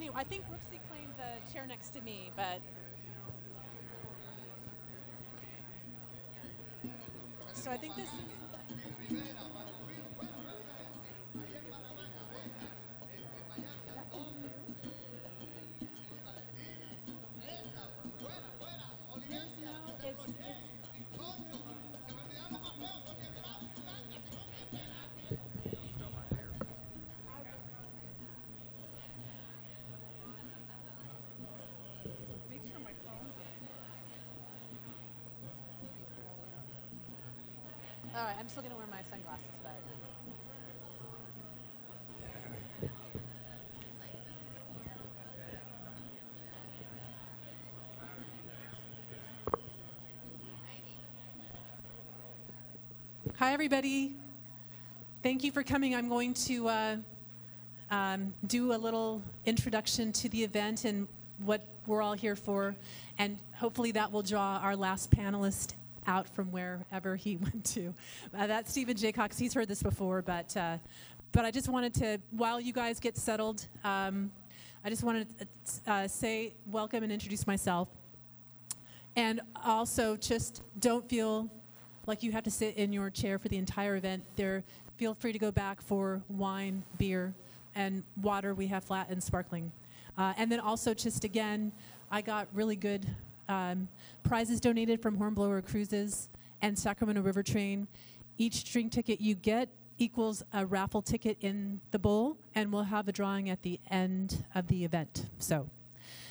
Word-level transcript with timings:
anyway, 0.00 0.14
I 0.16 0.24
think 0.24 0.44
Brooksie 0.44 0.80
claimed 0.88 1.12
the 1.16 1.52
chair 1.52 1.66
next 1.66 1.90
to 1.90 2.00
me, 2.00 2.30
but. 2.34 2.60
So 7.52 7.70
I 7.70 7.76
think 7.76 7.94
this 7.96 8.06
is. 8.06 9.49
All 38.12 38.24
right, 38.24 38.34
I'm 38.40 38.48
still 38.48 38.64
gonna 38.64 38.74
wear 38.74 38.86
my 38.90 39.02
sunglasses, 39.08 39.46
but. 39.62 39.70
Hi, 53.36 53.52
everybody. 53.52 54.16
Thank 55.22 55.44
you 55.44 55.52
for 55.52 55.62
coming. 55.62 55.94
I'm 55.94 56.08
going 56.08 56.34
to 56.34 56.68
uh, 56.68 56.96
um, 57.92 58.34
do 58.44 58.72
a 58.72 58.76
little 58.76 59.22
introduction 59.46 60.12
to 60.14 60.28
the 60.28 60.42
event 60.42 60.84
and 60.84 61.06
what 61.44 61.64
we're 61.86 62.02
all 62.02 62.14
here 62.14 62.34
for, 62.34 62.74
and 63.18 63.38
hopefully 63.54 63.92
that 63.92 64.10
will 64.10 64.22
draw 64.22 64.58
our 64.58 64.74
last 64.74 65.12
panelist 65.12 65.74
out 66.06 66.28
from 66.28 66.50
wherever 66.50 67.16
he 67.16 67.36
went 67.36 67.64
to. 67.66 67.94
Uh, 68.36 68.46
that's 68.46 68.70
Stephen 68.70 68.96
Jaycox. 68.96 69.38
He's 69.38 69.54
heard 69.54 69.68
this 69.68 69.82
before, 69.82 70.22
but 70.22 70.56
uh, 70.56 70.78
but 71.32 71.44
I 71.44 71.50
just 71.52 71.68
wanted 71.68 71.94
to, 71.94 72.18
while 72.32 72.60
you 72.60 72.72
guys 72.72 72.98
get 72.98 73.16
settled, 73.16 73.64
um, 73.84 74.32
I 74.84 74.90
just 74.90 75.04
wanted 75.04 75.28
to 75.38 75.46
uh, 75.90 76.08
say 76.08 76.54
welcome 76.66 77.04
and 77.04 77.12
introduce 77.12 77.46
myself, 77.46 77.88
and 79.14 79.40
also 79.64 80.16
just 80.16 80.62
don't 80.78 81.08
feel 81.08 81.48
like 82.06 82.22
you 82.22 82.32
have 82.32 82.42
to 82.44 82.50
sit 82.50 82.76
in 82.76 82.92
your 82.92 83.10
chair 83.10 83.38
for 83.38 83.48
the 83.48 83.58
entire 83.58 83.94
event. 83.96 84.24
There, 84.34 84.64
feel 84.96 85.14
free 85.14 85.32
to 85.32 85.38
go 85.38 85.52
back 85.52 85.80
for 85.80 86.22
wine, 86.28 86.82
beer, 86.98 87.34
and 87.74 88.02
water. 88.20 88.54
We 88.54 88.66
have 88.68 88.82
flat 88.82 89.08
and 89.10 89.22
sparkling. 89.22 89.70
Uh, 90.18 90.34
and 90.36 90.50
then 90.50 90.58
also, 90.60 90.94
just 90.94 91.24
again, 91.24 91.72
I 92.10 92.22
got 92.22 92.48
really 92.52 92.76
good 92.76 93.06
um, 93.50 93.88
prizes 94.22 94.60
donated 94.60 95.02
from 95.02 95.16
Hornblower 95.16 95.60
Cruises 95.60 96.28
and 96.62 96.78
Sacramento 96.78 97.20
River 97.20 97.42
Train. 97.42 97.88
Each 98.38 98.70
drink 98.72 98.92
ticket 98.92 99.20
you 99.20 99.34
get 99.34 99.68
equals 99.98 100.42
a 100.52 100.64
raffle 100.64 101.02
ticket 101.02 101.36
in 101.40 101.80
the 101.90 101.98
bowl, 101.98 102.38
and 102.54 102.72
we'll 102.72 102.84
have 102.84 103.08
a 103.08 103.12
drawing 103.12 103.50
at 103.50 103.62
the 103.62 103.80
end 103.90 104.44
of 104.54 104.68
the 104.68 104.84
event. 104.84 105.26
So. 105.38 105.68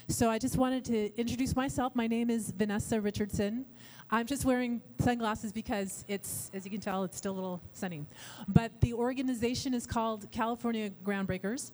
So 0.07 0.27
I 0.27 0.39
just 0.39 0.57
wanted 0.57 0.83
to 0.85 1.15
introduce 1.19 1.55
myself. 1.55 1.95
My 1.95 2.07
name 2.07 2.31
is 2.31 2.49
Vanessa 2.49 2.99
Richardson. 2.99 3.65
I'm 4.09 4.25
just 4.25 4.43
wearing 4.43 4.81
sunglasses 4.99 5.51
because 5.51 6.03
it's, 6.07 6.49
as 6.51 6.65
you 6.65 6.71
can 6.71 6.79
tell, 6.79 7.03
it's 7.03 7.15
still 7.15 7.33
a 7.33 7.35
little 7.35 7.61
sunny. 7.73 8.07
But 8.47 8.71
the 8.81 8.95
organization 8.95 9.75
is 9.75 9.85
called 9.85 10.31
California 10.31 10.89
Groundbreakers, 11.03 11.73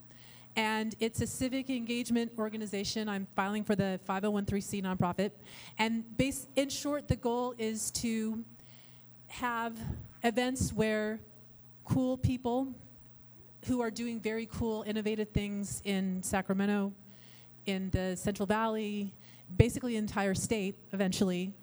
and 0.56 0.96
it's 1.00 1.22
a 1.22 1.28
civic 1.28 1.70
engagement 1.70 2.32
organization. 2.38 3.10
I'm 3.10 3.28
filing 3.36 3.64
for 3.64 3.76
the 3.76 4.00
5013C 4.08 4.84
nonprofit. 4.84 5.32
And 5.78 6.18
base, 6.18 6.48
in 6.56 6.70
short, 6.70 7.08
the 7.08 7.16
goal 7.16 7.56
is 7.58 7.92
to 7.92 8.44
have 9.28 9.78
events 10.24 10.72
where 10.72 11.20
cool 11.84 12.18
people 12.18 12.74
who 13.66 13.82
are 13.82 13.92
doing 13.92 14.20
very 14.20 14.46
cool, 14.46 14.84
innovative 14.88 15.30
things 15.30 15.82
in 15.86 16.22
Sacramento, 16.24 16.94
in 17.66 17.90
the 17.90 18.16
Central 18.16 18.46
Valley, 18.46 19.14
basically 19.58 19.94
the 19.94 19.98
entire 19.98 20.36
state 20.36 20.76
eventually, 20.94 21.54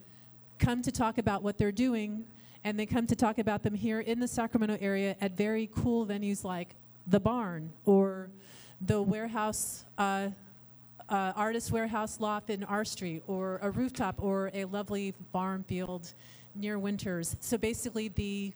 come 0.58 0.82
to 0.82 0.92
talk 0.92 1.18
about 1.18 1.42
what 1.42 1.58
they're 1.58 1.72
doing, 1.72 2.24
and 2.64 2.78
they 2.78 2.86
come 2.86 3.06
to 3.06 3.16
talk 3.16 3.38
about 3.38 3.62
them 3.62 3.74
here 3.74 4.00
in 4.00 4.20
the 4.20 4.28
Sacramento 4.28 4.78
area 4.80 5.16
at 5.20 5.36
very 5.36 5.68
cool 5.74 6.06
venues 6.06 6.44
like 6.44 6.74
the 7.06 7.20
Barn 7.20 7.72
or 7.84 8.30
the 8.86 9.00
warehouse, 9.00 9.84
uh, 9.98 10.28
uh, 11.08 11.32
artist 11.36 11.70
warehouse 11.70 12.20
loft 12.20 12.50
in 12.50 12.64
R 12.64 12.84
Street, 12.84 13.22
or 13.26 13.58
a 13.62 13.70
rooftop, 13.70 14.16
or 14.22 14.50
a 14.54 14.64
lovely 14.64 15.14
farm 15.32 15.64
field 15.64 16.14
near 16.54 16.78
Winters. 16.78 17.36
So 17.40 17.56
basically, 17.56 18.08
the 18.08 18.52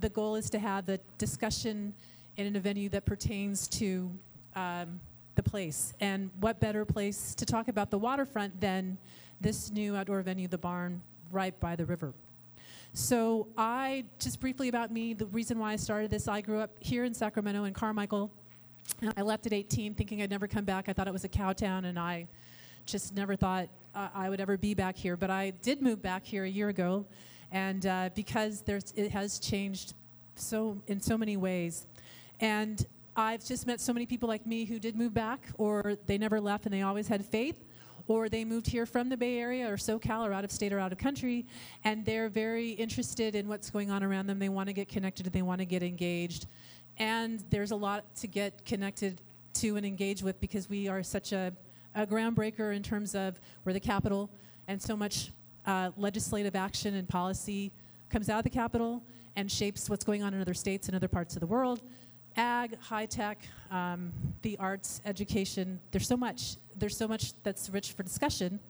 the 0.00 0.08
goal 0.08 0.34
is 0.34 0.50
to 0.50 0.58
have 0.58 0.86
the 0.86 0.98
discussion 1.18 1.94
in 2.36 2.56
a 2.56 2.60
venue 2.60 2.88
that 2.88 3.04
pertains 3.04 3.68
to 3.68 4.10
um, 4.56 5.00
the 5.36 5.42
place. 5.42 5.94
And 6.00 6.30
what 6.40 6.60
better 6.60 6.84
place 6.84 7.34
to 7.36 7.46
talk 7.46 7.68
about 7.68 7.90
the 7.90 7.98
waterfront 7.98 8.60
than 8.60 8.98
this 9.40 9.70
new 9.70 9.94
outdoor 9.94 10.22
venue, 10.22 10.48
the 10.48 10.58
barn, 10.58 11.00
right 11.30 11.58
by 11.60 11.76
the 11.76 11.84
river. 11.84 12.12
So 12.92 13.48
I, 13.58 14.04
just 14.18 14.40
briefly 14.40 14.68
about 14.68 14.92
me, 14.92 15.14
the 15.14 15.26
reason 15.26 15.58
why 15.58 15.72
I 15.72 15.76
started 15.76 16.10
this, 16.10 16.28
I 16.28 16.40
grew 16.40 16.60
up 16.60 16.70
here 16.80 17.04
in 17.04 17.14
Sacramento 17.14 17.64
in 17.64 17.72
Carmichael. 17.72 18.30
I 19.16 19.22
left 19.22 19.46
at 19.46 19.52
18 19.52 19.94
thinking 19.94 20.22
I'd 20.22 20.30
never 20.30 20.46
come 20.46 20.64
back. 20.64 20.88
I 20.88 20.92
thought 20.92 21.08
it 21.08 21.12
was 21.12 21.24
a 21.24 21.28
cow 21.28 21.52
town 21.52 21.86
and 21.86 21.98
I 21.98 22.28
just 22.86 23.14
never 23.14 23.36
thought 23.36 23.68
uh, 23.94 24.08
I 24.14 24.28
would 24.28 24.40
ever 24.40 24.56
be 24.56 24.74
back 24.74 24.96
here. 24.96 25.16
But 25.16 25.30
I 25.30 25.50
did 25.50 25.82
move 25.82 26.02
back 26.02 26.24
here 26.24 26.44
a 26.44 26.48
year 26.48 26.68
ago. 26.68 27.06
And 27.50 27.86
uh, 27.86 28.10
because 28.14 28.62
there's, 28.62 28.92
it 28.96 29.10
has 29.10 29.38
changed 29.38 29.94
so 30.36 30.82
in 30.86 31.00
so 31.00 31.16
many 31.16 31.36
ways. 31.36 31.86
And 32.40 32.84
I've 33.16 33.44
just 33.44 33.66
met 33.66 33.80
so 33.80 33.92
many 33.92 34.06
people 34.06 34.28
like 34.28 34.46
me 34.46 34.64
who 34.64 34.78
did 34.78 34.96
move 34.96 35.14
back, 35.14 35.48
or 35.56 35.96
they 36.06 36.18
never 36.18 36.40
left 36.40 36.64
and 36.64 36.74
they 36.74 36.82
always 36.82 37.06
had 37.06 37.24
faith, 37.24 37.64
or 38.08 38.28
they 38.28 38.44
moved 38.44 38.66
here 38.66 38.86
from 38.86 39.08
the 39.08 39.16
Bay 39.16 39.38
Area 39.38 39.70
or 39.70 39.76
SoCal 39.76 40.26
or 40.26 40.32
out 40.32 40.44
of 40.44 40.50
state 40.50 40.72
or 40.72 40.80
out 40.80 40.90
of 40.90 40.98
country, 40.98 41.46
and 41.84 42.04
they're 42.04 42.28
very 42.28 42.70
interested 42.70 43.36
in 43.36 43.46
what's 43.46 43.70
going 43.70 43.90
on 43.90 44.02
around 44.02 44.26
them. 44.26 44.38
They 44.40 44.48
want 44.48 44.68
to 44.68 44.72
get 44.72 44.88
connected 44.88 45.26
and 45.26 45.32
they 45.32 45.42
want 45.42 45.60
to 45.60 45.64
get 45.64 45.82
engaged. 45.82 46.46
And 46.98 47.42
there's 47.50 47.70
a 47.70 47.76
lot 47.76 48.14
to 48.16 48.26
get 48.26 48.64
connected 48.64 49.20
to 49.54 49.76
and 49.76 49.84
engage 49.86 50.22
with 50.22 50.40
because 50.40 50.68
we 50.68 50.88
are 50.88 51.02
such 51.02 51.32
a, 51.32 51.52
a 51.94 52.06
groundbreaker 52.06 52.74
in 52.74 52.82
terms 52.82 53.14
of 53.14 53.40
we're 53.64 53.72
the 53.72 53.80
capital, 53.80 54.30
and 54.68 54.80
so 54.80 54.96
much 54.96 55.32
uh, 55.66 55.90
legislative 55.96 56.56
action 56.56 56.94
and 56.94 57.08
policy 57.08 57.72
comes 58.10 58.28
out 58.28 58.38
of 58.38 58.44
the 58.44 58.50
capital 58.50 59.02
and 59.36 59.50
shapes 59.50 59.90
what's 59.90 60.04
going 60.04 60.22
on 60.22 60.34
in 60.34 60.40
other 60.40 60.54
states 60.54 60.86
and 60.88 60.94
other 60.94 61.08
parts 61.08 61.34
of 61.34 61.40
the 61.40 61.46
world 61.46 61.82
ag, 62.36 62.78
high 62.80 63.06
tech, 63.06 63.46
um, 63.70 64.12
the 64.42 64.56
arts, 64.58 65.00
education. 65.04 65.80
There's 65.90 66.08
so 66.08 66.16
much. 66.16 66.56
There's 66.76 66.96
so 66.96 67.06
much 67.06 67.32
that's 67.42 67.70
rich 67.70 67.92
for 67.92 68.02
discussion. 68.02 68.60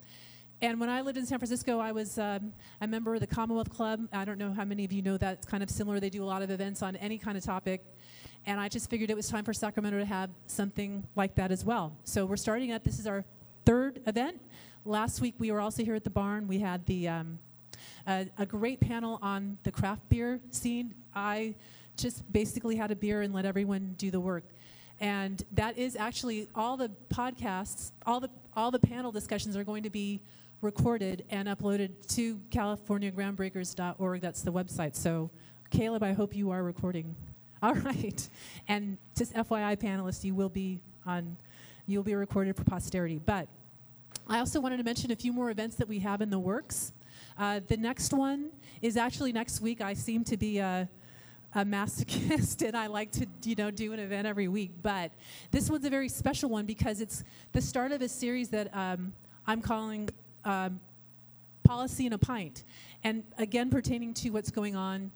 And 0.60 0.78
when 0.78 0.88
I 0.88 1.00
lived 1.00 1.18
in 1.18 1.26
San 1.26 1.38
Francisco, 1.38 1.78
I 1.78 1.92
was 1.92 2.18
um, 2.18 2.52
a 2.80 2.86
member 2.86 3.14
of 3.14 3.20
the 3.20 3.26
Commonwealth 3.26 3.70
Club. 3.70 4.08
I 4.12 4.24
don't 4.24 4.38
know 4.38 4.52
how 4.52 4.64
many 4.64 4.84
of 4.84 4.92
you 4.92 5.02
know 5.02 5.16
that. 5.16 5.34
It's 5.34 5.46
kind 5.46 5.62
of 5.62 5.70
similar. 5.70 5.98
They 6.00 6.10
do 6.10 6.22
a 6.22 6.26
lot 6.26 6.42
of 6.42 6.50
events 6.50 6.82
on 6.82 6.96
any 6.96 7.18
kind 7.18 7.36
of 7.36 7.44
topic. 7.44 7.84
And 8.46 8.60
I 8.60 8.68
just 8.68 8.90
figured 8.90 9.10
it 9.10 9.16
was 9.16 9.28
time 9.28 9.44
for 9.44 9.52
Sacramento 9.52 9.98
to 9.98 10.04
have 10.04 10.30
something 10.46 11.04
like 11.16 11.34
that 11.36 11.50
as 11.50 11.64
well. 11.64 11.96
So 12.04 12.26
we're 12.26 12.36
starting 12.36 12.72
at 12.72 12.84
this 12.84 12.98
is 12.98 13.06
our 13.06 13.24
third 13.64 14.00
event. 14.06 14.40
Last 14.84 15.20
week 15.20 15.34
we 15.38 15.50
were 15.50 15.60
also 15.60 15.82
here 15.82 15.94
at 15.94 16.04
the 16.04 16.10
barn. 16.10 16.46
We 16.46 16.58
had 16.58 16.84
the 16.86 17.08
um, 17.08 17.38
a, 18.06 18.26
a 18.38 18.46
great 18.46 18.80
panel 18.80 19.18
on 19.22 19.58
the 19.62 19.72
craft 19.72 20.08
beer 20.08 20.40
scene. 20.50 20.94
I 21.14 21.54
just 21.96 22.30
basically 22.32 22.76
had 22.76 22.90
a 22.90 22.96
beer 22.96 23.22
and 23.22 23.32
let 23.32 23.46
everyone 23.46 23.94
do 23.96 24.10
the 24.10 24.20
work. 24.20 24.44
And 25.00 25.42
that 25.52 25.78
is 25.78 25.96
actually 25.96 26.48
all 26.54 26.76
the 26.76 26.90
podcasts, 27.12 27.92
all 28.06 28.20
the 28.20 28.30
all 28.56 28.70
the 28.70 28.78
panel 28.78 29.10
discussions 29.10 29.56
are 29.56 29.64
going 29.64 29.82
to 29.82 29.90
be 29.90 30.20
recorded 30.60 31.24
and 31.30 31.48
uploaded 31.48 31.90
to 32.14 32.36
californiagroundbreakers.org. 32.50 34.20
That's 34.20 34.42
the 34.42 34.52
website. 34.52 34.94
So, 34.94 35.30
Caleb, 35.70 36.02
I 36.02 36.12
hope 36.12 36.36
you 36.36 36.50
are 36.50 36.62
recording. 36.62 37.16
All 37.68 37.72
right. 37.72 38.28
And 38.68 38.98
just 39.16 39.32
FYI, 39.32 39.78
panelists, 39.78 40.22
you 40.22 40.34
will 40.34 40.50
be 40.50 40.82
on, 41.06 41.34
you 41.86 41.98
will 41.98 42.04
be 42.04 42.14
recorded 42.14 42.54
for 42.56 42.62
posterity. 42.62 43.18
But 43.24 43.48
I 44.28 44.38
also 44.38 44.60
wanted 44.60 44.76
to 44.76 44.82
mention 44.82 45.10
a 45.12 45.16
few 45.16 45.32
more 45.32 45.50
events 45.50 45.76
that 45.76 45.88
we 45.88 45.98
have 46.00 46.20
in 46.20 46.28
the 46.28 46.38
works. 46.38 46.92
Uh, 47.38 47.60
the 47.66 47.78
next 47.78 48.12
one 48.12 48.50
is 48.82 48.98
actually 48.98 49.32
next 49.32 49.62
week. 49.62 49.80
I 49.80 49.94
seem 49.94 50.24
to 50.24 50.36
be 50.36 50.58
a, 50.58 50.86
a 51.54 51.64
masochist 51.64 52.60
and 52.66 52.76
I 52.76 52.86
like 52.88 53.12
to, 53.12 53.26
you 53.44 53.54
know, 53.54 53.70
do 53.70 53.94
an 53.94 53.98
event 53.98 54.26
every 54.26 54.48
week. 54.48 54.72
But 54.82 55.12
this 55.50 55.70
one's 55.70 55.86
a 55.86 55.90
very 55.90 56.10
special 56.10 56.50
one 56.50 56.66
because 56.66 57.00
it's 57.00 57.24
the 57.52 57.62
start 57.62 57.92
of 57.92 58.02
a 58.02 58.10
series 58.10 58.50
that 58.50 58.76
um, 58.76 59.14
I'm 59.46 59.62
calling 59.62 60.10
um, 60.44 60.80
Policy 61.62 62.04
in 62.04 62.12
a 62.12 62.18
Pint. 62.18 62.62
And 63.02 63.24
again, 63.38 63.70
pertaining 63.70 64.12
to 64.14 64.28
what's 64.28 64.50
going 64.50 64.76
on 64.76 65.12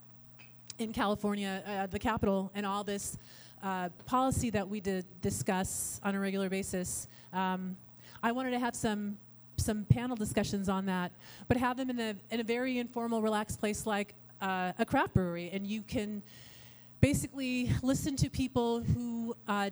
in 0.79 0.93
California, 0.93 1.63
uh, 1.67 1.87
the 1.87 1.99
capital, 1.99 2.51
and 2.55 2.65
all 2.65 2.85
this 2.85 3.19
uh, 3.63 3.89
policy 4.07 4.51
that 4.51 4.69
we 4.69 4.81
did 4.81 5.05
discuss 5.21 6.01
on 6.05 6.15
a 6.15 6.21
regular 6.21 6.49
basis. 6.49 7.09
Um, 7.33 7.77
I 8.23 8.33
wanted 8.33 8.53
to 8.53 8.59
have 8.59 8.75
some 8.75 9.19
some 9.57 9.85
panel 9.85 10.15
discussions 10.15 10.69
on 10.69 10.87
that, 10.87 11.11
but 11.49 11.57
have 11.57 11.77
them 11.77 11.91
in 11.91 11.99
a 11.99 12.15
in 12.31 12.41
a 12.41 12.45
very 12.45 12.79
informal, 12.79 13.21
relaxed 13.23 13.59
place 13.61 13.87
like 13.87 14.15
uh, 14.41 14.73
a 14.79 14.85
craft 14.85 15.15
brewery, 15.15 15.51
and 15.53 15.67
you 15.67 15.83
can 15.83 16.23
basically 17.01 17.71
listen 17.83 18.17
to 18.17 18.31
people 18.31 18.81
who 18.81 19.35
uh, 19.47 19.71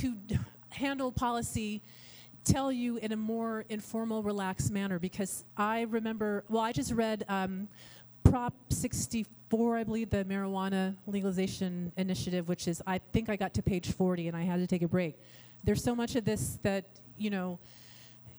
who 0.00 0.16
handle 0.70 1.10
policy 1.10 1.82
tell 2.44 2.72
you 2.72 2.96
in 2.96 3.12
a 3.12 3.16
more 3.16 3.64
informal, 3.68 4.22
relaxed 4.22 4.70
manner. 4.70 4.98
Because 4.98 5.44
I 5.56 5.82
remember, 5.82 6.44
well, 6.48 6.62
I 6.62 6.72
just 6.72 6.92
read 6.92 7.24
um, 7.28 7.68
Prop 8.24 8.54
64, 8.70 9.28
I 9.52 9.84
believe, 9.84 10.10
the 10.10 10.24
marijuana 10.24 10.96
legalization 11.06 11.92
initiative, 11.96 12.48
which 12.48 12.66
is, 12.66 12.82
I 12.86 12.98
think 13.12 13.28
I 13.28 13.36
got 13.36 13.52
to 13.54 13.62
page 13.62 13.92
40 13.92 14.28
and 14.28 14.36
I 14.36 14.42
had 14.42 14.56
to 14.60 14.66
take 14.66 14.82
a 14.82 14.88
break. 14.88 15.18
There's 15.62 15.82
so 15.82 15.94
much 15.94 16.16
of 16.16 16.24
this 16.24 16.58
that, 16.62 16.86
you 17.18 17.30
know, 17.30 17.58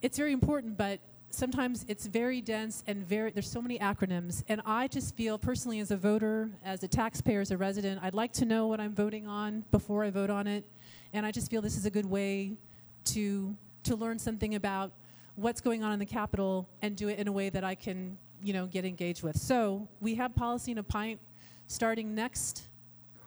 it's 0.02 0.18
very 0.18 0.34
important, 0.34 0.78
but 0.78 1.00
sometimes 1.30 1.86
it's 1.88 2.06
very 2.06 2.42
dense 2.42 2.84
and 2.88 3.08
very 3.08 3.32
there's 3.32 3.50
so 3.50 3.60
many 3.60 3.80
acronyms 3.80 4.44
and 4.50 4.62
i 4.68 4.88
just 4.88 5.16
feel 5.16 5.36
personally 5.36 5.80
as 5.80 5.90
a 5.90 5.98
voter 5.98 6.52
as 6.64 6.84
a 6.84 6.88
taxpayer 6.88 7.42
as 7.42 7.50
a 7.50 7.58
resident 7.58 8.00
i'd 8.04 8.14
like 8.14 8.32
to 8.32 8.46
know 8.46 8.68
what 8.68 8.80
i'm 8.80 8.94
voting 8.94 9.26
on 9.26 9.66
before 9.72 10.04
i 10.04 10.12
vote 10.12 10.30
on 10.30 10.46
it 10.46 10.64
and 11.12 11.26
i 11.26 11.32
just 11.32 11.50
feel 11.50 11.60
this 11.60 11.76
is 11.76 11.88
a 11.88 11.90
good 11.90 12.06
way 12.06 12.56
to 13.04 13.56
to 13.84 13.96
learn 13.96 14.20
something 14.20 14.54
about 14.54 14.92
what's 15.34 15.60
going 15.60 15.84
on 15.84 15.92
in 15.92 15.98
the 15.98 16.06
capitol 16.06 16.70
and 16.84 16.96
do 16.96 17.08
it 17.08 17.18
in 17.18 17.28
a 17.28 17.32
way 17.32 17.50
that 17.50 17.64
i 17.64 17.74
can 17.74 18.16
you 18.44 18.54
know 18.54 18.68
get 18.68 18.86
engaged 18.86 19.24
with. 19.24 19.38
So 19.38 19.88
we 20.02 20.16
have 20.16 20.36
policy 20.36 20.72
in 20.72 20.78
a 20.78 20.84
pint 20.84 21.20
starting 21.68 22.14
next 22.14 22.68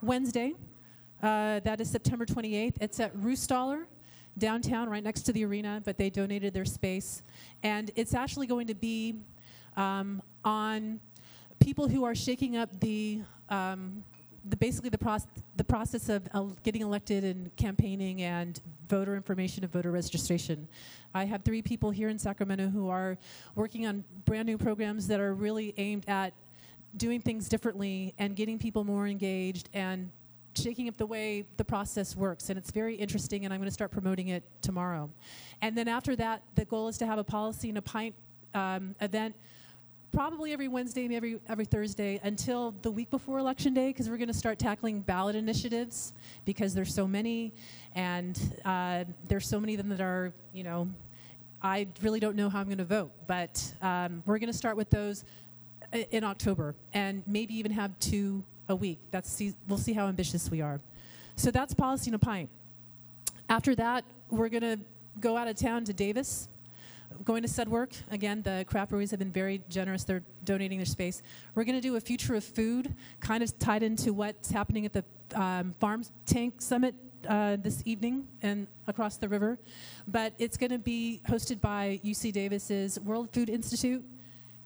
wednesday. 0.03 0.55
Uh, 1.23 1.61
that 1.61 1.81
is 1.81 1.91
september 1.91 2.27
28th 2.27 2.75
it's 2.79 3.01
at 3.01 3.17
Ruhstaller 3.17 3.87
downtown, 4.39 4.89
right 4.89 5.03
next 5.03 5.23
to 5.23 5.33
the 5.33 5.45
arena, 5.45 5.81
but 5.85 5.97
they 5.97 6.11
donated 6.11 6.53
their 6.53 6.65
space. 6.65 7.23
And 7.63 7.91
it's 7.97 8.15
actually 8.15 8.47
going 8.47 8.67
to 8.67 8.75
be 8.75 9.15
um, 9.77 10.23
on 10.45 11.01
people 11.59 11.89
who 11.89 12.05
are 12.05 12.15
shaking 12.15 12.57
up 12.57 12.81
the, 12.81 13.21
um, 13.49 14.05
the 14.48 14.56
basically 14.56 14.90
the, 14.90 14.98
proce- 14.98 15.26
the 15.56 15.64
process 15.64 16.08
of 16.08 16.62
getting 16.62 16.82
elected 16.82 17.25
and 17.25 17.54
campaigning 17.56 18.22
and 18.22 18.60
voter 18.88 19.16
information 19.16 19.64
and 19.64 19.72
voter 19.72 19.90
registration. 19.90 20.69
I 21.14 21.25
have 21.25 21.43
three 21.43 21.62
people 21.62 21.90
here 21.90 22.08
in 22.08 22.19
Sacramento 22.19 22.69
who 22.69 22.88
are 22.88 23.19
working 23.54 23.87
on 23.87 24.04
brand 24.25 24.46
new 24.46 24.58
programs 24.58 25.08
that 25.08 25.19
are 25.19 25.34
really 25.34 25.75
aimed 25.76 26.08
at 26.08 26.32
doing 26.96 27.20
things 27.20 27.48
differently 27.48 28.14
and 28.19 28.37
getting 28.37 28.58
people 28.58 28.84
more 28.84 29.06
engaged 29.06 29.69
and 29.75 30.10
shaking 30.54 30.88
up 30.88 30.96
the 30.96 31.06
way 31.06 31.44
the 31.56 31.64
process 31.64 32.16
works. 32.16 32.48
And 32.48 32.58
it's 32.58 32.70
very 32.70 32.94
interesting, 32.94 33.44
and 33.44 33.52
I'm 33.52 33.60
going 33.60 33.69
to 33.69 33.75
start 33.75 33.90
promoting 33.90 34.28
it 34.28 34.43
tomorrow. 34.62 35.10
And 35.60 35.76
then 35.76 35.88
after 35.88 36.16
that, 36.16 36.43
the 36.54 36.64
goal 36.64 36.88
is 36.88 36.96
to 36.98 37.06
have 37.06 37.19
a 37.19 37.25
policy 37.25 37.69
and 37.69 37.78
a 37.78 37.82
pint 37.82 38.14
um, 38.54 38.94
event 39.00 39.34
probably 40.17 40.55
every 40.55 40.67
Wednesday, 40.67 41.03
maybe 41.03 41.17
every, 41.17 41.41
every 41.47 41.65
Thursday 41.67 42.19
until 42.23 42.75
the 42.81 42.91
week 42.91 43.11
before 43.11 43.39
Election 43.39 43.75
Day, 43.75 43.89
because 43.89 44.09
we're 44.09 44.17
going 44.17 44.29
to 44.29 44.35
start 44.35 44.59
tackling 44.59 45.01
ballot 45.01 45.37
initiatives 45.37 46.15
because 46.47 46.73
there's 46.73 46.95
so 46.95 47.07
many, 47.07 47.53
and 47.95 48.59
uh, 48.65 49.05
there's 49.29 49.47
so 49.47 49.61
many 49.61 49.75
of 49.75 49.79
them 49.79 49.91
that 49.91 50.01
are, 50.01 50.33
you 50.55 50.65
know, 50.65 50.89
I 51.61 51.87
really 52.01 52.19
don't 52.19 52.35
know 52.35 52.49
how 52.49 52.61
I'm 52.61 52.65
going 52.65 52.79
to 52.79 52.85
vote, 52.87 53.11
but 53.27 53.63
um, 53.83 54.23
we're 54.25 54.39
going 54.39 54.51
to 54.51 54.57
start 54.57 54.79
with 54.79 54.89
those 54.89 55.23
in 56.11 56.25
October 56.25 56.75
and 56.95 57.23
maybe 57.27 57.53
even 57.53 57.71
have 57.73 57.99
two 57.99 58.43
a 58.71 58.75
week. 58.75 58.99
That's 59.11 59.43
we'll 59.69 59.77
see 59.77 59.93
how 59.93 60.07
ambitious 60.09 60.51
we 60.51 60.63
are. 60.63 60.81
So 61.35 61.51
that's 61.51 61.75
policy 61.75 62.09
in 62.09 62.15
a 62.15 62.19
pint. 62.19 62.49
After 63.51 63.75
that, 63.75 64.07
we're 64.31 64.49
going 64.49 64.63
to 64.63 64.79
go 65.21 65.37
out 65.37 65.47
of 65.47 65.57
town 65.57 65.85
to 65.85 65.93
Davis. 65.93 66.49
Going 67.25 67.43
to 67.43 67.49
Sudwerk. 67.49 67.93
Again, 68.11 68.43
the 68.43 68.65
craft 68.69 68.93
have 68.93 69.19
been 69.19 69.33
very 69.33 69.63
generous. 69.69 70.05
They're 70.05 70.23
donating 70.45 70.79
their 70.79 70.87
space. 70.87 71.23
We're 71.55 71.65
going 71.65 71.77
to 71.77 71.81
do 71.81 71.97
a 71.97 72.01
future 72.01 72.35
of 72.35 72.45
food, 72.45 72.95
kind 73.21 73.43
of 73.43 73.59
tied 73.59 73.83
into 73.83 74.13
what's 74.13 74.51
happening 74.51 74.85
at 74.85 74.93
the 74.93 75.05
um, 75.35 75.73
Farm 75.81 76.05
Tank 76.27 76.61
Summit 76.61 76.95
uh, 77.29 77.57
this 77.57 77.83
evening 77.85 78.27
and 78.43 78.67
across 78.87 79.17
the 79.17 79.29
river. 79.29 79.59
But 80.07 80.35
it's 80.39 80.57
going 80.57 80.71
to 80.71 80.79
be 80.79 81.21
hosted 81.29 81.61
by 81.61 82.01
UC 82.05 82.33
Davis's 82.33 83.01
World 83.01 83.31
Food 83.33 83.51
Institute. 83.51 84.05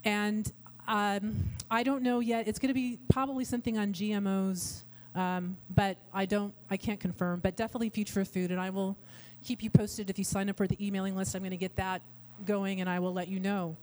And 0.04 0.50
um, 0.88 1.44
I 1.70 1.82
don't 1.82 2.02
know 2.02 2.20
yet. 2.20 2.48
It's 2.48 2.58
going 2.58 2.68
to 2.68 2.74
be 2.74 2.98
probably 3.10 3.44
something 3.44 3.78
on 3.78 3.92
GMOs, 3.92 4.82
um, 5.14 5.56
but 5.68 5.96
I 6.12 6.26
don't. 6.26 6.52
I 6.68 6.76
can't 6.76 6.98
confirm. 6.98 7.40
But 7.40 7.56
definitely 7.56 7.90
future 7.90 8.20
of 8.20 8.28
food, 8.28 8.50
and 8.50 8.60
I 8.60 8.70
will 8.70 8.96
keep 9.42 9.62
you 9.62 9.70
posted 9.70 10.10
if 10.10 10.18
you 10.18 10.24
sign 10.24 10.50
up 10.50 10.56
for 10.56 10.66
the 10.66 10.84
emailing 10.84 11.16
list. 11.16 11.34
I'm 11.34 11.42
going 11.42 11.50
to 11.52 11.56
get 11.56 11.76
that 11.76 12.02
going, 12.44 12.80
and 12.80 12.88
I 12.88 12.98
will 12.98 13.12
let 13.12 13.28
you 13.28 13.40
know. 13.40 13.76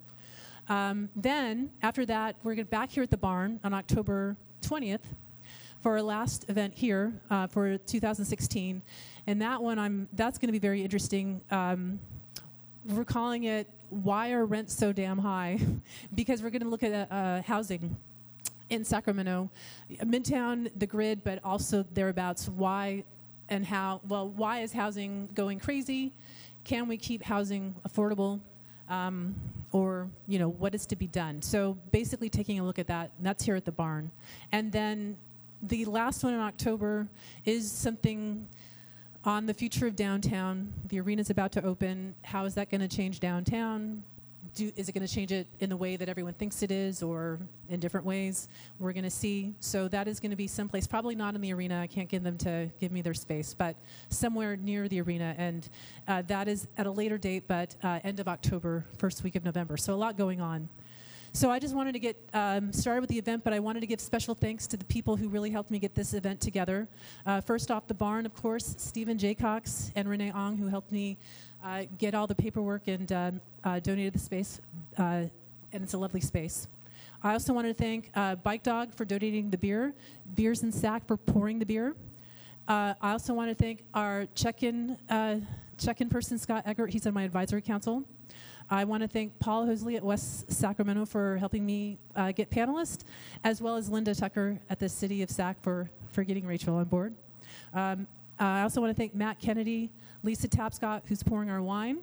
Um, 0.70 1.10
then 1.16 1.70
after 1.82 2.06
that, 2.06 2.36
we're 2.44 2.64
back 2.66 2.92
here 2.92 3.04
at 3.04 3.10
the 3.10 3.18
barn 3.18 3.60
on 3.64 3.74
October 3.74 4.36
20th 4.62 5.02
for 5.82 5.94
our 5.94 6.02
last 6.02 6.50
event 6.50 6.74
here 6.76 7.14
uh, 7.30 7.48
for 7.48 7.78
2016, 7.78 8.82
and 9.28 9.42
that 9.42 9.62
one 9.62 9.80
I'm. 9.80 10.10
That's 10.14 10.38
going 10.38 10.48
to 10.48 10.54
be 10.54 10.60
very 10.60 10.84
interesting. 10.84 11.42
Um, 11.52 12.00
we're 12.86 13.06
calling 13.06 13.46
it 13.46 13.68
why 13.90 14.32
are 14.32 14.46
rents 14.46 14.74
so 14.74 14.92
damn 14.92 15.18
high? 15.18 15.60
because 16.16 16.42
we're 16.42 16.50
going 16.50 16.64
to 16.64 16.70
look 16.70 16.84
at 16.84 17.12
uh, 17.12 17.42
housing 17.44 17.96
in 18.70 18.84
Sacramento, 18.84 19.50
Midtown, 20.04 20.70
the 20.76 20.88
grid, 20.88 21.24
but 21.24 21.40
also 21.44 21.86
thereabouts. 21.94 22.50
Why 22.50 23.06
and 23.50 23.66
how? 23.66 24.02
Well, 24.08 24.30
why 24.30 24.60
is 24.60 24.74
housing 24.74 25.30
going 25.34 25.60
crazy? 25.60 26.14
Can 26.64 26.88
we 26.88 26.98
keep 26.98 27.24
housing 27.24 27.76
affordable? 27.88 28.42
Um, 28.90 29.36
or 29.74 30.10
you 30.28 30.40
know 30.40 30.50
what 30.50 30.74
is 30.74 30.86
to 30.88 30.96
be 30.96 31.08
done. 31.08 31.42
So 31.42 31.78
basically, 31.92 32.30
taking 32.30 32.60
a 32.60 32.64
look 32.64 32.80
at 32.80 32.88
that. 32.88 33.12
that's 33.20 33.44
here 33.44 33.56
at 33.56 33.66
the 33.66 33.72
barn, 33.72 34.12
and 34.52 34.72
then 34.72 35.18
the 35.62 35.86
last 35.86 36.24
one 36.24 36.34
in 36.34 36.40
October 36.40 37.08
is 37.46 37.70
something 37.72 38.48
on 39.24 39.46
the 39.46 39.54
future 39.54 39.88
of 39.88 39.96
downtown. 39.96 40.72
The 40.88 41.00
arena 41.02 41.22
is 41.22 41.30
about 41.30 41.52
to 41.54 41.64
open. 41.66 42.16
How 42.24 42.46
is 42.46 42.56
that 42.56 42.70
going 42.70 42.82
to 42.82 42.88
change 42.88 43.20
downtown? 43.20 44.04
Do, 44.54 44.72
is 44.76 44.90
it 44.90 44.94
going 44.94 45.06
to 45.06 45.14
change 45.14 45.32
it 45.32 45.48
in 45.60 45.70
the 45.70 45.78
way 45.78 45.96
that 45.96 46.10
everyone 46.10 46.34
thinks 46.34 46.62
it 46.64 46.72
is 46.72 47.04
or 47.04 47.40
in 47.70 47.80
different 47.80 48.06
ways? 48.06 48.50
We're 48.80 48.94
going 48.94 49.04
to 49.04 49.10
see. 49.10 49.56
So 49.60 49.88
that 49.90 50.08
is 50.08 50.20
going 50.20 50.32
to 50.32 50.38
be 50.38 50.48
someplace, 50.48 50.88
probably 50.88 51.16
not 51.16 51.36
in 51.36 51.42
the 51.42 51.54
arena. 51.54 51.80
I 51.80 51.88
can't 51.88 52.10
get 52.10 52.24
them 52.24 52.38
to 52.40 52.70
give 52.80 52.92
me 52.92 53.02
their 53.02 53.14
space, 53.14 53.54
but 53.54 53.76
somewhere 54.10 54.56
near 54.56 54.88
the 54.88 55.02
arena. 55.02 55.36
And 55.38 55.68
uh, 56.08 56.24
that 56.24 56.48
is 56.48 56.68
at 56.78 56.88
a 56.88 56.92
later 56.92 57.18
date, 57.18 57.44
but 57.48 57.76
uh, 57.84 58.00
end 58.04 58.20
of 58.20 58.28
October, 58.28 58.86
first 58.98 59.24
week 59.24 59.36
of 59.36 59.44
November. 59.44 59.78
So 59.78 59.94
a 59.94 59.96
lot 59.96 60.18
going 60.18 60.42
on. 60.42 60.70
So 61.34 61.52
I 61.52 61.60
just 61.60 61.76
wanted 61.76 61.92
to 61.92 62.00
get 62.00 62.18
um, 62.34 62.74
started 62.74 63.02
with 63.02 63.12
the 63.12 63.20
event, 63.20 63.44
but 63.44 63.54
I 63.54 63.60
wanted 63.60 63.82
to 63.82 63.86
give 63.86 64.02
special 64.02 64.34
thanks 64.34 64.66
to 64.68 64.78
the 64.78 64.86
people 64.86 65.16
who 65.16 65.30
really 65.30 65.52
helped 65.52 65.70
me 65.70 65.78
get 65.78 65.94
this 65.94 66.16
event 66.16 66.42
together. 66.42 66.88
Uh, 67.28 67.42
first 67.42 67.70
off, 67.70 67.86
the 67.86 67.94
barn, 67.94 68.26
of 68.26 68.34
course, 68.34 68.74
Stephen 68.80 69.20
Jaycox 69.20 69.92
and 69.96 70.10
Renee 70.10 70.32
Ong, 70.32 70.58
who 70.58 70.68
helped 70.68 70.92
me 70.92 71.20
uh, 71.68 71.86
get 71.98 72.16
all 72.16 72.28
the 72.28 72.36
paperwork 72.36 72.88
and 72.88 73.12
uh, 73.12 73.32
uh 73.64 73.80
donated 73.80 74.14
the 74.14 74.20
space, 74.20 74.62
uh, 74.98 75.24
and 75.74 75.84
it's 75.84 75.94
a 75.94 75.98
lovely 75.98 76.22
space. 76.22 76.68
I 77.22 77.34
also 77.34 77.52
want 77.52 77.68
to 77.68 77.74
thank 77.74 78.10
uh, 78.16 78.36
Bike 78.36 78.64
Dog 78.64 78.94
for 78.96 79.04
donating 79.04 79.50
the 79.50 79.58
beer, 79.58 79.94
Beers 80.36 80.64
and 80.64 80.74
Sack 80.74 81.06
for 81.08 81.18
pouring 81.18 81.60
the 81.60 81.66
beer. 81.66 81.96
I 82.70 82.96
also 83.02 83.34
want 83.34 83.50
to 83.50 83.56
thank 83.56 83.86
our 83.94 84.28
check-in 84.36 84.98
check-in 85.78 86.10
person, 86.10 86.38
Scott 86.38 86.64
Eggert. 86.66 86.92
He's 86.92 87.08
on 87.08 87.14
my 87.14 87.24
advisory 87.24 87.62
council. 87.62 88.04
I 88.70 88.84
want 88.84 89.04
to 89.04 89.08
thank 89.08 89.40
Paul 89.40 89.66
Hosley 89.66 89.96
at 89.96 90.04
West 90.04 90.52
Sacramento 90.52 91.06
for 91.06 91.38
helping 91.38 91.66
me 91.66 91.98
uh, 92.16 92.34
get 92.34 92.50
panelists, 92.50 93.04
as 93.46 93.62
well 93.62 93.78
as 93.78 93.90
Linda 93.90 94.14
Tucker 94.14 94.60
at 94.70 94.80
the 94.80 94.90
City 94.90 95.24
of 95.24 95.30
Sac 95.30 95.62
for, 95.62 95.90
for 96.12 96.24
getting 96.24 96.46
Rachel 96.46 96.76
on 96.76 96.86
board. 96.86 97.16
Um, 97.74 98.08
uh, 98.40 98.44
I 98.44 98.62
also 98.62 98.82
want 98.82 98.96
to 98.96 99.00
thank 99.00 99.16
Matt 99.16 99.40
Kennedy, 99.40 99.92
Lisa 100.24 100.48
Tapscott, 100.48 101.02
who's 101.06 101.24
pouring 101.24 101.50
our 101.50 101.62
wine, 101.62 102.00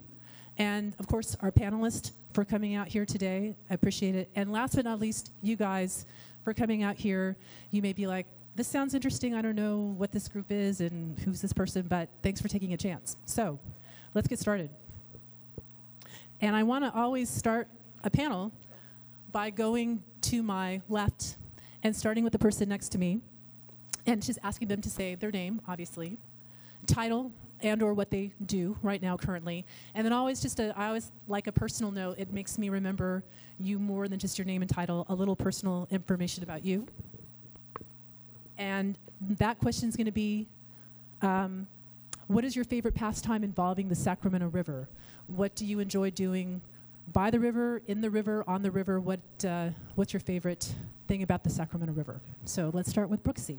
and 0.58 0.94
of 0.98 1.06
course 1.06 1.36
our 1.40 1.52
panelists 1.52 2.12
for 2.32 2.44
coming 2.44 2.74
out 2.74 2.88
here 2.88 3.06
today. 3.06 3.54
I 3.70 3.74
appreciate 3.74 4.14
it. 4.14 4.28
And 4.34 4.52
last 4.52 4.74
but 4.74 4.84
not 4.84 4.98
least, 4.98 5.30
you 5.42 5.56
guys 5.56 6.06
for 6.42 6.52
coming 6.52 6.82
out 6.82 6.96
here. 6.96 7.36
You 7.70 7.82
may 7.82 7.92
be 7.92 8.06
like, 8.06 8.26
this 8.54 8.68
sounds 8.68 8.94
interesting. 8.94 9.34
I 9.34 9.42
don't 9.42 9.56
know 9.56 9.94
what 9.96 10.12
this 10.12 10.28
group 10.28 10.52
is 10.52 10.80
and 10.80 11.18
who's 11.20 11.40
this 11.40 11.52
person, 11.52 11.86
but 11.88 12.08
thanks 12.22 12.40
for 12.40 12.48
taking 12.48 12.72
a 12.72 12.76
chance. 12.76 13.16
So 13.24 13.58
let's 14.12 14.28
get 14.28 14.38
started. 14.38 14.70
And 16.40 16.54
I 16.54 16.62
want 16.62 16.84
to 16.84 16.92
always 16.94 17.28
start 17.28 17.68
a 18.04 18.10
panel 18.10 18.52
by 19.32 19.50
going 19.50 20.02
to 20.22 20.42
my 20.42 20.82
left 20.88 21.36
and 21.82 21.96
starting 21.96 22.22
with 22.22 22.32
the 22.32 22.38
person 22.38 22.68
next 22.68 22.90
to 22.90 22.98
me 22.98 23.20
and 24.06 24.22
just 24.22 24.38
asking 24.42 24.68
them 24.68 24.80
to 24.80 24.90
say 24.90 25.14
their 25.14 25.30
name, 25.30 25.60
obviously, 25.66 26.18
title, 26.86 27.32
and 27.60 27.82
or 27.82 27.94
what 27.94 28.10
they 28.10 28.32
do 28.44 28.76
right 28.82 29.00
now 29.00 29.16
currently 29.16 29.64
and 29.94 30.04
then 30.04 30.12
always 30.12 30.42
just 30.42 30.60
a, 30.60 30.76
i 30.78 30.88
always 30.88 31.10
like 31.28 31.46
a 31.46 31.52
personal 31.52 31.90
note 31.90 32.16
it 32.18 32.30
makes 32.32 32.58
me 32.58 32.68
remember 32.68 33.22
you 33.58 33.78
more 33.78 34.06
than 34.08 34.18
just 34.18 34.36
your 34.36 34.44
name 34.44 34.60
and 34.60 34.70
title 34.70 35.06
a 35.08 35.14
little 35.14 35.36
personal 35.36 35.88
information 35.90 36.42
about 36.42 36.62
you 36.64 36.86
and 38.58 38.98
that 39.20 39.58
question 39.60 39.88
is 39.88 39.96
going 39.96 40.04
to 40.04 40.12
be 40.12 40.46
Um, 41.22 41.66
what 42.26 42.44
is 42.44 42.54
your 42.56 42.64
favorite 42.64 42.94
pastime 42.94 43.44
involving 43.44 43.88
the 43.88 43.94
Sacramento 43.94 44.48
River? 44.48 44.88
What 45.26 45.54
do 45.54 45.64
you 45.66 45.80
enjoy 45.80 46.10
doing 46.10 46.60
by 47.12 47.30
the 47.30 47.38
river, 47.38 47.82
in 47.86 48.00
the 48.00 48.10
river, 48.10 48.44
on 48.46 48.62
the 48.62 48.70
river? 48.70 49.00
What, 49.00 49.20
uh, 49.46 49.70
what's 49.94 50.12
your 50.12 50.20
favorite 50.20 50.72
thing 51.06 51.22
about 51.22 51.44
the 51.44 51.50
Sacramento 51.50 51.92
River? 51.92 52.20
So 52.44 52.70
let's 52.72 52.88
start 52.90 53.08
with 53.10 53.22
Brooksie. 53.22 53.58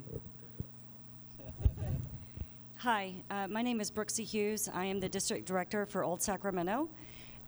Hi, 2.80 3.14
uh, 3.30 3.48
my 3.48 3.62
name 3.62 3.80
is 3.80 3.90
Brooksie 3.90 4.22
Hughes. 4.22 4.68
I 4.68 4.84
am 4.84 5.00
the 5.00 5.08
district 5.08 5.46
director 5.46 5.86
for 5.86 6.04
Old 6.04 6.20
Sacramento. 6.20 6.90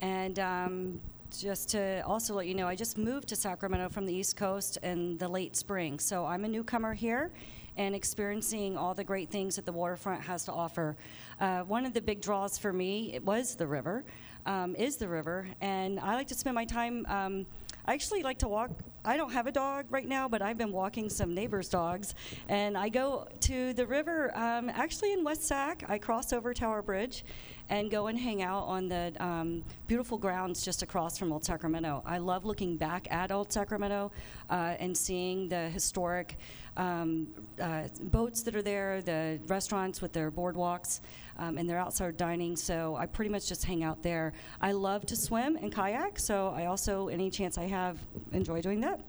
And 0.00 0.38
um, 0.38 1.00
just 1.38 1.68
to 1.70 2.00
also 2.06 2.32
let 2.32 2.47
you 2.47 2.54
know, 2.54 2.66
I 2.66 2.75
just 2.75 2.97
moved 2.97 3.28
to 3.28 3.37
Sacramento 3.37 3.90
from 3.90 4.06
the 4.06 4.14
East 4.14 4.38
Coast 4.38 4.78
in 4.82 5.18
the 5.18 5.28
late 5.28 5.54
spring. 5.54 5.99
So 5.99 6.25
I'm 6.25 6.47
a 6.47 6.49
newcomer 6.49 6.94
here 6.94 7.30
and 7.76 7.94
experiencing 7.94 8.78
all 8.78 8.94
the 8.94 9.04
great 9.04 9.28
things 9.28 9.56
that 9.56 9.66
the 9.66 9.73
waterfront 9.73 10.23
has 10.23 10.47
to 10.47 10.52
offer. 10.52 10.97
Uh, 11.38 11.61
one 11.61 11.85
of 11.85 11.92
the 11.92 12.00
big 12.00 12.23
draws 12.23 12.56
for 12.56 12.73
me 12.73 13.12
it 13.12 13.23
was 13.23 13.54
the 13.54 13.66
river, 13.66 14.04
um, 14.47 14.75
is 14.76 14.97
the 14.97 15.08
river, 15.08 15.47
and 15.61 16.00
I 16.00 16.14
like 16.14 16.28
to 16.28 16.35
spend 16.35 16.54
my 16.54 16.64
time. 16.64 17.04
Um, 17.06 17.44
I 17.85 17.92
actually 17.92 18.23
like 18.23 18.38
to 18.38 18.49
walk. 18.49 18.70
I 19.05 19.17
don't 19.17 19.33
have 19.33 19.47
a 19.47 19.52
dog 19.52 19.87
right 19.90 20.07
now, 20.07 20.28
but 20.28 20.43
I've 20.43 20.59
been 20.59 20.73
walking 20.73 21.09
some 21.09 21.35
neighbors' 21.35 21.69
dogs, 21.69 22.14
and 22.49 22.76
I 22.76 22.88
go 22.88 23.28
to 23.40 23.73
the 23.73 23.87
river. 23.87 24.37
Um, 24.37 24.69
actually, 24.71 25.12
in 25.12 25.25
West 25.25 25.45
Sac, 25.45 25.85
I 25.88 25.99
cross 25.99 26.33
over 26.33 26.52
Tower 26.52 26.83
Bridge, 26.83 27.25
and 27.71 27.90
go 27.90 28.07
and 28.07 28.19
hang 28.19 28.43
out 28.43 28.64
on 28.64 28.88
the 28.88 29.12
um, 29.21 29.62
beautiful 29.87 30.19
grounds 30.19 30.64
just 30.64 30.83
across 30.83 31.19
from 31.19 31.33
Old 31.33 31.45
Sacramento. 31.45 32.02
I 32.05 32.19
love 32.19 32.45
looking 32.45 32.76
back 32.76 33.07
at 33.11 33.31
Old 33.31 33.52
Sacramento 33.52 34.11
uh, 34.49 34.75
and 34.78 34.97
seeing 34.97 35.49
the 35.49 35.69
historic 35.69 36.38
um, 36.76 37.26
uh, 37.61 37.83
boats 38.05 38.43
that 38.43 38.57
are 38.57 38.62
there, 38.62 39.02
the 39.02 39.38
restaurants 39.49 40.00
with 40.00 40.12
their 40.12 40.31
boardwalks, 40.31 41.00
um, 41.38 41.59
and 41.59 41.68
their 41.68 41.78
outside 41.78 42.16
dining. 42.16 42.57
So 42.57 42.97
I 42.97 43.07
pretty 43.07 43.30
much 43.30 43.49
just 43.49 43.64
hang 43.64 43.83
out 43.83 44.02
there. 44.02 44.33
I 44.61 44.73
love 44.73 45.07
to 45.07 45.16
swim 45.16 45.57
and 45.57 45.73
kayak, 45.73 46.18
so 46.18 46.52
I 46.57 46.66
also, 46.66 47.09
any 47.09 47.30
chance 47.30 47.59
I 47.59 47.64
have, 47.64 47.99
enjoy 48.33 48.61
doing 48.61 48.80
that. 48.80 49.00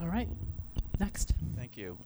All 0.00 0.08
right. 0.08 0.28
Next. 0.98 1.34
Thank 1.56 1.76
you. 1.76 1.96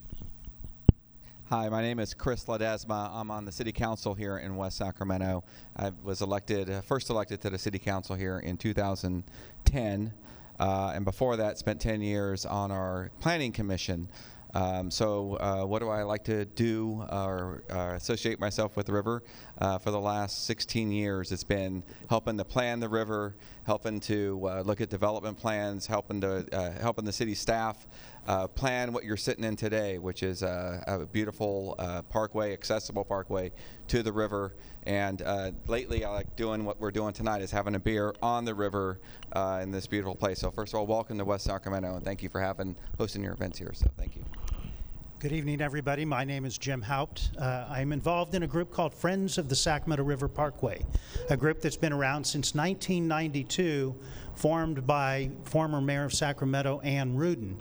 Hi, 1.50 1.68
my 1.68 1.82
name 1.82 1.98
is 1.98 2.14
Chris 2.14 2.46
Ledesma. 2.46 3.10
I'm 3.12 3.30
on 3.30 3.44
the 3.44 3.52
City 3.52 3.70
Council 3.70 4.14
here 4.14 4.38
in 4.38 4.56
West 4.56 4.78
Sacramento. 4.78 5.44
I 5.76 5.92
was 6.02 6.22
elected, 6.22 6.70
uh, 6.70 6.80
first 6.80 7.10
elected 7.10 7.42
to 7.42 7.50
the 7.50 7.58
City 7.58 7.78
Council 7.78 8.16
here 8.16 8.38
in 8.38 8.56
2010, 8.56 10.12
uh, 10.58 10.92
and 10.94 11.04
before 11.04 11.36
that, 11.36 11.58
spent 11.58 11.80
10 11.80 12.00
years 12.00 12.46
on 12.46 12.70
our 12.70 13.10
Planning 13.20 13.52
Commission. 13.52 14.08
Um, 14.54 14.88
so, 14.88 15.37
uh, 15.40 15.64
what 15.64 15.80
do 15.80 15.88
I 15.88 16.04
like 16.04 16.23
to 16.25 16.44
do 16.44 17.04
or 17.11 17.64
uh, 17.70 17.94
associate 17.96 18.38
myself 18.38 18.76
with 18.76 18.87
the 18.87 18.92
river? 18.92 19.25
Uh, 19.58 19.78
for 19.78 19.90
the 19.90 20.00
last 20.00 20.46
16 20.46 20.92
years, 20.92 21.32
it's 21.32 21.42
been 21.42 21.82
helping 22.08 22.38
to 22.38 22.44
plan 22.44 22.78
the 22.78 22.88
river, 22.88 23.34
helping 23.64 23.99
to 24.00 24.49
uh, 24.49 24.61
look 24.61 24.80
at 24.80 24.90
development 24.90 25.38
plans, 25.38 25.88
helping 25.88 26.20
to 26.20 26.46
uh, 26.56 26.70
helping 26.80 27.04
the 27.04 27.12
city 27.12 27.34
staff 27.34 27.88
uh, 28.28 28.46
plan 28.46 28.92
what 28.92 29.02
you're 29.02 29.16
sitting 29.16 29.42
in 29.42 29.56
today, 29.56 29.99
which 29.99 30.23
is 30.23 30.42
a 30.42 31.06
beautiful 31.12 31.75
parkway, 32.08 32.52
accessible 32.52 33.04
parkway 33.04 33.50
to 33.88 34.04
the 34.04 34.12
river. 34.12 34.54
And 34.84 35.20
lately, 35.66 36.04
I 36.04 36.11
like 36.11 36.37
doing 36.37 36.64
what 36.64 36.78
we're 36.78 36.92
doing 36.92 37.12
tonight 37.12 37.42
is 37.42 37.50
having 37.50 37.75
a 37.75 37.80
beer 37.80 38.14
on 38.23 38.44
the 38.44 38.54
river 38.54 39.00
in 39.34 39.73
this 39.73 39.88
beautiful 39.88 40.14
place. 40.14 40.38
So, 40.38 40.52
first 40.52 40.75
of 40.75 40.78
all, 40.78 40.87
welcome 40.87 41.18
to 41.18 41.25
West 41.25 41.44
Sacramento, 41.44 41.96
and 41.96 42.04
thank 42.04 42.23
you 42.23 42.28
for 42.28 42.40
having 42.40 42.76
hosting 42.99 43.25
your 43.25 43.32
events 43.32 43.58
here. 43.58 43.73
So, 43.75 43.90
thank 43.99 44.14
you. 44.14 44.25
Good 45.21 45.33
evening, 45.33 45.62
everybody. 45.62 46.04
My 46.04 46.25
name 46.25 46.44
is 46.44 46.59
Jim 46.59 46.83
Houpt. 46.83 47.30
Uh, 47.38 47.66
I'm 47.71 47.92
involved 47.92 48.35
in 48.35 48.42
a 48.42 48.47
group 48.47 48.71
called 48.71 48.92
Friends 48.92 49.38
of 49.38 49.49
the 49.49 49.54
Sacramento 49.54 50.02
River 50.02 50.28
Parkway, 50.28 50.85
a 51.30 51.37
group 51.37 51.62
that's 51.62 51.76
been 51.76 51.92
around 51.92 52.25
since 52.25 52.54
1992, 52.54 53.94
formed 54.35 54.87
by 54.87 55.30
former 55.44 55.80
Mayor 55.80 56.04
of 56.04 56.12
Sacramento, 56.12 56.80
Anne 56.80 57.16
Rudin. 57.16 57.59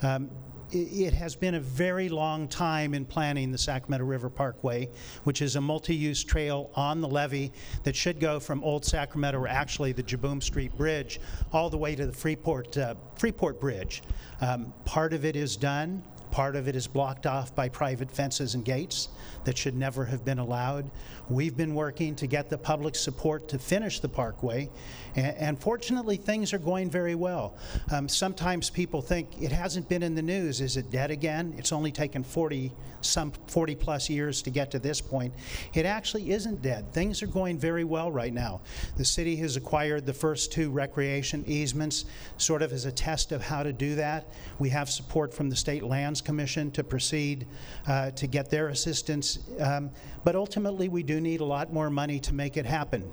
Um, 0.00 0.30
it 0.70 1.12
has 1.12 1.36
been 1.36 1.56
a 1.56 1.60
very 1.60 2.08
long 2.08 2.48
time 2.48 2.94
in 2.94 3.04
planning 3.04 3.52
the 3.52 3.58
Sacramento 3.58 4.06
River 4.06 4.30
Parkway, 4.30 4.88
which 5.24 5.42
is 5.42 5.56
a 5.56 5.60
multi-use 5.60 6.24
trail 6.24 6.70
on 6.74 7.02
the 7.02 7.08
levee 7.08 7.52
that 7.82 7.94
should 7.94 8.20
go 8.20 8.40
from 8.40 8.64
Old 8.64 8.84
Sacramento, 8.84 9.40
or 9.40 9.48
actually 9.48 9.92
the 9.92 10.02
Jibboom 10.02 10.42
Street 10.42 10.74
Bridge, 10.78 11.20
all 11.52 11.68
the 11.68 11.76
way 11.76 11.94
to 11.94 12.06
the 12.06 12.12
Freeport 12.12 12.78
uh, 12.78 12.94
Freeport 13.16 13.60
Bridge. 13.60 14.02
Um, 14.40 14.72
part 14.86 15.12
of 15.12 15.26
it 15.26 15.36
is 15.36 15.56
done. 15.58 16.02
Part 16.32 16.56
of 16.56 16.66
it 16.66 16.74
is 16.74 16.86
blocked 16.86 17.26
off 17.26 17.54
by 17.54 17.68
private 17.68 18.10
fences 18.10 18.54
and 18.54 18.64
gates 18.64 19.08
that 19.44 19.58
should 19.58 19.74
never 19.74 20.04
have 20.04 20.24
been 20.24 20.38
allowed. 20.38 20.90
We've 21.28 21.56
been 21.56 21.74
working 21.74 22.14
to 22.16 22.26
get 22.26 22.50
the 22.50 22.58
public 22.58 22.94
support 22.94 23.48
to 23.48 23.58
finish 23.58 24.00
the 24.00 24.08
parkway, 24.08 24.70
and, 25.14 25.36
and 25.36 25.58
fortunately, 25.60 26.16
things 26.16 26.52
are 26.52 26.58
going 26.58 26.90
very 26.90 27.14
well. 27.14 27.54
Um, 27.90 28.08
sometimes 28.08 28.70
people 28.70 29.02
think 29.02 29.40
it 29.40 29.52
hasn't 29.52 29.88
been 29.88 30.02
in 30.02 30.14
the 30.14 30.22
news. 30.22 30.60
Is 30.60 30.76
it 30.76 30.90
dead 30.90 31.10
again? 31.10 31.54
It's 31.56 31.72
only 31.72 31.92
taken 31.92 32.22
40 32.22 32.72
some 33.04 33.32
40 33.48 33.74
plus 33.74 34.08
years 34.08 34.42
to 34.42 34.50
get 34.50 34.70
to 34.70 34.78
this 34.78 35.00
point. 35.00 35.34
It 35.74 35.86
actually 35.86 36.30
isn't 36.30 36.62
dead. 36.62 36.92
Things 36.92 37.22
are 37.22 37.26
going 37.26 37.58
very 37.58 37.84
well 37.84 38.10
right 38.10 38.32
now. 38.32 38.60
The 38.96 39.04
city 39.04 39.36
has 39.36 39.56
acquired 39.56 40.06
the 40.06 40.12
first 40.12 40.52
two 40.52 40.70
recreation 40.70 41.44
easements, 41.46 42.04
sort 42.36 42.62
of 42.62 42.72
as 42.72 42.84
a 42.84 42.92
test 42.92 43.32
of 43.32 43.42
how 43.42 43.62
to 43.62 43.72
do 43.72 43.94
that. 43.96 44.32
We 44.58 44.68
have 44.70 44.88
support 44.88 45.34
from 45.34 45.50
the 45.50 45.56
State 45.56 45.82
Lands 45.82 46.20
Commission 46.20 46.70
to 46.72 46.84
proceed 46.84 47.46
uh, 47.86 48.12
to 48.12 48.26
get 48.26 48.50
their 48.50 48.68
assistance. 48.68 49.31
Um, 49.60 49.90
but 50.24 50.34
ultimately, 50.36 50.88
we 50.88 51.02
do 51.02 51.20
need 51.20 51.40
a 51.40 51.44
lot 51.44 51.72
more 51.72 51.90
money 51.90 52.20
to 52.20 52.34
make 52.34 52.56
it 52.56 52.66
happen. 52.66 53.10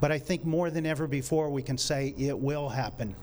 But 0.00 0.10
I 0.10 0.18
think 0.18 0.44
more 0.44 0.70
than 0.70 0.86
ever 0.86 1.06
before, 1.06 1.50
we 1.50 1.62
can 1.62 1.78
say 1.78 2.14
it 2.18 2.38
will 2.38 2.68
happen. 2.68 3.14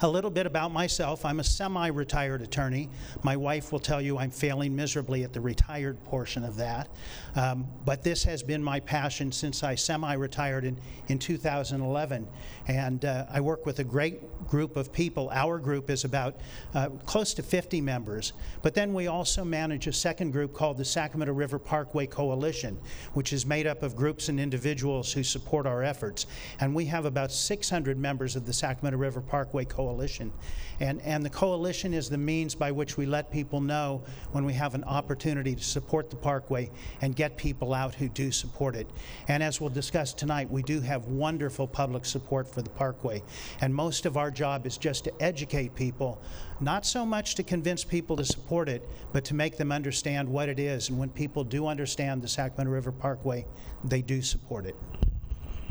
A 0.00 0.08
little 0.08 0.30
bit 0.30 0.46
about 0.46 0.72
myself. 0.72 1.24
I'm 1.24 1.40
a 1.40 1.44
semi 1.44 1.88
retired 1.88 2.42
attorney. 2.42 2.88
My 3.22 3.36
wife 3.36 3.72
will 3.72 3.78
tell 3.78 4.00
you 4.00 4.18
I'm 4.18 4.30
failing 4.30 4.74
miserably 4.74 5.24
at 5.24 5.32
the 5.32 5.40
retired 5.40 6.02
portion 6.04 6.44
of 6.44 6.56
that. 6.56 6.88
Um, 7.34 7.66
but 7.84 8.02
this 8.02 8.24
has 8.24 8.42
been 8.42 8.62
my 8.62 8.80
passion 8.80 9.32
since 9.32 9.62
I 9.62 9.74
semi 9.74 10.14
retired 10.14 10.64
in, 10.64 10.76
in 11.08 11.18
2011. 11.18 12.28
And 12.68 13.04
uh, 13.04 13.26
I 13.30 13.40
work 13.40 13.66
with 13.66 13.78
a 13.78 13.84
great 13.84 14.46
group 14.48 14.76
of 14.76 14.92
people. 14.92 15.30
Our 15.32 15.58
group 15.58 15.90
is 15.90 16.04
about 16.04 16.36
uh, 16.74 16.90
close 17.06 17.34
to 17.34 17.42
50 17.42 17.80
members. 17.80 18.32
But 18.62 18.74
then 18.74 18.94
we 18.94 19.06
also 19.06 19.44
manage 19.44 19.86
a 19.86 19.92
second 19.92 20.32
group 20.32 20.52
called 20.52 20.78
the 20.78 20.84
Sacramento 20.84 21.32
River 21.32 21.58
Parkway 21.58 22.06
Coalition, 22.06 22.78
which 23.14 23.32
is 23.32 23.46
made 23.46 23.66
up 23.66 23.82
of 23.82 23.96
groups 23.96 24.28
and 24.28 24.38
individuals 24.38 25.12
who 25.12 25.22
support 25.22 25.66
our 25.66 25.82
efforts. 25.82 26.26
And 26.60 26.74
we 26.74 26.86
have 26.86 27.04
about 27.04 27.32
600 27.32 27.98
members 27.98 28.36
of 28.36 28.46
the 28.46 28.52
Sacramento 28.52 28.98
River 28.98 29.20
Parkway 29.20 29.61
Coalition. 29.64 30.32
And, 30.80 31.00
and 31.02 31.24
the 31.24 31.30
coalition 31.30 31.94
is 31.94 32.08
the 32.08 32.18
means 32.18 32.54
by 32.54 32.72
which 32.72 32.96
we 32.96 33.06
let 33.06 33.30
people 33.30 33.60
know 33.60 34.02
when 34.32 34.44
we 34.44 34.52
have 34.54 34.74
an 34.74 34.84
opportunity 34.84 35.54
to 35.54 35.62
support 35.62 36.10
the 36.10 36.16
Parkway 36.16 36.70
and 37.00 37.14
get 37.14 37.36
people 37.36 37.72
out 37.72 37.94
who 37.94 38.08
do 38.08 38.32
support 38.32 38.74
it. 38.74 38.90
And 39.28 39.42
as 39.42 39.60
we'll 39.60 39.70
discuss 39.70 40.12
tonight, 40.12 40.50
we 40.50 40.62
do 40.62 40.80
have 40.80 41.06
wonderful 41.06 41.68
public 41.68 42.04
support 42.04 42.48
for 42.48 42.62
the 42.62 42.70
Parkway. 42.70 43.22
And 43.60 43.74
most 43.74 44.06
of 44.06 44.16
our 44.16 44.30
job 44.30 44.66
is 44.66 44.76
just 44.76 45.04
to 45.04 45.22
educate 45.22 45.74
people, 45.74 46.20
not 46.60 46.84
so 46.84 47.06
much 47.06 47.34
to 47.36 47.42
convince 47.42 47.84
people 47.84 48.16
to 48.16 48.24
support 48.24 48.68
it, 48.68 48.88
but 49.12 49.24
to 49.26 49.34
make 49.34 49.56
them 49.56 49.70
understand 49.70 50.28
what 50.28 50.48
it 50.48 50.58
is. 50.58 50.88
And 50.88 50.98
when 50.98 51.10
people 51.10 51.44
do 51.44 51.66
understand 51.66 52.22
the 52.22 52.28
Sacramento 52.28 52.72
River 52.72 52.92
Parkway, 52.92 53.46
they 53.84 54.02
do 54.02 54.22
support 54.22 54.66
it. 54.66 54.76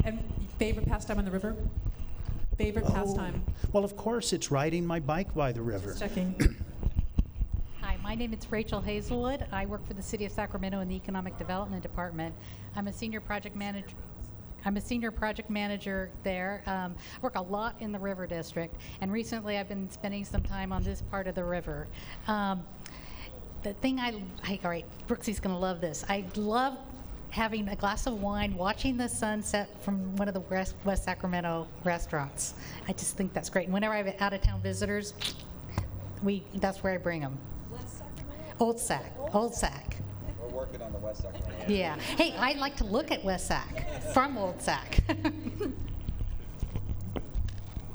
And 0.03 0.23
favorite 0.57 0.87
pastime 0.87 1.17
on 1.17 1.25
the 1.25 1.31
river? 1.31 1.55
Favorite 2.57 2.85
Oh, 2.87 2.91
pastime? 2.93 3.43
Well, 3.71 3.83
of 3.83 3.95
course, 3.95 4.33
it's 4.33 4.51
riding 4.51 4.85
my 4.85 4.99
bike 4.99 5.33
by 5.33 5.51
the 5.51 5.61
river. 5.61 5.89
Just 5.91 5.99
checking. 5.99 6.35
Hi, 7.81 7.97
my 8.03 8.13
name 8.13 8.33
is 8.33 8.39
Rachel 8.51 8.81
Hazelwood. 8.81 9.45
I 9.51 9.65
work 9.65 9.85
for 9.87 9.93
the 9.93 10.03
City 10.03 10.25
of 10.25 10.31
Sacramento 10.31 10.79
in 10.81 10.87
the 10.87 10.95
Economic 10.95 11.37
Development 11.37 11.81
Department. 11.81 12.35
I'm 12.75 12.87
a 12.87 12.93
senior 12.93 13.21
project 13.21 13.55
manager. 13.55 13.87
I'm 14.63 14.77
a 14.77 14.81
senior 14.81 15.09
project 15.09 15.49
manager 15.49 16.11
there. 16.23 16.61
Um, 16.67 16.93
I 17.17 17.19
work 17.21 17.35
a 17.35 17.41
lot 17.41 17.75
in 17.79 17.91
the 17.91 17.97
River 17.97 18.27
District, 18.27 18.75
and 19.01 19.11
recently 19.11 19.57
I've 19.57 19.67
been 19.69 19.89
spending 19.89 20.23
some 20.23 20.43
time 20.43 20.71
on 20.71 20.83
this 20.83 21.01
part 21.01 21.25
of 21.25 21.33
the 21.33 21.43
river. 21.43 21.87
Um, 22.27 22.63
the 23.63 23.73
thing 23.73 23.99
I, 23.99 24.21
I 24.43 24.59
all 24.63 24.69
right, 24.69 24.85
Brooksie's 25.07 25.39
going 25.39 25.55
to 25.55 25.59
love 25.59 25.81
this. 25.81 26.05
I 26.09 26.25
love 26.35 26.77
having 27.31 27.67
a 27.69 27.75
glass 27.75 28.05
of 28.07 28.21
wine, 28.21 28.55
watching 28.55 28.97
the 28.97 29.07
sunset 29.07 29.69
from 29.81 30.15
one 30.17 30.27
of 30.27 30.33
the 30.33 30.41
West, 30.41 30.75
West 30.83 31.05
Sacramento 31.05 31.67
restaurants. 31.83 32.53
I 32.87 32.93
just 32.93 33.17
think 33.17 33.33
that's 33.33 33.49
great. 33.49 33.65
And 33.65 33.73
whenever 33.73 33.93
I 33.93 34.03
have 34.03 34.21
out 34.21 34.33
of 34.33 34.41
town 34.41 34.61
visitors, 34.61 35.13
we 36.21 36.43
that's 36.55 36.83
where 36.83 36.93
I 36.93 36.97
bring 36.97 37.21
them. 37.21 37.39
Old 38.59 38.79
Sac, 38.79 39.11
Old 39.33 39.55
Sac. 39.55 39.97
We're 40.39 40.49
working 40.49 40.81
on 40.83 40.91
the 40.91 40.99
West 40.99 41.23
Sacramento. 41.23 41.65
Yeah. 41.67 41.95
Hey, 41.95 42.35
I 42.37 42.53
like 42.53 42.75
to 42.77 42.83
look 42.83 43.11
at 43.11 43.23
West 43.23 43.47
Sac 43.47 44.03
from 44.13 44.37
Old 44.37 44.61
Sac. 44.61 44.99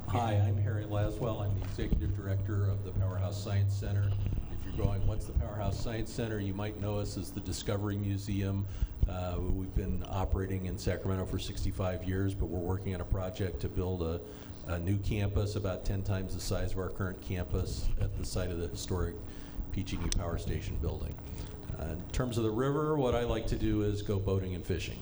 Hi, 0.08 0.32
I'm 0.34 0.56
Harry 0.56 0.84
Laswell. 0.84 1.42
I'm 1.42 1.54
the 1.60 1.66
Executive 1.66 2.16
Director 2.16 2.68
of 2.68 2.84
the 2.84 2.90
Powerhouse 2.92 3.40
Science 3.40 3.74
Center. 3.74 4.10
If 4.50 4.64
you're 4.64 4.86
going, 4.86 5.06
what's 5.06 5.26
the 5.26 5.34
Powerhouse 5.34 5.78
Science 5.78 6.10
Center? 6.12 6.40
You 6.40 6.54
might 6.54 6.80
know 6.80 6.98
us 6.98 7.18
as 7.18 7.30
the 7.30 7.40
Discovery 7.40 7.96
Museum. 7.96 8.66
Uh, 9.08 9.36
we've 9.38 9.74
been 9.74 10.04
operating 10.10 10.66
in 10.66 10.76
Sacramento 10.76 11.24
for 11.26 11.38
65 11.38 12.04
years, 12.04 12.34
but 12.34 12.46
we're 12.46 12.58
working 12.58 12.94
on 12.94 13.00
a 13.00 13.04
project 13.04 13.60
to 13.60 13.68
build 13.68 14.02
a, 14.02 14.20
a 14.66 14.78
new 14.80 14.98
campus 14.98 15.54
about 15.54 15.84
10 15.84 16.02
times 16.02 16.34
the 16.34 16.40
size 16.40 16.72
of 16.72 16.78
our 16.78 16.88
current 16.88 17.20
campus 17.20 17.88
at 18.00 18.16
the 18.18 18.24
site 18.24 18.50
of 18.50 18.58
the 18.58 18.66
historic 18.66 19.14
PG&E 19.70 20.08
Power 20.18 20.38
Station 20.38 20.76
building. 20.82 21.14
Uh, 21.78 21.92
in 21.92 22.02
terms 22.10 22.36
of 22.36 22.44
the 22.44 22.50
river, 22.50 22.96
what 22.96 23.14
I 23.14 23.22
like 23.22 23.46
to 23.48 23.56
do 23.56 23.82
is 23.82 24.02
go 24.02 24.18
boating 24.18 24.54
and 24.54 24.64
fishing. 24.64 24.98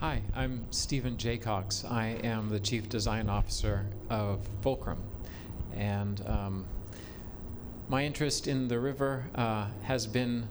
Hi, 0.00 0.22
I'm 0.34 0.64
Stephen 0.70 1.16
Jaycox. 1.16 1.88
I 1.88 2.18
am 2.24 2.48
the 2.48 2.58
Chief 2.58 2.88
Design 2.88 3.28
Officer 3.28 3.86
of 4.08 4.48
Fulcrum. 4.62 5.00
And 5.76 6.22
um, 6.26 6.64
my 7.92 8.06
interest 8.06 8.48
in 8.48 8.68
the 8.68 8.80
river 8.80 9.22
uh, 9.34 9.66
has 9.82 10.06
been 10.06 10.48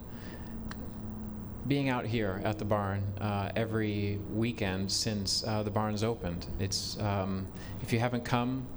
being 1.68 1.90
out 1.90 2.06
here 2.06 2.40
at 2.44 2.60
the 2.60 2.66
barn 2.66 3.02
uh, 3.20 3.52
every 3.56 4.20
weekend 4.32 4.92
since 4.92 5.44
uh, 5.48 5.64
the 5.64 5.72
barn's 5.72 6.04
opened. 6.04 6.46
It's, 6.60 7.00
um, 7.00 7.48
if 7.82 7.92
you 7.92 7.98
haven't 7.98 8.24
come 8.24 8.68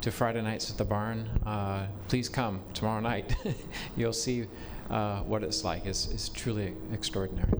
to 0.00 0.10
Friday 0.10 0.40
nights 0.40 0.70
at 0.70 0.78
the 0.78 0.86
barn, 0.86 1.28
uh, 1.44 1.86
please 2.08 2.30
come 2.30 2.62
tomorrow 2.72 3.00
night. 3.00 3.36
You'll 3.96 4.14
see 4.14 4.46
uh, 4.88 5.18
what 5.20 5.42
it's 5.42 5.62
like. 5.62 5.84
It's, 5.84 6.08
it's 6.10 6.30
truly 6.30 6.72
extraordinary. 6.94 7.52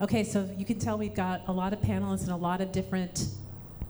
Okay, 0.00 0.22
so 0.22 0.48
you 0.56 0.64
can 0.64 0.78
tell 0.78 0.96
we've 0.96 1.12
got 1.12 1.42
a 1.48 1.52
lot 1.52 1.72
of 1.72 1.80
panelists 1.80 2.22
and 2.22 2.30
a 2.30 2.36
lot 2.36 2.60
of 2.60 2.70
different 2.70 3.26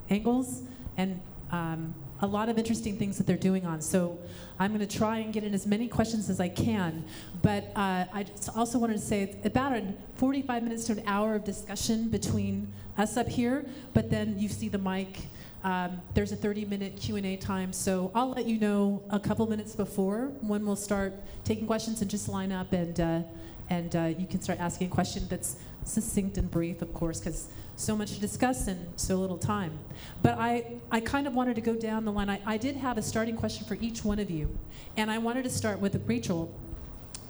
angles 0.08 0.62
and 0.96 1.20
um, 1.50 1.94
a 2.20 2.26
lot 2.26 2.48
of 2.48 2.58
interesting 2.58 2.96
things 2.96 3.18
that 3.18 3.26
they're 3.26 3.36
doing 3.36 3.66
on. 3.66 3.80
So 3.80 4.18
I'm 4.58 4.74
going 4.74 4.86
to 4.86 4.98
try 4.98 5.18
and 5.18 5.32
get 5.32 5.44
in 5.44 5.54
as 5.54 5.66
many 5.66 5.88
questions 5.88 6.28
as 6.28 6.40
I 6.40 6.48
can. 6.48 7.04
But 7.42 7.64
uh, 7.76 8.06
I 8.12 8.26
also 8.56 8.78
wanted 8.78 8.94
to 8.94 9.02
say 9.02 9.22
it's 9.22 9.46
about 9.46 9.72
a 9.72 9.84
45 10.16 10.62
minutes 10.62 10.84
to 10.84 10.92
an 10.92 11.02
hour 11.06 11.34
of 11.34 11.44
discussion 11.44 12.08
between 12.08 12.72
us 12.96 13.16
up 13.16 13.28
here. 13.28 13.64
But 13.94 14.10
then 14.10 14.38
you 14.38 14.48
see 14.48 14.68
the 14.68 14.78
mic. 14.78 15.26
Um, 15.64 16.00
there's 16.14 16.32
a 16.32 16.36
30-minute 16.36 16.96
Q&A 16.96 17.36
time, 17.36 17.72
so 17.72 18.12
I'll 18.14 18.30
let 18.30 18.46
you 18.46 18.58
know 18.58 19.02
a 19.10 19.18
couple 19.18 19.46
minutes 19.48 19.74
before 19.74 20.26
when 20.40 20.64
we'll 20.64 20.76
start 20.76 21.14
taking 21.44 21.66
questions 21.66 22.00
and 22.00 22.08
just 22.08 22.28
line 22.28 22.52
up 22.52 22.72
and 22.72 23.00
uh, 23.00 23.22
and 23.70 23.94
uh, 23.96 24.04
you 24.18 24.26
can 24.26 24.40
start 24.40 24.60
asking 24.60 24.86
a 24.86 24.90
question 24.90 25.26
that's 25.28 25.56
succinct 25.84 26.38
and 26.38 26.50
brief, 26.50 26.82
of 26.82 26.92
course, 26.94 27.20
because 27.20 27.48
so 27.78 27.96
much 27.96 28.12
to 28.12 28.20
discuss 28.20 28.66
in 28.66 28.88
so 28.96 29.16
little 29.16 29.38
time. 29.38 29.78
But 30.20 30.34
I, 30.36 30.64
I 30.90 30.98
kind 31.00 31.26
of 31.28 31.34
wanted 31.34 31.54
to 31.54 31.60
go 31.60 31.74
down 31.74 32.04
the 32.04 32.12
line. 32.12 32.28
I, 32.28 32.40
I 32.44 32.56
did 32.56 32.76
have 32.76 32.98
a 32.98 33.02
starting 33.02 33.36
question 33.36 33.66
for 33.66 33.74
each 33.80 34.04
one 34.04 34.18
of 34.18 34.30
you, 34.30 34.58
and 34.96 35.10
I 35.10 35.18
wanted 35.18 35.44
to 35.44 35.50
start 35.50 35.78
with 35.78 36.02
Rachel 36.06 36.52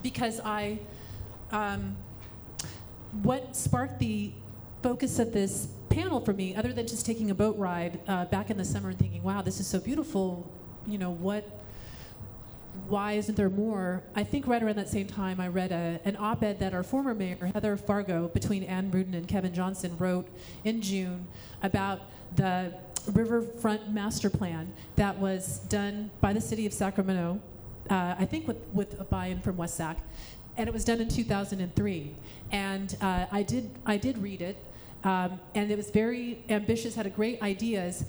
because 0.03 0.41
I, 0.41 0.79
um, 1.53 1.97
what 3.23 3.55
sparked 3.55 3.99
the 3.99 4.33
focus 4.83 5.19
of 5.19 5.33
this 5.33 5.69
panel 5.91 6.21
for 6.21 6.33
me, 6.33 6.55
other 6.57 6.73
than 6.73 6.87
just 6.87 7.05
taking 7.05 7.31
a 7.31 7.35
boat 7.35 7.57
ride 7.59 8.01
uh, 8.09 8.25
back 8.27 8.49
in 8.49 8.57
the 8.57 8.65
summer 8.65 8.89
and 8.89 8.99
thinking, 8.99 9.23
wow, 9.23 9.43
this 9.43 9.61
is 9.61 9.67
so 9.67 9.79
beautiful, 9.79 10.51
you 10.87 10.97
know, 10.97 11.11
what 11.11 11.61
why 12.89 13.13
isn't 13.13 13.35
there 13.35 13.51
more? 13.51 14.03
I 14.15 14.25
think 14.25 14.47
right 14.47 14.63
around 14.63 14.77
that 14.77 14.89
same 14.89 15.07
time, 15.07 15.41
I 15.41 15.49
read 15.49 15.73
a, 15.73 16.01
an 16.05 16.17
op 16.19 16.43
ed 16.43 16.61
that 16.61 16.75
our 16.75 16.83
former 16.83 17.15
mayor, 17.15 17.51
Heather 17.55 17.77
Fargo, 17.77 18.29
between 18.29 18.63
Anne 18.63 18.91
Rudin 18.91 19.15
and 19.15 19.27
Kevin 19.27 19.53
Johnson, 19.53 19.97
wrote 19.99 20.29
in 20.65 20.81
June 20.81 21.27
about 21.63 22.03
the 22.37 22.75
riverfront 23.13 23.91
master 23.91 24.31
plan 24.31 24.73
that 24.97 25.19
was 25.19 25.61
done 25.69 26.11
by 26.21 26.33
the 26.33 26.41
city 26.41 26.67
of 26.67 26.73
Sacramento, 26.73 27.41
uh, 27.91 28.15
I 28.19 28.25
think 28.25 28.47
with, 28.47 28.59
with 28.73 29.01
a 29.01 29.05
buy 29.05 29.27
in 29.27 29.41
from 29.41 29.57
West 29.57 29.77
Sac. 29.77 29.99
And 30.57 30.69
it 30.69 30.73
was 30.73 30.85
done 30.85 31.01
in 31.01 31.09
2003. 31.09 32.15
And 32.51 32.97
uh, 33.01 33.27
I, 33.31 33.43
did, 33.43 33.71
I 33.87 33.97
did 33.97 34.19
read 34.19 34.43
it, 34.43 34.57
um, 35.05 35.41
and 35.55 35.71
it 35.71 35.77
was 35.77 35.91
very 35.91 36.45
ambitious, 36.49 36.95
had 36.95 37.07
a 37.07 37.11
great 37.11 37.41
ideas. 37.43 38.05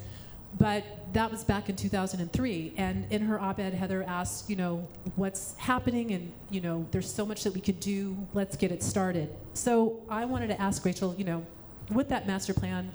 But 0.58 1.14
that 1.14 1.32
was 1.32 1.44
back 1.44 1.70
in 1.70 1.76
2003. 1.76 2.74
And 2.78 3.06
in 3.12 3.22
her 3.22 3.40
op 3.40 3.60
ed, 3.60 3.74
Heather 3.74 4.04
asked, 4.04 4.50
you 4.50 4.56
know, 4.56 4.88
what's 5.16 5.56
happening? 5.58 6.12
And, 6.12 6.32
you 6.50 6.62
know, 6.62 6.86
there's 6.92 7.12
so 7.12 7.26
much 7.26 7.44
that 7.44 7.54
we 7.54 7.62
could 7.62 7.80
do. 7.80 8.18
Let's 8.34 8.58
get 8.58 8.72
it 8.72 8.82
started. 8.82 9.30
So 9.54 10.02
I 10.10 10.26
wanted 10.26 10.48
to 10.48 10.60
ask 10.60 10.84
Rachel, 10.84 11.16
you 11.18 11.24
know, 11.24 11.46
with 11.92 12.10
that 12.10 12.28
master 12.28 12.54
plan, 12.54 12.92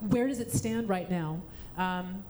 where 0.00 0.26
does 0.26 0.40
it 0.40 0.52
stand 0.52 0.88
right 0.88 1.10
now? 1.10 1.40
Um, 1.76 2.24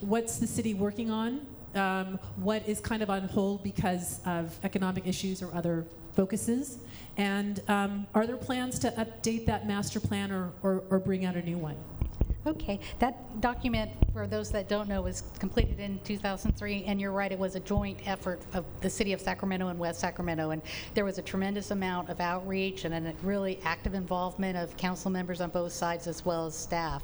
what's 0.00 0.38
the 0.38 0.46
city 0.46 0.74
working 0.74 1.10
on? 1.10 1.46
Um, 1.74 2.18
what 2.36 2.66
is 2.68 2.80
kind 2.80 3.02
of 3.02 3.10
on 3.10 3.28
hold 3.28 3.62
because 3.62 4.20
of 4.26 4.58
economic 4.64 5.06
issues 5.06 5.42
or 5.42 5.54
other 5.54 5.84
focuses? 6.14 6.78
And 7.16 7.62
um, 7.68 8.06
are 8.14 8.26
there 8.26 8.36
plans 8.36 8.78
to 8.80 8.90
update 8.92 9.46
that 9.46 9.66
master 9.66 10.00
plan 10.00 10.32
or, 10.32 10.50
or, 10.62 10.82
or 10.90 10.98
bring 10.98 11.24
out 11.24 11.36
a 11.36 11.42
new 11.42 11.58
one? 11.58 11.76
Okay, 12.46 12.80
that 13.00 13.38
document, 13.42 13.90
for 14.14 14.26
those 14.26 14.50
that 14.52 14.66
don't 14.66 14.88
know, 14.88 15.02
was 15.02 15.24
completed 15.38 15.78
in 15.78 15.98
2003, 16.04 16.84
and 16.84 16.98
you're 16.98 17.12
right, 17.12 17.30
it 17.30 17.38
was 17.38 17.54
a 17.54 17.60
joint 17.60 17.98
effort 18.06 18.40
of 18.54 18.64
the 18.80 18.88
city 18.88 19.12
of 19.12 19.20
Sacramento 19.20 19.68
and 19.68 19.78
West 19.78 20.00
Sacramento, 20.00 20.50
and 20.50 20.62
there 20.94 21.04
was 21.04 21.18
a 21.18 21.22
tremendous 21.22 21.70
amount 21.70 22.08
of 22.08 22.18
outreach 22.18 22.86
and 22.86 22.94
a 22.94 23.12
really 23.22 23.60
active 23.62 23.92
involvement 23.92 24.56
of 24.56 24.74
council 24.78 25.10
members 25.10 25.42
on 25.42 25.50
both 25.50 25.72
sides 25.72 26.06
as 26.06 26.24
well 26.24 26.46
as 26.46 26.54
staff. 26.54 27.02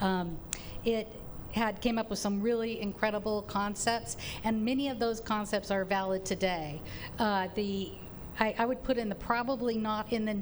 Um, 0.00 0.36
it 0.84 1.06
had 1.52 1.80
came 1.80 1.96
up 1.96 2.10
with 2.10 2.18
some 2.18 2.42
really 2.42 2.80
incredible 2.80 3.42
concepts, 3.42 4.16
and 4.42 4.64
many 4.64 4.88
of 4.88 4.98
those 4.98 5.20
concepts 5.20 5.70
are 5.70 5.84
valid 5.84 6.24
today. 6.24 6.82
Uh, 7.20 7.46
the 7.54 7.92
I, 8.40 8.54
I 8.58 8.66
would 8.66 8.82
put 8.82 8.96
in 8.96 9.08
the 9.08 9.14
probably 9.14 9.76
not 9.76 10.12
in 10.12 10.24
the 10.24 10.38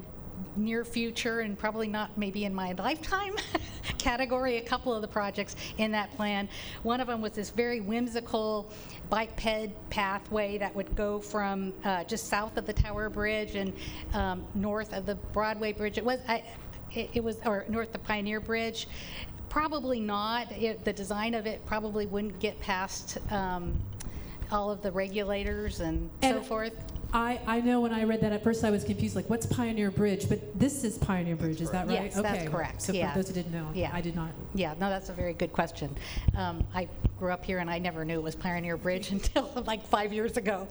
near 0.55 0.83
future 0.83 1.41
and 1.41 1.57
probably 1.57 1.87
not 1.87 2.17
maybe 2.17 2.45
in 2.45 2.53
my 2.53 2.73
lifetime 2.73 3.35
category 3.97 4.57
a 4.57 4.61
couple 4.61 4.93
of 4.93 5.01
the 5.01 5.07
projects 5.07 5.55
in 5.77 5.91
that 5.91 6.11
plan. 6.15 6.47
One 6.83 6.99
of 6.99 7.07
them 7.07 7.21
was 7.21 7.33
this 7.33 7.49
very 7.49 7.81
whimsical 7.81 8.71
bike 9.09 9.35
ped 9.35 9.71
pathway 9.89 10.57
that 10.57 10.75
would 10.75 10.95
go 10.95 11.19
from 11.19 11.73
uh, 11.83 12.03
just 12.05 12.27
south 12.27 12.57
of 12.57 12.65
the 12.65 12.73
Tower 12.73 13.09
Bridge 13.09 13.55
and 13.55 13.73
um, 14.13 14.43
north 14.55 14.93
of 14.93 15.05
the 15.05 15.15
Broadway 15.15 15.73
Bridge. 15.73 15.97
It 15.97 16.05
was 16.05 16.19
I, 16.27 16.43
it, 16.93 17.09
it 17.13 17.23
was 17.23 17.37
or 17.45 17.65
north 17.67 17.87
of 17.87 17.93
the 17.93 17.99
Pioneer 17.99 18.39
Bridge. 18.39 18.87
Probably 19.49 19.99
not. 19.99 20.51
It, 20.53 20.85
the 20.85 20.93
design 20.93 21.33
of 21.33 21.45
it 21.45 21.65
probably 21.65 22.05
wouldn't 22.05 22.39
get 22.39 22.59
past 22.61 23.17
um, 23.31 23.77
all 24.51 24.71
of 24.71 24.81
the 24.81 24.91
regulators 24.91 25.79
and, 25.79 26.09
And- 26.21 26.37
so 26.37 26.41
forth. 26.43 26.73
I, 27.13 27.39
I 27.45 27.61
know 27.61 27.81
when 27.81 27.93
I 27.93 28.03
read 28.03 28.21
that 28.21 28.31
at 28.31 28.43
first 28.43 28.63
I 28.63 28.71
was 28.71 28.83
confused, 28.83 29.15
like, 29.15 29.29
what's 29.29 29.45
Pioneer 29.45 29.91
Bridge? 29.91 30.29
But 30.29 30.57
this 30.57 30.83
is 30.83 30.97
Pioneer 30.97 31.35
Bridge, 31.35 31.61
is 31.61 31.69
that 31.71 31.87
right? 31.87 32.03
Yes, 32.05 32.15
that's 32.15 32.39
okay. 32.43 32.47
correct, 32.47 32.81
So 32.81 32.93
yeah. 32.93 33.11
for 33.11 33.19
those 33.19 33.27
who 33.27 33.33
didn't 33.33 33.51
know, 33.51 33.67
Yeah. 33.73 33.91
I 33.93 34.01
did 34.01 34.15
not. 34.15 34.29
Yeah, 34.53 34.73
no, 34.79 34.89
that's 34.89 35.09
a 35.09 35.13
very 35.13 35.33
good 35.33 35.51
question. 35.51 35.95
Um, 36.35 36.65
I 36.73 36.87
grew 37.19 37.31
up 37.31 37.43
here 37.43 37.59
and 37.59 37.69
I 37.69 37.79
never 37.79 38.05
knew 38.05 38.15
it 38.15 38.23
was 38.23 38.35
Pioneer 38.35 38.77
Bridge 38.77 39.11
until 39.11 39.51
like 39.65 39.85
five 39.87 40.13
years 40.13 40.37
ago. 40.37 40.67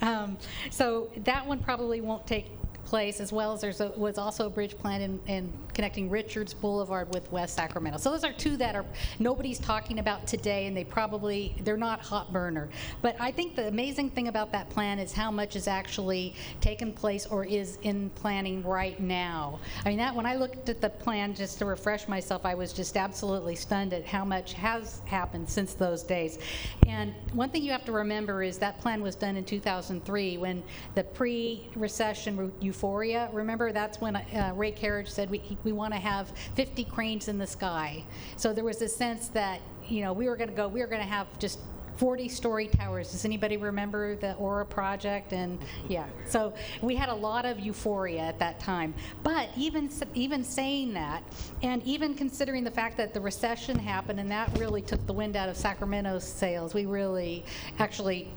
Um, 0.00 0.38
so 0.70 1.10
that 1.24 1.46
one 1.46 1.58
probably 1.58 2.00
won't 2.00 2.26
take 2.26 2.46
place, 2.84 3.20
as 3.20 3.32
well 3.32 3.52
as 3.52 3.60
there's 3.60 3.80
a, 3.80 3.88
was 3.90 4.18
also 4.18 4.46
a 4.46 4.50
bridge 4.50 4.76
plan 4.76 5.00
in, 5.02 5.20
in 5.26 5.52
connecting 5.74 6.10
Richards 6.10 6.54
Boulevard 6.54 7.12
with 7.12 7.30
West 7.32 7.54
Sacramento. 7.54 7.98
So 7.98 8.10
those 8.10 8.24
are 8.24 8.32
two 8.32 8.56
that 8.58 8.74
are 8.74 8.84
nobody's 9.18 9.58
talking 9.58 9.98
about 9.98 10.26
today, 10.26 10.66
and 10.66 10.76
they 10.76 10.84
probably 10.84 11.54
they're 11.64 11.76
not 11.76 12.00
hot 12.00 12.32
burner. 12.32 12.68
But 13.00 13.16
I 13.20 13.30
think 13.30 13.56
the 13.56 13.68
amazing 13.68 14.10
thing 14.10 14.28
about 14.28 14.52
that 14.52 14.68
plan 14.70 14.98
is 14.98 15.12
how 15.12 15.30
much 15.30 15.56
is 15.56 15.68
actually 15.68 16.34
taken 16.60 16.92
place 16.92 17.26
or 17.26 17.44
is 17.44 17.78
in 17.82 18.10
planning 18.10 18.62
right 18.62 18.98
now. 19.00 19.60
I 19.84 19.88
mean, 19.88 19.98
that 19.98 20.14
when 20.14 20.26
I 20.26 20.36
looked 20.36 20.68
at 20.68 20.80
the 20.80 20.90
plan 20.90 21.34
just 21.34 21.58
to 21.58 21.64
refresh 21.64 22.08
myself, 22.08 22.44
I 22.44 22.54
was 22.54 22.72
just 22.72 22.96
absolutely 22.96 23.54
stunned 23.54 23.92
at 23.92 24.06
how 24.06 24.24
much 24.24 24.52
has 24.54 25.00
happened 25.06 25.48
since 25.48 25.74
those 25.74 26.02
days. 26.02 26.38
And 26.86 27.14
one 27.32 27.50
thing 27.50 27.62
you 27.62 27.72
have 27.72 27.84
to 27.86 27.92
remember 27.92 28.42
is 28.42 28.58
that 28.58 28.80
plan 28.80 29.02
was 29.02 29.14
done 29.14 29.36
in 29.36 29.44
2003 29.44 30.36
when 30.36 30.62
the 30.94 31.04
pre-recession 31.04 32.52
euphoria. 32.60 33.28
Remember, 33.32 33.72
that's 33.72 34.00
when 34.00 34.16
uh, 34.16 34.52
Ray 34.54 34.72
Kerridge 34.72 35.08
said 35.08 35.30
we 35.30 35.38
we 35.64 35.72
want 35.72 35.92
to 35.94 36.00
have 36.00 36.32
50 36.54 36.84
cranes 36.84 37.28
in 37.28 37.38
the 37.38 37.46
sky. 37.46 38.04
So 38.36 38.52
there 38.52 38.64
was 38.64 38.82
a 38.82 38.88
sense 38.88 39.28
that 39.28 39.60
you 39.88 40.02
know 40.02 40.12
we 40.12 40.28
were 40.28 40.36
going 40.36 40.50
to 40.50 40.54
go, 40.54 40.68
we 40.68 40.80
were 40.80 40.86
going 40.86 41.02
to 41.02 41.08
have 41.08 41.26
just 41.38 41.58
40 41.96 42.28
story 42.28 42.68
towers. 42.68 43.12
Does 43.12 43.24
anybody 43.24 43.56
remember 43.56 44.16
the 44.16 44.34
Aura 44.34 44.64
project? 44.64 45.32
And 45.32 45.58
yeah, 45.88 46.06
so 46.26 46.52
we 46.80 46.96
had 46.96 47.08
a 47.08 47.14
lot 47.14 47.44
of 47.44 47.60
euphoria 47.60 48.22
at 48.22 48.38
that 48.38 48.58
time. 48.58 48.94
But 49.22 49.50
even 49.56 49.90
even 50.14 50.42
saying 50.42 50.94
that, 50.94 51.22
and 51.62 51.82
even 51.84 52.14
considering 52.14 52.64
the 52.64 52.70
fact 52.70 52.96
that 52.96 53.14
the 53.14 53.20
recession 53.20 53.78
happened 53.78 54.20
and 54.20 54.30
that 54.30 54.56
really 54.58 54.82
took 54.82 55.06
the 55.06 55.12
wind 55.12 55.36
out 55.36 55.48
of 55.48 55.56
Sacramento's 55.56 56.24
sails, 56.26 56.74
we 56.74 56.86
really 56.86 57.44
actually 57.78 58.28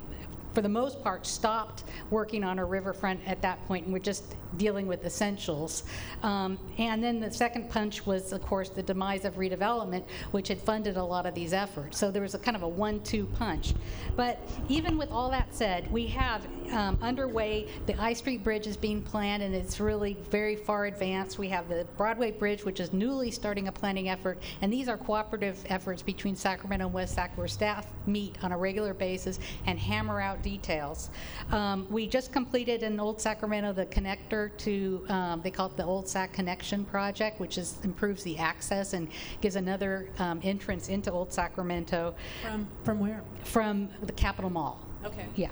for 0.55 0.61
the 0.61 0.69
most 0.69 1.03
part, 1.03 1.27
stopped 1.27 1.83
working 2.09 2.43
on 2.43 2.57
our 2.57 2.65
riverfront 2.65 3.19
at 3.27 3.41
that 3.41 3.63
point, 3.67 3.85
and 3.85 3.93
we're 3.93 3.99
just 3.99 4.35
dealing 4.57 4.87
with 4.87 5.05
essentials. 5.05 5.83
Um, 6.23 6.57
and 6.77 7.03
then 7.03 7.19
the 7.19 7.29
second 7.29 7.69
punch 7.69 8.05
was, 8.05 8.31
of 8.31 8.41
course, 8.41 8.69
the 8.69 8.81
demise 8.81 9.25
of 9.25 9.35
redevelopment, 9.35 10.05
which 10.31 10.47
had 10.47 10.61
funded 10.61 10.95
a 10.95 11.03
lot 11.03 11.25
of 11.25 11.35
these 11.35 11.51
efforts. 11.51 11.97
So 11.97 12.09
there 12.09 12.21
was 12.21 12.35
a 12.35 12.39
kind 12.39 12.55
of 12.55 12.63
a 12.63 12.67
one-two 12.67 13.25
punch. 13.37 13.73
But 14.15 14.39
even 14.69 14.97
with 14.97 15.11
all 15.11 15.29
that 15.31 15.53
said, 15.53 15.91
we 15.91 16.07
have 16.07 16.47
um, 16.71 16.97
underway 17.01 17.67
the 17.85 18.01
I 18.01 18.13
Street 18.13 18.43
Bridge 18.43 18.65
is 18.65 18.77
being 18.77 19.01
planned, 19.01 19.43
and 19.43 19.53
it's 19.53 19.81
really 19.81 20.17
very 20.31 20.55
far 20.55 20.85
advanced. 20.85 21.37
We 21.37 21.49
have 21.49 21.67
the 21.67 21.85
Broadway 21.97 22.31
Bridge, 22.31 22.63
which 22.63 22.79
is 22.79 22.93
newly 22.93 23.29
starting 23.29 23.67
a 23.67 23.71
planning 23.73 24.07
effort, 24.07 24.41
and 24.61 24.71
these 24.71 24.87
are 24.87 24.97
cooperative 24.97 25.61
efforts 25.67 26.01
between 26.01 26.37
Sacramento 26.37 26.85
and 26.85 26.93
West 26.93 27.15
Sac, 27.15 27.37
where 27.37 27.49
staff 27.49 27.87
meet 28.07 28.41
on 28.41 28.53
a 28.53 28.57
regular 28.57 28.93
basis 28.93 29.39
and 29.65 29.77
hammer 29.77 30.21
out 30.21 30.41
details. 30.45 31.09
Um, 31.51 31.87
we 31.89 32.05
just 32.05 32.31
completed 32.31 32.83
in 32.83 32.99
Old 32.99 33.19
Sacramento 33.19 33.73
the 33.73 33.87
connector 33.87 34.55
to, 34.57 35.03
um, 35.09 35.41
they 35.41 35.49
call 35.49 35.65
it 35.65 35.75
the 35.75 35.83
Old 35.83 36.07
Sac 36.07 36.33
Connection 36.33 36.85
Project, 36.85 37.39
which 37.39 37.57
is 37.57 37.79
improves 37.83 38.21
the 38.23 38.37
access 38.37 38.93
and 38.93 39.07
gives 39.41 39.55
another 39.55 40.07
um, 40.19 40.39
entrance 40.43 40.89
into 40.89 41.11
Old 41.11 41.33
Sacramento 41.33 42.13
From, 42.43 42.67
from 42.83 42.99
where? 42.99 43.23
from 43.43 43.89
the 44.03 44.13
Capitol 44.13 44.51
Mall. 44.51 44.84
Okay. 45.05 45.25
Yeah. 45.35 45.49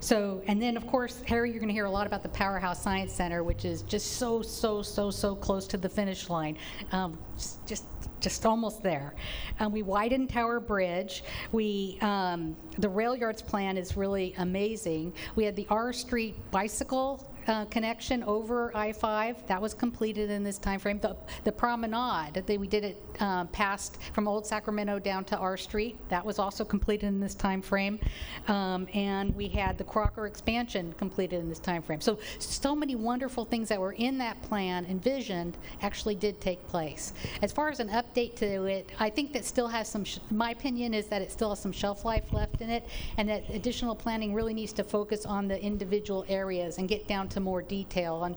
So, 0.00 0.42
and 0.46 0.60
then 0.62 0.76
of 0.76 0.86
course, 0.86 1.22
Harry, 1.26 1.50
you're 1.50 1.58
going 1.58 1.68
to 1.68 1.74
hear 1.74 1.86
a 1.86 1.90
lot 1.90 2.06
about 2.06 2.22
the 2.22 2.28
Powerhouse 2.28 2.82
Science 2.82 3.12
Center, 3.12 3.42
which 3.42 3.64
is 3.64 3.82
just 3.82 4.12
so, 4.12 4.42
so, 4.42 4.82
so, 4.82 5.10
so 5.10 5.34
close 5.34 5.66
to 5.68 5.76
the 5.76 5.88
finish 5.88 6.28
line. 6.28 6.56
Um, 6.92 7.18
just, 7.66 7.84
just 8.20 8.46
almost 8.46 8.82
there. 8.82 9.14
Um, 9.58 9.72
we 9.72 9.82
widened 9.82 10.30
Tower 10.30 10.60
Bridge. 10.60 11.24
We, 11.50 11.98
um, 12.00 12.54
the 12.78 12.88
rail 12.88 13.16
yards 13.16 13.42
plan 13.42 13.76
is 13.76 13.96
really 13.96 14.34
amazing. 14.38 15.14
We 15.34 15.44
had 15.44 15.56
the 15.56 15.66
R 15.68 15.92
Street 15.92 16.36
bicycle 16.50 17.31
uh, 17.46 17.64
connection 17.66 18.22
over 18.24 18.76
I-5. 18.76 19.46
That 19.46 19.60
was 19.60 19.74
completed 19.74 20.30
in 20.30 20.42
this 20.42 20.58
timeframe. 20.58 21.00
The, 21.00 21.16
the 21.44 21.52
promenade, 21.52 22.34
that 22.34 22.60
we 22.60 22.66
did 22.66 22.84
it 22.84 23.02
uh, 23.20 23.44
past 23.46 23.98
from 24.12 24.28
Old 24.28 24.46
Sacramento 24.46 24.98
down 24.98 25.24
to 25.26 25.36
R 25.36 25.56
Street. 25.56 25.96
That 26.08 26.24
was 26.24 26.38
also 26.38 26.64
completed 26.64 27.06
in 27.06 27.20
this 27.20 27.34
timeframe. 27.34 28.00
Um, 28.48 28.86
and 28.94 29.34
we 29.34 29.48
had 29.48 29.78
the 29.78 29.84
Crocker 29.84 30.26
expansion 30.26 30.92
completed 30.94 31.40
in 31.40 31.48
this 31.48 31.60
timeframe. 31.60 32.02
So, 32.02 32.18
so 32.38 32.74
many 32.74 32.94
wonderful 32.94 33.44
things 33.44 33.68
that 33.68 33.80
were 33.80 33.92
in 33.92 34.18
that 34.18 34.40
plan 34.42 34.86
envisioned 34.86 35.56
actually 35.80 36.14
did 36.14 36.40
take 36.40 36.66
place. 36.66 37.12
As 37.42 37.52
far 37.52 37.68
as 37.68 37.80
an 37.80 37.88
update 37.88 38.36
to 38.36 38.64
it, 38.64 38.90
I 38.98 39.10
think 39.10 39.32
that 39.32 39.44
still 39.44 39.68
has 39.68 39.88
some, 39.88 40.04
my 40.30 40.50
opinion 40.50 40.94
is 40.94 41.06
that 41.06 41.22
it 41.22 41.32
still 41.32 41.50
has 41.50 41.60
some 41.60 41.72
shelf 41.72 42.04
life 42.04 42.32
left 42.32 42.60
in 42.60 42.70
it, 42.70 42.86
and 43.16 43.28
that 43.28 43.48
additional 43.50 43.94
planning 43.94 44.34
really 44.34 44.54
needs 44.54 44.72
to 44.74 44.84
focus 44.84 45.26
on 45.26 45.48
the 45.48 45.60
individual 45.62 46.24
areas 46.28 46.78
and 46.78 46.88
get 46.88 47.06
down 47.06 47.28
to 47.32 47.40
more 47.40 47.62
detail, 47.62 48.16
on 48.16 48.36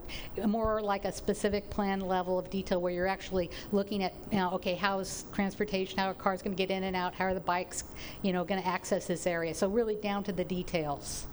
more 0.49 0.81
like 0.81 1.05
a 1.05 1.11
specific 1.11 1.69
plan 1.69 1.99
level 1.99 2.39
of 2.39 2.49
detail 2.49 2.81
where 2.81 2.91
you're 2.93 3.07
actually 3.07 3.51
looking 3.71 4.03
at, 4.03 4.13
you 4.31 4.37
know, 4.37 4.51
okay, 4.51 4.73
how 4.75 4.99
is 4.99 5.25
transportation, 5.33 5.97
how 5.97 6.09
are 6.09 6.13
cars 6.13 6.41
going 6.41 6.55
to 6.55 6.57
get 6.57 6.71
in 6.71 6.83
and 6.83 6.95
out, 6.95 7.13
how 7.13 7.25
are 7.25 7.33
the 7.33 7.39
bikes, 7.39 7.83
you 8.21 8.31
know, 8.33 8.43
going 8.43 8.61
to 8.61 8.67
access 8.67 9.05
this 9.05 9.27
area? 9.27 9.53
So 9.53 9.67
really 9.67 9.95
down 9.95 10.23
to 10.25 10.31
the 10.31 10.43
details. 10.45 11.27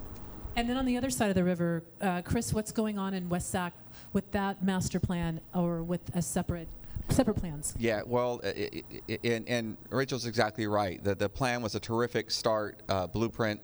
And 0.56 0.68
then 0.68 0.76
on 0.76 0.84
the 0.84 0.96
other 0.98 1.08
side 1.10 1.28
of 1.30 1.34
the 1.34 1.44
river, 1.44 1.82
uh, 2.00 2.22
Chris, 2.22 2.52
what's 2.52 2.72
going 2.72 2.98
on 2.98 3.14
in 3.14 3.28
West 3.28 3.50
Sac 3.50 3.72
with 4.12 4.30
that 4.32 4.62
master 4.62 5.00
plan 5.00 5.40
or 5.54 5.82
with 5.82 6.02
a 6.14 6.20
separate, 6.20 6.68
separate 7.08 7.34
plans? 7.36 7.74
Yeah, 7.78 8.02
well, 8.04 8.40
i- 8.44 8.48
i- 8.48 8.82
i- 9.08 9.18
and, 9.24 9.48
and 9.48 9.76
Rachel's 9.88 10.26
exactly 10.26 10.66
right. 10.66 11.02
The, 11.02 11.14
the 11.14 11.28
plan 11.28 11.62
was 11.62 11.74
a 11.74 11.80
terrific 11.80 12.30
start, 12.30 12.82
uh, 12.88 13.06
blueprint 13.06 13.60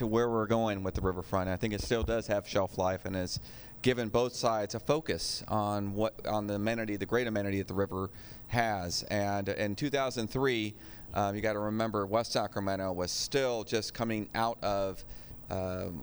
to 0.00 0.06
where 0.06 0.30
we're 0.30 0.46
going 0.46 0.82
with 0.82 0.94
the 0.94 1.00
riverfront. 1.02 1.46
I 1.50 1.56
think 1.56 1.74
it 1.74 1.82
still 1.82 2.02
does 2.02 2.26
have 2.28 2.48
shelf 2.48 2.78
life 2.78 3.04
and 3.04 3.14
has 3.14 3.38
given 3.82 4.08
both 4.08 4.32
sides 4.32 4.74
a 4.74 4.80
focus 4.80 5.44
on 5.46 5.92
what 5.92 6.26
on 6.26 6.46
the 6.46 6.54
amenity, 6.54 6.96
the 6.96 7.04
great 7.04 7.26
amenity 7.26 7.58
that 7.58 7.68
the 7.68 7.74
river 7.74 8.08
has. 8.46 9.02
And 9.10 9.50
in 9.50 9.74
2003, 9.74 10.74
um, 11.12 11.36
you 11.36 11.42
got 11.42 11.52
to 11.52 11.58
remember 11.58 12.06
West 12.06 12.32
Sacramento 12.32 12.90
was 12.92 13.10
still 13.10 13.62
just 13.62 13.92
coming 13.92 14.30
out 14.34 14.56
of 14.64 15.04
um, 15.50 16.00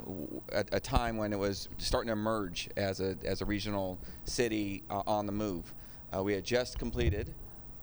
a, 0.52 0.64
a 0.74 0.80
time 0.80 1.18
when 1.18 1.34
it 1.34 1.40
was 1.40 1.68
starting 1.80 2.10
to 2.10 2.14
emerge 2.14 2.70
as 2.78 3.00
a 3.00 3.18
as 3.26 3.42
a 3.42 3.46
regional 3.46 3.98
city 4.26 4.84
uh, 4.92 5.02
on 5.08 5.26
the 5.26 5.32
move. 5.32 5.74
Uh, 6.16 6.22
we 6.22 6.34
had 6.34 6.46
just 6.46 6.78
completed 6.78 7.34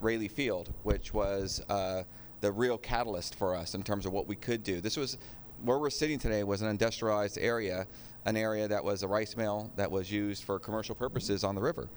Raley 0.01 0.29
Field, 0.29 0.73
which 0.85 1.13
was 1.13 1.61
uh, 1.69 2.05
the 2.41 2.53
real 2.53 2.79
catalyst 2.79 3.35
for 3.35 3.57
us 3.57 3.75
in 3.75 3.83
terms 3.83 4.07
of 4.07 4.13
what 4.13 4.29
we 4.29 4.37
could 4.37 4.63
do. 4.63 4.81
This 4.81 4.97
was 4.97 5.19
where 5.65 5.79
we're 5.79 5.91
sitting 5.91 6.19
today 6.19 6.45
was 6.45 6.61
an 6.63 6.69
industrialized 6.69 7.39
area, 7.39 7.87
an 8.27 8.37
area 8.37 8.69
that 8.69 8.85
was 8.85 9.03
a 9.03 9.09
rice 9.09 9.37
mill 9.37 9.73
that 9.77 9.91
was 9.91 10.13
used 10.13 10.45
for 10.45 10.59
commercial 10.59 10.95
purposes 10.95 11.43
on 11.43 11.55
the 11.55 11.61
river, 11.61 11.89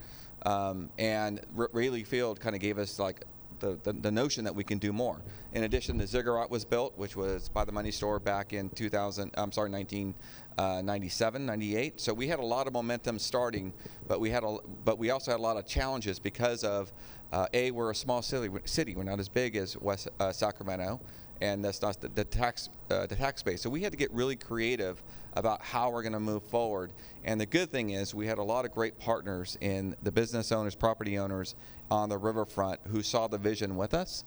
um, 0.46 0.90
and 0.98 1.42
Raley 1.54 2.04
Field 2.04 2.40
kind 2.40 2.56
of 2.56 2.62
gave 2.62 2.78
us 2.78 2.98
like 2.98 3.24
the, 3.60 3.78
the, 3.84 3.94
the 3.94 4.12
notion 4.12 4.44
that 4.44 4.56
we 4.56 4.64
can 4.64 4.78
do 4.78 4.94
more. 4.94 5.20
In 5.54 5.64
addition, 5.64 5.98
the 5.98 6.08
ziggurat 6.08 6.50
was 6.50 6.64
built, 6.64 6.98
which 6.98 7.16
was 7.16 7.50
by 7.50 7.66
the 7.66 7.72
money 7.72 7.92
store 7.92 8.20
back 8.20 8.54
in 8.54 8.70
2000. 8.70 9.32
I'm 9.36 9.52
sorry, 9.52 9.72
1997, 9.72 11.46
98. 11.46 12.00
So 12.00 12.14
we 12.14 12.28
had 12.28 12.40
a 12.40 12.46
lot 12.46 12.68
of 12.68 12.74
momentum 12.74 13.20
starting, 13.20 13.74
but 14.08 14.20
we 14.20 14.30
had 14.30 14.44
a, 14.44 14.58
but 14.86 14.98
we 14.98 15.10
also 15.10 15.32
had 15.32 15.40
a 15.40 15.44
lot 15.44 15.58
of 15.58 15.66
challenges 15.66 16.20
because 16.20 16.64
of 16.64 16.94
uh, 17.34 17.48
a 17.54 17.72
we're 17.72 17.92
a 17.92 17.96
small 17.96 18.22
city. 18.22 18.50
City, 18.66 18.96
we're 18.96 19.04
not 19.04 19.20
as 19.20 19.28
big 19.28 19.56
as 19.56 19.76
West 19.78 20.08
uh, 20.20 20.32
Sacramento, 20.32 21.02
and 21.42 21.64
that's 21.64 21.82
not 21.82 22.00
the, 22.02 22.10
the 22.10 22.24
tax 22.24 22.70
uh, 22.90 23.06
the 23.06 23.16
tax 23.16 23.44
base. 23.44 23.62
So 23.62 23.70
we 23.70 23.82
had 23.82 23.92
to 23.92 23.98
get 23.98 24.12
really 24.14 24.36
creative 24.36 25.02
about 25.34 25.62
how 25.62 25.92
we're 25.92 26.02
going 26.02 26.14
to 26.14 26.20
move 26.20 26.44
forward. 26.44 26.92
And 27.24 27.40
the 27.40 27.46
good 27.46 27.70
thing 27.70 27.92
is 27.92 28.16
we 28.16 28.26
had 28.26 28.38
a 28.38 28.44
lot 28.44 28.66
of 28.66 28.72
great 28.72 28.98
partners 28.98 29.58
in 29.62 29.96
the 30.04 30.12
business 30.12 30.52
owners, 30.52 30.76
property 30.76 31.20
owners 31.20 31.56
on 31.92 32.10
the 32.10 32.18
riverfront 32.18 32.80
who 32.88 33.04
saw 33.04 33.28
the 33.28 33.38
vision 33.38 33.76
with 33.76 33.94
us. 33.94 34.24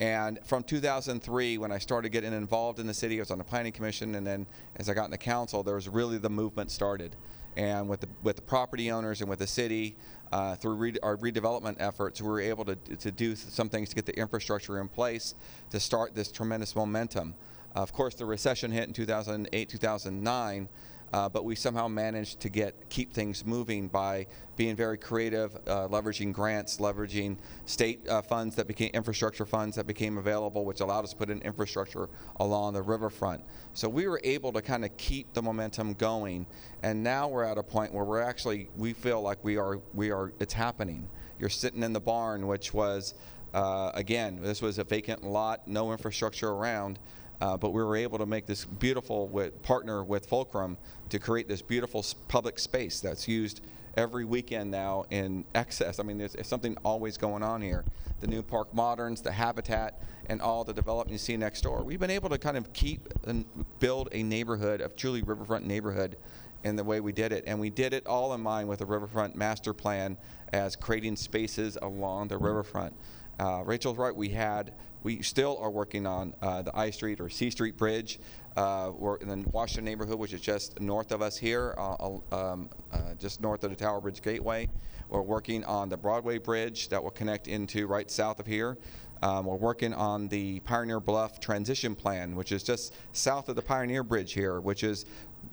And 0.00 0.40
from 0.44 0.64
2003, 0.64 1.58
when 1.58 1.70
I 1.70 1.78
started 1.78 2.10
getting 2.10 2.32
involved 2.32 2.80
in 2.80 2.86
the 2.86 2.94
city, 2.94 3.18
I 3.18 3.20
was 3.20 3.30
on 3.30 3.38
the 3.38 3.44
planning 3.44 3.72
commission, 3.72 4.16
and 4.16 4.26
then 4.26 4.46
as 4.76 4.88
I 4.88 4.94
got 4.94 5.04
in 5.04 5.12
the 5.12 5.18
council, 5.18 5.62
there 5.62 5.76
was 5.76 5.88
really 5.88 6.18
the 6.18 6.30
movement 6.30 6.70
started. 6.70 7.14
And 7.56 7.88
with 7.88 8.00
the 8.00 8.08
with 8.24 8.34
the 8.34 8.42
property 8.42 8.90
owners 8.90 9.20
and 9.20 9.30
with 9.30 9.38
the 9.38 9.46
city, 9.46 9.96
uh, 10.32 10.54
through 10.56 10.74
re- 10.74 10.98
our 11.02 11.16
redevelopment 11.16 11.76
efforts, 11.78 12.20
we 12.20 12.28
were 12.28 12.40
able 12.40 12.64
to 12.64 12.76
to 12.76 13.10
do 13.10 13.36
some 13.36 13.68
things 13.68 13.88
to 13.90 13.94
get 13.94 14.06
the 14.06 14.18
infrastructure 14.18 14.80
in 14.80 14.88
place 14.88 15.34
to 15.70 15.80
start 15.80 16.14
this 16.14 16.30
tremendous 16.30 16.74
momentum. 16.74 17.34
of 17.74 17.92
course, 17.92 18.14
the 18.14 18.24
recession 18.24 18.70
hit 18.70 18.86
in 18.86 18.92
2008, 18.92 19.68
2009. 19.68 20.68
Uh, 21.14 21.28
but 21.28 21.44
we 21.44 21.54
somehow 21.54 21.86
managed 21.86 22.40
to 22.40 22.48
get 22.48 22.88
keep 22.88 23.12
things 23.12 23.46
moving 23.46 23.86
by 23.86 24.26
being 24.56 24.74
very 24.74 24.98
creative, 24.98 25.54
uh, 25.68 25.86
leveraging 25.86 26.32
grants, 26.32 26.78
leveraging 26.78 27.36
state 27.66 28.08
uh, 28.08 28.20
funds 28.20 28.56
that 28.56 28.66
became 28.66 28.90
infrastructure 28.94 29.46
funds 29.46 29.76
that 29.76 29.86
became 29.86 30.18
available, 30.18 30.64
which 30.64 30.80
allowed 30.80 31.04
us 31.04 31.10
to 31.10 31.16
put 31.16 31.30
in 31.30 31.40
infrastructure 31.42 32.08
along 32.40 32.72
the 32.72 32.82
riverfront. 32.82 33.44
So 33.74 33.88
we 33.88 34.08
were 34.08 34.20
able 34.24 34.50
to 34.54 34.60
kind 34.60 34.84
of 34.84 34.96
keep 34.96 35.32
the 35.34 35.40
momentum 35.40 35.94
going, 35.94 36.46
and 36.82 37.00
now 37.04 37.28
we're 37.28 37.44
at 37.44 37.58
a 37.58 37.62
point 37.62 37.94
where 37.94 38.04
we're 38.04 38.20
actually 38.20 38.68
we 38.76 38.92
feel 38.92 39.22
like 39.22 39.38
we 39.44 39.56
are 39.56 39.78
we 39.92 40.10
are 40.10 40.32
it's 40.40 40.52
happening. 40.52 41.08
You're 41.38 41.48
sitting 41.48 41.84
in 41.84 41.92
the 41.92 42.00
barn, 42.00 42.48
which 42.48 42.74
was 42.74 43.14
uh, 43.52 43.92
again 43.94 44.40
this 44.42 44.60
was 44.60 44.78
a 44.80 44.84
vacant 44.84 45.22
lot, 45.22 45.68
no 45.68 45.92
infrastructure 45.92 46.48
around. 46.48 46.98
Uh, 47.40 47.56
but 47.56 47.70
we 47.70 47.82
were 47.82 47.96
able 47.96 48.18
to 48.18 48.26
make 48.26 48.46
this 48.46 48.64
beautiful 48.64 49.28
with, 49.28 49.60
partner 49.62 50.04
with 50.04 50.26
Fulcrum 50.26 50.76
to 51.08 51.18
create 51.18 51.48
this 51.48 51.62
beautiful 51.62 52.04
public 52.28 52.58
space 52.58 53.00
that's 53.00 53.28
used 53.28 53.60
every 53.96 54.24
weekend 54.24 54.70
now 54.70 55.04
in 55.10 55.44
excess. 55.54 55.98
I 55.98 56.02
mean, 56.02 56.18
there's, 56.18 56.32
there's 56.32 56.48
something 56.48 56.76
always 56.84 57.16
going 57.16 57.42
on 57.42 57.60
here. 57.60 57.84
The 58.20 58.26
new 58.26 58.42
Park 58.42 58.72
Moderns, 58.74 59.20
the 59.20 59.32
Habitat, 59.32 60.02
and 60.26 60.40
all 60.40 60.64
the 60.64 60.72
development 60.72 61.12
you 61.12 61.18
see 61.18 61.36
next 61.36 61.60
door. 61.60 61.82
We've 61.82 62.00
been 62.00 62.10
able 62.10 62.30
to 62.30 62.38
kind 62.38 62.56
of 62.56 62.72
keep 62.72 63.08
and 63.26 63.44
build 63.78 64.08
a 64.12 64.22
neighborhood, 64.22 64.80
a 64.80 64.88
truly 64.88 65.22
riverfront 65.22 65.66
neighborhood, 65.66 66.16
in 66.64 66.76
the 66.76 66.84
way 66.84 67.00
we 67.00 67.12
did 67.12 67.32
it. 67.32 67.44
And 67.46 67.60
we 67.60 67.70
did 67.70 67.92
it 67.92 68.06
all 68.06 68.32
in 68.34 68.40
mind 68.40 68.68
with 68.68 68.80
the 68.80 68.86
riverfront 68.86 69.36
master 69.36 69.72
plan 69.72 70.16
as 70.52 70.74
creating 70.74 71.16
spaces 71.16 71.78
along 71.80 72.28
the 72.28 72.38
riverfront. 72.38 72.94
Uh, 73.38 73.62
Rachel's 73.64 73.98
right. 73.98 74.14
We 74.14 74.30
had, 74.30 74.72
we 75.04 75.22
still 75.22 75.58
are 75.60 75.70
working 75.70 76.06
on 76.06 76.34
uh, 76.42 76.62
the 76.62 76.76
I 76.76 76.90
Street 76.90 77.20
or 77.20 77.28
C 77.28 77.50
Street 77.50 77.76
Bridge. 77.76 78.18
Uh, 78.56 78.90
we're 78.96 79.16
in 79.16 79.28
the 79.28 79.48
Washington 79.50 79.84
neighborhood, 79.84 80.18
which 80.18 80.32
is 80.32 80.40
just 80.40 80.80
north 80.80 81.12
of 81.12 81.22
us 81.22 81.36
here, 81.36 81.74
uh, 81.76 82.18
um, 82.32 82.70
uh, 82.90 83.14
just 83.20 83.40
north 83.40 83.62
of 83.64 83.70
the 83.70 83.76
Tower 83.76 84.00
Bridge 84.00 84.22
Gateway. 84.22 84.68
We're 85.08 85.20
working 85.20 85.62
on 85.64 85.90
the 85.90 85.96
Broadway 85.96 86.38
Bridge 86.38 86.88
that 86.88 87.02
will 87.02 87.10
connect 87.10 87.46
into 87.46 87.86
right 87.86 88.10
south 88.10 88.40
of 88.40 88.46
here. 88.46 88.78
Um, 89.22 89.46
we're 89.46 89.56
working 89.56 89.92
on 89.92 90.28
the 90.28 90.60
Pioneer 90.60 91.00
Bluff 91.00 91.38
transition 91.38 91.94
plan, 91.94 92.34
which 92.34 92.50
is 92.50 92.62
just 92.62 92.94
south 93.12 93.48
of 93.48 93.56
the 93.56 93.62
Pioneer 93.62 94.02
Bridge 94.02 94.32
here, 94.32 94.60
which 94.60 94.82
is 94.82 95.04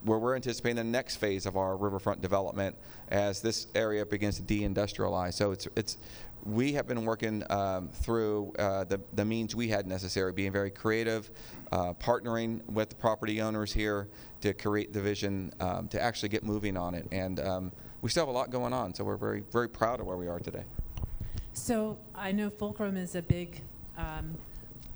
where 0.04 0.20
we're 0.20 0.36
anticipating 0.36 0.78
the 0.78 0.84
next 0.84 1.18
phase 1.18 1.46
of 1.46 1.58
our 1.58 1.76
riverfront 1.76 2.22
development 2.22 2.76
as 3.10 3.42
this 3.42 3.68
area 3.76 4.06
begins 4.06 4.38
to 4.38 4.44
deindustrialize. 4.44 5.34
So 5.34 5.52
it's 5.52 5.68
it's 5.76 5.98
we 6.44 6.74
have 6.74 6.88
been 6.88 7.06
working 7.06 7.44
um, 7.50 7.90
through 7.90 8.54
uh, 8.58 8.84
the, 8.86 9.00
the 9.14 9.26
means 9.26 9.56
we 9.56 9.68
had 9.68 9.88
necessary, 9.88 10.32
being 10.34 10.52
very 10.52 10.72
creative, 10.72 11.32
uh, 11.72 11.94
partnering 11.94 12.64
with 12.70 12.90
the 12.90 12.96
property 12.96 13.42
owners 13.42 13.72
here 13.72 14.08
to 14.42 14.54
create 14.54 14.94
the 14.94 15.02
vision 15.02 15.54
um, 15.60 15.88
to 15.90 16.02
actually 16.02 16.30
get 16.30 16.44
moving 16.44 16.78
on 16.78 16.96
it. 16.96 17.08
And 17.12 17.40
um, 17.40 17.72
we 18.02 18.10
still 18.10 18.26
have 18.26 18.34
a 18.34 18.38
lot 18.38 18.50
going 18.50 18.74
on, 18.74 18.94
so 18.94 19.04
we're 19.04 19.18
very, 19.18 19.44
very 19.52 19.70
proud 19.70 20.00
of 20.00 20.08
where 20.08 20.18
we 20.18 20.28
are 20.28 20.40
today. 20.40 20.64
So 21.54 21.98
I 22.16 22.32
know 22.32 22.50
Fulcrum 22.50 22.98
is 22.98 23.16
a 23.16 23.22
big 23.22 23.62
um, 23.98 24.36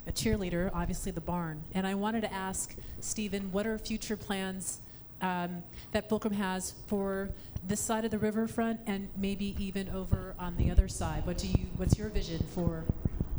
a 0.06 0.12
cheerleader, 0.12 0.70
obviously 0.72 1.12
the 1.12 1.20
barn. 1.20 1.62
And 1.74 1.86
I 1.86 1.94
wanted 1.94 2.20
to 2.22 2.32
ask 2.32 2.76
Stephen, 3.00 3.50
what 3.52 3.66
are 3.66 3.76
future 3.76 4.16
plans 4.16 4.80
um, 5.20 5.62
that 5.92 6.08
Fulcrum 6.08 6.34
has 6.34 6.74
for 6.86 7.30
this 7.66 7.80
side 7.80 8.04
of 8.04 8.10
the 8.10 8.18
riverfront 8.18 8.80
and 8.86 9.08
maybe 9.16 9.56
even 9.58 9.88
over 9.90 10.34
on 10.38 10.56
the 10.56 10.70
other 10.70 10.88
side? 10.88 11.26
What 11.26 11.38
do 11.38 11.48
you? 11.48 11.66
What's 11.76 11.98
your 11.98 12.08
vision 12.08 12.44
for 12.54 12.84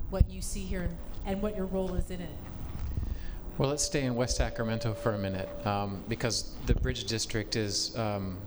what 0.09 0.29
you 0.29 0.41
see 0.41 0.61
here 0.61 0.89
and, 1.25 1.41
what 1.41 1.55
your 1.55 1.65
role 1.65 1.93
is 1.95 2.09
in 2.09 2.21
it? 2.21 2.29
Well, 3.57 3.69
let's 3.69 3.83
stay 3.83 4.03
in 4.03 4.15
West 4.15 4.37
Sacramento 4.37 4.93
for 4.93 5.13
a 5.13 5.17
minute 5.17 5.49
um, 5.65 6.03
because 6.07 6.53
the 6.65 6.75
Bridge 6.75 7.05
District 7.05 7.55
is, 7.55 7.97
um, 7.97 8.37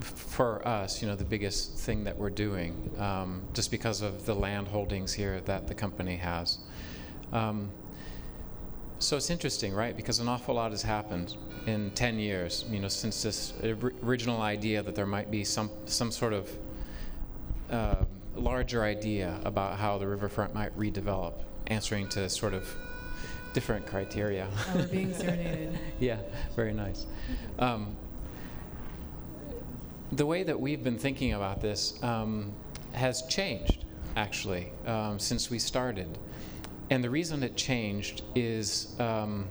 for 0.00 0.66
us, 0.66 1.02
you 1.02 1.08
know, 1.08 1.14
the 1.14 1.24
biggest 1.24 1.78
thing 1.78 2.04
that 2.04 2.16
we're 2.16 2.30
doing 2.30 2.90
um, 2.98 3.42
just 3.52 3.70
because 3.70 4.00
of 4.02 4.24
the 4.26 4.34
land 4.34 4.68
holdings 4.68 5.12
here 5.12 5.40
that 5.42 5.68
the 5.68 5.74
company 5.74 6.16
has. 6.16 6.58
Um, 7.32 7.70
so 8.98 9.16
it's 9.16 9.30
interesting, 9.30 9.74
right? 9.74 9.96
Because 9.96 10.20
an 10.20 10.28
awful 10.28 10.54
lot 10.54 10.70
has 10.70 10.82
happened 10.82 11.36
in 11.66 11.90
10 11.90 12.18
years, 12.18 12.64
you 12.70 12.80
know, 12.80 12.88
since 12.88 13.22
this 13.22 13.52
original 14.02 14.40
idea 14.40 14.82
that 14.82 14.94
there 14.94 15.06
might 15.06 15.30
be 15.30 15.44
some, 15.44 15.70
some 15.84 16.10
sort 16.10 16.32
of 16.32 16.50
uh, 17.70 17.96
larger 18.34 18.84
idea 18.84 19.38
about 19.44 19.78
how 19.78 19.98
the 19.98 20.06
riverfront 20.06 20.54
might 20.54 20.76
redevelop, 20.78 21.34
answering 21.66 22.08
to 22.08 22.28
sort 22.28 22.54
of 22.54 22.68
different 23.52 23.86
criteria. 23.86 24.48
Oh, 24.52 24.76
we're 24.76 24.86
being 24.86 25.12
serenaded. 25.12 25.78
yeah, 26.00 26.18
very 26.54 26.72
nice. 26.72 27.06
Um, 27.58 27.96
the 30.12 30.26
way 30.26 30.42
that 30.42 30.58
we've 30.58 30.84
been 30.84 30.98
thinking 30.98 31.32
about 31.32 31.60
this 31.60 32.00
um, 32.02 32.52
has 32.92 33.22
changed, 33.26 33.84
actually, 34.14 34.72
um, 34.86 35.18
since 35.18 35.50
we 35.50 35.58
started. 35.58 36.18
And 36.90 37.02
the 37.02 37.10
reason 37.10 37.42
it 37.42 37.56
changed 37.56 38.22
is 38.34 38.94
um, 39.00 39.46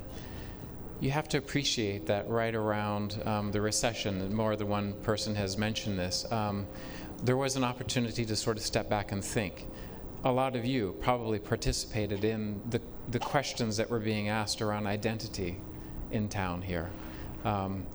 you 1.01 1.11
have 1.11 1.27
to 1.29 1.37
appreciate 1.37 2.05
that 2.07 2.29
right 2.29 2.55
around 2.55 3.21
um, 3.25 3.51
the 3.51 3.59
recession, 3.59 4.33
more 4.33 4.55
than 4.55 4.67
one 4.69 4.93
person 5.03 5.35
has 5.35 5.57
mentioned 5.57 5.99
this, 5.99 6.25
um, 6.31 6.65
there 7.23 7.37
was 7.37 7.55
an 7.55 7.63
opportunity 7.63 8.25
to 8.25 8.35
sort 8.35 8.57
of 8.57 8.63
step 8.63 8.89
back 8.89 9.11
and 9.11 9.23
think. 9.23 9.67
A 10.23 10.31
lot 10.31 10.55
of 10.55 10.65
you 10.65 10.95
probably 11.01 11.39
participated 11.39 12.23
in 12.23 12.61
the, 12.69 12.81
the 13.11 13.19
questions 13.19 13.77
that 13.77 13.89
were 13.89 13.99
being 13.99 14.29
asked 14.29 14.61
around 14.61 14.87
identity 14.87 15.57
in 16.11 16.29
town 16.29 16.61
here. 16.61 16.89
Um, 17.43 17.85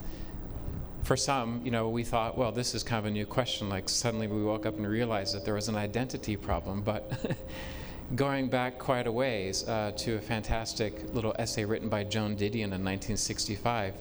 for 1.03 1.17
some, 1.17 1.63
you 1.65 1.71
know, 1.71 1.89
we 1.89 2.05
thought, 2.05 2.37
well, 2.37 2.53
this 2.53 2.75
is 2.75 2.83
kind 2.83 2.99
of 2.99 3.07
a 3.07 3.11
new 3.11 3.27
question. 3.27 3.69
Like 3.69 3.89
suddenly 3.89 4.27
we 4.27 4.43
woke 4.43 4.67
up 4.67 4.77
and 4.77 4.87
realized 4.87 5.35
that 5.35 5.45
there 5.45 5.55
was 5.55 5.69
an 5.69 5.77
identity 5.77 6.37
problem. 6.37 6.83
But 6.83 7.37
going 8.15 8.49
back 8.49 8.79
quite 8.79 9.07
a 9.07 9.13
ways 9.13 9.67
uh, 9.69 9.93
to 9.97 10.17
a 10.17 10.21
fantastic 10.21 11.15
little 11.15 11.35
essay 11.39 11.65
written 11.65 11.89
by 11.89 12.05
Joan 12.05 12.37
Didion 12.37 12.73
in 12.73 12.85
1965, 12.85 13.95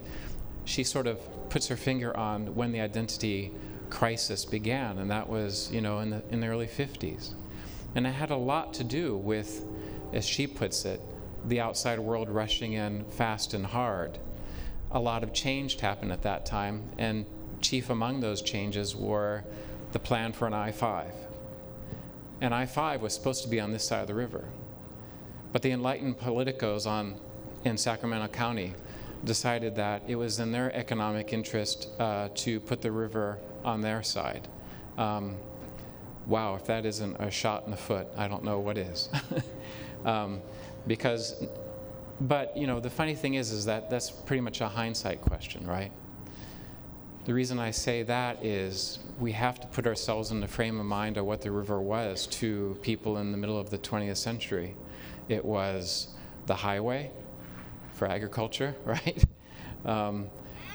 she 0.65 0.83
sort 0.83 1.07
of 1.07 1.19
puts 1.49 1.67
her 1.67 1.75
finger 1.75 2.15
on 2.15 2.55
when 2.55 2.71
the 2.71 2.81
identity 2.81 3.51
crisis 3.89 4.45
began, 4.45 4.97
and 4.97 5.09
that 5.11 5.29
was, 5.29 5.71
you 5.71 5.81
know, 5.81 5.99
in 5.99 6.09
the, 6.11 6.23
in 6.29 6.39
the 6.39 6.47
early 6.47 6.67
50s. 6.67 7.33
And 7.95 8.05
it 8.05 8.11
had 8.11 8.29
a 8.29 8.35
lot 8.35 8.73
to 8.75 8.83
do 8.83 9.17
with, 9.17 9.65
as 10.13 10.25
she 10.25 10.47
puts 10.47 10.85
it, 10.85 11.01
the 11.45 11.59
outside 11.59 11.99
world 11.99 12.29
rushing 12.29 12.73
in 12.73 13.05
fast 13.05 13.53
and 13.53 13.65
hard. 13.65 14.19
A 14.91 14.99
lot 14.99 15.23
of 15.23 15.33
change 15.33 15.79
happened 15.79 16.11
at 16.11 16.23
that 16.23 16.45
time, 16.45 16.83
and 16.97 17.25
chief 17.61 17.89
among 17.89 18.19
those 18.19 18.41
changes 18.41 18.95
were 18.95 19.43
the 19.91 19.99
plan 19.99 20.33
for 20.33 20.47
an 20.47 20.53
I 20.53 20.71
5. 20.71 21.28
And 22.41 22.53
I 22.53 22.65
5 22.65 23.01
was 23.01 23.13
supposed 23.13 23.43
to 23.43 23.49
be 23.49 23.59
on 23.59 23.71
this 23.71 23.83
side 23.83 24.01
of 24.01 24.07
the 24.07 24.15
river. 24.15 24.45
But 25.51 25.61
the 25.61 25.71
enlightened 25.71 26.19
politicos 26.19 26.85
on, 26.85 27.19
in 27.65 27.77
Sacramento 27.77 28.27
County 28.29 28.73
decided 29.23 29.75
that 29.75 30.03
it 30.07 30.15
was 30.15 30.39
in 30.39 30.51
their 30.51 30.73
economic 30.75 31.33
interest 31.33 31.89
uh, 31.99 32.29
to 32.35 32.59
put 32.59 32.81
the 32.81 32.91
river 32.91 33.37
on 33.65 33.81
their 33.81 34.03
side. 34.03 34.47
Um, 34.97 35.35
wow, 36.27 36.55
if 36.55 36.65
that 36.65 36.85
isn't 36.85 37.17
a 37.19 37.29
shot 37.29 37.65
in 37.65 37.71
the 37.71 37.77
foot, 37.77 38.07
I 38.15 38.27
don't 38.27 38.43
know 38.43 38.59
what 38.59 38.77
is. 38.77 39.09
um, 40.05 40.41
because, 40.87 41.43
but 42.21 42.55
you 42.55 42.67
know, 42.67 42.79
the 42.79 42.89
funny 42.89 43.15
thing 43.15 43.33
is, 43.33 43.51
is 43.51 43.65
that 43.65 43.89
that's 43.89 44.09
pretty 44.09 44.41
much 44.41 44.61
a 44.61 44.67
hindsight 44.67 45.21
question, 45.21 45.65
right? 45.67 45.91
The 47.29 47.35
reason 47.35 47.59
I 47.59 47.69
say 47.69 48.01
that 48.01 48.43
is 48.43 48.97
we 49.19 49.33
have 49.33 49.59
to 49.59 49.67
put 49.67 49.85
ourselves 49.85 50.31
in 50.31 50.39
the 50.39 50.47
frame 50.47 50.79
of 50.79 50.87
mind 50.87 51.15
of 51.15 51.27
what 51.27 51.43
the 51.43 51.51
river 51.51 51.79
was 51.79 52.25
to 52.25 52.75
people 52.81 53.19
in 53.19 53.31
the 53.31 53.37
middle 53.37 53.59
of 53.59 53.69
the 53.69 53.77
20th 53.77 54.17
century. 54.17 54.75
It 55.27 55.45
was 55.45 56.07
the 56.47 56.55
highway 56.55 57.11
for 57.93 58.07
agriculture, 58.07 58.73
right? 58.83 59.23
Um, 59.85 60.31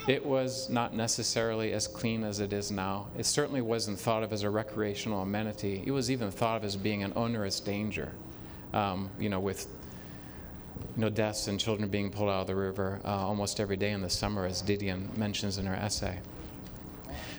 it 0.06 0.24
was 0.24 0.70
not 0.70 0.94
necessarily 0.94 1.72
as 1.72 1.88
clean 1.88 2.22
as 2.22 2.38
it 2.38 2.52
is 2.52 2.70
now. 2.70 3.08
It 3.18 3.26
certainly 3.26 3.60
wasn't 3.60 3.98
thought 3.98 4.22
of 4.22 4.32
as 4.32 4.44
a 4.44 4.50
recreational 4.50 5.22
amenity. 5.22 5.82
It 5.84 5.90
was 5.90 6.08
even 6.08 6.30
thought 6.30 6.58
of 6.58 6.64
as 6.64 6.76
being 6.76 7.02
an 7.02 7.14
onerous 7.16 7.58
danger, 7.58 8.12
um, 8.72 9.10
you 9.18 9.28
know, 9.28 9.40
with 9.40 9.66
you 10.96 11.00
know, 11.00 11.10
deaths 11.10 11.48
and 11.48 11.58
children 11.58 11.88
being 11.88 12.10
pulled 12.10 12.28
out 12.28 12.42
of 12.42 12.46
the 12.46 12.54
river 12.54 13.00
uh, 13.04 13.08
almost 13.08 13.58
every 13.58 13.76
day 13.76 13.90
in 13.90 14.02
the 14.02 14.10
summer, 14.10 14.46
as 14.46 14.62
Didion 14.62 15.16
mentions 15.16 15.58
in 15.58 15.66
her 15.66 15.74
essay. 15.74 16.20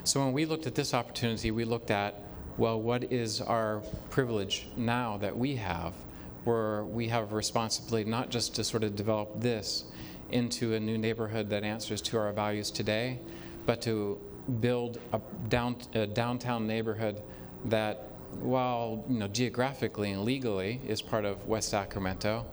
So 0.06 0.24
when 0.24 0.34
we 0.34 0.46
looked 0.46 0.68
at 0.68 0.76
this 0.76 0.94
opportunity, 0.94 1.50
we 1.50 1.66
looked 1.66 1.90
at, 1.90 2.22
well, 2.58 2.80
what 2.80 3.12
is 3.12 3.42
our 3.42 3.82
privilege 4.12 4.68
now 4.78 5.18
that 5.18 5.36
we 5.36 5.56
have, 5.56 5.96
where 6.44 6.84
we 6.84 7.08
have 7.08 7.32
a 7.32 7.36
responsibility 7.36 8.08
not 8.08 8.30
just 8.30 8.54
to 8.56 8.64
sort 8.64 8.84
of 8.84 8.96
develop 8.96 9.42
this 9.42 9.86
into 10.30 10.76
a 10.76 10.80
new 10.80 11.00
neighborhood 11.00 11.50
that 11.50 11.64
answers 11.64 12.04
to 12.04 12.20
our 12.20 12.32
values 12.32 12.70
today, 12.70 13.20
but 13.66 13.82
to 13.82 14.20
build 14.60 15.00
a, 15.12 15.20
down, 15.50 15.76
a 15.96 16.06
downtown 16.06 16.68
neighborhood 16.68 17.24
that, 17.66 18.04
while 18.42 19.04
you 19.10 19.18
know 19.18 19.28
geographically 19.28 20.12
and 20.12 20.24
legally 20.24 20.82
is 20.88 21.02
part 21.02 21.26
of 21.26 21.48
West 21.48 21.70
Sacramento, 21.70 22.46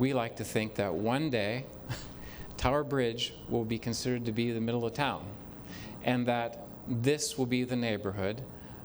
we 0.00 0.12
like 0.12 0.34
to 0.34 0.44
think 0.44 0.74
that 0.74 0.92
one 0.92 1.30
day 1.30 1.64
Tower 2.56 2.82
Bridge 2.82 3.34
will 3.48 3.64
be 3.64 3.78
considered 3.78 4.24
to 4.24 4.32
be 4.32 4.50
the 4.50 4.60
middle 4.60 4.84
of 4.84 4.94
town, 4.94 5.24
and 6.02 6.26
that 6.26 6.67
this 6.88 7.36
will 7.36 7.46
be 7.46 7.64
the 7.64 7.76
neighborhood 7.76 8.42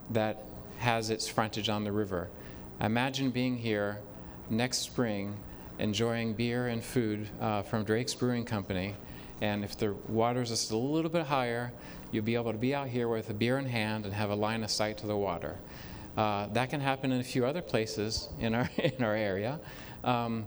that 0.09 0.43
has 0.79 1.09
its 1.09 1.27
frontage 1.27 1.69
on 1.69 1.83
the 1.83 1.91
river. 1.91 2.29
Imagine 2.81 3.31
being 3.31 3.57
here 3.57 3.99
next 4.49 4.79
spring, 4.79 5.35
enjoying 5.79 6.33
beer 6.33 6.67
and 6.67 6.83
food 6.83 7.27
uh, 7.39 7.61
from 7.61 7.83
Drake's 7.83 8.13
Brewing 8.13 8.45
Company, 8.45 8.95
and 9.41 9.63
if 9.63 9.77
the 9.77 9.93
water's 10.07 10.49
just 10.49 10.71
a 10.71 10.77
little 10.77 11.09
bit 11.09 11.25
higher, 11.25 11.71
you'll 12.11 12.23
be 12.23 12.35
able 12.35 12.51
to 12.51 12.57
be 12.57 12.75
out 12.75 12.87
here 12.87 13.07
with 13.07 13.29
a 13.29 13.33
beer 13.33 13.57
in 13.57 13.65
hand 13.65 14.05
and 14.05 14.13
have 14.13 14.29
a 14.29 14.35
line 14.35 14.63
of 14.63 14.71
sight 14.71 14.97
to 14.99 15.07
the 15.07 15.15
water. 15.17 15.57
Uh, 16.15 16.47
that 16.47 16.69
can 16.69 16.79
happen 16.79 17.11
in 17.11 17.19
a 17.19 17.23
few 17.23 17.45
other 17.45 17.61
places 17.61 18.29
in 18.39 18.53
our 18.53 18.69
in 18.77 19.03
our 19.03 19.15
area, 19.15 19.59
um, 20.03 20.45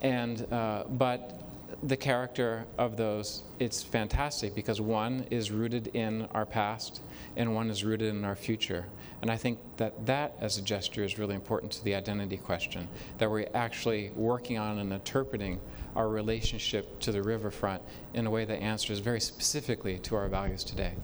and 0.00 0.50
uh, 0.52 0.84
but 0.88 1.47
the 1.82 1.96
character 1.96 2.66
of 2.76 2.96
those, 2.96 3.44
it's 3.60 3.82
fantastic 3.82 4.54
because 4.54 4.80
one 4.80 5.26
is 5.30 5.50
rooted 5.50 5.88
in 5.88 6.26
our 6.32 6.44
past 6.44 7.00
and 7.36 7.54
one 7.54 7.70
is 7.70 7.84
rooted 7.84 8.08
in 8.08 8.24
our 8.24 8.34
future. 8.34 8.86
And 9.22 9.30
I 9.30 9.36
think 9.36 9.58
that 9.76 10.06
that, 10.06 10.34
as 10.40 10.58
a 10.58 10.62
gesture, 10.62 11.04
is 11.04 11.18
really 11.18 11.34
important 11.34 11.72
to 11.72 11.84
the 11.84 11.94
identity 11.94 12.36
question 12.36 12.88
that 13.18 13.30
we're 13.30 13.48
actually 13.54 14.10
working 14.16 14.58
on 14.58 14.78
and 14.78 14.92
interpreting 14.92 15.60
our 15.94 16.08
relationship 16.08 16.98
to 17.00 17.12
the 17.12 17.22
riverfront 17.22 17.82
in 18.14 18.26
a 18.26 18.30
way 18.30 18.44
that 18.44 18.60
answers 18.60 18.98
very 18.98 19.20
specifically 19.20 19.98
to 20.00 20.16
our 20.16 20.28
values 20.28 20.64
today. 20.64 20.94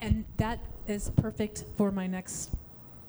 And 0.00 0.24
that 0.36 0.60
is 0.86 1.10
perfect 1.16 1.64
for 1.76 1.90
my 1.90 2.06
next 2.06 2.50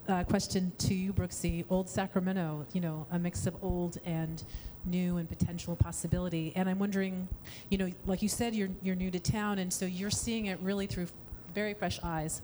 uh, 0.07 0.23
question 0.23 0.71
to 0.77 0.93
you, 0.93 1.11
Brooksie. 1.11 1.65
Old 1.69 1.89
Sacramento, 1.89 2.65
you 2.73 2.81
know, 2.81 3.07
a 3.11 3.19
mix 3.19 3.47
of 3.47 3.55
old 3.63 3.97
and 4.05 4.43
new 4.85 5.17
and 5.17 5.27
potential 5.27 5.75
possibility. 5.75 6.53
And 6.55 6.69
I'm 6.69 6.79
wondering, 6.79 7.27
you 7.69 7.77
know, 7.77 7.91
like 8.05 8.21
you 8.21 8.29
said, 8.29 8.55
you're 8.55 8.69
you're 8.81 8.95
new 8.95 9.11
to 9.11 9.19
town, 9.19 9.59
and 9.59 9.71
so 9.71 9.85
you're 9.85 10.11
seeing 10.11 10.47
it 10.47 10.59
really 10.61 10.87
through 10.87 11.07
very 11.53 11.73
fresh 11.73 11.99
eyes. 12.03 12.41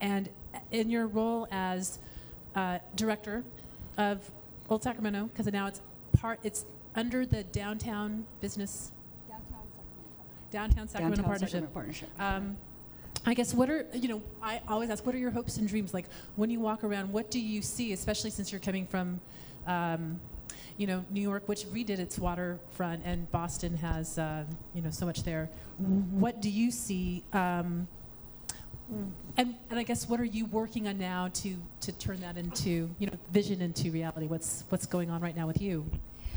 And 0.00 0.28
in 0.70 0.90
your 0.90 1.06
role 1.06 1.46
as 1.50 1.98
uh, 2.54 2.78
director 2.96 3.44
of 3.96 4.30
Old 4.68 4.82
Sacramento, 4.82 5.28
because 5.32 5.50
now 5.52 5.66
it's 5.66 5.80
part, 6.18 6.40
it's 6.42 6.64
under 6.94 7.24
the 7.26 7.44
downtown 7.44 8.26
business 8.40 8.92
Downtown 10.50 10.88
Sacramento 10.88 11.16
Downtown 11.16 11.24
Partnership. 11.24 11.50
Sacramento 11.50 11.74
Partnership. 11.74 12.08
Um, 12.20 12.56
I 13.26 13.34
guess 13.34 13.52
what 13.52 13.68
are 13.68 13.86
you 13.92 14.08
know 14.08 14.22
I 14.40 14.60
always 14.68 14.90
ask 14.90 15.04
what 15.04 15.14
are 15.14 15.18
your 15.18 15.30
hopes 15.30 15.58
and 15.58 15.68
dreams 15.68 15.92
like 15.92 16.06
when 16.36 16.50
you 16.50 16.60
walk 16.60 16.84
around 16.84 17.12
what 17.12 17.30
do 17.30 17.40
you 17.40 17.60
see 17.62 17.92
especially 17.92 18.30
since 18.30 18.52
you're 18.52 18.60
coming 18.60 18.86
from 18.86 19.20
um, 19.66 20.18
you 20.78 20.86
know 20.86 21.04
New 21.10 21.20
York 21.20 21.46
which 21.46 21.66
redid 21.66 21.98
its 21.98 22.18
waterfront 22.18 23.02
and 23.04 23.30
Boston 23.30 23.76
has 23.76 24.18
uh, 24.18 24.44
you 24.74 24.80
know 24.80 24.90
so 24.90 25.04
much 25.04 25.24
there. 25.24 25.50
What 25.78 26.40
do 26.40 26.48
you 26.48 26.70
see 26.70 27.22
um, 27.32 27.86
and, 29.36 29.54
and 29.68 29.78
I 29.78 29.82
guess 29.82 30.08
what 30.08 30.18
are 30.18 30.24
you 30.24 30.46
working 30.46 30.88
on 30.88 30.98
now 30.98 31.28
to 31.34 31.56
to 31.80 31.92
turn 31.92 32.20
that 32.20 32.36
into 32.36 32.90
you 32.98 33.06
know 33.06 33.12
vision 33.30 33.60
into 33.60 33.90
reality? 33.90 34.26
What's 34.26 34.64
what's 34.70 34.86
going 34.86 35.10
on 35.10 35.20
right 35.20 35.36
now 35.36 35.46
with 35.46 35.60
you 35.60 35.84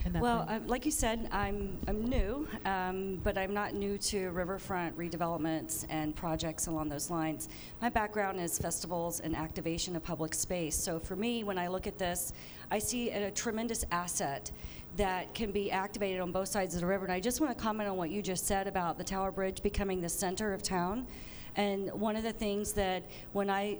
Well, 0.10 0.46
uh, 0.50 0.60
like 0.66 0.86
you 0.86 0.92
said, 0.92 1.30
I'm, 1.32 1.78
I'm 1.88 2.04
new, 2.10 2.48
um, 2.66 3.20
but 3.24 3.38
I'm 3.38 3.54
not 3.54 3.74
new 3.74 3.98
to 4.00 4.30
riverfront 4.32 4.98
redevelopments 4.98 5.86
and 5.90 6.16
projects 6.16 6.68
along 6.68 6.90
those 6.90 7.10
lines. 7.10 7.50
My 7.82 7.90
background 7.90 8.40
is 8.40 8.58
festivals 8.58 9.20
and 9.20 9.36
activation 9.36 9.96
of 9.96 10.04
public 10.04 10.34
space. 10.34 10.76
So 10.76 11.00
for 11.00 11.16
me, 11.16 11.44
when 11.44 11.58
I 11.58 11.68
look 11.68 11.88
at 11.88 11.98
this, 11.98 12.34
I 12.72 12.80
see 12.80 13.10
a, 13.10 13.32
tremendous 13.32 13.86
asset 13.92 14.52
that 14.98 15.34
can 15.34 15.52
be 15.52 15.72
activated 15.72 16.20
on 16.20 16.32
both 16.32 16.50
sides 16.50 16.76
of 16.76 16.82
the 16.82 16.88
river. 16.88 17.06
And 17.06 17.14
I 17.14 17.20
just 17.20 17.40
want 17.40 17.56
to 17.56 17.62
comment 17.62 17.90
on 17.90 17.98
what 17.98 18.10
you 18.10 18.22
just 18.22 18.46
said 18.46 18.68
about 18.68 18.98
the 18.98 19.04
Tower 19.04 19.32
Bridge 19.32 19.62
becoming 19.62 20.02
the 20.02 20.10
center 20.10 20.54
of 20.54 20.62
town. 20.62 21.08
And 21.56 21.92
one 21.94 22.16
of 22.16 22.24
the 22.24 22.34
things 22.34 22.74
that 22.74 23.04
when 23.34 23.50
I 23.50 23.78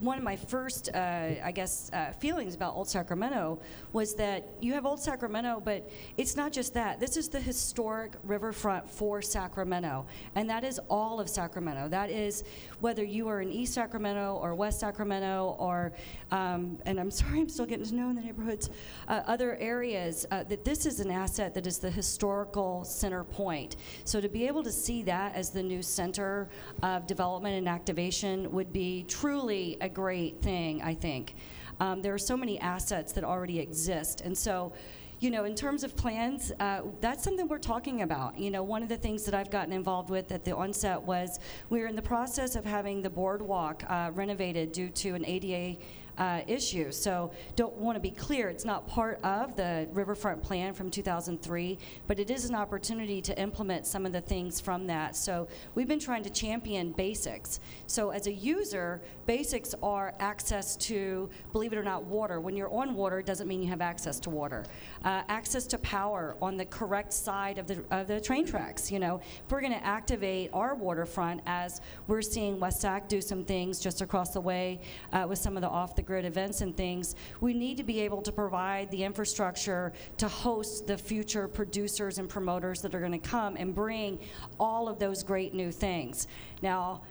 one 0.00 0.16
of 0.16 0.24
my 0.24 0.36
first, 0.36 0.90
uh, 0.94 0.98
I 1.42 1.52
guess, 1.52 1.90
uh, 1.92 2.12
feelings 2.12 2.54
about 2.54 2.74
Old 2.76 2.88
Sacramento 2.88 3.58
was 3.92 4.14
that 4.14 4.46
you 4.60 4.74
have 4.74 4.86
Old 4.86 5.00
Sacramento, 5.00 5.60
but 5.64 5.90
it's 6.16 6.36
not 6.36 6.52
just 6.52 6.74
that. 6.74 7.00
This 7.00 7.16
is 7.16 7.28
the 7.28 7.40
historic 7.40 8.12
riverfront 8.22 8.88
for 8.88 9.20
Sacramento, 9.20 10.06
and 10.34 10.48
that 10.50 10.62
is 10.62 10.78
all 10.88 11.18
of 11.18 11.28
Sacramento. 11.28 11.88
That 11.88 12.10
is 12.10 12.44
whether 12.80 13.04
you 13.04 13.28
are 13.28 13.40
in 13.40 13.50
East 13.50 13.74
Sacramento 13.74 14.38
or 14.40 14.54
West 14.54 14.80
Sacramento, 14.80 15.56
or, 15.58 15.92
um, 16.30 16.78
and 16.86 16.98
I'm 16.98 17.10
sorry, 17.18 17.40
I'm 17.40 17.48
still 17.48 17.66
getting 17.66 17.86
to 17.86 17.94
know 17.94 18.10
in 18.10 18.16
the 18.16 18.22
neighborhoods, 18.22 18.70
uh, 19.08 19.22
other 19.26 19.56
areas. 19.56 20.26
Uh, 20.30 20.44
that 20.44 20.64
this 20.64 20.86
is 20.86 21.00
an 21.00 21.10
asset 21.10 21.54
that 21.54 21.66
is 21.66 21.78
the 21.78 21.90
historical 21.90 22.84
center 22.84 23.24
point. 23.24 23.76
So 24.04 24.20
to 24.20 24.28
be 24.28 24.46
able 24.46 24.62
to 24.62 24.72
see 24.72 25.02
that 25.04 25.34
as 25.34 25.50
the 25.50 25.62
new 25.62 25.82
center 25.82 26.48
of 26.82 27.06
development 27.06 27.56
and 27.56 27.68
activation 27.68 28.50
would 28.52 28.72
be 28.72 29.04
truly 29.08 29.76
a 29.80 29.88
great 29.88 30.40
thing, 30.42 30.82
I 30.82 30.94
think. 30.94 31.34
Um, 31.80 32.02
there 32.02 32.12
are 32.12 32.18
so 32.18 32.36
many 32.36 32.58
assets 32.60 33.12
that 33.12 33.24
already 33.24 33.60
exist. 33.60 34.22
And 34.22 34.36
so, 34.36 34.72
you 35.20 35.30
know, 35.30 35.44
in 35.44 35.54
terms 35.54 35.82
of 35.82 35.96
plans, 35.96 36.52
uh, 36.60 36.82
that's 37.00 37.24
something 37.24 37.48
we're 37.48 37.58
talking 37.58 38.02
about. 38.02 38.38
You 38.38 38.50
know, 38.50 38.62
one 38.62 38.82
of 38.82 38.88
the 38.88 38.96
things 38.96 39.24
that 39.24 39.34
I've 39.34 39.50
gotten 39.50 39.72
involved 39.72 40.10
with 40.10 40.30
at 40.30 40.44
the 40.44 40.54
onset 40.54 41.02
was 41.02 41.40
we 41.70 41.82
are 41.82 41.86
in 41.86 41.96
the 41.96 42.02
process 42.02 42.54
of 42.54 42.64
having 42.64 43.02
the 43.02 43.10
boardwalk 43.10 43.82
uh, 43.88 44.10
renovated 44.14 44.70
due 44.70 44.88
to 44.90 45.14
an 45.14 45.24
ADA 45.24 45.80
uh, 46.18 46.40
issue. 46.46 46.90
So 46.90 47.30
don't 47.56 47.74
want 47.76 47.96
to 47.96 48.00
be 48.00 48.10
clear, 48.10 48.48
it's 48.48 48.64
not 48.64 48.86
part 48.86 49.20
of 49.22 49.56
the 49.56 49.88
riverfront 49.92 50.42
plan 50.42 50.74
from 50.74 50.90
2003, 50.90 51.78
but 52.06 52.18
it 52.18 52.30
is 52.30 52.44
an 52.44 52.54
opportunity 52.54 53.22
to 53.22 53.40
implement 53.40 53.86
some 53.86 54.04
of 54.04 54.12
the 54.12 54.20
things 54.20 54.60
from 54.60 54.86
that. 54.88 55.14
So 55.16 55.48
we've 55.74 55.88
been 55.88 56.00
trying 56.00 56.24
to 56.24 56.30
champion 56.30 56.92
basics. 56.92 57.60
So 57.86 58.10
as 58.10 58.26
a 58.26 58.32
user, 58.32 59.00
basics 59.26 59.74
are 59.82 60.14
access 60.18 60.76
to, 60.76 61.30
believe 61.52 61.72
it 61.72 61.78
or 61.78 61.84
not, 61.84 62.04
water. 62.04 62.40
When 62.40 62.56
you're 62.56 62.72
on 62.72 62.94
water, 62.94 63.20
it 63.20 63.26
doesn't 63.26 63.46
mean 63.46 63.62
you 63.62 63.68
have 63.68 63.80
access 63.80 64.18
to 64.20 64.30
water. 64.30 64.64
Uh, 65.04 65.22
access 65.28 65.66
to 65.68 65.78
power 65.78 66.36
on 66.42 66.56
the 66.56 66.64
correct 66.66 67.12
side 67.12 67.58
of 67.58 67.66
the, 67.66 67.84
of 67.90 68.08
the 68.08 68.20
train 68.20 68.44
tracks. 68.44 68.90
You 68.90 68.98
know, 68.98 69.20
if 69.44 69.50
we're 69.50 69.60
going 69.60 69.72
to 69.72 69.84
activate 69.84 70.50
our 70.52 70.74
waterfront 70.74 71.42
as 71.46 71.80
we're 72.08 72.22
seeing 72.22 72.58
West 72.58 72.80
Sac 72.80 73.08
do 73.08 73.20
some 73.20 73.44
things 73.44 73.78
just 73.78 74.00
across 74.00 74.30
the 74.30 74.40
way 74.40 74.80
uh, 75.12 75.26
with 75.28 75.38
some 75.38 75.56
of 75.56 75.62
the 75.62 75.68
off 75.68 75.94
the 75.94 76.02
grid 76.08 76.24
events 76.24 76.62
and 76.62 76.74
things, 76.74 77.14
we 77.40 77.52
need 77.52 77.76
to 77.76 77.84
be 77.84 78.00
able 78.00 78.22
to 78.22 78.32
provide 78.32 78.90
the 78.90 79.04
infrastructure 79.04 79.92
to 80.16 80.26
host 80.26 80.86
the 80.86 80.96
future 80.96 81.46
producers 81.46 82.16
and 82.16 82.30
promoters 82.30 82.80
that 82.80 82.94
are 82.94 83.00
going 83.00 83.12
to 83.12 83.18
come 83.18 83.56
and 83.56 83.74
bring 83.74 84.18
all 84.58 84.88
of 84.88 84.98
those 84.98 85.22
great 85.22 85.52
new 85.52 85.70
things. 85.70 86.26
Now, 86.62 87.02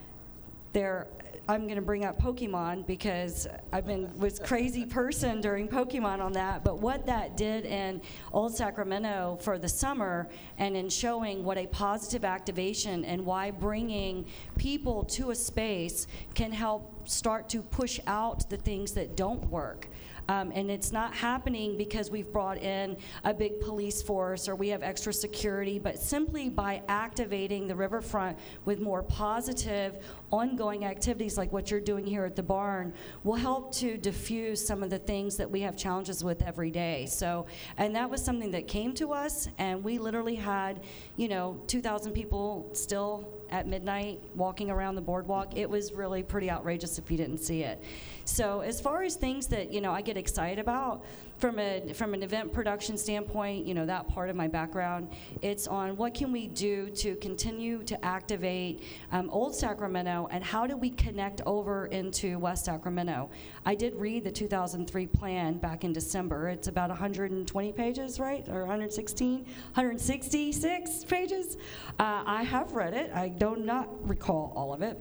there 0.74 1.08
I'm 1.50 1.64
going 1.64 1.78
to 1.78 1.82
bring 1.82 2.04
up 2.04 2.22
Pokemon 2.22 2.86
because 2.88 3.48
I've 3.72 3.86
been 3.86 4.12
was 4.20 4.38
crazy 4.38 4.86
person 4.86 5.40
during 5.40 5.70
Pokemon 5.70 6.20
on 6.20 6.34
that. 6.34 6.62
But 6.66 6.80
what 6.82 7.06
that 7.06 7.38
did 7.38 7.66
in 7.66 8.02
Old 8.34 8.54
Sacramento 8.54 9.40
for 9.42 9.58
the 9.58 9.70
summer 9.70 10.28
and 10.58 10.76
in 10.76 10.90
showing 10.90 11.46
what 11.46 11.58
a 11.58 11.66
positive 11.68 12.26
activation 12.26 13.06
and 13.06 13.26
why 13.26 13.52
bringing 13.52 14.26
people 14.58 15.06
to 15.06 15.32
a 15.32 15.36
space 15.36 16.08
can 16.36 16.52
help 16.52 17.08
start 17.08 17.48
to 17.50 17.62
push 17.62 17.98
out 18.08 18.50
the 18.50 18.58
things 18.58 18.92
that 18.92 19.16
don't 19.16 19.50
work. 19.50 19.88
Um, 20.30 20.52
and 20.54 20.70
it's 20.70 20.92
not 20.92 21.14
happening 21.14 21.78
because 21.78 22.12
we've 22.12 22.32
brought 22.32 22.58
in 22.58 22.98
a 23.24 23.34
big 23.34 23.60
police 23.62 24.02
force 24.02 24.50
or 24.50 24.56
we 24.56 24.70
have 24.70 24.84
extra 24.84 25.14
security, 25.14 25.80
but 25.80 25.98
simply 25.98 26.50
by 26.50 26.82
activating 26.88 27.68
the 27.68 27.76
riverfront 27.76 28.38
with 28.66 28.80
more 28.80 29.04
positive, 29.04 30.04
ongoing 30.32 30.84
activities 30.84 31.38
like 31.38 31.52
what 31.54 31.72
you're 31.72 31.80
doing 31.80 32.06
here 32.06 32.26
at 32.26 32.36
the 32.36 32.44
barn 32.44 32.94
will 33.24 33.36
help 33.36 33.74
to 33.76 33.98
diffuse 33.98 34.66
some 34.66 34.84
of 34.84 34.90
the 34.90 35.00
things 35.00 35.38
that 35.38 35.50
we 35.50 35.62
have 35.62 35.78
challenges 35.78 36.24
with 36.24 36.42
every 36.42 36.72
day. 36.72 37.06
So, 37.06 37.46
and 37.78 37.96
that 37.96 38.10
was 38.10 38.24
something 38.24 38.52
that 38.52 38.68
came 38.68 38.94
to 38.96 39.14
us, 39.14 39.48
and 39.58 39.84
we 39.84 39.98
literally 39.98 40.36
had, 40.36 40.82
you 41.16 41.28
know, 41.30 41.60
2,000 41.68 42.12
people 42.12 42.70
still 42.74 43.37
at 43.50 43.68
midnight 43.68 44.20
walking 44.36 44.70
around 44.70 44.96
the 44.96 45.02
boardwalk. 45.02 45.58
It 45.58 45.70
was 45.70 45.94
really 45.94 46.24
pretty 46.24 46.50
outrageous 46.50 46.98
if 46.98 47.10
you 47.10 47.18
didn't 47.18 47.40
see 47.40 47.64
it. 47.64 47.82
So 48.26 48.62
as 48.62 48.82
far 48.82 49.04
as 49.04 49.16
things 49.16 49.48
that 49.48 49.72
you 49.72 49.82
know 49.82 49.92
I 49.92 50.02
get 50.02 50.18
excited 50.18 50.60
about 50.60 51.06
from 51.38 51.60
a 51.60 51.94
from 51.94 52.14
an 52.14 52.24
event 52.24 52.52
production 52.52 52.98
standpoint, 52.98 53.66
you 53.66 53.74
know 53.74 53.86
that 53.86 54.08
part 54.08 54.30
of 54.30 54.36
my 54.36 54.48
background, 54.48 55.10
it's 55.42 55.68
on 55.68 55.96
what 55.96 56.14
can 56.14 56.32
we 56.32 56.48
do 56.48 56.90
to 56.90 57.16
continue 57.18 57.84
to 57.84 58.04
activate 58.04 58.84
um, 59.12 59.30
Old 59.30 59.56
Sacramento 59.56 60.28
and 60.32 60.44
how 60.44 60.66
do 60.66 60.76
we 60.76 60.90
connect 60.90 61.42
over 61.46 61.88
into 61.88 62.40
West 62.40 62.66
Sacramento. 62.66 63.30
I 63.66 63.76
did 63.76 63.96
read 63.96 64.24
the 64.24 64.32
2003 64.32 65.08
plan 65.08 65.58
back 65.58 65.84
in 65.84 65.94
December. 65.94 66.50
It's 66.50 66.68
about 66.68 66.90
120 66.90 67.72
pages, 67.74 68.20
right, 68.20 68.48
or 68.50 68.62
116, 68.62 69.44
166 69.44 71.04
pages. 71.06 71.58
Uh, 72.00 72.24
I 72.26 72.44
have 72.44 72.74
read 72.74 72.94
it. 72.94 73.12
I 73.14 73.30
do 73.30 73.56
not 73.56 73.90
recall 74.08 74.54
all 74.56 74.74
of 74.74 74.82
it 74.82 75.00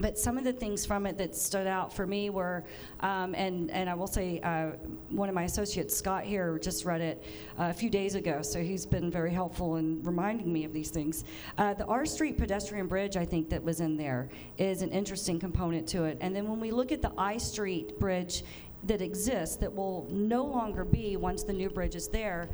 but 0.00 0.18
some 0.18 0.38
of 0.38 0.44
the 0.44 0.52
things 0.52 0.86
from 0.86 1.06
it 1.06 1.18
that 1.18 1.34
stood 1.34 1.66
out 1.66 1.92
for 1.92 2.06
me 2.06 2.30
were, 2.30 2.64
um, 3.00 3.34
and 3.34 3.70
and 3.70 3.90
I 3.90 3.94
will 3.94 4.06
say, 4.06 4.40
uh, 4.40 4.70
one 5.10 5.28
of 5.28 5.34
my 5.34 5.44
associates, 5.44 5.96
Scott 5.96 6.24
here, 6.24 6.58
just 6.58 6.84
read 6.84 7.00
it 7.00 7.24
uh, 7.58 7.64
a 7.64 7.72
few 7.72 7.90
days 7.90 8.14
ago, 8.14 8.42
so 8.42 8.62
he's 8.62 8.86
been 8.86 9.10
very 9.10 9.32
helpful 9.32 9.76
in 9.76 10.02
reminding 10.02 10.52
me 10.52 10.64
of 10.64 10.72
these 10.72 10.90
things. 10.90 11.24
Uh, 11.56 11.74
the 11.74 11.86
R 11.86 12.06
Street 12.06 12.38
pedestrian 12.38 12.86
bridge, 12.86 13.16
I 13.16 13.24
think 13.24 13.48
that 13.50 13.62
was 13.62 13.80
in 13.80 13.96
there, 13.96 14.28
is 14.56 14.82
an 14.82 14.90
interesting 14.90 15.38
component 15.38 15.88
to 15.88 16.04
it. 16.04 16.18
And 16.20 16.34
then 16.34 16.48
when 16.48 16.60
we 16.60 16.70
look 16.70 16.92
at 16.92 17.02
the 17.02 17.12
I 17.18 17.38
Street 17.38 17.98
bridge 17.98 18.44
that 18.84 19.02
exists, 19.02 19.56
that 19.56 19.74
will 19.74 20.06
no 20.10 20.44
longer 20.44 20.84
be 20.84 21.16
once 21.16 21.42
the 21.42 21.52
new 21.52 21.68
bridge 21.68 21.96
is 21.96 22.08
there 22.08 22.48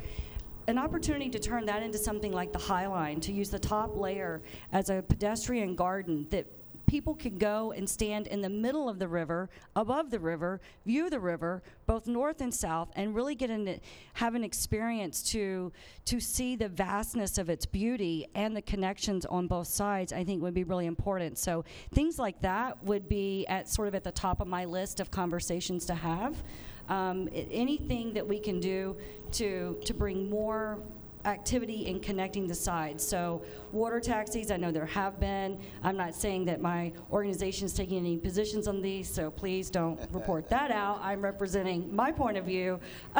an 0.67 0.79
opportunity 0.79 1.29
to 1.29 1.39
turn 1.39 1.65
that 1.65 1.83
into 1.83 1.97
something 1.97 2.31
like 2.31 2.51
the 2.51 2.57
High 2.57 2.87
Line, 2.87 3.19
to 3.21 3.31
use 3.31 3.49
the 3.49 3.59
top 3.59 3.95
layer 3.95 4.41
as 4.71 4.89
a 4.89 5.03
pedestrian 5.07 5.75
garden 5.75 6.25
that 6.31 6.47
people 6.85 7.15
can 7.15 7.37
go 7.37 7.71
and 7.71 7.89
stand 7.89 8.27
in 8.27 8.41
the 8.41 8.49
middle 8.49 8.87
of 8.89 8.99
the 8.99 9.07
river, 9.07 9.49
above 9.75 10.11
the 10.11 10.19
river, 10.19 10.61
view 10.85 11.09
the 11.09 11.19
river, 11.19 11.63
both 11.85 12.07
north 12.07 12.41
and 12.41 12.53
south, 12.53 12.91
and 12.95 13.15
really 13.15 13.35
get 13.35 13.49
in 13.49 13.79
have 14.13 14.35
an 14.35 14.43
experience 14.43 15.21
to 15.23 15.71
to 16.05 16.19
see 16.19 16.55
the 16.55 16.69
vastness 16.69 17.37
of 17.37 17.49
its 17.49 17.65
beauty 17.65 18.27
and 18.35 18.55
the 18.55 18.61
connections 18.61 19.25
on 19.25 19.47
both 19.47 19.67
sides. 19.67 20.13
I 20.13 20.23
think 20.23 20.41
would 20.41 20.53
be 20.53 20.63
really 20.63 20.85
important. 20.85 21.37
So 21.37 21.65
things 21.93 22.19
like 22.19 22.41
that 22.41 22.83
would 22.83 23.09
be 23.09 23.45
at 23.47 23.67
sort 23.67 23.87
of 23.87 23.95
at 23.95 24.03
the 24.03 24.11
top 24.11 24.41
of 24.41 24.47
my 24.47 24.65
list 24.65 24.99
of 24.99 25.11
conversations 25.11 25.85
to 25.85 25.95
have. 25.95 26.43
Um, 26.87 27.29
anything 27.33 28.13
that 28.13 28.27
we 28.27 28.39
can 28.39 28.59
do 28.59 28.95
to 29.33 29.77
to 29.85 29.93
bring 29.93 30.29
more 30.29 30.79
activity 31.25 31.87
in 31.87 31.99
connecting 31.99 32.47
the 32.47 32.55
sides. 32.55 33.05
So 33.05 33.41
water 33.71 33.99
taxis, 33.99 34.51
I 34.51 34.57
know 34.57 34.71
there 34.71 34.85
have 34.85 35.19
been. 35.19 35.59
I'm 35.83 35.97
not 35.97 36.15
saying 36.15 36.45
that 36.45 36.61
my 36.61 36.93
organization 37.11 37.65
is 37.65 37.73
taking 37.73 37.97
any 37.97 38.17
positions 38.17 38.67
on 38.67 38.81
these, 38.81 39.09
so 39.09 39.31
please 39.31 39.69
don't 39.69 39.99
report 40.11 40.49
that 40.49 40.71
out. 40.71 40.99
I'm 41.01 41.21
representing 41.21 41.93
my 41.93 42.11
point 42.11 42.37
of 42.37 42.45
view 42.45 42.79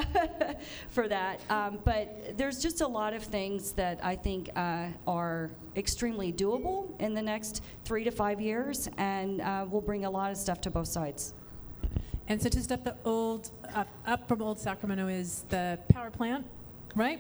for 0.90 1.08
that. 1.08 1.40
Um, 1.50 1.80
but 1.84 2.38
there's 2.38 2.62
just 2.62 2.82
a 2.82 2.88
lot 2.88 3.14
of 3.14 3.24
things 3.24 3.74
that 3.74 4.00
I 4.04 4.16
think 4.16 4.50
uh, 4.56 4.88
are 5.08 5.52
extremely 5.76 6.32
doable 6.32 7.00
in 7.02 7.14
the 7.14 7.22
next 7.22 7.62
three 7.84 8.04
to 8.04 8.12
five 8.12 8.40
years, 8.40 8.88
and 8.98 9.42
uh, 9.42 9.66
will 9.70 9.82
bring 9.82 10.06
a 10.06 10.10
lot 10.10 10.32
of 10.32 10.38
stuff 10.38 10.62
to 10.62 10.72
both 10.72 10.88
sides. 10.88 11.34
And 12.28 12.42
so 12.42 12.50
just 12.50 12.72
up 12.72 12.84
the 12.84 12.96
old, 13.06 13.52
up, 13.76 13.88
up 14.06 14.28
from 14.28 14.42
Old 14.42 14.60
Sacramento 14.60 15.08
is 15.08 15.46
the 15.50 15.78
power 15.90 16.10
plant, 16.10 16.46
right? 16.96 17.20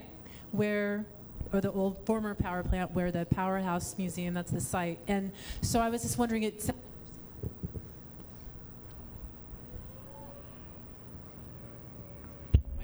Where, 0.56 1.06
or 1.52 1.62
the 1.62 1.72
old 1.72 2.06
former 2.06 2.34
power 2.34 2.64
plant 2.64 2.92
where 2.92 3.12
the 3.12 3.26
Powerhouse 3.26 3.96
Museum, 3.98 4.34
that's 4.34 4.52
the 4.52 4.62
site. 4.62 5.00
And 5.08 5.32
so 5.62 5.80
I 5.80 5.90
was 5.90 6.02
just 6.02 6.18
wondering, 6.18 6.44
it's, 6.44 6.70
I 6.70 6.74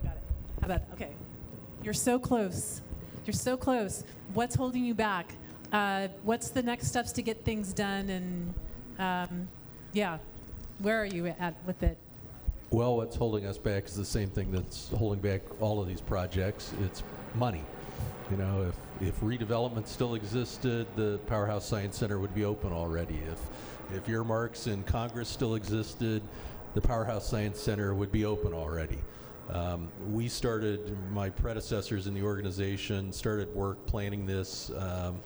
got 0.03 0.13
it. 0.13 0.21
How 0.59 0.65
about, 0.65 0.81
okay. 0.93 1.11
You're 1.83 1.93
so 1.93 2.19
close. 2.19 2.81
You're 3.25 3.33
so 3.33 3.55
close. 3.55 4.03
What's 4.33 4.55
holding 4.55 4.83
you 4.83 4.93
back? 4.93 5.33
Uh, 5.71 6.09
what's 6.23 6.49
the 6.49 6.61
next 6.61 6.87
steps 6.87 7.11
to 7.13 7.21
get 7.21 7.45
things 7.45 7.71
done? 7.71 8.09
And 8.09 8.53
um, 8.99 9.47
yeah, 9.93 10.17
where 10.79 11.01
are 11.01 11.05
you 11.05 11.27
at 11.27 11.55
with 11.65 11.81
it? 11.83 11.97
Well, 12.69 12.97
what's 12.97 13.15
holding 13.15 13.45
us 13.45 13.57
back 13.57 13.85
is 13.85 13.95
the 13.95 14.05
same 14.05 14.29
thing 14.29 14.51
that's 14.51 14.89
holding 14.89 15.19
back 15.19 15.41
all 15.59 15.81
of 15.81 15.87
these 15.87 16.01
projects. 16.01 16.73
It's 16.83 17.03
money. 17.35 17.63
You 18.29 18.37
know, 18.37 18.69
if, 19.01 19.07
if 19.09 19.19
redevelopment 19.19 19.87
still 19.87 20.15
existed, 20.15 20.87
the 20.95 21.19
Powerhouse 21.27 21.65
Science 21.65 21.97
Center 21.97 22.19
would 22.19 22.33
be 22.33 22.45
open 22.45 22.71
already. 22.71 23.19
If, 23.29 23.97
if 23.97 24.07
earmarks 24.07 24.67
in 24.67 24.83
Congress 24.83 25.27
still 25.27 25.55
existed, 25.55 26.21
the 26.73 26.81
Powerhouse 26.81 27.27
Science 27.27 27.59
Center 27.59 27.93
would 27.93 28.11
be 28.11 28.23
open 28.25 28.53
already. 28.53 28.99
Um, 29.49 29.89
we 30.09 30.29
started, 30.29 30.95
my 31.11 31.29
predecessors 31.29 32.07
in 32.07 32.13
the 32.13 32.23
organization 32.23 33.11
started 33.11 33.53
work 33.53 33.85
planning 33.85 34.25
this, 34.25 34.71
um, 34.77 35.19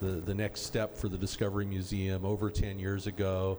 the, 0.00 0.12
the 0.12 0.34
next 0.34 0.62
step 0.62 0.96
for 0.96 1.08
the 1.08 1.18
Discovery 1.18 1.66
Museum 1.66 2.24
over 2.24 2.50
10 2.50 2.80
years 2.80 3.06
ago. 3.06 3.58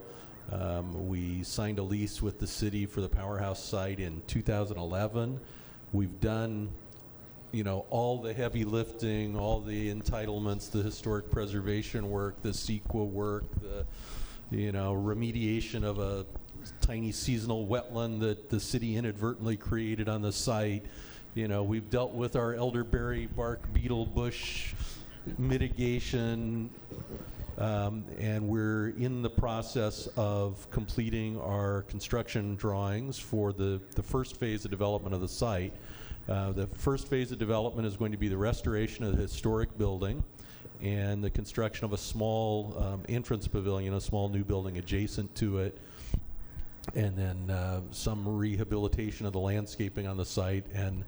Um, 0.52 1.08
we 1.08 1.44
signed 1.44 1.80
a 1.80 1.84
lease 1.84 2.22
with 2.22 2.40
the 2.40 2.48
city 2.48 2.86
for 2.86 3.00
the 3.00 3.08
Powerhouse 3.08 3.64
site 3.64 4.02
in 4.02 4.22
2011. 4.28 5.40
We've 5.94 6.20
done, 6.20 6.70
you 7.52 7.64
know, 7.64 7.86
all 7.90 8.22
the 8.22 8.34
heavy 8.34 8.64
lifting, 8.64 9.38
all 9.38 9.60
the 9.60 9.94
entitlements, 9.94 10.72
the 10.72 10.82
historic 10.82 11.30
preservation 11.30 12.10
work, 12.10 12.42
the 12.42 12.50
CEQA 12.50 13.10
work, 13.10 13.44
the, 13.62 13.86
you 14.56 14.72
know, 14.72 14.94
remediation 14.94 15.84
of 15.84 16.00
a 16.00 16.26
tiny 16.80 17.12
seasonal 17.12 17.68
wetland 17.68 18.20
that 18.22 18.50
the 18.50 18.60
city 18.60 18.96
inadvertently 18.96 19.58
created 19.58 20.08
on 20.08 20.22
the 20.22 20.32
site. 20.32 20.86
You 21.34 21.48
know, 21.48 21.64
we've 21.64 21.90
dealt 21.90 22.14
with 22.14 22.36
our 22.36 22.54
elderberry 22.54 23.26
bark 23.26 23.62
beetle 23.74 24.06
bush 24.06 24.74
mitigation, 25.38 26.70
um, 27.58 28.04
and 28.18 28.48
we're 28.48 28.90
in 28.98 29.22
the 29.22 29.30
process 29.30 30.08
of 30.16 30.70
completing 30.72 31.40
our 31.40 31.84
construction 31.84 32.56
drawings 32.56 33.20
for 33.20 33.54
the, 33.54 33.82
the 33.96 34.04
first 34.04 34.38
phase 34.38 34.66
of 34.66 34.72
development 34.72 35.14
of 35.14 35.22
the 35.22 35.28
site. 35.28 35.74
Uh, 36.30 36.52
the 36.52 36.68
first 36.68 37.08
phase 37.08 37.32
of 37.32 37.40
development 37.40 37.88
is 37.88 37.98
going 37.98 38.12
to 38.12 38.18
be 38.18 38.28
the 38.28 38.38
restoration 38.38 39.04
of 39.04 39.16
the 39.16 39.22
historic 39.22 39.78
building 39.78 40.24
and 40.82 41.24
the 41.24 41.30
construction 41.30 41.86
of 41.86 41.94
a 41.94 41.98
small 41.98 42.76
um, 42.78 43.04
entrance 43.10 43.48
pavilion, 43.48 43.94
a 43.94 44.02
small 44.02 44.30
new 44.30 44.44
building 44.44 44.78
adjacent 44.78 45.34
to 45.36 45.60
it, 45.60 45.78
and 46.96 47.16
then 47.16 47.50
uh, 47.50 47.82
some 47.92 48.28
rehabilitation 48.28 49.26
of 49.26 49.34
the 49.34 49.40
landscaping 49.40 50.08
on 50.08 50.18
the 50.18 50.26
site, 50.26 50.66
and 50.74 51.04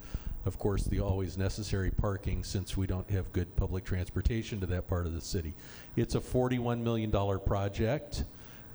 of 0.45 0.57
course, 0.59 0.83
the 0.83 0.99
always 0.99 1.37
necessary 1.37 1.89
parking 1.89 2.43
since 2.43 2.75
we 2.75 2.85
don't 2.85 3.09
have 3.09 3.31
good 3.31 3.55
public 3.55 3.85
transportation 3.85 4.59
to 4.59 4.65
that 4.67 4.87
part 4.87 5.05
of 5.05 5.13
the 5.13 5.21
city. 5.21 5.53
It's 5.95 6.15
a 6.15 6.19
$41 6.19 6.81
million 6.81 7.11
project. 7.39 8.25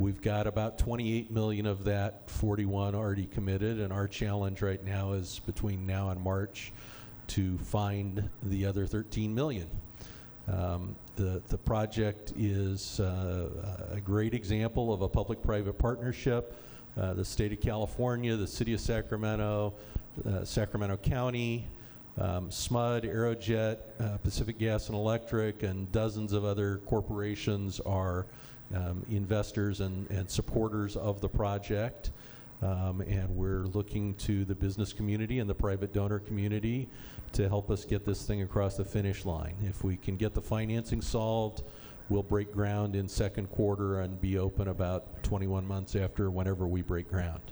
We've 0.00 0.22
got 0.22 0.46
about 0.46 0.78
28 0.78 1.32
million 1.32 1.66
of 1.66 1.82
that 1.84 2.30
41 2.30 2.94
already 2.94 3.26
committed, 3.26 3.80
and 3.80 3.92
our 3.92 4.06
challenge 4.06 4.62
right 4.62 4.82
now 4.84 5.10
is 5.10 5.40
between 5.44 5.86
now 5.86 6.10
and 6.10 6.20
March 6.20 6.72
to 7.28 7.58
find 7.58 8.30
the 8.44 8.64
other 8.64 8.86
13 8.86 9.34
million. 9.34 9.68
Um, 10.46 10.94
the, 11.16 11.42
the 11.48 11.58
project 11.58 12.32
is 12.36 13.00
uh, 13.00 13.88
a 13.90 14.00
great 14.00 14.34
example 14.34 14.92
of 14.92 15.02
a 15.02 15.08
public-private 15.08 15.76
partnership. 15.78 16.54
Uh, 16.96 17.14
the 17.14 17.24
state 17.24 17.52
of 17.52 17.60
California, 17.60 18.36
the 18.36 18.46
city 18.46 18.74
of 18.74 18.80
Sacramento, 18.80 19.74
uh, 20.24 20.44
Sacramento 20.44 20.96
County, 20.98 21.66
um, 22.18 22.50
SMUD, 22.50 23.04
Aerojet, 23.04 23.78
uh, 23.98 24.16
Pacific 24.18 24.58
Gas 24.58 24.90
and 24.90 24.96
Electric, 24.96 25.64
and 25.64 25.90
dozens 25.90 26.32
of 26.32 26.44
other 26.44 26.76
corporations 26.86 27.80
are 27.80 28.26
um, 28.74 29.04
investors 29.10 29.80
and, 29.80 30.10
and 30.10 30.28
supporters 30.28 30.96
of 30.96 31.20
the 31.20 31.28
project. 31.28 32.10
Um, 32.60 33.02
and 33.02 33.28
we're 33.30 33.66
looking 33.66 34.14
to 34.14 34.44
the 34.44 34.54
business 34.54 34.92
community 34.92 35.38
and 35.38 35.48
the 35.48 35.54
private 35.54 35.92
donor 35.92 36.18
community 36.18 36.88
to 37.32 37.48
help 37.48 37.70
us 37.70 37.84
get 37.84 38.04
this 38.04 38.24
thing 38.24 38.42
across 38.42 38.76
the 38.76 38.84
finish 38.84 39.24
line. 39.24 39.54
If 39.64 39.84
we 39.84 39.96
can 39.96 40.16
get 40.16 40.34
the 40.34 40.42
financing 40.42 41.00
solved, 41.00 41.62
we'll 42.08 42.22
break 42.22 42.52
ground 42.52 42.96
in 42.96 43.08
second 43.08 43.50
quarter 43.50 44.00
and 44.00 44.20
be 44.20 44.38
open 44.38 44.68
about 44.68 45.22
21 45.22 45.66
months 45.66 45.94
after 45.94 46.30
whenever 46.30 46.66
we 46.66 46.82
break 46.82 47.08
ground. 47.08 47.42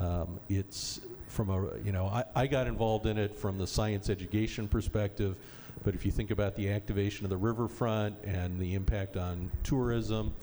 Um, 0.00 0.40
it's 0.48 1.00
from 1.28 1.50
a, 1.50 1.78
you 1.84 1.92
know, 1.92 2.06
I, 2.06 2.24
I 2.34 2.46
got 2.46 2.66
involved 2.66 3.06
in 3.06 3.16
it 3.16 3.36
from 3.36 3.58
the 3.58 3.66
science 3.66 4.10
education 4.10 4.66
perspective, 4.66 5.36
but 5.84 5.94
if 5.94 6.04
you 6.04 6.10
think 6.10 6.30
about 6.30 6.56
the 6.56 6.70
activation 6.70 7.24
of 7.24 7.30
the 7.30 7.36
riverfront 7.36 8.16
and 8.24 8.58
the 8.58 8.74
impact 8.74 9.16
on 9.16 9.50
tourism, 9.62 10.34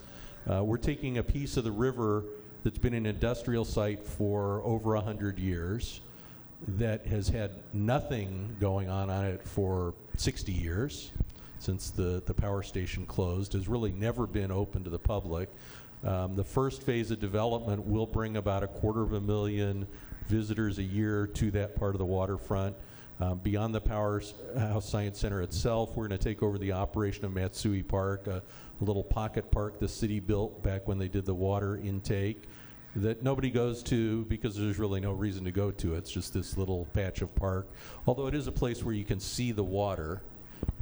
uh, 0.50 0.64
we're 0.64 0.78
taking 0.78 1.18
a 1.18 1.24
piece 1.24 1.58
of 1.58 1.64
the 1.64 1.72
river 1.72 2.24
that's 2.64 2.78
been 2.78 2.94
an 2.94 3.06
industrial 3.06 3.66
site 3.66 4.04
for 4.04 4.62
over 4.64 4.96
100 4.96 5.38
years 5.40 6.02
that 6.68 7.06
has 7.06 7.30
had 7.30 7.52
nothing 7.74 8.56
going 8.60 8.90
on 8.90 9.10
on 9.10 9.26
it 9.26 9.44
for 9.44 9.94
60 10.16 10.52
years 10.52 11.12
since 11.60 11.90
the, 11.90 12.22
the 12.26 12.34
power 12.34 12.64
station 12.64 13.06
closed, 13.06 13.54
has 13.54 13.68
really 13.68 13.92
never 13.92 14.28
been 14.28 14.52
open 14.52 14.84
to 14.84 14.90
the 14.90 15.00
public. 15.00 15.50
Um, 16.04 16.36
the 16.36 16.44
first 16.44 16.84
phase 16.84 17.12
of 17.12 17.20
development 17.20 17.86
will 17.86 18.06
bring 18.06 18.38
about 18.38 18.64
a 18.64 18.68
quarter 18.68 19.02
of 19.02 19.14
a 19.14 19.22
million 19.22 19.88
visitors 20.28 20.78
a 20.78 20.84
year 20.84 21.28
to 21.28 21.52
that 21.52 21.76
part 21.76 21.96
of 21.96 22.00
the 22.00 22.06
waterfront. 22.06 22.76
Um, 23.20 23.40
beyond 23.40 23.74
the 23.74 23.82
Powerhouse 23.82 24.34
Science 24.82 25.20
Center 25.20 25.42
itself, 25.42 25.96
we're 25.96 26.08
going 26.08 26.20
to 26.20 26.24
take 26.24 26.44
over 26.44 26.58
the 26.58 26.72
operation 26.74 27.26
of 27.26 27.34
Matsui 27.34 27.82
Park, 27.82 28.28
a, 28.28 28.44
a 28.80 28.84
little 28.84 29.04
pocket 29.04 29.50
park 29.50 29.80
the 29.80 29.88
city 29.88 30.20
built 30.20 30.62
back 30.62 30.88
when 30.88 31.00
they 31.00 31.08
did 31.08 31.26
the 31.26 31.34
water 31.34 31.78
intake 31.78 32.44
that 32.96 33.22
nobody 33.22 33.50
goes 33.50 33.84
to 33.84 34.26
because 34.26 34.56
there's 34.56 34.80
really 34.80 35.00
no 35.00 35.12
reason 35.12 35.46
to 35.46 35.52
go 35.52 35.72
to. 35.72 35.96
It's 35.96 36.12
just 36.12 36.34
this 36.34 36.58
little 36.58 36.86
patch 36.94 37.22
of 37.22 37.34
park. 37.36 37.70
Although 38.08 38.28
it 38.28 38.36
is 38.36 38.48
a 38.48 38.52
place 38.52 38.84
where 38.84 38.96
you 38.96 39.06
can 39.06 39.20
see 39.20 39.52
the 39.52 39.64
water 39.64 40.22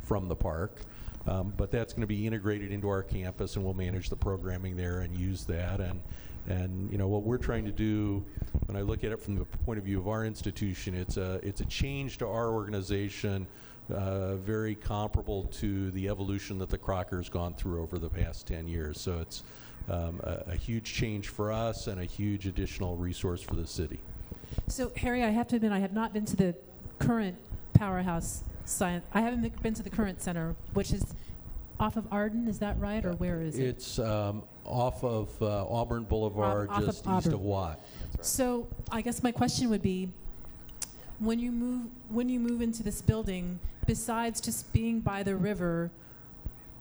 from 0.03 0.27
the 0.27 0.35
park. 0.35 0.81
Um, 1.27 1.53
but 1.57 1.71
that's 1.71 1.91
going 1.91 2.01
to 2.01 2.07
be 2.07 2.27
integrated 2.27 2.71
into 2.71 2.87
our 2.87 3.01
campus, 3.01 3.55
and 3.55 3.65
we'll 3.65 3.73
manage 3.73 4.09
the 4.09 4.15
programming 4.15 4.77
there 4.77 4.99
and 4.99 5.17
use 5.17 5.43
that. 5.45 5.79
And 5.79 6.01
and 6.47 6.91
you 6.91 6.97
know 6.97 7.07
what 7.07 7.23
we're 7.23 7.37
trying 7.37 7.65
to 7.65 7.71
do, 7.71 8.25
when 8.67 8.77
I 8.77 8.81
look 8.81 9.03
at 9.03 9.11
it 9.11 9.19
from 9.19 9.35
the 9.35 9.45
point 9.45 9.79
of 9.79 9.85
view 9.85 9.99
of 9.99 10.07
our 10.07 10.25
institution, 10.25 10.95
it's 10.95 11.17
a 11.17 11.39
it's 11.43 11.61
a 11.61 11.65
change 11.65 12.17
to 12.19 12.27
our 12.27 12.49
organization, 12.49 13.47
uh, 13.93 14.35
very 14.35 14.75
comparable 14.75 15.45
to 15.45 15.91
the 15.91 16.09
evolution 16.09 16.57
that 16.59 16.69
the 16.69 16.77
Crocker's 16.77 17.29
gone 17.29 17.53
through 17.53 17.81
over 17.81 17.97
the 17.97 18.09
past 18.09 18.47
10 18.47 18.67
years. 18.67 18.99
So 18.99 19.19
it's 19.19 19.43
um, 19.89 20.19
a, 20.23 20.51
a 20.51 20.55
huge 20.55 20.93
change 20.93 21.29
for 21.29 21.51
us 21.51 21.87
and 21.87 22.01
a 22.01 22.05
huge 22.05 22.47
additional 22.47 22.95
resource 22.95 23.41
for 23.41 23.55
the 23.55 23.67
city. 23.67 23.99
So, 24.67 24.91
Harry, 24.97 25.23
I 25.23 25.29
have 25.29 25.47
to 25.49 25.57
admit, 25.57 25.71
I 25.71 25.79
have 25.79 25.93
not 25.93 26.13
been 26.13 26.25
to 26.25 26.35
the 26.35 26.55
current 26.99 27.37
powerhouse 27.73 28.43
science. 28.65 29.05
I 29.13 29.21
haven't 29.21 29.61
been 29.61 29.73
to 29.73 29.83
the 29.83 29.89
current 29.89 30.21
center, 30.21 30.55
which 30.73 30.91
is 30.91 31.13
off 31.79 31.97
of 31.97 32.07
Arden. 32.11 32.47
Is 32.47 32.59
that 32.59 32.79
right, 32.79 33.05
or 33.05 33.13
where 33.13 33.41
is 33.41 33.59
it? 33.59 33.63
It's 33.63 33.99
um, 33.99 34.43
off 34.65 35.03
of 35.03 35.29
uh, 35.41 35.65
Auburn 35.67 36.03
Boulevard, 36.03 36.69
Off- 36.69 36.75
off 36.75 36.81
of 36.81 36.85
just 36.87 36.99
east 36.99 37.07
Auburn. 37.07 37.33
of 37.33 37.41
Watt. 37.41 37.79
So, 38.21 38.67
I 38.91 39.01
guess 39.01 39.21
my 39.23 39.31
question 39.31 39.69
would 39.69 39.81
be, 39.81 40.09
when 41.19 41.39
you 41.39 41.51
move 41.51 41.87
when 42.09 42.27
you 42.29 42.39
move 42.39 42.61
into 42.61 42.83
this 42.83 43.01
building, 43.01 43.59
besides 43.85 44.41
just 44.41 44.71
being 44.73 44.99
by 44.99 45.23
the 45.23 45.35
river, 45.35 45.91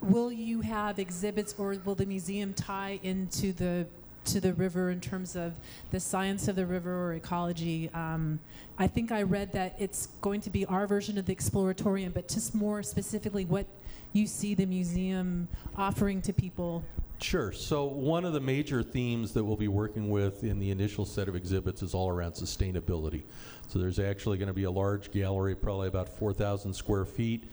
will 0.01 0.32
you 0.32 0.61
have 0.62 0.99
exhibits, 0.99 1.55
or 1.59 1.76
will 1.85 1.95
the 1.95 2.07
museum 2.07 2.53
tie 2.55 2.99
into 3.03 3.53
the 3.53 3.87
to 4.26 4.41
the 4.41 4.55
river 4.55 4.91
in 4.91 5.01
terms 5.01 5.37
of 5.37 5.53
the 5.91 6.01
science 6.01 6.49
of 6.49 6.57
the 6.57 6.66
river 6.66 7.09
or 7.11 7.12
ecology? 7.14 7.91
Um, 7.95 8.41
I 8.78 8.87
think 8.87 9.12
I 9.12 9.22
read 9.22 9.53
that 9.53 9.76
it's 9.78 10.07
going 10.20 10.41
to 10.43 10.51
be 10.51 10.64
our 10.66 10.87
version 10.87 11.18
of 11.18 11.26
the 11.26 11.35
exploratorium, 11.35 12.12
but 12.14 12.26
just 12.28 12.55
more 12.55 12.82
specifically, 12.82 13.45
what 13.45 13.66
you 14.12 14.26
see 14.26 14.55
the 14.55 14.66
museum 14.66 15.49
offering 15.76 16.22
to 16.22 16.32
people. 16.32 16.82
Sure. 17.20 17.52
So 17.52 17.84
one 17.84 18.24
of 18.24 18.32
the 18.32 18.40
major 18.40 18.82
themes 18.82 19.32
that 19.32 19.44
we'll 19.44 19.56
be 19.56 19.68
working 19.68 20.10
with 20.10 20.44
in 20.44 20.58
the 20.58 20.70
initial 20.70 21.04
set 21.04 21.28
of 21.28 21.36
exhibits 21.36 21.82
is 21.82 21.94
all 21.94 22.08
around 22.08 22.32
sustainability. 22.32 23.22
So 23.68 23.78
there's 23.78 23.98
actually 23.98 24.38
going 24.38 24.48
to 24.48 24.54
be 24.54 24.64
a 24.64 24.70
large 24.70 25.10
gallery, 25.10 25.54
probably 25.54 25.88
about 25.88 26.08
4,000 26.08 26.74
square 26.74 27.04
feet, 27.04 27.44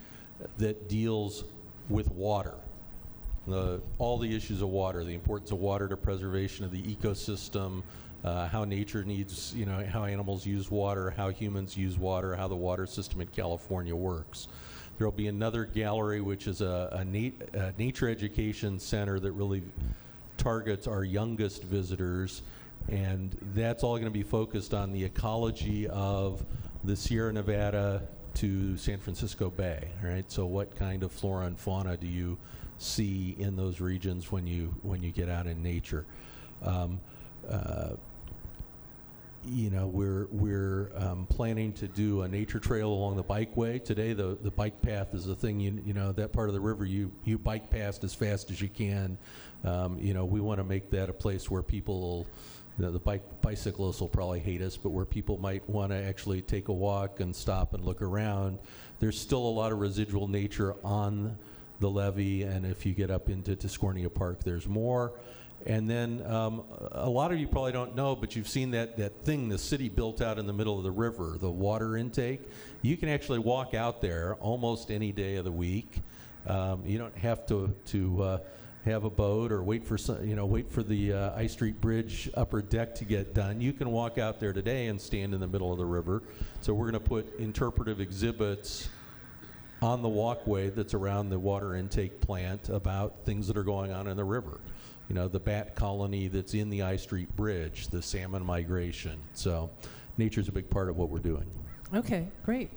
that 0.58 0.90
deals 0.90 1.44
with 1.90 2.12
water. 2.12 2.56
The, 3.48 3.82
all 3.98 4.18
the 4.18 4.36
issues 4.36 4.62
of 4.62 4.70
water, 4.70 5.04
the 5.04 5.14
importance 5.14 5.52
of 5.52 5.60
water 5.60 5.88
to 5.88 5.98
preservation 5.98 6.66
of 6.66 6.72
the 6.72 6.82
ecosystem, 6.82 7.84
uh, 8.24 8.48
how 8.48 8.66
nature 8.66 9.04
needs, 9.04 9.54
you 9.56 9.66
know, 9.66 9.84
how 9.86 10.06
animals 10.06 10.46
use 10.46 10.70
water, 10.70 11.12
how 11.12 11.30
humans 11.30 11.76
use 11.76 11.98
water, 11.98 12.36
how 12.36 12.48
the 12.48 12.56
water 12.56 12.86
system 12.86 13.22
in 13.22 13.28
California 13.28 13.96
works. 13.96 14.48
There 14.98 15.08
will 15.08 15.12
be 15.12 15.28
another 15.28 15.66
gallery, 15.66 16.22
which 16.22 16.48
is 16.48 16.62
a, 16.62 17.06
a, 17.14 17.34
a 17.58 17.74
nature 17.78 18.10
education 18.10 18.80
center 18.80 19.20
that 19.20 19.32
really 19.32 19.64
targets 20.38 20.88
our 20.88 21.04
youngest 21.04 21.64
visitors. 21.64 22.42
And 22.90 23.36
that's 23.54 23.84
all 23.84 23.94
going 23.94 24.06
to 24.06 24.12
be 24.12 24.24
focused 24.24 24.74
on 24.74 24.92
the 24.92 25.04
ecology 25.04 25.88
of 25.88 26.44
the 26.84 26.96
Sierra 26.96 27.32
Nevada 27.32 28.02
to 28.36 28.78
San 28.78 28.98
Francisco 28.98 29.50
Bay, 29.50 29.90
right? 30.04 30.30
So 30.32 30.46
what 30.46 30.76
kind 30.78 31.04
of 31.04 31.12
flora 31.12 31.46
and 31.46 31.60
fauna 31.60 31.98
do 31.98 32.08
you 32.08 32.38
see 32.78 33.36
in 33.38 33.56
those 33.56 33.80
regions 33.80 34.32
when 34.32 34.48
you 34.48 34.74
when 34.82 35.04
you 35.04 35.12
get 35.12 35.30
out 35.30 35.48
in 35.48 35.62
nature? 35.62 36.06
Um, 36.64 37.00
uh, 37.50 37.92
you 39.46 39.70
know, 39.70 39.88
we're 39.88 40.28
we're 40.32 40.92
um, 40.96 41.26
planning 41.28 41.74
to 41.74 41.88
do 41.88 42.22
a 42.22 42.28
nature 42.28 42.60
trail 42.60 42.90
along 42.90 43.16
the 43.16 43.24
bikeway. 43.24 43.84
Today, 43.84 44.14
the 44.14 44.38
the 44.42 44.52
bike 44.52 44.82
path 44.82 45.14
is 45.14 45.26
the 45.26 45.36
thing. 45.36 45.60
You 45.60 45.82
you 45.86 45.94
know 45.94 46.12
that 46.14 46.32
part 46.32 46.50
of 46.50 46.54
the 46.54 46.62
river 46.62 46.86
you 46.86 47.12
you 47.24 47.38
bike 47.38 47.70
past 47.70 48.04
as 48.04 48.14
fast 48.14 48.52
as 48.52 48.62
you 48.62 48.70
can. 48.70 49.18
Um, 49.64 49.98
you 50.00 50.14
know, 50.14 50.26
we 50.26 50.40
want 50.42 50.60
to 50.60 50.64
make 50.64 50.92
that 50.92 51.10
a 51.10 51.14
place 51.14 51.50
where 51.50 51.64
people. 51.64 52.28
You 52.78 52.86
know, 52.86 52.92
the 52.94 53.00
bike 53.00 53.42
bicyclists 53.42 54.00
will 54.00 54.08
probably 54.08 54.40
hate 54.40 54.62
us, 54.62 54.78
but 54.78 54.90
where 54.90 55.06
people 55.06 55.38
might 55.38 55.70
want 55.70 55.92
to 55.92 55.98
actually 55.98 56.42
take 56.42 56.70
a 56.70 56.74
walk 56.74 57.20
and 57.20 57.36
stop 57.36 57.74
and 57.74 57.84
look 57.84 58.02
around, 58.02 58.60
there's 59.00 59.20
still 59.20 59.46
a 59.46 59.52
lot 59.52 59.74
of 59.74 59.80
residual 59.80 60.28
nature 60.30 60.76
on 60.84 61.38
the 61.82 61.90
levee, 61.90 62.44
and 62.44 62.66
if 62.66 62.86
you 62.86 62.94
get 62.94 63.12
up 63.12 63.30
into 63.30 63.56
Tiscornia 63.56 64.12
Park, 64.12 64.44
there's 64.44 64.68
more. 64.68 65.14
And 65.66 65.90
then 65.90 66.26
um, 66.26 66.64
a 66.92 67.10
lot 67.10 67.32
of 67.32 67.40
you 67.40 67.48
probably 67.48 67.72
don't 67.72 67.96
know, 67.96 68.16
but 68.16 68.36
you've 68.36 68.48
seen 68.48 68.72
that, 68.72 68.98
that 68.98 69.24
thing 69.24 69.50
the 69.50 69.58
city 69.58 69.90
built 69.90 70.22
out 70.22 70.40
in 70.40 70.48
the 70.48 70.54
middle 70.54 70.78
of 70.78 70.84
the 70.84 70.92
river, 70.92 71.38
the 71.40 71.52
water 71.52 71.98
intake. 71.98 72.42
You 72.82 72.98
can 72.98 73.10
actually 73.10 73.40
walk 73.40 73.74
out 73.74 74.02
there 74.02 74.36
almost 74.36 74.90
any 74.90 75.12
day 75.12 75.36
of 75.36 75.46
the 75.46 75.52
week. 75.52 76.02
Um, 76.48 76.84
you 76.86 76.98
don't 76.98 77.16
have 77.18 77.46
to, 77.48 77.76
to 77.88 78.24
uh, 78.24 78.38
have 78.86 79.04
a 79.04 79.10
boat 79.10 79.52
or 79.52 79.62
wait 79.64 79.86
for 79.86 79.98
some, 79.98 80.28
you 80.28 80.36
know 80.36 80.46
wait 80.46 80.72
for 80.72 80.82
the 80.82 81.14
uh, 81.14 81.36
I 81.36 81.46
Street 81.48 81.80
Bridge 81.80 82.30
upper 82.34 82.62
deck 82.62 82.96
to 82.96 83.06
get 83.06 83.34
done. 83.34 83.62
You 83.62 83.74
can 83.74 83.92
walk 83.92 84.18
out 84.18 84.40
there 84.40 84.54
today 84.54 84.88
and 84.88 85.00
stand 85.00 85.34
in 85.34 85.40
the 85.40 85.48
middle 85.48 85.72
of 85.72 85.78
the 85.78 85.86
river. 85.86 86.24
So 86.62 86.74
we're 86.74 86.90
going 86.90 87.04
to 87.04 87.10
put 87.10 87.38
interpretive 87.38 88.02
exhibits 88.02 88.90
on 89.82 90.02
the 90.02 90.10
walkway 90.10 90.70
that's 90.70 90.94
around 90.94 91.30
the 91.30 91.40
water 91.40 91.76
intake 91.76 92.22
plant 92.22 92.70
about 92.70 93.26
things 93.26 93.48
that 93.48 93.58
are 93.58 93.64
going 93.64 93.92
on 93.92 94.08
in 94.08 94.18
the 94.18 94.24
river. 94.24 94.60
You 95.12 95.16
know, 95.16 95.28
the 95.28 95.42
bat 95.42 95.76
colony 95.76 96.30
that's 96.30 96.54
in 96.54 96.70
the 96.70 96.84
I 96.84 96.96
Street 96.96 97.36
Bridge, 97.36 97.90
the 97.90 98.02
salmon 98.02 98.46
migration. 98.46 99.20
So 99.34 99.70
nature's 100.18 100.48
a 100.48 100.54
big 100.54 100.70
part 100.70 100.88
of 100.88 100.96
what 100.96 101.10
we're 101.10 101.20
doing. 101.20 101.52
Okay, 101.94 102.30
great. 102.46 102.70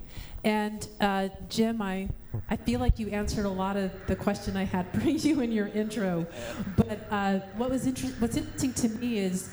And 0.42 0.84
uh, 1.00 1.28
Jim, 1.48 1.80
I, 1.80 2.08
I 2.50 2.56
feel 2.56 2.80
like 2.80 2.98
you 2.98 3.06
answered 3.10 3.44
a 3.44 3.48
lot 3.48 3.76
of 3.76 3.92
the 4.08 4.16
question 4.16 4.56
I 4.56 4.64
had 4.64 4.92
for 5.00 5.08
you 5.08 5.42
in 5.42 5.52
your 5.52 5.68
intro. 5.68 6.26
But 6.76 7.06
uh, 7.08 7.38
what 7.56 7.70
was 7.70 7.86
inter- 7.86 8.12
what's 8.18 8.36
interesting 8.36 8.72
to 8.72 8.88
me 8.98 9.18
is 9.18 9.50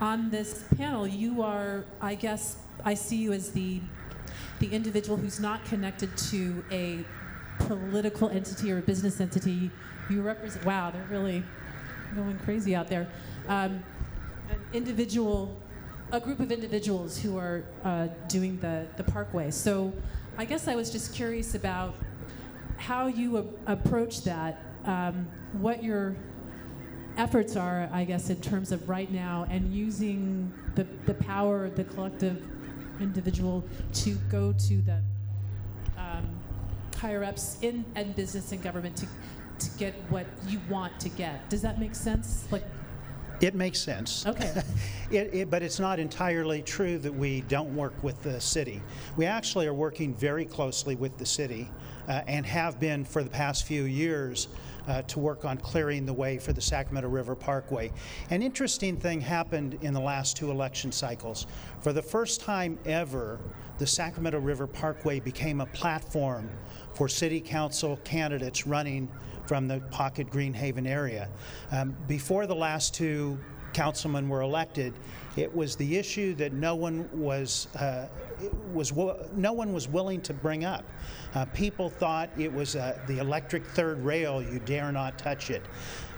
on 0.00 0.30
this 0.30 0.64
panel, 0.74 1.06
you 1.06 1.42
are, 1.42 1.84
I 2.00 2.14
guess, 2.14 2.56
I 2.82 2.94
see 2.94 3.16
you 3.16 3.34
as 3.34 3.50
the 3.50 3.82
the 4.60 4.72
individual 4.72 5.18
who's 5.18 5.38
not 5.38 5.66
connected 5.66 6.16
to 6.16 6.64
a 6.70 7.04
political 7.58 8.30
entity 8.30 8.72
or 8.72 8.78
a 8.78 8.82
business 8.82 9.20
entity. 9.20 9.70
You 10.08 10.22
represent. 10.22 10.64
Wow, 10.64 10.92
they're 10.92 11.06
really 11.10 11.42
going 12.14 12.38
crazy 12.38 12.74
out 12.74 12.88
there. 12.88 13.08
Um, 13.48 13.82
an 14.50 14.60
individual 14.72 15.56
a 16.12 16.20
group 16.20 16.40
of 16.40 16.52
individuals 16.52 17.18
who 17.18 17.36
are 17.36 17.64
uh, 17.82 18.08
doing 18.28 18.58
the, 18.60 18.86
the 18.96 19.02
parkway. 19.02 19.50
So 19.50 19.92
I 20.38 20.44
guess 20.44 20.68
I 20.68 20.76
was 20.76 20.90
just 20.90 21.12
curious 21.12 21.54
about 21.54 21.94
how 22.76 23.06
you 23.08 23.56
approach 23.66 24.22
that, 24.22 24.62
um, 24.84 25.26
what 25.52 25.82
your 25.82 26.14
efforts 27.16 27.56
are, 27.56 27.88
I 27.92 28.04
guess, 28.04 28.30
in 28.30 28.40
terms 28.40 28.70
of 28.70 28.88
right 28.88 29.10
now 29.10 29.46
and 29.50 29.74
using 29.74 30.52
the, 30.74 30.86
the 31.06 31.14
power 31.14 31.64
of 31.64 31.74
the 31.74 31.84
collective 31.84 32.42
individual 33.00 33.64
to 33.94 34.14
go 34.30 34.52
to 34.52 34.82
the 34.82 35.00
um, 35.98 36.28
higher 36.96 37.24
ups 37.24 37.58
in 37.62 37.84
and 37.94 38.14
business 38.14 38.52
and 38.52 38.62
government 38.62 38.96
to, 38.96 39.06
to 39.58 39.70
get 39.78 39.94
what 40.08 40.26
you 40.48 40.60
want 40.68 40.98
to 41.00 41.08
get. 41.08 41.48
Does 41.50 41.62
that 41.62 41.78
make 41.78 41.94
sense? 41.94 42.46
Like, 42.50 42.64
It 43.40 43.54
makes 43.54 43.78
sense. 43.78 44.26
Okay. 44.26 44.62
It, 45.08 45.32
it, 45.32 45.50
but 45.50 45.62
it's 45.62 45.78
not 45.78 46.00
entirely 46.00 46.62
true 46.62 46.98
that 46.98 47.14
we 47.14 47.42
don't 47.42 47.76
work 47.76 47.94
with 48.02 48.20
the 48.24 48.40
city. 48.40 48.82
We 49.16 49.24
actually 49.24 49.68
are 49.68 49.72
working 49.72 50.12
very 50.12 50.44
closely 50.44 50.96
with 50.96 51.16
the 51.16 51.24
city 51.24 51.70
uh, 52.08 52.22
and 52.26 52.44
have 52.44 52.80
been 52.80 53.04
for 53.04 53.22
the 53.22 53.30
past 53.30 53.66
few 53.66 53.84
years 53.84 54.48
uh, 54.88 55.02
to 55.02 55.20
work 55.20 55.44
on 55.44 55.58
clearing 55.58 56.06
the 56.06 56.12
way 56.12 56.38
for 56.38 56.52
the 56.52 56.60
Sacramento 56.60 57.08
River 57.08 57.34
Parkway. 57.34 57.92
An 58.30 58.42
interesting 58.42 58.96
thing 58.96 59.20
happened 59.20 59.78
in 59.82 59.92
the 59.92 60.00
last 60.00 60.36
two 60.36 60.50
election 60.50 60.92
cycles. 60.92 61.46
For 61.80 61.92
the 61.92 62.02
first 62.02 62.40
time 62.40 62.78
ever, 62.84 63.38
the 63.78 63.86
Sacramento 63.86 64.38
River 64.38 64.66
Parkway 64.66 65.20
became 65.20 65.60
a 65.60 65.66
platform 65.66 66.48
for 66.94 67.08
city 67.08 67.40
council 67.40 67.98
candidates 68.04 68.66
running 68.66 69.08
from 69.46 69.68
the 69.68 69.80
Pocket 69.90 70.30
Green 70.30 70.52
Haven 70.52 70.86
area. 70.86 71.28
Um, 71.70 71.96
before 72.06 72.46
the 72.46 72.54
last 72.54 72.94
two 72.94 73.38
councilmen 73.72 74.28
were 74.28 74.40
elected, 74.40 74.94
it 75.36 75.54
was 75.54 75.76
the 75.76 75.96
issue 75.98 76.34
that 76.34 76.52
no 76.52 76.74
one 76.74 77.08
was 77.12 77.68
uh, 77.76 78.08
was 78.72 78.92
no 79.34 79.52
one 79.52 79.72
was 79.72 79.88
willing 79.88 80.20
to 80.22 80.32
bring 80.32 80.64
up. 80.64 80.84
Uh, 81.34 81.44
people 81.46 81.90
thought 81.90 82.30
it 82.38 82.52
was 82.52 82.76
uh, 82.76 82.98
the 83.06 83.18
electric 83.18 83.64
third 83.66 84.02
rail. 84.02 84.42
You 84.42 84.60
dare 84.60 84.90
not 84.92 85.18
touch 85.18 85.50
it. 85.50 85.62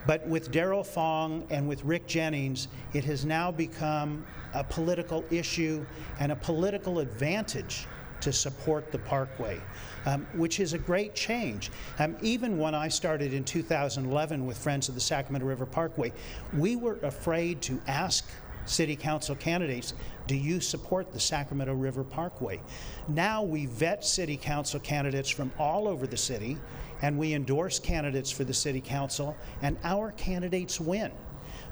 But 0.07 0.27
with 0.27 0.51
Darrell 0.51 0.85
Fong 0.85 1.47
and 1.51 1.69
with 1.69 1.85
Rick 1.85 2.07
Jennings, 2.07 2.69
it 2.95 3.05
has 3.05 3.25
now 3.27 3.51
become 3.51 4.25
a 4.55 4.65
political 4.65 5.25
issue 5.31 5.85
and 6.19 6.33
a 6.33 6.37
political 6.37 7.01
advantage 7.01 7.87
to 8.21 8.33
support 8.33 8.93
the 8.93 8.99
parkway, 8.99 9.61
um, 10.07 10.27
which 10.35 10.61
is 10.61 10.73
a 10.73 10.79
great 10.79 11.15
change. 11.15 11.71
Um, 11.99 12.17
even 12.23 12.59
when 12.59 12.75
I 12.75 12.89
started 12.89 13.33
in 13.33 13.45
2011 13.45 14.47
with 14.47 14.59
Friends 14.59 14.89
of 14.89 14.95
the 14.95 15.01
Sacramento 15.01 15.47
River 15.47 15.67
Parkway, 15.67 16.13
we 16.53 16.77
were 16.77 16.99
afraid 17.03 17.63
to 17.63 17.81
ask 17.87 18.25
city 18.67 18.97
council 18.97 19.35
candidates, 19.35 19.95
do 20.27 20.37
you 20.37 20.61
support 20.61 21.13
the 21.13 21.21
Sacramento 21.21 21.75
River 21.75 22.05
Parkway? 22.05 22.61
Now 23.09 23.43
we 23.43 23.67
vet 23.67 24.05
city 24.05 24.37
council 24.37 24.81
candidates 24.81 25.31
from 25.31 25.51
all 25.59 25.89
over 25.89 26.07
the 26.07 26.17
city, 26.17 26.59
and 27.03 27.19
we 27.19 27.33
endorse 27.33 27.79
candidates 27.79 28.31
for 28.31 28.45
the 28.45 28.55
city 28.55 28.81
council, 28.81 29.37
and 29.63 29.77
our 29.85 30.13
candidates 30.13 30.81
win. 30.81 31.11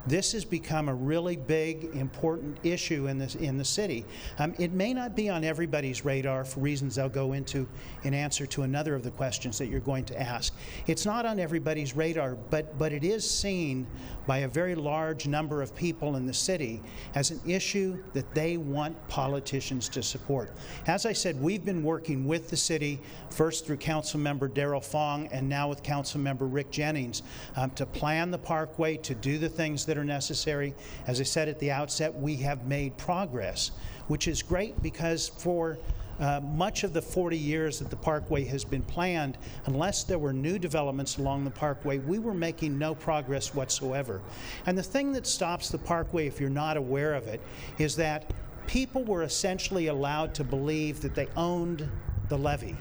This 0.06 0.32
has 0.32 0.44
become 0.44 0.88
a 0.88 0.94
really 0.94 1.36
big, 1.36 1.84
important 1.94 2.58
issue 2.62 3.08
in, 3.08 3.18
this, 3.18 3.34
in 3.34 3.58
the 3.58 3.64
city. 3.64 4.04
Um, 4.38 4.54
it 4.58 4.72
may 4.72 4.94
not 4.94 5.16
be 5.16 5.28
on 5.28 5.42
everybody's 5.42 6.04
radar 6.04 6.44
for 6.44 6.60
reasons 6.60 6.96
I'll 6.98 7.08
go 7.08 7.32
into 7.32 7.66
in 8.04 8.14
answer 8.14 8.46
to 8.46 8.62
another 8.62 8.94
of 8.94 9.02
the 9.02 9.10
questions 9.10 9.58
that 9.58 9.66
you're 9.66 9.80
going 9.80 10.04
to 10.04 10.20
ask. 10.20 10.54
It's 10.86 11.04
not 11.04 11.26
on 11.26 11.40
everybody's 11.40 11.96
radar, 11.96 12.36
but, 12.50 12.78
but 12.78 12.92
it 12.92 13.02
is 13.02 13.28
seen 13.28 13.86
by 14.26 14.38
a 14.38 14.48
very 14.48 14.74
large 14.74 15.26
number 15.26 15.62
of 15.62 15.74
people 15.74 16.16
in 16.16 16.26
the 16.26 16.34
city 16.34 16.82
as 17.14 17.30
an 17.30 17.40
issue 17.46 18.02
that 18.12 18.32
they 18.34 18.56
want 18.56 18.96
politicians 19.08 19.88
to 19.88 20.02
support. 20.02 20.52
As 20.86 21.06
I 21.06 21.12
said, 21.12 21.40
we've 21.40 21.64
been 21.64 21.82
working 21.82 22.26
with 22.26 22.48
the 22.48 22.56
city, 22.56 23.00
first 23.30 23.66
through 23.66 23.78
Council 23.78 24.20
Member 24.20 24.48
Darrell 24.48 24.80
Fong 24.80 25.26
and 25.28 25.48
now 25.48 25.68
with 25.68 25.82
Council 25.82 26.20
Member 26.20 26.46
Rick 26.46 26.70
Jennings, 26.70 27.22
um, 27.56 27.70
to 27.70 27.86
plan 27.86 28.30
the 28.30 28.38
parkway, 28.38 28.96
to 28.98 29.14
do 29.14 29.38
the 29.38 29.48
things 29.48 29.84
that 29.86 29.95
are 29.96 30.04
necessary. 30.04 30.74
As 31.06 31.20
I 31.20 31.24
said 31.24 31.48
at 31.48 31.58
the 31.58 31.70
outset, 31.70 32.14
we 32.14 32.36
have 32.36 32.66
made 32.66 32.96
progress, 32.96 33.72
which 34.08 34.28
is 34.28 34.42
great 34.42 34.82
because 34.82 35.28
for 35.28 35.78
uh, 36.18 36.40
much 36.40 36.82
of 36.84 36.92
the 36.92 37.02
40 37.02 37.36
years 37.36 37.78
that 37.78 37.90
the 37.90 37.96
parkway 37.96 38.44
has 38.44 38.64
been 38.64 38.82
planned, 38.82 39.36
unless 39.66 40.04
there 40.04 40.18
were 40.18 40.32
new 40.32 40.58
developments 40.58 41.18
along 41.18 41.44
the 41.44 41.50
parkway, 41.50 41.98
we 41.98 42.18
were 42.18 42.34
making 42.34 42.78
no 42.78 42.94
progress 42.94 43.54
whatsoever. 43.54 44.22
And 44.64 44.76
the 44.76 44.82
thing 44.82 45.12
that 45.12 45.26
stops 45.26 45.68
the 45.68 45.78
parkway, 45.78 46.26
if 46.26 46.40
you're 46.40 46.48
not 46.48 46.76
aware 46.76 47.14
of 47.14 47.26
it, 47.26 47.40
is 47.78 47.96
that 47.96 48.32
people 48.66 49.04
were 49.04 49.22
essentially 49.22 49.88
allowed 49.88 50.34
to 50.34 50.44
believe 50.44 51.00
that 51.02 51.14
they 51.14 51.28
owned 51.36 51.88
the 52.28 52.38
levee. 52.38 52.76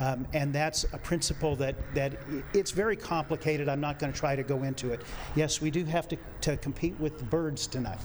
Um, 0.00 0.26
and 0.32 0.52
that's 0.52 0.84
a 0.92 0.98
principle 0.98 1.54
that, 1.56 1.76
that 1.94 2.14
it's 2.54 2.70
very 2.70 2.96
complicated. 2.96 3.68
I'm 3.68 3.80
not 3.80 3.98
going 3.98 4.12
to 4.12 4.18
try 4.18 4.34
to 4.34 4.42
go 4.42 4.62
into 4.62 4.92
it. 4.92 5.02
Yes, 5.36 5.60
we 5.60 5.70
do 5.70 5.84
have 5.84 6.08
to, 6.08 6.16
to 6.40 6.56
compete 6.56 6.98
with 6.98 7.18
the 7.18 7.24
birds 7.24 7.66
tonight. 7.66 8.00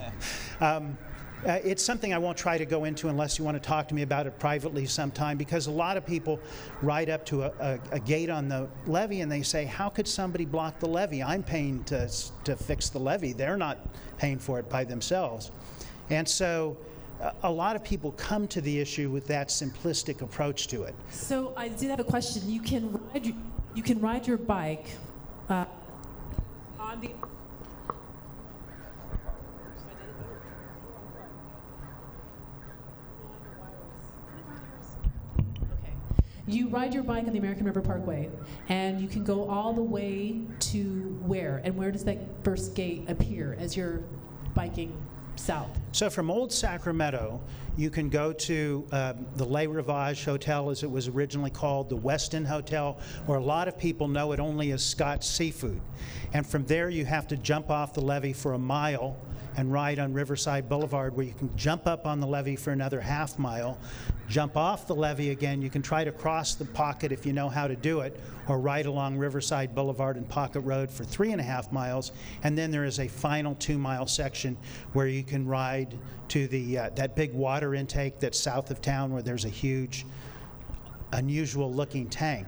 um, 0.60 0.96
uh, 1.46 1.58
it's 1.62 1.82
something 1.82 2.14
I 2.14 2.18
won't 2.18 2.38
try 2.38 2.56
to 2.56 2.64
go 2.64 2.84
into 2.84 3.08
unless 3.08 3.38
you 3.38 3.44
want 3.44 3.62
to 3.62 3.68
talk 3.68 3.86
to 3.88 3.94
me 3.94 4.00
about 4.00 4.26
it 4.26 4.38
privately 4.38 4.86
sometime 4.86 5.36
because 5.36 5.66
a 5.66 5.70
lot 5.70 5.98
of 5.98 6.06
people 6.06 6.40
ride 6.80 7.10
up 7.10 7.26
to 7.26 7.42
a, 7.42 7.52
a, 7.60 7.78
a, 7.92 8.00
gate 8.00 8.30
on 8.30 8.48
the 8.48 8.66
levee 8.86 9.20
and 9.20 9.30
they 9.30 9.42
say, 9.42 9.66
How 9.66 9.90
could 9.90 10.08
somebody 10.08 10.46
block 10.46 10.78
the 10.78 10.88
levee? 10.88 11.22
I'm 11.22 11.42
paying 11.42 11.84
to, 11.84 12.10
to 12.44 12.56
fix 12.56 12.88
the 12.88 12.98
levee. 12.98 13.34
They're 13.34 13.58
not 13.58 13.78
paying 14.16 14.38
for 14.38 14.58
it 14.58 14.70
by 14.70 14.84
themselves. 14.84 15.50
And 16.08 16.26
so 16.26 16.78
a- 17.42 17.50
lot 17.50 17.76
of 17.76 17.84
people 17.84 18.12
come 18.12 18.46
to 18.48 18.60
the 18.60 18.80
issue 18.80 19.10
with 19.10 19.26
that 19.28 19.48
simplistic 19.48 20.20
approach 20.22 20.68
to 20.68 20.82
it. 20.82 20.94
So 21.10 21.54
I 21.56 21.68
did 21.68 21.90
have 21.90 22.00
a 22.00 22.04
question. 22.04 22.48
You 22.50 22.60
can 22.60 22.92
ride, 22.92 23.34
you 23.74 23.82
can 23.82 24.00
ride 24.00 24.26
your 24.26 24.38
bike 24.38 24.86
uh, 25.48 25.64
on 26.78 27.00
the. 27.00 27.10
You 36.46 36.68
ride 36.68 36.92
your 36.92 37.04
bike 37.04 37.24
on 37.26 37.32
the 37.32 37.38
American 37.38 37.64
River 37.64 37.80
Parkway, 37.80 38.28
and 38.68 39.00
you 39.00 39.08
can 39.08 39.24
go 39.24 39.48
all 39.48 39.72
the 39.72 39.82
way 39.82 40.42
to 40.60 41.18
where? 41.24 41.62
And 41.64 41.74
where 41.74 41.90
does 41.90 42.04
that 42.04 42.18
first 42.44 42.74
gate 42.74 43.04
appear 43.08 43.56
as 43.58 43.74
you're 43.74 44.02
biking 44.54 44.94
south? 45.36 45.68
So 45.92 46.10
from 46.10 46.30
Old 46.30 46.52
Sacramento, 46.52 47.40
you 47.76 47.90
can 47.90 48.08
go 48.08 48.32
to 48.32 48.86
um, 48.92 49.26
the 49.36 49.44
Le 49.44 49.68
Rivage 49.68 50.24
Hotel, 50.24 50.70
as 50.70 50.82
it 50.82 50.90
was 50.90 51.08
originally 51.08 51.50
called, 51.50 51.88
the 51.88 51.96
Westin 51.96 52.46
Hotel, 52.46 52.98
or 53.26 53.36
a 53.36 53.42
lot 53.42 53.68
of 53.68 53.78
people 53.78 54.08
know 54.08 54.32
it 54.32 54.40
only 54.40 54.70
as 54.72 54.84
Scott's 54.84 55.28
Seafood. 55.28 55.80
And 56.32 56.46
from 56.46 56.64
there, 56.66 56.88
you 56.88 57.04
have 57.04 57.26
to 57.28 57.36
jump 57.36 57.70
off 57.70 57.94
the 57.94 58.00
levee 58.00 58.32
for 58.32 58.54
a 58.54 58.58
mile 58.58 59.16
and 59.56 59.72
ride 59.72 59.98
on 59.98 60.12
Riverside 60.12 60.68
Boulevard, 60.68 61.16
where 61.16 61.26
you 61.26 61.34
can 61.34 61.54
jump 61.56 61.86
up 61.86 62.06
on 62.06 62.20
the 62.20 62.26
levee 62.26 62.56
for 62.56 62.70
another 62.72 63.00
half 63.00 63.38
mile, 63.38 63.78
jump 64.28 64.56
off 64.56 64.86
the 64.86 64.94
levee 64.94 65.30
again. 65.30 65.62
You 65.62 65.70
can 65.70 65.82
try 65.82 66.04
to 66.04 66.12
cross 66.12 66.54
the 66.54 66.64
pocket 66.64 67.12
if 67.12 67.24
you 67.24 67.32
know 67.32 67.48
how 67.48 67.68
to 67.68 67.76
do 67.76 68.00
it, 68.00 68.18
or 68.48 68.58
ride 68.58 68.86
along 68.86 69.16
Riverside 69.16 69.74
Boulevard 69.74 70.16
and 70.16 70.28
Pocket 70.28 70.60
Road 70.60 70.90
for 70.90 71.04
three 71.04 71.32
and 71.32 71.40
a 71.40 71.44
half 71.44 71.70
miles. 71.72 72.12
And 72.42 72.56
then 72.58 72.70
there 72.70 72.84
is 72.84 72.98
a 72.98 73.08
final 73.08 73.54
two 73.54 73.78
mile 73.78 74.06
section 74.06 74.56
where 74.92 75.06
you 75.06 75.22
can 75.22 75.46
ride 75.46 75.96
to 76.28 76.48
the 76.48 76.78
uh, 76.78 76.90
that 76.90 77.14
big 77.14 77.32
water 77.32 77.74
intake 77.74 78.18
that's 78.18 78.38
south 78.38 78.70
of 78.70 78.80
town, 78.80 79.12
where 79.12 79.22
there's 79.22 79.44
a 79.44 79.50
huge, 79.50 80.04
unusual 81.12 81.72
looking 81.72 82.08
tank. 82.08 82.46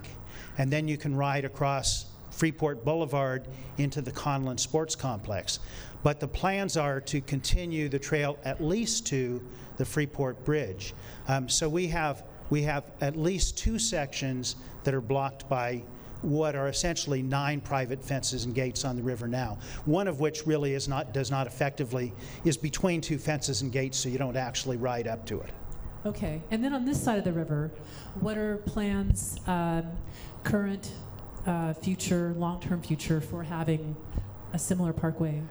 And 0.58 0.72
then 0.72 0.88
you 0.88 0.96
can 0.96 1.14
ride 1.14 1.44
across 1.44 2.06
Freeport 2.30 2.84
Boulevard 2.84 3.48
into 3.78 4.02
the 4.02 4.10
Conlin 4.10 4.58
Sports 4.58 4.94
Complex. 4.94 5.58
But 6.06 6.20
the 6.20 6.28
plans 6.28 6.76
are 6.76 7.00
to 7.00 7.20
continue 7.20 7.88
the 7.88 7.98
trail 7.98 8.38
at 8.44 8.62
least 8.62 9.08
to 9.08 9.42
the 9.76 9.84
Freeport 9.84 10.44
Bridge. 10.44 10.94
Um, 11.26 11.48
so 11.48 11.68
we 11.68 11.88
have 11.88 12.22
we 12.48 12.62
have 12.62 12.84
at 13.00 13.16
least 13.16 13.58
two 13.58 13.76
sections 13.76 14.54
that 14.84 14.94
are 14.94 15.00
blocked 15.00 15.48
by 15.48 15.82
what 16.22 16.54
are 16.54 16.68
essentially 16.68 17.22
nine 17.22 17.60
private 17.60 18.04
fences 18.04 18.44
and 18.44 18.54
gates 18.54 18.84
on 18.84 18.94
the 18.94 19.02
river 19.02 19.26
now. 19.26 19.58
One 19.84 20.06
of 20.06 20.20
which 20.20 20.46
really 20.46 20.74
is 20.74 20.86
not 20.86 21.12
does 21.12 21.32
not 21.32 21.48
effectively 21.48 22.12
is 22.44 22.56
between 22.56 23.00
two 23.00 23.18
fences 23.18 23.62
and 23.62 23.72
gates, 23.72 23.98
so 23.98 24.08
you 24.08 24.16
don't 24.16 24.36
actually 24.36 24.76
ride 24.76 25.08
up 25.08 25.26
to 25.26 25.40
it. 25.40 25.50
Okay, 26.06 26.40
and 26.52 26.62
then 26.62 26.72
on 26.72 26.84
this 26.84 27.02
side 27.02 27.18
of 27.18 27.24
the 27.24 27.32
river, 27.32 27.72
what 28.20 28.38
are 28.38 28.58
plans, 28.58 29.40
um, 29.48 29.90
current, 30.44 30.92
uh, 31.46 31.72
future, 31.72 32.32
long-term 32.36 32.80
future 32.80 33.20
for 33.20 33.42
having 33.42 33.96
a 34.52 34.58
similar 34.60 34.92
parkway? 34.92 35.42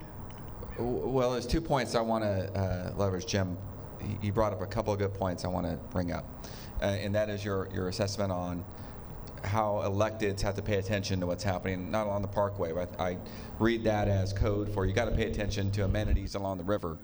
Well, 0.78 1.32
there's 1.32 1.48
two 1.48 1.62
points 1.62 1.96
I 1.96 2.02
want 2.02 2.26
to 2.26 2.54
uh, 2.54 2.94
leverage, 2.98 3.26
Jim. 3.26 3.58
You 4.22 4.34
brought 4.34 4.52
up 4.52 4.62
a 4.62 4.66
couple 4.66 4.92
of 4.92 5.00
good 5.00 5.14
points 5.14 5.46
I 5.46 5.48
want 5.48 5.66
to 5.66 5.78
bring 5.90 6.12
up, 6.12 6.26
uh, 6.82 6.86
and 6.86 7.16
that 7.16 7.30
is 7.30 7.46
your, 7.46 7.70
your 7.74 7.88
assessment 7.88 8.30
on 8.30 8.66
how 9.42 9.82
electeds 9.86 10.42
have 10.42 10.56
to 10.56 10.62
pay 10.62 10.76
attention 10.76 11.22
to 11.22 11.28
what's 11.28 11.46
happening, 11.46 11.90
not 11.90 12.08
along 12.08 12.24
the 12.24 12.28
parkway, 12.28 12.74
but 12.74 13.00
I 13.00 13.18
read 13.58 13.86
that 13.86 14.10
as 14.10 14.34
code 14.34 14.74
for 14.74 14.86
you 14.86 14.92
got 14.92 15.06
to 15.06 15.16
pay 15.16 15.32
attention 15.32 15.72
to 15.72 15.86
amenities 15.86 16.36
along 16.36 16.58
the 16.58 16.66
river. 16.66 16.98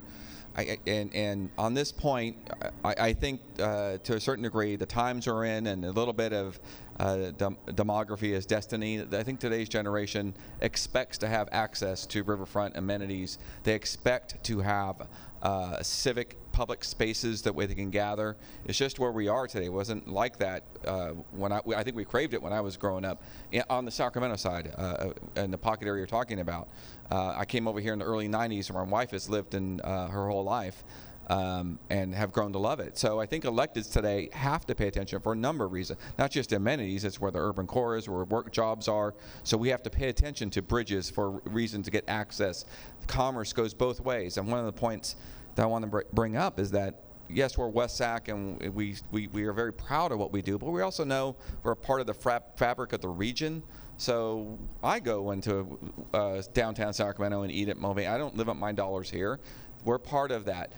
I, 0.56 0.78
and, 0.86 1.14
and 1.14 1.50
on 1.56 1.74
this 1.74 1.92
point, 1.92 2.36
I, 2.84 2.94
I 2.98 3.12
think 3.12 3.40
uh, 3.58 3.98
to 3.98 4.16
a 4.16 4.20
certain 4.20 4.44
degree 4.44 4.76
the 4.76 4.86
times 4.86 5.26
are 5.26 5.44
in, 5.44 5.66
and 5.66 5.84
a 5.84 5.90
little 5.90 6.12
bit 6.12 6.32
of 6.32 6.60
uh, 7.00 7.30
dem- 7.30 7.56
demography 7.68 8.32
is 8.32 8.44
destiny. 8.44 9.02
I 9.12 9.22
think 9.22 9.40
today's 9.40 9.68
generation 9.68 10.34
expects 10.60 11.16
to 11.18 11.28
have 11.28 11.48
access 11.52 12.04
to 12.06 12.22
riverfront 12.22 12.76
amenities. 12.76 13.38
They 13.64 13.74
expect 13.74 14.44
to 14.44 14.60
have 14.60 15.08
uh, 15.42 15.82
civic 15.82 16.38
public 16.52 16.84
spaces 16.84 17.42
that 17.42 17.54
way 17.54 17.66
they 17.66 17.74
can 17.74 17.90
gather. 17.90 18.36
It's 18.64 18.78
just 18.78 18.98
where 18.98 19.10
we 19.10 19.28
are 19.28 19.46
today. 19.46 19.66
It 19.66 19.72
wasn't 19.72 20.08
like 20.08 20.36
that 20.38 20.64
uh, 20.86 21.10
when 21.32 21.52
I, 21.52 21.60
I 21.74 21.82
think 21.82 21.96
we 21.96 22.04
craved 22.04 22.34
it 22.34 22.42
when 22.42 22.52
I 22.52 22.60
was 22.60 22.76
growing 22.76 23.04
up 23.04 23.22
on 23.68 23.84
the 23.84 23.90
Sacramento 23.90 24.36
side, 24.36 24.72
uh, 24.76 25.10
in 25.36 25.50
the 25.50 25.58
pocket 25.58 25.86
area 25.86 26.00
you're 26.00 26.06
talking 26.06 26.40
about. 26.40 26.68
Uh, 27.10 27.34
I 27.36 27.44
came 27.44 27.66
over 27.66 27.80
here 27.80 27.92
in 27.92 27.98
the 27.98 28.04
early 28.04 28.28
90s, 28.28 28.70
where 28.70 28.84
my 28.84 28.90
wife 28.90 29.10
has 29.10 29.28
lived 29.28 29.54
in 29.54 29.80
uh, 29.80 30.08
her 30.08 30.28
whole 30.28 30.44
life. 30.44 30.84
Um, 31.28 31.78
and 31.88 32.12
have 32.12 32.32
grown 32.32 32.52
to 32.52 32.58
love 32.58 32.80
it. 32.80 32.98
So 32.98 33.20
I 33.20 33.26
think 33.26 33.44
electeds 33.44 33.90
today 33.90 34.28
have 34.32 34.66
to 34.66 34.74
pay 34.74 34.88
attention 34.88 35.20
for 35.20 35.32
a 35.32 35.36
number 35.36 35.64
of 35.64 35.72
reasons, 35.72 36.00
not 36.18 36.32
just 36.32 36.52
amenities. 36.52 37.04
It's 37.04 37.20
where 37.20 37.30
the 37.30 37.38
urban 37.38 37.68
core 37.68 37.96
is, 37.96 38.08
where 38.08 38.24
work 38.24 38.50
jobs 38.50 38.88
are. 38.88 39.14
So 39.44 39.56
we 39.56 39.68
have 39.68 39.84
to 39.84 39.88
pay 39.88 40.08
attention 40.08 40.50
to 40.50 40.62
bridges 40.62 41.08
for 41.08 41.30
reasons 41.44 41.84
to 41.84 41.92
get 41.92 42.04
access. 42.08 42.64
Commerce 43.06 43.52
goes 43.52 43.72
both 43.72 44.00
ways, 44.00 44.36
and 44.36 44.48
one 44.48 44.58
of 44.58 44.66
the 44.66 44.72
points 44.72 45.14
that 45.54 45.62
I 45.62 45.66
want 45.66 45.84
to 45.84 45.90
br- 45.90 46.00
bring 46.12 46.36
up 46.36 46.58
is 46.58 46.70
that 46.72 47.02
yes, 47.28 47.56
we're 47.56 47.68
West 47.68 47.96
Sac 47.96 48.28
and 48.28 48.60
we, 48.74 48.96
we, 49.10 49.26
we 49.28 49.44
are 49.44 49.52
very 49.52 49.72
proud 49.72 50.12
of 50.12 50.18
what 50.18 50.32
we 50.32 50.42
do, 50.42 50.58
but 50.58 50.70
we 50.70 50.82
also 50.82 51.04
know 51.04 51.36
we're 51.62 51.72
a 51.72 51.76
part 51.76 52.00
of 52.00 52.06
the 52.06 52.14
fabric 52.14 52.92
of 52.92 53.00
the 53.00 53.08
region. 53.08 53.62
So 53.96 54.58
I 54.82 55.00
go 55.00 55.30
into 55.30 55.78
uh, 56.12 56.42
downtown 56.52 56.92
Sacramento 56.92 57.42
and 57.42 57.52
eat 57.52 57.68
at 57.68 57.78
Mulvaney. 57.78 58.08
I 58.08 58.18
don't 58.18 58.36
live 58.36 58.48
up 58.48 58.56
my 58.56 58.72
dollars 58.72 59.10
here. 59.10 59.38
We're 59.84 59.98
part 59.98 60.30
of 60.30 60.44
that. 60.46 60.72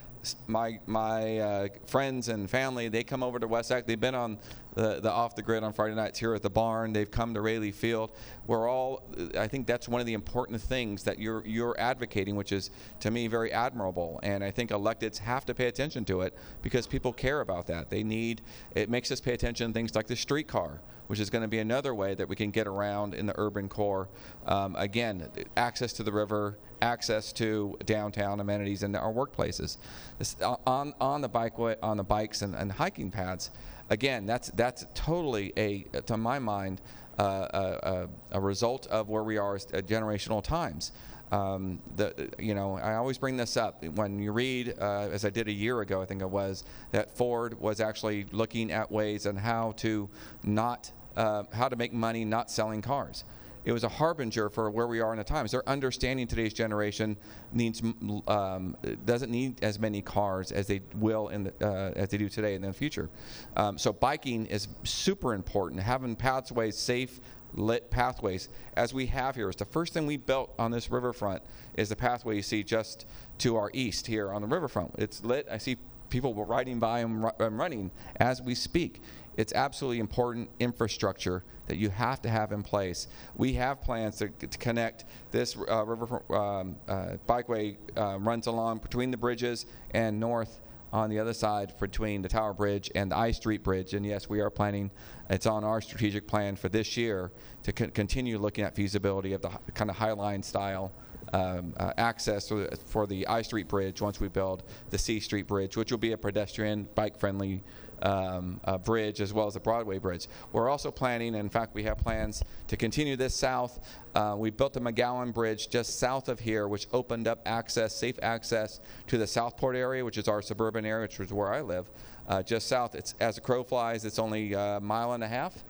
My 0.46 0.78
my 0.86 1.38
uh, 1.38 1.68
friends 1.86 2.28
and 2.28 2.48
family 2.48 2.88
they 2.88 3.04
come 3.04 3.22
over 3.22 3.38
to 3.38 3.46
West 3.46 3.68
Sac. 3.68 3.86
They've 3.86 4.00
been 4.00 4.14
on 4.14 4.38
the, 4.74 5.00
the 5.00 5.10
off 5.10 5.34
the 5.34 5.42
grid 5.42 5.62
on 5.62 5.72
Friday 5.72 5.94
nights 5.94 6.18
here 6.18 6.34
at 6.34 6.42
the 6.42 6.50
barn. 6.50 6.92
They've 6.92 7.10
come 7.10 7.34
to 7.34 7.40
Raley 7.40 7.72
Field. 7.72 8.10
We're 8.46 8.68
all. 8.68 9.02
I 9.38 9.46
think 9.48 9.66
that's 9.66 9.88
one 9.88 10.00
of 10.00 10.06
the 10.06 10.14
important 10.14 10.60
things 10.60 11.04
that 11.04 11.18
you're 11.18 11.46
you're 11.46 11.76
advocating, 11.78 12.36
which 12.36 12.52
is 12.52 12.70
to 13.00 13.10
me 13.10 13.28
very 13.28 13.52
admirable. 13.52 14.20
And 14.22 14.42
I 14.42 14.50
think 14.50 14.70
electeds 14.70 15.18
have 15.18 15.44
to 15.46 15.54
pay 15.54 15.66
attention 15.66 16.04
to 16.06 16.22
it 16.22 16.36
because 16.62 16.86
people 16.86 17.12
care 17.12 17.40
about 17.40 17.66
that. 17.68 17.90
They 17.90 18.02
need. 18.02 18.42
It 18.74 18.90
makes 18.90 19.10
us 19.10 19.20
pay 19.20 19.32
attention 19.34 19.68
to 19.68 19.74
things 19.74 19.94
like 19.94 20.06
the 20.06 20.16
streetcar 20.16 20.80
which 21.06 21.20
is 21.20 21.30
going 21.30 21.42
to 21.42 21.48
be 21.48 21.58
another 21.58 21.94
way 21.94 22.14
that 22.14 22.28
we 22.28 22.36
can 22.36 22.50
get 22.50 22.66
around 22.66 23.14
in 23.14 23.26
the 23.26 23.34
urban 23.36 23.68
core. 23.68 24.08
Um, 24.46 24.74
again, 24.76 25.28
access 25.56 25.92
to 25.94 26.02
the 26.02 26.12
river, 26.12 26.58
access 26.80 27.32
to 27.34 27.76
downtown 27.84 28.40
amenities 28.40 28.82
and 28.82 28.96
our 28.96 29.12
workplaces. 29.12 29.76
This, 30.18 30.36
on 30.66 30.94
on 31.00 31.20
the 31.20 31.28
bikeway, 31.28 31.76
on 31.82 31.96
the 31.96 32.04
bikes 32.04 32.42
and, 32.42 32.54
and 32.54 32.72
hiking 32.72 33.10
paths. 33.10 33.50
Again, 33.90 34.26
that's 34.26 34.48
that's 34.50 34.86
totally 34.94 35.52
a, 35.56 35.82
to 36.06 36.16
my 36.16 36.38
mind, 36.38 36.80
uh, 37.18 37.22
a, 37.22 37.88
a, 38.32 38.38
a 38.38 38.40
result 38.40 38.86
of 38.86 39.08
where 39.08 39.22
we 39.22 39.36
are 39.36 39.56
at 39.56 39.86
generational 39.86 40.42
times. 40.42 40.92
Um, 41.34 41.80
the, 41.96 42.30
you 42.38 42.54
know, 42.54 42.76
I 42.76 42.94
always 42.94 43.18
bring 43.18 43.36
this 43.36 43.56
up 43.56 43.84
when 43.84 44.20
you 44.20 44.30
read, 44.30 44.74
uh, 44.80 45.08
as 45.10 45.24
I 45.24 45.30
did 45.30 45.48
a 45.48 45.52
year 45.52 45.80
ago, 45.80 46.00
I 46.00 46.06
think 46.06 46.22
it 46.22 46.30
was, 46.30 46.62
that 46.92 47.10
Ford 47.16 47.58
was 47.60 47.80
actually 47.80 48.26
looking 48.30 48.70
at 48.70 48.92
ways 48.92 49.26
on 49.26 49.34
how 49.34 49.72
to 49.78 50.08
not, 50.44 50.92
uh, 51.16 51.42
how 51.52 51.68
to 51.68 51.74
make 51.74 51.92
money 51.92 52.24
not 52.24 52.52
selling 52.52 52.82
cars. 52.82 53.24
It 53.64 53.72
was 53.72 53.82
a 53.82 53.88
harbinger 53.88 54.48
for 54.48 54.70
where 54.70 54.86
we 54.86 55.00
are 55.00 55.10
in 55.12 55.18
the 55.18 55.24
times. 55.24 55.50
They're 55.50 55.68
understanding 55.68 56.28
today's 56.28 56.52
generation 56.52 57.16
needs 57.52 57.82
um, 58.28 58.76
doesn't 59.04 59.30
need 59.30 59.64
as 59.64 59.80
many 59.80 60.02
cars 60.02 60.52
as 60.52 60.66
they 60.66 60.82
will 60.94 61.28
in 61.28 61.44
the, 61.44 61.52
uh, 61.62 61.92
as 61.96 62.10
they 62.10 62.18
do 62.18 62.28
today 62.28 62.54
in 62.54 62.62
the 62.62 62.72
future. 62.72 63.08
Um, 63.56 63.78
so 63.78 63.92
biking 63.92 64.46
is 64.46 64.68
super 64.84 65.34
important. 65.34 65.80
Having 65.80 66.16
pathways 66.16 66.76
safe, 66.76 67.20
lit 67.54 67.90
pathways 67.90 68.48
as 68.76 68.92
we 68.92 69.06
have 69.06 69.34
here 69.34 69.48
is 69.48 69.56
the 69.56 69.64
first 69.64 69.92
thing 69.92 70.06
we 70.06 70.16
built 70.16 70.52
on 70.58 70.70
this 70.70 70.90
riverfront 70.90 71.42
is 71.76 71.88
the 71.88 71.96
pathway 71.96 72.36
you 72.36 72.42
see 72.42 72.62
just 72.62 73.06
to 73.38 73.56
our 73.56 73.70
east 73.72 74.06
here 74.06 74.32
on 74.32 74.42
the 74.42 74.48
riverfront. 74.48 74.94
It's 74.98 75.22
lit. 75.24 75.46
I 75.50 75.58
see 75.58 75.76
people 76.10 76.34
riding 76.44 76.78
by 76.78 77.00
and, 77.00 77.30
and 77.38 77.58
running 77.58 77.90
as 78.16 78.42
we 78.42 78.54
speak. 78.54 79.02
It's 79.36 79.52
absolutely 79.52 79.98
important 79.98 80.48
infrastructure 80.60 81.42
that 81.66 81.76
you 81.76 81.90
have 81.90 82.22
to 82.22 82.28
have 82.28 82.52
in 82.52 82.62
place. 82.62 83.08
We 83.36 83.54
have 83.54 83.80
plans 83.80 84.18
to, 84.18 84.28
to 84.28 84.58
connect 84.58 85.06
this 85.30 85.56
uh, 85.56 85.84
riverfront 85.84 86.30
um, 86.30 86.76
uh, 86.86 87.16
bikeway 87.28 87.76
uh, 87.96 88.18
runs 88.20 88.46
along 88.46 88.78
between 88.78 89.10
the 89.10 89.16
bridges 89.16 89.66
and 89.92 90.20
north 90.20 90.60
on 90.94 91.10
the 91.10 91.18
other 91.18 91.34
side 91.34 91.74
between 91.80 92.22
the 92.22 92.28
Tower 92.28 92.54
Bridge 92.54 92.88
and 92.94 93.10
the 93.10 93.16
I 93.18 93.32
Street 93.32 93.64
Bridge. 93.64 93.94
And 93.94 94.06
yes, 94.06 94.28
we 94.28 94.40
are 94.40 94.48
planning, 94.48 94.92
it's 95.28 95.44
on 95.44 95.64
our 95.64 95.80
strategic 95.80 96.28
plan 96.28 96.54
for 96.54 96.68
this 96.68 96.96
year 96.96 97.32
to 97.64 97.72
con- 97.72 97.90
continue 97.90 98.38
looking 98.38 98.64
at 98.64 98.76
feasibility 98.76 99.32
of 99.32 99.42
the 99.42 99.50
kind 99.74 99.90
of 99.90 99.96
Highline 99.96 100.44
style 100.44 100.92
um, 101.32 101.74
uh, 101.78 101.92
access 101.98 102.48
for 102.48 102.66
the, 102.66 102.76
for 102.76 103.06
the 103.08 103.26
I 103.26 103.42
Street 103.42 103.66
Bridge 103.66 104.00
once 104.00 104.20
we 104.20 104.28
build 104.28 104.62
the 104.90 104.98
C 104.98 105.18
Street 105.18 105.48
Bridge, 105.48 105.76
which 105.76 105.90
will 105.90 105.98
be 105.98 106.12
a 106.12 106.18
pedestrian, 106.18 106.86
bike 106.94 107.18
friendly 107.18 107.64
um, 108.04 108.60
uh, 108.64 108.78
Bridge 108.78 109.20
as 109.20 109.32
well 109.32 109.46
as 109.46 109.54
the 109.54 109.60
Broadway 109.60 109.98
Bridge. 109.98 110.28
We're 110.52 110.68
also 110.68 110.90
planning, 110.90 111.34
in 111.34 111.48
fact, 111.48 111.74
we 111.74 111.82
have 111.84 111.98
plans 111.98 112.42
to 112.68 112.76
continue 112.76 113.16
this 113.16 113.34
south. 113.34 113.80
Uh, 114.14 114.36
we 114.38 114.50
built 114.50 114.72
the 114.74 114.80
McGowan 114.80 115.34
Bridge 115.34 115.68
just 115.68 115.98
south 115.98 116.28
of 116.28 116.38
here, 116.38 116.68
which 116.68 116.86
opened 116.92 117.26
up 117.26 117.40
access, 117.46 117.94
safe 117.94 118.18
access 118.22 118.80
to 119.08 119.18
the 119.18 119.26
Southport 119.26 119.74
area, 119.74 120.04
which 120.04 120.18
is 120.18 120.28
our 120.28 120.42
suburban 120.42 120.84
area, 120.84 121.02
which 121.02 121.18
is 121.18 121.32
where 121.32 121.52
I 121.52 121.62
live. 121.62 121.90
Uh, 122.28 122.42
just 122.42 122.68
south, 122.68 122.94
it's 122.94 123.14
as 123.20 123.38
a 123.38 123.40
crow 123.40 123.64
flies, 123.64 124.04
it's 124.04 124.18
only 124.18 124.52
a 124.52 124.78
mile 124.80 125.12
and 125.12 125.24
a 125.24 125.28
half 125.28 125.64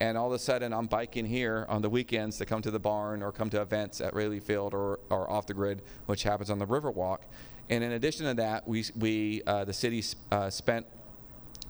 and 0.00 0.18
all 0.18 0.26
of 0.26 0.32
a 0.32 0.38
sudden 0.38 0.72
I'm 0.72 0.86
biking 0.86 1.24
here 1.24 1.64
on 1.68 1.82
the 1.82 1.88
weekends 1.88 2.36
to 2.38 2.46
come 2.46 2.62
to 2.62 2.70
the 2.70 2.78
barn 2.78 3.22
or 3.22 3.32
come 3.32 3.48
to 3.50 3.60
events 3.60 4.00
at 4.00 4.14
Raley 4.14 4.40
Field 4.40 4.74
or, 4.74 5.00
or 5.10 5.30
off 5.30 5.46
the 5.46 5.54
grid, 5.54 5.82
which 6.06 6.22
happens 6.22 6.50
on 6.50 6.58
the 6.58 6.66
Riverwalk. 6.66 7.18
And 7.70 7.82
in 7.82 7.92
addition 7.92 8.26
to 8.26 8.34
that, 8.34 8.68
we, 8.68 8.84
we 8.94 9.42
uh, 9.46 9.64
the 9.64 9.72
city 9.72 10.04
uh, 10.30 10.50
spent 10.50 10.86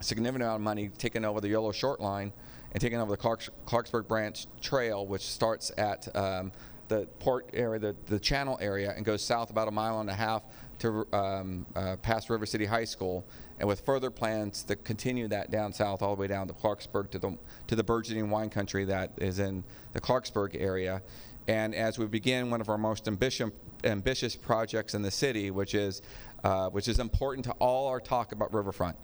significant 0.01 0.43
amount 0.43 0.57
of 0.57 0.63
money 0.63 0.91
taking 0.99 1.25
over 1.25 1.41
the 1.41 1.49
Yolo 1.49 1.73
Short 1.73 2.01
Line 2.01 2.33
and 2.73 2.81
taking 2.81 3.01
over 3.01 3.11
the 3.11 3.17
Clarks, 3.17 3.51
Clarksburg 3.67 4.07
Branch 4.07 4.47
Trail, 4.61 5.07
which 5.07 5.23
starts 5.23 5.73
at 5.79 6.15
um, 6.17 6.53
the 6.89 7.07
port 7.19 7.51
area, 7.53 7.79
the, 7.79 7.97
the 8.07 8.21
channel 8.21 8.59
area, 8.61 8.93
and 8.97 9.05
goes 9.05 9.23
south 9.23 9.51
about 9.51 9.69
a 9.69 9.71
mile 9.71 10.01
and 10.01 10.11
a 10.11 10.15
half 10.15 10.43
to 10.79 11.07
um, 11.13 11.67
uh, 11.75 11.97
past 11.97 12.29
River 12.29 12.47
City 12.47 12.67
High 12.67 12.85
School, 12.85 13.27
and 13.59 13.67
with 13.67 13.81
further 13.81 14.11
plans 14.11 14.63
to 14.65 14.77
continue 14.77 15.27
that 15.29 15.51
down 15.51 15.73
south 15.73 16.03
all 16.03 16.15
the 16.15 16.21
way 16.21 16.27
down 16.27 16.47
to 16.49 16.55
Clarksburg 16.55 17.11
to 17.11 17.19
the 17.19 17.39
to 17.67 17.77
the 17.77 17.83
burgeoning 17.83 18.29
wine 18.31 18.51
country 18.51 18.85
that 18.85 19.13
is 19.17 19.39
in 19.39 19.65
the 19.93 20.01
Clarksburg 20.01 20.61
area. 20.61 21.03
And 21.49 21.75
as 21.75 21.99
we 21.99 22.07
begin 22.07 22.51
one 22.51 22.61
of 22.61 22.69
our 22.69 22.79
most 22.79 23.09
ambitious 23.09 23.51
ambitious 23.85 24.37
projects 24.37 24.95
in 24.95 25.03
the 25.03 25.11
city, 25.11 25.51
which 25.51 25.75
is 25.75 26.03
uh, 26.45 26.69
which 26.69 26.89
is 26.89 26.99
important 26.99 27.45
to 27.47 27.53
all 27.53 27.89
our 27.89 28.01
talk 28.01 28.33
about 28.33 28.53
riverfront, 28.53 28.97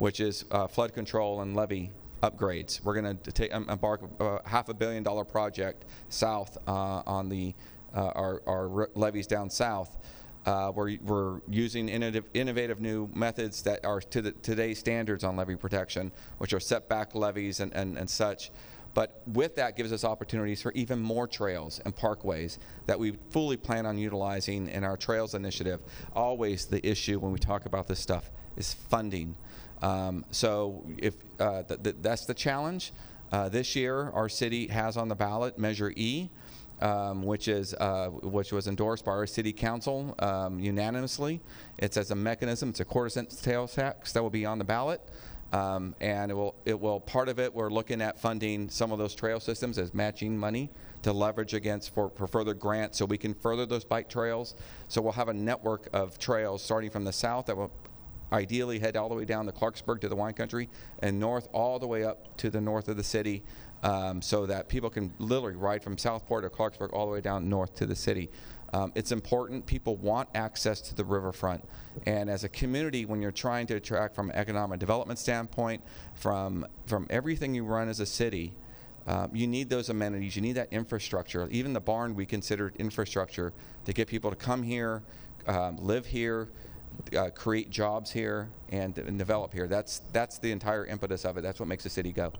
which 0.00 0.18
is 0.18 0.46
uh, 0.50 0.66
flood 0.66 0.94
control 0.94 1.42
and 1.42 1.54
levee 1.54 1.90
upgrades. 2.22 2.82
We're 2.82 2.98
going 3.00 3.18
to 3.18 3.32
take 3.32 3.52
embark 3.52 4.00
a 4.18 4.40
half 4.48 4.70
a 4.70 4.74
billion 4.74 5.02
dollar 5.02 5.24
project 5.24 5.84
south 6.08 6.56
uh, 6.66 7.02
on 7.06 7.28
the 7.28 7.54
uh, 7.94 8.06
our, 8.14 8.42
our 8.46 8.88
levees 8.94 9.26
down 9.26 9.50
south. 9.50 9.98
Uh, 10.46 10.72
we're, 10.74 10.96
we're 11.02 11.40
using 11.50 11.90
innovative, 11.90 12.24
innovative 12.32 12.80
new 12.80 13.10
methods 13.14 13.60
that 13.64 13.84
are 13.84 14.00
to 14.00 14.22
the, 14.22 14.32
today's 14.32 14.78
standards 14.78 15.22
on 15.22 15.36
levee 15.36 15.54
protection, 15.54 16.10
which 16.38 16.54
are 16.54 16.60
setback 16.60 17.14
levees 17.14 17.60
and, 17.60 17.70
and, 17.74 17.98
and 17.98 18.08
such. 18.08 18.50
But 18.94 19.20
with 19.26 19.54
that 19.56 19.76
gives 19.76 19.92
us 19.92 20.02
opportunities 20.02 20.62
for 20.62 20.72
even 20.72 20.98
more 20.98 21.28
trails 21.28 21.78
and 21.84 21.94
parkways 21.94 22.56
that 22.86 22.98
we 22.98 23.18
fully 23.30 23.58
plan 23.58 23.84
on 23.84 23.98
utilizing 23.98 24.66
in 24.68 24.82
our 24.82 24.96
trails 24.96 25.34
initiative. 25.34 25.80
Always 26.14 26.64
the 26.64 26.84
issue 26.88 27.18
when 27.18 27.32
we 27.32 27.38
talk 27.38 27.66
about 27.66 27.86
this 27.86 28.00
stuff 28.00 28.30
is 28.56 28.72
funding. 28.72 29.36
Um, 29.82 30.24
so 30.30 30.84
if 30.98 31.14
uh, 31.38 31.62
th- 31.62 31.82
th- 31.82 31.96
that's 32.00 32.26
the 32.26 32.34
challenge. 32.34 32.92
Uh, 33.32 33.48
this 33.48 33.76
year, 33.76 34.10
our 34.10 34.28
city 34.28 34.66
has 34.66 34.96
on 34.96 35.08
the 35.08 35.14
ballot 35.14 35.56
Measure 35.56 35.92
E, 35.94 36.28
um, 36.80 37.22
which 37.22 37.46
is 37.46 37.74
uh, 37.74 38.08
which 38.08 38.52
was 38.52 38.66
endorsed 38.66 39.04
by 39.04 39.12
our 39.12 39.26
city 39.26 39.52
council 39.52 40.16
um, 40.18 40.58
unanimously. 40.58 41.40
It's 41.78 41.96
as 41.96 42.10
a 42.10 42.16
mechanism. 42.16 42.70
It's 42.70 42.80
a 42.80 42.84
quarter 42.84 43.08
cent 43.08 43.32
sales 43.32 43.74
tax 43.74 44.12
that 44.12 44.22
will 44.22 44.30
be 44.30 44.44
on 44.44 44.58
the 44.58 44.64
ballot. 44.64 45.00
Um, 45.52 45.96
and 46.00 46.30
it 46.30 46.34
will, 46.34 46.54
it 46.64 46.78
will, 46.78 47.00
part 47.00 47.28
of 47.28 47.40
it, 47.40 47.52
we're 47.52 47.70
looking 47.70 48.00
at 48.00 48.20
funding 48.20 48.68
some 48.68 48.92
of 48.92 48.98
those 48.98 49.16
trail 49.16 49.40
systems 49.40 49.78
as 49.78 49.92
matching 49.92 50.38
money 50.38 50.70
to 51.02 51.12
leverage 51.12 51.54
against 51.54 51.92
for, 51.92 52.10
for 52.10 52.28
further 52.28 52.54
grants 52.54 52.98
so 52.98 53.04
we 53.04 53.18
can 53.18 53.34
further 53.34 53.66
those 53.66 53.84
bike 53.84 54.08
trails. 54.08 54.54
So 54.86 55.00
we'll 55.02 55.12
have 55.12 55.28
a 55.28 55.34
network 55.34 55.88
of 55.92 56.18
trails 56.18 56.62
starting 56.62 56.90
from 56.90 57.04
the 57.04 57.12
south 57.12 57.46
that 57.46 57.56
will 57.56 57.72
ideally 58.32 58.78
head 58.78 58.96
all 58.96 59.08
the 59.08 59.14
way 59.14 59.24
down 59.24 59.46
to 59.46 59.52
Clarksburg 59.52 60.00
to 60.00 60.08
the 60.08 60.16
wine 60.16 60.34
country 60.34 60.68
and 61.00 61.18
north 61.18 61.48
all 61.52 61.78
the 61.78 61.86
way 61.86 62.04
up 62.04 62.36
to 62.38 62.50
the 62.50 62.60
north 62.60 62.88
of 62.88 62.96
the 62.96 63.04
city 63.04 63.42
um, 63.82 64.20
so 64.20 64.46
that 64.46 64.68
people 64.68 64.90
can 64.90 65.12
literally 65.18 65.56
ride 65.56 65.82
from 65.82 65.96
Southport 65.96 66.44
or 66.44 66.50
Clarksburg 66.50 66.92
all 66.92 67.06
the 67.06 67.12
way 67.12 67.20
down 67.20 67.48
north 67.48 67.74
to 67.76 67.86
the 67.86 67.96
city. 67.96 68.30
Um, 68.72 68.92
it's 68.94 69.10
important. 69.10 69.66
People 69.66 69.96
want 69.96 70.28
access 70.34 70.80
to 70.82 70.94
the 70.94 71.04
riverfront. 71.04 71.64
And 72.06 72.30
as 72.30 72.44
a 72.44 72.48
community, 72.48 73.04
when 73.04 73.20
you're 73.20 73.32
trying 73.32 73.66
to 73.68 73.74
attract 73.74 74.14
from 74.14 74.30
an 74.30 74.36
economic 74.36 74.78
development 74.78 75.18
standpoint, 75.18 75.82
from, 76.14 76.66
from 76.86 77.06
everything 77.10 77.54
you 77.54 77.64
run 77.64 77.88
as 77.88 77.98
a 77.98 78.06
city, 78.06 78.52
um, 79.06 79.30
you 79.34 79.46
need 79.46 79.68
those 79.68 79.88
amenities. 79.88 80.36
You 80.36 80.42
need 80.42 80.52
that 80.52 80.72
infrastructure. 80.72 81.48
Even 81.50 81.72
the 81.72 81.80
barn 81.80 82.14
we 82.14 82.26
considered 82.26 82.76
infrastructure 82.76 83.52
to 83.86 83.92
get 83.92 84.06
people 84.06 84.30
to 84.30 84.36
come 84.36 84.62
here, 84.62 85.02
um, 85.46 85.76
live 85.78 86.06
here, 86.06 86.48
uh, 87.16 87.30
create 87.30 87.70
jobs 87.70 88.10
here, 88.10 88.48
and, 88.70 88.96
and 88.98 89.18
develop 89.18 89.52
here. 89.52 89.66
That's, 89.66 90.02
that's 90.12 90.38
the 90.38 90.52
entire 90.52 90.86
impetus 90.86 91.24
of 91.24 91.36
it. 91.36 91.42
That's 91.42 91.60
what 91.60 91.68
makes 91.68 91.84
the 91.84 91.90
city 91.90 92.12
go. 92.12 92.32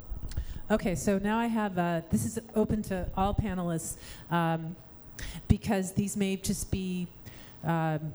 Okay, 0.71 0.95
so 0.95 1.19
now 1.19 1.39
I 1.39 1.47
have, 1.47 1.77
uh, 1.79 2.03
this 2.11 2.25
is 2.25 2.39
open 2.55 2.83
to 2.85 3.09
all 3.17 3.35
panelists 3.35 3.97
um, 4.31 4.77
because 5.49 5.93
these 5.93 6.17
may 6.17 6.37
just 6.37 6.71
be, 6.71 7.09
um, 7.65 8.15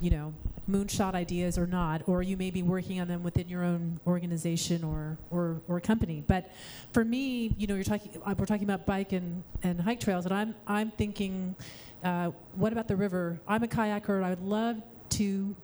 you 0.00 0.10
know, 0.10 0.32
moonshot 0.70 1.14
ideas 1.14 1.58
or 1.58 1.66
not, 1.66 2.02
or 2.06 2.22
you 2.22 2.36
may 2.36 2.50
be 2.50 2.62
working 2.62 3.00
on 3.00 3.08
them 3.08 3.24
within 3.24 3.48
your 3.48 3.64
own 3.64 3.98
organization 4.06 4.84
or, 4.84 5.18
or, 5.30 5.60
or 5.66 5.80
company. 5.80 6.22
But 6.24 6.52
for 6.92 7.04
me, 7.04 7.52
you 7.58 7.66
know, 7.66 7.74
you're 7.74 7.82
talking, 7.82 8.22
uh, 8.24 8.34
we're 8.38 8.46
talking 8.46 8.64
about 8.64 8.86
bike 8.86 9.12
and, 9.12 9.42
and 9.64 9.80
hike 9.80 9.98
trails, 9.98 10.24
and 10.26 10.32
I'm, 10.32 10.54
I'm 10.68 10.92
thinking, 10.92 11.56
uh, 12.04 12.30
what 12.54 12.72
about 12.72 12.86
the 12.86 12.96
river? 12.96 13.40
I'm 13.48 13.64
a 13.64 13.68
kayaker, 13.68 14.22
I 14.22 14.30
would 14.30 14.42
love 14.42 14.76
to 15.18 15.54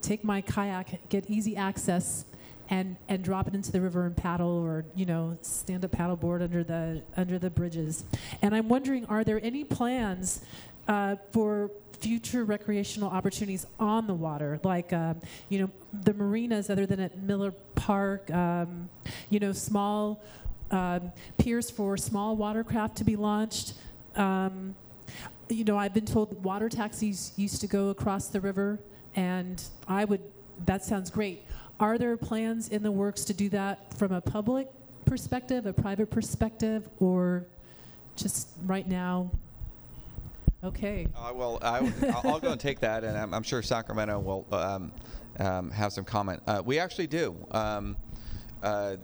take 0.00 0.24
my 0.24 0.40
kayak, 0.40 1.08
get 1.08 1.28
easy 1.28 1.56
access 1.56 2.24
and 2.70 2.96
and 3.08 3.24
drop 3.24 3.48
it 3.48 3.54
into 3.54 3.72
the 3.72 3.80
river 3.80 4.04
and 4.04 4.16
paddle 4.16 4.50
or 4.50 4.84
you 4.94 5.06
know 5.06 5.36
stand 5.42 5.84
up 5.84 5.90
paddleboard 5.90 6.42
under 6.42 6.62
the 6.62 7.02
under 7.16 7.38
the 7.38 7.50
bridges. 7.50 8.04
And 8.42 8.54
i'm 8.54 8.68
wondering 8.68 9.06
are 9.06 9.24
there 9.24 9.40
any 9.42 9.64
plans 9.64 10.42
uh, 10.86 11.16
for 11.32 11.70
future 12.00 12.44
recreational 12.44 13.10
opportunities 13.10 13.66
on 13.80 14.06
the 14.06 14.14
water? 14.14 14.60
Like 14.62 14.92
uh, 14.92 15.14
you 15.48 15.60
know 15.60 15.70
the 15.92 16.12
marinas 16.14 16.70
other 16.70 16.86
than 16.86 17.00
at 17.00 17.18
miller 17.18 17.52
park 17.74 18.30
um, 18.30 18.90
you 19.30 19.40
know 19.40 19.52
small 19.52 20.22
um, 20.70 21.12
piers 21.38 21.70
for 21.70 21.96
small 21.96 22.36
watercraft 22.36 22.96
to 22.96 23.04
be 23.04 23.16
launched. 23.16 23.74
Um, 24.14 24.74
you 25.48 25.64
know 25.64 25.78
i've 25.78 25.94
been 25.94 26.04
told 26.04 26.44
water 26.44 26.68
taxis 26.68 27.32
used 27.36 27.62
to 27.62 27.66
go 27.66 27.88
across 27.88 28.28
the 28.28 28.38
river 28.38 28.78
and 29.18 29.64
i 29.86 30.04
would 30.04 30.22
that 30.66 30.84
sounds 30.84 31.10
great 31.10 31.44
are 31.80 31.96
there 31.96 32.16
plans 32.16 32.68
in 32.68 32.82
the 32.82 32.90
works 32.90 33.24
to 33.24 33.34
do 33.34 33.48
that 33.50 33.94
from 33.94 34.10
a 34.12 34.20
public 34.20 34.68
perspective, 35.04 35.66
a 35.66 35.72
private 35.72 36.10
perspective, 36.10 36.88
or 36.98 37.46
just 38.16 38.48
right 38.64 38.86
now? 38.88 39.30
Okay. 40.64 41.06
Uh, 41.16 41.32
well, 41.34 41.58
I, 41.62 41.80
will 42.24 42.40
go 42.40 42.50
and 42.50 42.60
take 42.60 42.80
that, 42.80 43.04
and 43.04 43.16
I'm, 43.16 43.32
I'm 43.32 43.44
sure 43.44 43.62
Sacramento 43.62 44.18
will 44.18 44.46
um, 44.50 44.92
um, 45.38 45.70
have 45.70 45.92
some 45.92 46.04
comment. 46.04 46.42
Uh, 46.48 46.62
we 46.64 46.80
actually 46.80 47.06
do. 47.06 47.36
Um, 47.52 47.96
uh, 48.60 48.96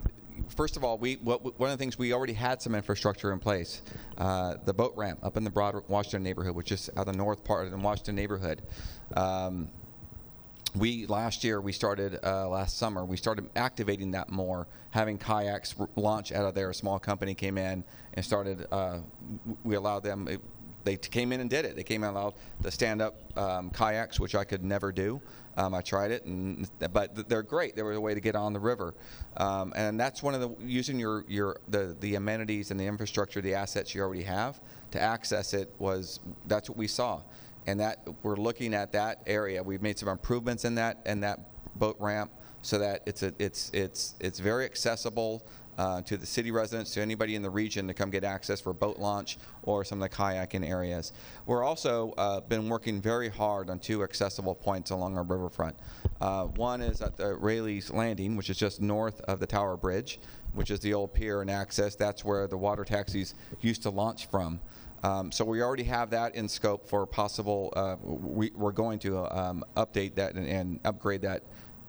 first 0.49 0.77
of 0.77 0.83
all, 0.83 0.99
we 0.99 1.15
what, 1.23 1.45
one 1.61 1.71
of 1.71 1.79
the 1.79 1.81
things 1.81 1.97
we 1.97 2.12
already 2.12 2.33
had 2.33 2.61
some 2.61 2.75
infrastructure 2.75 3.33
in 3.33 3.39
place. 3.39 3.83
Uh, 4.19 4.57
the 4.65 4.75
boat 4.75 4.95
ramp 4.97 5.21
up 5.23 5.37
in 5.37 5.45
the 5.45 5.51
Broad 5.51 5.81
Washington 5.87 6.25
neighborhood, 6.25 6.57
which 6.57 6.73
is 6.73 6.91
out 6.97 7.07
the 7.07 7.12
north 7.12 7.45
part 7.45 7.67
of 7.67 7.71
the 7.71 7.79
Washington 7.79 8.17
neighborhood. 8.17 8.62
Um, 9.17 9.69
we 10.77 11.07
last 11.07 11.45
year 11.45 11.61
we 11.61 11.72
started 11.72 12.18
uh, 12.25 12.49
last 12.49 12.79
summer 12.79 13.05
we 13.05 13.16
started 13.16 13.49
activating 13.57 14.11
that 14.11 14.31
more 14.31 14.66
having 14.91 15.18
kayaks 15.18 15.75
launch 15.97 16.33
out 16.33 16.45
of 16.45 16.55
there. 16.55 16.70
A 16.70 16.75
small 16.75 16.99
company 16.99 17.35
came 17.35 17.59
in 17.59 17.85
and 18.14 18.25
started 18.25 18.66
uh, 18.72 18.99
we 19.62 19.77
allowed 19.77 20.03
them 20.03 20.29
it, 20.29 20.41
they 20.85 20.97
came 20.99 21.33
in 21.33 21.41
and 21.41 21.49
did 21.49 21.64
it. 21.64 21.77
They 21.77 21.83
came 21.83 22.03
and 22.03 22.14
allowed 22.14 22.35
the 22.61 22.70
stand-up 22.70 23.39
um, 23.39 23.70
kayaks 23.70 24.18
which 24.18 24.35
i 24.35 24.45
could 24.45 24.64
never 24.64 24.93
do. 24.93 25.20
Um, 25.57 25.72
i 25.72 25.81
tried 25.81 26.11
it 26.11 26.25
and 26.25 26.68
but 26.93 27.14
th- 27.14 27.29
they're 27.29 27.45
great. 27.45 27.77
They 27.77 27.83
were 27.83 27.93
a 27.93 28.01
way 28.01 28.14
to 28.14 28.20
get 28.20 28.35
on 28.35 28.53
the 28.53 28.59
river. 28.59 28.95
Um, 29.37 29.72
and 29.77 29.99
that's 29.99 30.22
one 30.22 30.35
of 30.35 30.41
the 30.41 30.51
using 30.64 30.99
your 30.99 31.25
your 31.29 31.61
the, 31.68 31.97
the 32.01 32.16
amenities 32.16 32.72
and 32.72 32.81
the 32.81 32.87
infrastructure 32.87 33.41
the 33.41 33.55
assets 33.55 33.95
you 33.95 34.03
already 34.03 34.25
have 34.25 34.61
to 34.91 35.01
access 35.01 35.55
it 35.55 35.72
was 35.79 36.18
that's 36.47 36.68
what 36.68 36.77
we 36.77 36.89
saw 36.89 37.20
and 37.67 37.81
that 37.81 38.07
we're 38.23 38.37
looking 38.37 38.75
at 38.75 38.93
that 38.93 39.23
area. 39.27 39.62
We've 39.62 39.83
made 39.83 39.99
some 39.99 40.09
improvements 40.09 40.65
in 40.65 40.75
that 40.77 40.99
in 41.07 41.21
that 41.21 41.41
boat 41.77 41.97
ramp 41.99 42.31
so 42.62 42.79
that 42.79 43.03
it's 43.07 43.23
a, 43.23 43.33
it's 43.39 43.71
it's 43.73 44.15
it's 44.21 44.39
very 44.39 44.65
accessible 44.65 45.47
uh, 45.77 46.03
to 46.03 46.17
the 46.17 46.27
city 46.27 46.51
residents, 46.51 46.93
to 46.95 47.01
anybody 47.01 47.35
in 47.35 47.43
the 47.43 47.51
region 47.51 47.87
to 47.89 47.95
come 47.95 48.11
get 48.11 48.25
access 48.25 48.61
for 48.61 48.73
boat 48.73 48.99
launch 48.99 49.39
or 49.62 49.85
some 49.85 50.01
of 50.01 50.09
the 50.09 50.17
kayaking 50.17 50.69
areas. 50.69 51.12
We're 51.47 51.65
also 51.65 52.15
uh, 52.17 52.41
been 52.41 52.69
working 52.69 53.01
very 53.01 53.29
hard 53.29 53.71
on 53.71 53.79
two 53.79 54.03
accessible 54.03 54.55
points 54.55 54.91
along 54.91 55.17
our 55.17 55.25
riverfront. 55.25 55.77
Uh, 56.21 56.45
one 56.45 56.81
is 56.81 57.03
at 57.03 57.17
the 57.17 57.35
Raley's 57.35 57.91
Landing, 57.91 58.37
which 58.37 58.51
is 58.51 58.57
just 58.57 58.81
north 58.81 59.21
of 59.23 59.41
the 59.41 59.47
Tower 59.47 59.77
Bridge, 59.77 60.21
which 60.55 60.71
is 60.71 60.81
the 60.81 60.95
old 60.95 61.12
pier 61.12 61.41
and 61.41 61.51
access. 61.51 61.97
That's 61.97 62.25
where 62.25 62.47
the 62.47 62.57
water 62.57 62.85
taxis 62.85 63.35
used 63.61 63.83
to 63.83 63.91
launch 63.91 64.27
from. 64.27 64.61
Um, 65.05 65.30
so 65.30 65.44
we 65.44 65.61
already 65.61 65.82
have 65.84 66.09
that 66.11 66.34
in 66.34 66.48
scope 66.48 66.88
for 66.88 67.05
possible. 67.05 67.70
Uh, 67.76 67.96
we, 68.02 68.50
are 68.59 68.72
going 68.72 68.98
to 69.00 69.18
um, 69.38 69.62
update 69.76 70.14
that 70.14 70.34
and, 70.34 70.48
and, 70.48 70.80
upgrade 70.86 71.20
that 71.20 71.42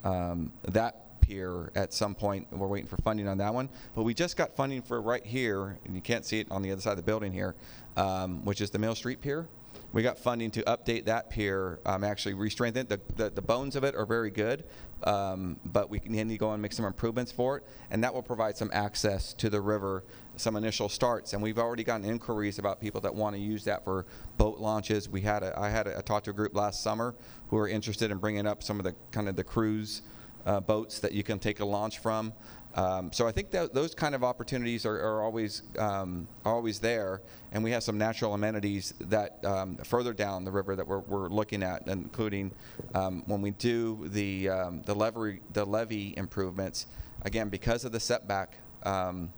um, 0.04 0.52
that 0.64 1.22
pier 1.22 1.72
at 1.76 1.94
some 1.94 2.14
point. 2.14 2.46
We're 2.52 2.68
waiting 2.68 2.90
for 2.90 2.98
funding 2.98 3.30
on 3.30 3.38
that 3.38 3.54
one. 3.54 3.70
But 3.96 4.04
we 4.04 4.14
just 4.14 4.36
got 4.36 4.54
funding 4.58 4.82
for 4.82 5.02
right 5.02 5.26
here, 5.26 5.80
and 5.86 5.96
you 5.96 6.02
can't 6.02 6.26
see 6.26 6.42
it 6.42 6.48
on 6.52 6.62
the 6.62 6.74
other 6.74 6.82
side 6.82 6.92
of 6.92 6.98
the 6.98 7.04
building 7.04 7.32
here, 7.32 7.56
um, 7.96 8.44
which 8.44 8.60
is 8.60 8.70
the 8.70 8.80
Mill 8.80 8.96
Street 8.96 9.22
Pier. 9.22 9.48
We 9.96 10.04
got 10.04 10.20
funding 10.20 10.52
to 10.52 10.62
update 10.64 11.06
that 11.06 11.30
pier, 11.30 11.80
um, 11.86 12.04
actually 12.04 12.34
re-strengthen 12.34 12.82
it. 12.82 12.90
The, 12.90 13.00
the, 13.16 13.30
the 13.30 13.42
bones 13.42 13.78
of 13.78 13.86
it 13.86 13.96
are 13.96 14.06
very 14.06 14.30
good, 14.30 14.66
um, 15.06 15.58
but 15.64 15.90
we 15.90 16.02
need 16.04 16.28
to 16.28 16.38
go 16.38 16.52
and 16.52 16.62
make 16.62 16.74
some 16.74 16.84
improvements 16.84 17.32
for 17.32 17.56
it, 17.56 17.64
and 17.92 18.04
that 18.04 18.14
will 18.14 18.22
provide 18.22 18.58
some 18.58 18.70
access 18.74 19.34
to 19.36 19.50
the 19.50 19.62
river, 19.62 20.04
some 20.36 20.58
initial 20.58 20.90
starts. 20.90 21.32
And 21.32 21.42
we've 21.42 21.58
already 21.58 21.86
gotten 21.86 22.06
inquiries 22.06 22.60
about 22.60 22.82
people 22.82 23.00
that 23.00 23.16
want 23.16 23.38
to 23.38 23.42
use 23.42 23.64
that 23.64 23.86
for 23.86 24.06
boat 24.38 24.60
launches. 24.60 25.08
We 25.08 25.22
had 25.22 25.44
a, 25.44 25.58
I 25.58 25.70
had 25.70 25.88
talked 26.06 26.26
to 26.26 26.32
a 26.32 26.34
group 26.34 26.54
last 26.58 26.84
summer 26.84 27.16
who 27.48 27.56
are 27.56 27.70
interested 27.70 28.12
in 28.12 28.18
bringing 28.18 28.46
up 28.46 28.64
some 28.64 28.80
of 28.80 28.84
the 28.84 28.96
kind 29.12 29.30
of 29.30 29.38
the 29.38 29.46
cruise 29.46 30.02
uh, 30.46 30.60
boats 30.60 31.00
that 31.00 31.14
you 31.14 31.24
can 31.24 31.40
take 31.40 31.62
a 31.62 31.66
launch 31.66 32.00
from. 32.00 32.34
Um, 32.76 33.12
so 33.14 33.26
I 33.26 33.32
think 33.32 33.52
that 33.52 33.74
those 33.74 33.96
kind 33.96 34.14
of 34.14 34.24
opportunities 34.24 34.86
are, 34.86 35.00
are 35.00 35.24
always 35.24 35.64
um, 35.80 36.28
always 36.44 36.80
there, 36.80 37.22
and 37.54 37.64
we 37.64 37.72
have 37.72 37.84
some 37.84 37.98
natural 37.98 38.34
amenities 38.34 38.94
that 39.00 39.44
um, 39.46 39.78
further 39.78 40.14
down 40.14 40.44
the 40.44 40.52
river 40.52 40.76
that 40.76 40.86
we're, 40.86 41.00
we're 41.00 41.30
looking 41.30 41.64
at, 41.64 41.88
including 41.88 42.52
um, 42.94 43.24
when 43.28 43.42
we 43.42 43.52
do 43.52 44.10
the 44.10 44.50
um, 44.50 44.82
the 44.86 44.94
levee 44.94 45.40
the 45.54 45.64
levee 45.64 46.14
improvements. 46.18 46.88
Again, 47.22 47.48
because 47.48 47.86
of 47.86 47.94
the 47.94 48.00
setback 48.00 48.58
um, 48.84 49.32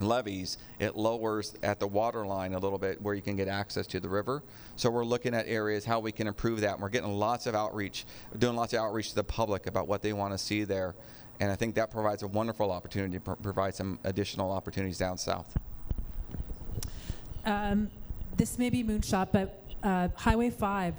levees, 0.00 0.58
it 0.78 0.96
lowers 0.96 1.54
at 1.62 1.80
the 1.80 1.86
water 1.86 2.26
line 2.26 2.52
a 2.52 2.58
little 2.58 2.78
bit 2.78 3.00
where 3.00 3.14
you 3.14 3.22
can 3.22 3.36
get 3.36 3.48
access 3.48 3.86
to 3.88 4.00
the 4.00 4.08
river. 4.08 4.42
So 4.76 4.90
we're 4.90 5.04
looking 5.04 5.34
at 5.34 5.46
areas 5.46 5.84
how 5.84 5.98
we 6.00 6.12
can 6.12 6.26
improve 6.26 6.60
that. 6.60 6.74
And 6.74 6.82
we're 6.82 6.88
getting 6.88 7.12
lots 7.12 7.46
of 7.46 7.54
outreach, 7.54 8.04
doing 8.38 8.54
lots 8.54 8.72
of 8.74 8.80
outreach 8.80 9.10
to 9.10 9.14
the 9.16 9.24
public 9.24 9.66
about 9.66 9.88
what 9.88 10.02
they 10.02 10.12
want 10.12 10.32
to 10.32 10.38
see 10.38 10.64
there. 10.64 10.94
And 11.40 11.50
I 11.50 11.56
think 11.56 11.74
that 11.76 11.90
provides 11.90 12.22
a 12.22 12.28
wonderful 12.28 12.70
opportunity 12.70 13.14
to 13.14 13.20
pro- 13.20 13.36
provide 13.36 13.74
some 13.74 13.98
additional 14.04 14.52
opportunities 14.52 14.98
down 14.98 15.16
south. 15.16 15.56
Um, 17.46 17.90
this 18.36 18.58
may 18.58 18.68
be 18.68 18.84
moonshot, 18.84 19.28
but 19.32 19.62
uh, 19.82 20.08
Highway 20.14 20.50
5. 20.50 20.94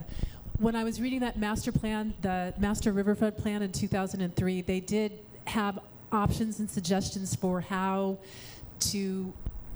When 0.58 0.76
I 0.76 0.84
was 0.84 1.00
reading 1.00 1.20
that 1.20 1.38
master 1.38 1.72
plan, 1.72 2.16
the 2.22 2.54
master 2.58 2.92
riverfront 2.92 3.38
plan 3.38 3.62
in 3.62 3.72
2003, 3.72 4.62
they 4.62 4.80
did 4.80 5.20
have 5.46 5.80
options 6.12 6.60
and 6.60 6.70
suggestions 6.70 7.36
for 7.36 7.62
how 7.62 8.18
to 8.80 9.32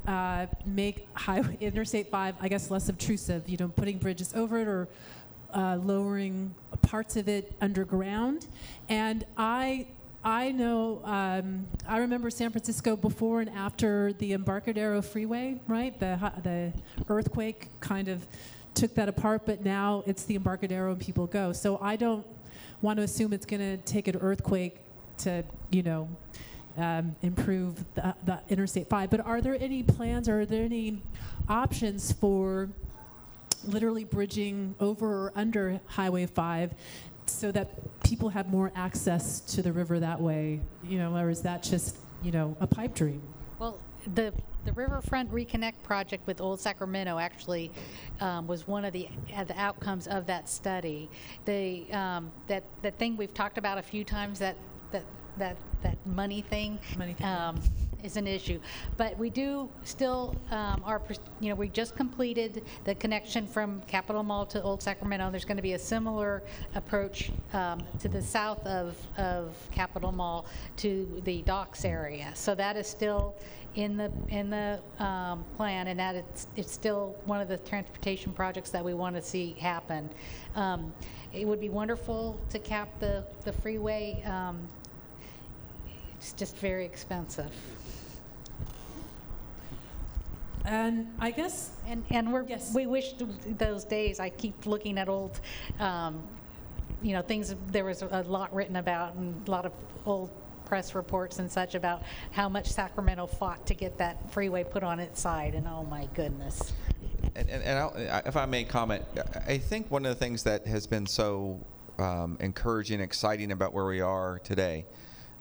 uh, 0.07 0.47
make 0.65 1.07
highway 1.13 1.57
Interstate 1.61 2.09
5, 2.09 2.35
I 2.41 2.47
guess, 2.47 2.71
less 2.71 2.89
obtrusive. 2.89 3.47
You 3.47 3.57
know, 3.57 3.67
putting 3.67 3.99
bridges 3.99 4.33
over 4.33 4.57
it 4.57 4.67
or 4.67 4.87
uh, 5.53 5.77
lowering 5.77 6.53
parts 6.81 7.15
of 7.15 7.29
it 7.29 7.53
underground. 7.61 8.47
And 8.89 9.25
I 9.37 9.87
I 10.25 10.51
know, 10.51 11.01
um, 11.03 11.67
I 11.87 11.99
remember 11.99 12.31
San 12.31 12.49
Francisco 12.49 12.95
before 12.95 13.41
and 13.41 13.49
after 13.51 14.11
the 14.13 14.33
Embarcadero 14.33 15.03
Freeway, 15.03 15.61
right? 15.67 15.97
The, 15.99 16.31
the 16.41 16.73
earthquake 17.09 17.69
kind 17.79 18.07
of 18.07 18.25
took 18.73 18.95
that 18.95 19.07
apart, 19.07 19.43
but 19.45 19.63
now 19.63 20.03
it's 20.07 20.23
the 20.23 20.33
Embarcadero 20.33 20.93
and 20.93 20.99
people 20.99 21.27
go. 21.27 21.53
So 21.53 21.77
I 21.79 21.95
don't 21.95 22.25
want 22.81 22.97
to 22.97 23.03
assume 23.03 23.33
it's 23.33 23.45
going 23.45 23.59
to 23.59 23.77
take 23.85 24.07
an 24.07 24.15
earthquake 24.15 24.79
to, 25.19 25.43
you 25.69 25.83
know, 25.83 26.09
um, 26.75 27.15
improve 27.21 27.85
the, 27.93 28.15
the 28.25 28.39
Interstate 28.49 28.89
5. 28.89 29.11
But 29.11 29.19
are 29.19 29.41
there 29.41 29.55
any 29.61 29.83
plans, 29.83 30.27
or 30.27 30.41
are 30.41 30.45
there 30.47 30.63
any 30.63 31.03
options 31.47 32.11
for 32.11 32.69
literally 33.63 34.03
bridging 34.03 34.73
over 34.79 35.27
or 35.27 35.33
under 35.35 35.79
Highway 35.85 36.25
5 36.25 36.73
so 37.29 37.51
that 37.51 38.01
people 38.03 38.29
have 38.29 38.49
more 38.49 38.71
access 38.75 39.39
to 39.41 39.61
the 39.61 39.71
river 39.71 39.99
that 39.99 40.19
way? 40.21 40.61
You 40.83 40.99
know, 40.99 41.15
or 41.15 41.29
is 41.29 41.41
that 41.41 41.63
just, 41.63 41.97
you 42.23 42.31
know, 42.31 42.55
a 42.59 42.67
pipe 42.67 42.93
dream? 42.93 43.21
Well, 43.59 43.79
the, 44.13 44.33
the 44.65 44.73
Riverfront 44.73 45.31
Reconnect 45.31 45.81
project 45.83 46.27
with 46.27 46.41
Old 46.41 46.59
Sacramento 46.59 47.17
actually 47.17 47.71
um, 48.19 48.47
was 48.47 48.67
one 48.67 48.85
of 48.85 48.93
the, 48.93 49.07
uh, 49.35 49.43
the 49.43 49.59
outcomes 49.59 50.07
of 50.07 50.25
that 50.27 50.49
study. 50.49 51.09
The, 51.45 51.91
um, 51.91 52.31
that, 52.47 52.63
that 52.81 52.97
thing 52.97 53.17
we've 53.17 53.33
talked 53.33 53.57
about 53.57 53.77
a 53.77 53.83
few 53.83 54.03
times, 54.03 54.39
that, 54.39 54.57
that, 54.91 55.03
that, 55.37 55.57
that 55.83 55.97
money 56.05 56.41
thing. 56.41 56.79
Money 56.97 57.13
thing. 57.13 57.27
Um, 57.27 57.59
is 58.03 58.17
an 58.17 58.27
issue. 58.27 58.59
But 58.97 59.17
we 59.17 59.31
do 59.31 59.67
still, 59.83 60.35
um, 60.51 60.83
are, 60.85 61.01
you 61.39 61.49
know, 61.49 61.55
we 61.55 61.69
just 61.69 61.95
completed 61.95 62.63
the 62.83 62.93
connection 62.93 63.47
from 63.47 63.81
Capitol 63.87 64.21
Mall 64.21 64.45
to 64.47 64.61
Old 64.61 64.83
Sacramento. 64.83 65.31
There's 65.31 65.45
going 65.45 65.57
to 65.57 65.63
be 65.63 65.73
a 65.73 65.79
similar 65.79 66.43
approach 66.75 67.31
um, 67.53 67.81
to 67.99 68.07
the 68.07 68.21
south 68.21 68.63
of, 68.67 68.95
of 69.17 69.55
Capitol 69.71 70.11
Mall 70.11 70.45
to 70.77 71.19
the 71.25 71.41
docks 71.43 71.83
area. 71.83 72.31
So 72.35 72.53
that 72.53 72.77
is 72.77 72.85
still 72.85 73.33
in 73.73 73.97
the, 73.97 74.11
in 74.29 74.51
the 74.51 74.79
um, 74.99 75.43
plan, 75.57 75.87
and 75.87 75.99
that 75.99 76.13
it's, 76.13 76.47
it's 76.55 76.71
still 76.71 77.15
one 77.25 77.41
of 77.41 77.47
the 77.47 77.57
transportation 77.57 78.33
projects 78.33 78.69
that 78.69 78.85
we 78.85 78.93
want 78.93 79.15
to 79.15 79.21
see 79.21 79.55
happen. 79.59 80.11
Um, 80.55 80.93
It 81.33 81.45
would 81.45 81.59
be 81.59 81.69
wonderful 81.69 82.39
to 82.51 82.59
cap 82.59 82.87
the, 82.99 83.25
the 83.43 83.51
freeway. 83.51 84.23
It's 86.25 86.33
just 86.33 86.57
very 86.57 86.85
expensive. 86.85 87.51
And 90.65 91.13
I 91.19 91.29
guess 91.29 91.69
And, 91.87 92.03
and 92.09 92.33
we're, 92.33 92.47
Yes. 92.47 92.73
we 92.73 92.87
wish 92.87 93.13
those 93.45 93.83
days, 93.83 94.19
I 94.19 94.29
keep 94.31 94.65
looking 94.65 94.97
at 94.97 95.07
old, 95.07 95.39
um, 95.79 96.23
you 97.03 97.13
know, 97.13 97.21
things, 97.21 97.53
there 97.67 97.85
was 97.85 98.01
a 98.01 98.23
lot 98.23 98.51
written 98.55 98.77
about 98.77 99.13
and 99.13 99.47
a 99.47 99.51
lot 99.51 99.67
of 99.67 99.73
old 100.07 100.31
press 100.65 100.95
reports 100.95 101.37
and 101.37 101.51
such 101.51 101.75
about 101.75 102.01
how 102.31 102.49
much 102.49 102.71
Sacramento 102.71 103.27
fought 103.27 103.63
to 103.67 103.75
get 103.75 103.95
that 103.99 104.33
freeway 104.33 104.63
put 104.63 104.81
on 104.81 104.99
its 104.99 105.21
side, 105.21 105.53
and 105.53 105.67
oh 105.67 105.83
my 105.83 106.07
goodness. 106.15 106.73
And, 107.35 107.47
and, 107.47 107.61
and 107.61 107.77
I'll, 107.77 107.93
if 108.25 108.35
I 108.35 108.47
may 108.47 108.63
comment, 108.63 109.03
I 109.15 109.53
I 109.53 109.57
think 109.59 109.91
one 109.91 110.03
of 110.07 110.09
the 110.09 110.15
things 110.25 110.41
that 110.41 110.65
has 110.65 110.87
been 110.87 111.05
so 111.05 111.59
um, 111.99 112.37
encouraging, 112.39 112.99
exciting 112.99 113.51
about 113.51 113.73
where 113.73 113.85
we 113.85 114.01
are 114.01 114.39
today, 114.39 114.87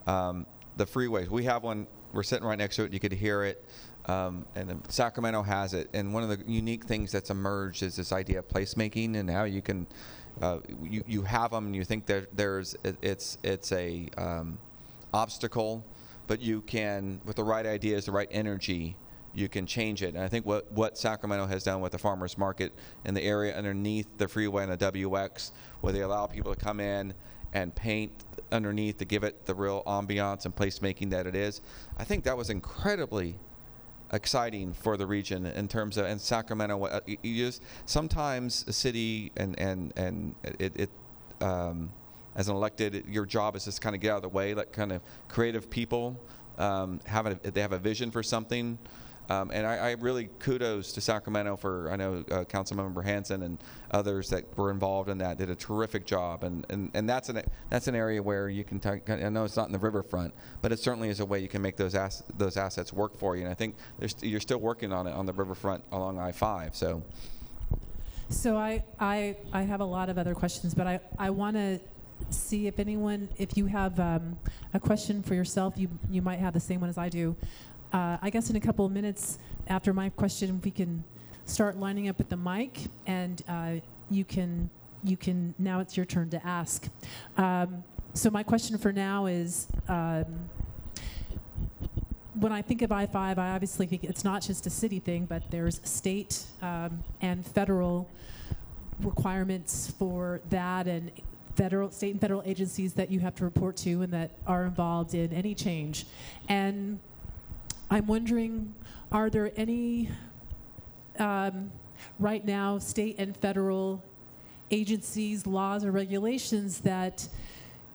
um, 0.07 0.45
the 0.77 0.87
freeways. 0.87 1.29
We 1.29 1.45
have 1.45 1.62
one. 1.62 1.87
We're 2.12 2.22
sitting 2.22 2.47
right 2.47 2.59
next 2.59 2.77
to 2.77 2.85
it. 2.85 2.93
You 2.93 3.01
could 3.01 3.12
hear 3.12 3.45
it, 3.45 3.64
um, 4.07 4.47
and 4.55 4.81
Sacramento 4.89 5.43
has 5.43 5.75
it. 5.75 5.91
And 5.93 6.14
one 6.14 6.22
of 6.22 6.29
the 6.29 6.45
unique 6.51 6.85
things 6.85 7.11
that's 7.11 7.31
emerged 7.31 7.83
is 7.83 7.97
this 7.97 8.12
idea 8.12 8.41
of 8.41 8.49
placemaking 8.49 9.16
and 9.16 9.29
how 9.29 9.45
you 9.45 9.62
can, 9.62 9.87
uh, 10.41 10.59
you, 10.83 11.03
you 11.07 11.22
have 11.22 11.51
them 11.51 11.66
and 11.66 11.77
you 11.77 11.85
think 11.85 12.07
that 12.07 12.37
there's 12.37 12.77
it, 12.85 12.97
it's 13.03 13.39
it's 13.43 13.72
a 13.72 14.09
um, 14.16 14.59
obstacle, 15.12 15.85
but 16.27 16.41
you 16.41 16.61
can 16.62 17.20
with 17.25 17.37
the 17.37 17.45
right 17.45 17.66
ideas, 17.66 18.07
the 18.07 18.12
right 18.12 18.29
energy 18.31 18.97
you 19.35 19.49
can 19.49 19.66
change 19.66 20.03
it. 20.03 20.14
And 20.14 20.22
I 20.22 20.29
think 20.29 20.47
what, 20.47 20.70
what 20.72 20.97
Sacramento 20.97 21.47
has 21.47 21.64
done 21.64 21.81
with 21.81 21.93
the 21.93 21.99
farmers 21.99 22.39
market 22.39 22.72
in 23.05 23.14
the 23.14 23.22
area 23.22 23.57
underneath 23.57 24.07
the 24.16 24.29
freeway 24.29 24.62
and 24.62 24.72
the 24.72 24.93
WX, 24.93 25.51
where 25.81 25.93
they 25.93 26.01
allow 26.01 26.27
people 26.27 26.55
to 26.55 26.61
come 26.61 26.81
in 26.81 27.14
and 27.55 27.75
paint 27.75 28.13
underneath 28.53 28.99
to 28.99 29.05
give 29.05 29.25
it 29.25 29.47
the 29.47 29.55
real 29.55 29.83
ambiance 29.87 30.45
and 30.45 30.55
placemaking 30.55 31.11
that 31.11 31.27
it 31.27 31.35
is, 31.35 31.61
I 31.97 32.05
think 32.05 32.25
that 32.25 32.37
was 32.37 32.51
incredibly 32.51 33.37
exciting 34.13 34.75
for 34.75 34.97
the 34.97 35.07
region 35.07 35.47
in 35.47 35.67
terms 35.67 35.97
of 35.97 36.05
and 36.07 36.21
Sacramento. 36.21 36.85
uh, 36.85 37.01
You 37.07 37.47
just 37.47 37.63
sometimes 37.87 38.65
a 38.69 38.73
city 38.73 39.33
and 39.37 39.59
and 39.59 39.93
and 39.97 40.35
it. 40.59 40.73
it 40.77 40.91
um, 41.41 41.91
as 42.37 42.49
an 42.49 42.57
elected, 42.57 43.05
your 43.09 43.27
job 43.27 43.55
is 43.55 43.65
just 43.65 43.81
kind 43.81 43.95
of 43.95 44.03
get 44.03 44.11
out 44.11 44.17
of 44.17 44.23
the 44.23 44.29
way, 44.29 44.55
let 44.55 44.73
kind 44.73 44.91
of 44.91 45.01
creative 45.29 45.71
people 45.71 46.21
um, 46.59 46.99
have 47.05 47.27
a, 47.27 47.35
they 47.49 47.61
have 47.61 47.73
a 47.73 47.79
vision 47.79 48.11
for 48.11 48.25
something. 48.25 48.77
Um, 49.31 49.51
and 49.53 49.66
I, 49.66 49.77
I 49.77 49.91
really 49.93 50.29
kudos 50.39 50.93
to 50.93 51.01
Sacramento 51.01 51.57
for 51.57 51.91
I 51.91 51.97
know 51.97 52.25
uh, 52.31 52.45
Councilmember 52.45 53.03
Hansen 53.03 53.43
and 53.43 53.59
others 53.91 54.29
that 54.31 54.57
were 54.57 54.70
involved 54.70 55.09
in 55.09 55.18
that 55.18 55.39
did 55.39 55.49
a 55.51 55.55
terrific 55.55 56.05
job. 56.05 56.45
And, 56.45 56.66
and, 56.68 56.91
and 56.95 57.09
that's 57.09 57.29
an 57.31 57.43
that's 57.70 57.89
an 57.89 57.95
area 57.95 58.22
where 58.22 58.49
you 58.49 58.64
can 58.64 58.81
talk, 58.81 59.09
I 59.09 59.29
know 59.31 59.45
it's 59.45 59.57
not 59.57 59.66
in 59.66 59.72
the 59.72 59.79
riverfront 59.79 60.35
but 60.61 60.72
it 60.72 60.79
certainly 60.79 61.09
is 61.09 61.20
a 61.20 61.25
way 61.25 61.41
you 61.41 61.49
can 61.49 61.62
make 61.62 61.77
those 61.77 61.95
ass, 61.95 62.22
those 62.37 62.57
assets 62.57 62.93
work 62.93 63.16
for 63.16 63.37
you. 63.37 63.43
And 63.43 63.51
I 63.51 63.55
think 63.55 63.77
you're 64.22 64.41
still 64.41 64.59
working 64.59 64.93
on 64.93 65.07
it 65.07 65.12
on 65.12 65.27
the 65.27 65.33
riverfront 65.33 65.85
along 65.93 66.18
I-5 66.18 66.75
so. 66.75 67.03
So 68.31 68.57
I, 68.57 68.83
I, 68.99 69.37
I 69.53 69.62
have 69.62 69.81
a 69.81 69.85
lot 69.85 70.09
of 70.09 70.18
other 70.18 70.35
questions, 70.35 70.75
but 70.75 70.87
I, 70.87 71.01
I 71.18 71.31
want 71.31 71.57
to 71.57 71.81
see 72.31 72.66
if 72.66 72.79
anyone, 72.79 73.29
if 73.37 73.57
you 73.57 73.66
have 73.66 74.01
um, 74.01 74.39
a 74.72 74.81
question 74.81 75.22
for 75.22 75.35
yourself, 75.35 75.75
you, 75.77 75.89
you 76.11 76.22
might 76.22 76.39
have 76.39 76.55
the 76.55 76.61
same 76.61 76.81
one 76.81 76.89
as 76.89 76.99
I 76.99 77.09
do. 77.09 77.37
Uh, 77.95 78.19
I 78.21 78.29
guess 78.29 78.51
in 78.51 78.57
a 78.57 78.61
couple 78.61 78.85
of 78.85 78.91
minutes 78.91 79.39
after 79.69 79.93
my 79.93 80.09
question, 80.09 80.61
we 80.65 80.73
can 80.73 81.05
start 81.45 81.79
lining 81.79 82.09
up 82.09 82.19
at 82.19 82.29
the 82.29 82.37
mic, 82.37 82.89
and 83.07 83.41
uh, 83.49 83.75
you 84.11 84.25
can, 84.25 84.69
you 85.05 85.17
can. 85.17 85.55
Now 85.61 85.79
it's 85.79 85.97
your 85.97 86.05
turn 86.05 86.29
to 86.31 86.45
ask. 86.45 86.89
Um, 87.37 87.85
so 88.13 88.31
my 88.31 88.43
question 88.43 88.77
for 88.79 88.93
now 88.93 89.27
is. 89.27 89.69
Um, 89.89 90.25
when 92.41 92.51
I 92.51 92.63
think 92.63 92.83
of 92.83 92.91
I-5, 92.91 93.39
I 93.39 93.51
obviously 93.51 93.87
think 93.87 94.03
it's 94.03 94.25
not 94.25 94.43
just 94.43 94.67
a 94.67 94.71
city 94.71 94.99
thing, 94.99 95.25
but 95.25 95.45
there's 95.53 95.81
state 95.85 96.47
um, 96.63 97.05
and 97.21 97.47
federal 97.47 98.11
requirements 98.99 99.95
for 99.97 100.41
that, 100.51 100.89
and 100.89 101.13
federal, 101.55 101.93
state 101.93 102.11
and 102.11 102.21
federal 102.21 102.43
agencies 102.45 102.95
that 102.95 103.09
you 103.09 103.21
have 103.21 103.37
to 103.37 103.45
report 103.45 103.77
to 103.77 104.03
and 104.03 104.13
that 104.13 104.33
are 104.49 104.65
involved 104.65 105.15
in 105.15 105.33
any 105.33 105.55
change. 105.55 106.07
And 106.49 106.99
I'm 107.95 108.09
wondering, 108.09 108.75
are 109.13 109.31
there 109.31 109.53
any, 109.55 110.09
um, 111.21 111.71
right 112.19 112.45
now, 112.45 112.77
state 112.79 113.15
and 113.21 113.37
federal 113.37 114.03
agencies, 114.73 115.47
laws, 115.47 115.85
or 115.85 115.93
regulations 115.93 116.81
that 116.81 117.29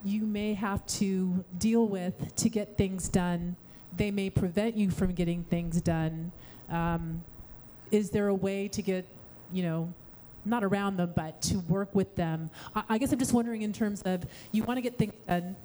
you 0.05 0.21
may 0.21 0.53
have 0.53 0.85
to 0.87 1.43
deal 1.57 1.85
with 1.85 2.33
to 2.37 2.47
get 2.47 2.77
things 2.77 3.09
done? 3.09 3.57
They 3.97 4.09
may 4.09 4.29
prevent 4.29 4.77
you 4.77 4.89
from 4.89 5.11
getting 5.11 5.43
things 5.43 5.81
done. 5.81 6.31
Um, 6.69 7.21
is 7.91 8.09
there 8.09 8.29
a 8.29 8.33
way 8.33 8.69
to 8.69 8.81
get, 8.81 9.05
you 9.51 9.63
know, 9.63 9.93
not 10.45 10.63
around 10.63 10.95
them, 10.95 11.11
but 11.13 11.41
to 11.41 11.59
work 11.67 11.93
with 11.93 12.15
them? 12.15 12.49
I, 12.73 12.83
I 12.87 12.97
guess 12.99 13.11
I'm 13.11 13.19
just 13.19 13.33
wondering 13.33 13.63
in 13.63 13.73
terms 13.73 14.01
of 14.03 14.25
you 14.53 14.63
want 14.63 14.77
to 14.77 14.81
get 14.81 14.97
things 14.97 15.13
done, 15.27 15.57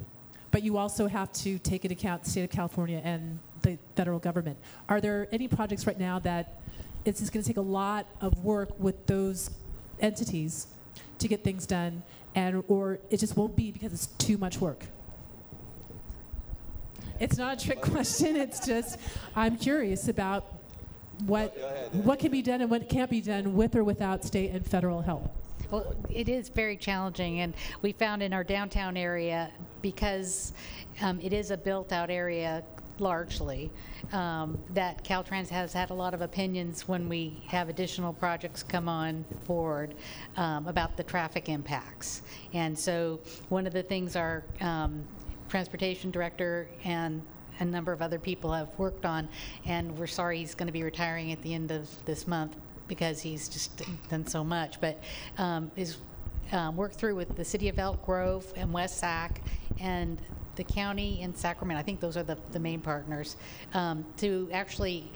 but 0.51 0.65
you 0.65 0.77
also 0.77 1.07
have 1.07 1.33
to 1.35 1.57
take 1.61 1.85
into 1.85 1.95
account 1.95 2.25
the 2.25 2.31
state 2.31 2.43
of 2.43 2.51
California 2.51 3.01
and 3.05 3.39
the 3.65 3.79
federal 3.97 4.19
government. 4.19 4.57
Are 4.89 5.01
there 5.01 5.27
any 5.33 5.49
projects 5.49 5.87
right 5.87 5.99
now 5.99 6.19
that 6.21 6.61
it's 7.05 7.21
just 7.21 7.33
going 7.33 7.43
to 7.43 7.49
take 7.49 7.57
a 7.57 7.61
lot 7.61 8.07
of 8.21 8.45
work 8.45 8.79
with 8.79 9.07
those 9.07 9.51
entities 10.01 10.69
to 11.19 11.29
get 11.29 11.43
things 11.43 11.67
done, 11.67 12.03
and 12.35 12.63
or 12.69 13.01
it 13.11 13.19
just 13.19 13.37
won't 13.37 13.57
be 13.57 13.71
because 13.71 13.93
it's 13.93 14.07
too 14.07 14.39
much 14.39 14.59
work? 14.59 14.85
It's 17.19 17.37
not 17.37 17.61
a 17.61 17.67
trick 17.67 17.81
question. 17.93 18.37
It's 18.37 18.65
just 18.65 18.99
I'm 19.35 19.57
curious 19.57 20.09
about 20.09 20.45
what 21.27 21.57
what 21.93 22.19
can 22.19 22.31
be 22.31 22.43
done 22.43 22.61
and 22.61 22.71
what 22.71 22.89
can't 22.89 23.11
be 23.11 23.21
done 23.21 23.55
with 23.55 23.75
or 23.77 23.85
without 23.85 24.25
state 24.25 24.51
and 24.51 24.67
federal 24.67 25.01
help. 25.03 25.31
Well, 25.71 25.95
it 26.11 26.29
is 26.29 26.51
very 26.51 26.77
challenging, 26.77 27.41
and 27.41 27.55
we 27.83 27.93
found 27.93 28.23
in 28.23 28.33
our 28.33 28.45
downtown 28.45 28.97
area, 28.97 29.51
because 29.83 30.53
um, 31.01 31.21
it 31.21 31.33
is 31.33 31.51
a 31.51 31.57
built-out 31.57 32.11
area 32.11 32.63
largely, 33.01 33.71
um, 34.13 34.59
that 34.75 35.05
Caltrans 35.05 35.49
has 35.49 35.73
had 35.73 35.91
a 35.91 35.95
lot 35.95 36.15
of 36.15 36.21
opinions 36.21 36.87
when 36.89 37.09
we 37.09 37.43
have 37.47 37.69
additional 37.69 38.13
projects 38.13 38.63
come 38.63 38.89
on 38.89 39.25
board 39.47 39.95
um, 40.37 40.67
about 40.67 40.97
the 40.97 41.03
traffic 41.03 41.49
impacts. 41.49 42.23
And 42.53 42.79
so, 42.79 43.21
one 43.49 43.67
of 43.67 43.73
the 43.73 43.83
things 43.83 44.17
our 44.17 44.45
um, 44.61 45.05
transportation 45.49 46.11
director 46.11 46.69
and 46.85 47.23
a 47.61 47.65
number 47.65 47.93
of 47.93 48.03
other 48.03 48.19
people 48.19 48.53
have 48.53 48.69
worked 48.79 49.05
on, 49.05 49.29
and 49.65 49.97
we're 49.97 50.07
sorry 50.07 50.39
he's 50.39 50.55
going 50.55 50.67
to 50.67 50.73
be 50.73 50.83
retiring 50.83 51.33
at 51.33 51.41
the 51.43 51.55
end 51.55 51.71
of 51.71 51.89
this 52.05 52.27
month 52.27 52.57
because 52.89 53.21
he's 53.21 53.49
just 53.49 53.83
done 54.09 54.27
so 54.27 54.45
much, 54.45 54.81
but 54.81 54.99
um, 55.39 55.71
is 55.77 55.99
um, 56.53 56.77
worked 56.77 56.97
through 56.97 57.15
with 57.15 57.37
the 57.37 57.45
city 57.45 57.69
of 57.69 57.79
Elk 57.79 58.05
Grove 58.05 58.53
and 58.57 58.73
West 58.73 58.99
Sac 58.99 59.41
and 59.81 60.21
the 60.57 60.65
county 60.65 61.21
and 61.23 61.37
Sacramento. 61.37 61.81
I 61.81 61.83
think 61.83 62.01
those 62.01 62.17
are 62.17 62.23
the, 62.23 62.39
the 62.53 62.61
main 62.61 62.81
partners 62.81 63.37
um, 63.73 64.05
to 64.19 64.49
actually 64.53 65.11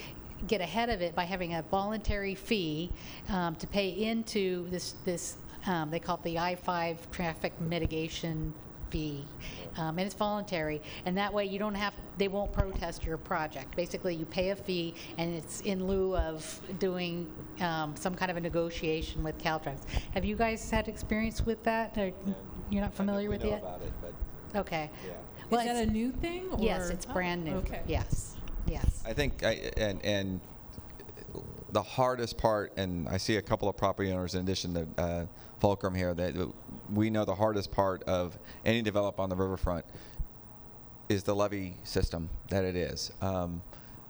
get 0.47 0.61
ahead 0.61 0.89
of 0.89 1.03
it 1.03 1.15
by 1.15 1.25
having 1.25 1.55
a 1.55 1.63
voluntary 1.63 2.35
fee 2.35 2.91
um, 3.29 3.57
to 3.57 3.67
pay 3.67 3.89
into 3.89 4.69
this 4.71 4.95
this 5.05 5.37
um, 5.67 5.91
they 5.91 5.99
call 5.99 6.17
it 6.17 6.23
the 6.23 6.39
I-5 6.39 7.11
traffic 7.11 7.61
mitigation 7.61 8.55
fee, 8.91 9.25
um, 9.77 9.99
and 9.99 10.01
it's 10.01 10.15
voluntary. 10.15 10.81
And 11.05 11.17
that 11.19 11.33
way, 11.33 11.45
you 11.45 11.59
don't 11.59 11.75
have 11.75 11.93
they 12.17 12.29
won't 12.29 12.53
protest 12.53 13.05
your 13.05 13.17
project. 13.17 13.77
Basically, 13.77 14.15
you 14.15 14.25
pay 14.25 14.51
a 14.51 14.57
fee, 14.57 14.95
and 15.19 15.35
it's 15.35 15.61
in 15.63 15.87
lieu 15.87 16.17
of 16.17 16.61
doing 16.79 17.31
um, 17.61 17.95
some 17.97 18.15
kind 18.15 18.31
of 18.31 18.37
a 18.37 18.41
negotiation 18.41 19.23
with 19.23 19.37
Caltrans. 19.39 19.85
Have 20.15 20.25
you 20.25 20.37
guys 20.37 20.71
had 20.71 20.89
experience 20.89 21.45
with 21.45 21.63
that? 21.65 21.97
Or 21.99 22.13
you're 22.71 22.83
not 22.83 22.95
familiar 22.95 23.29
with 23.29 23.45
know 23.45 23.55
it? 23.55 23.59
about 23.59 23.83
it, 23.83 23.93
but 24.01 24.13
Okay. 24.61 24.91
yeah. 25.07 25.13
Well, 25.51 25.61
is 25.61 25.67
that 25.67 25.89
a 25.89 25.91
new 25.91 26.13
thing? 26.13 26.49
Or? 26.51 26.59
Yes, 26.61 26.91
it's 26.91 27.07
Oh, 27.09 27.13
brand 27.13 27.45
new. 27.45 27.55
Okay. 27.57 27.81
Yes, 27.87 28.37
yes. 28.67 29.03
I 29.07 29.13
think, 29.13 29.43
I, 29.45 29.71
and, 29.77 30.05
and 30.05 30.41
the 31.73 31.83
hardest 31.83 32.39
part, 32.39 32.73
and 32.77 33.09
I 33.09 33.17
see 33.17 33.37
a 33.37 33.43
couple 33.43 33.69
of 33.69 33.77
property 33.77 34.11
owners 34.11 34.35
in 34.35 34.43
addition 34.43 34.75
to 34.75 35.03
uh, 35.03 35.27
Fulcrum 35.61 35.95
here, 35.95 36.15
that 36.15 36.35
we 36.93 37.11
know 37.11 37.25
the 37.25 37.35
hardest 37.35 37.71
part 37.71 38.03
of 38.05 38.39
any 38.65 38.83
develop 38.83 39.21
on 39.21 39.29
the 39.29 39.37
riverfront 39.37 39.85
is 41.09 41.23
the 41.23 41.35
levee 41.35 41.77
system 41.85 42.29
that 42.51 42.65
it 42.65 42.77
is. 42.77 43.13
Um, 43.23 43.63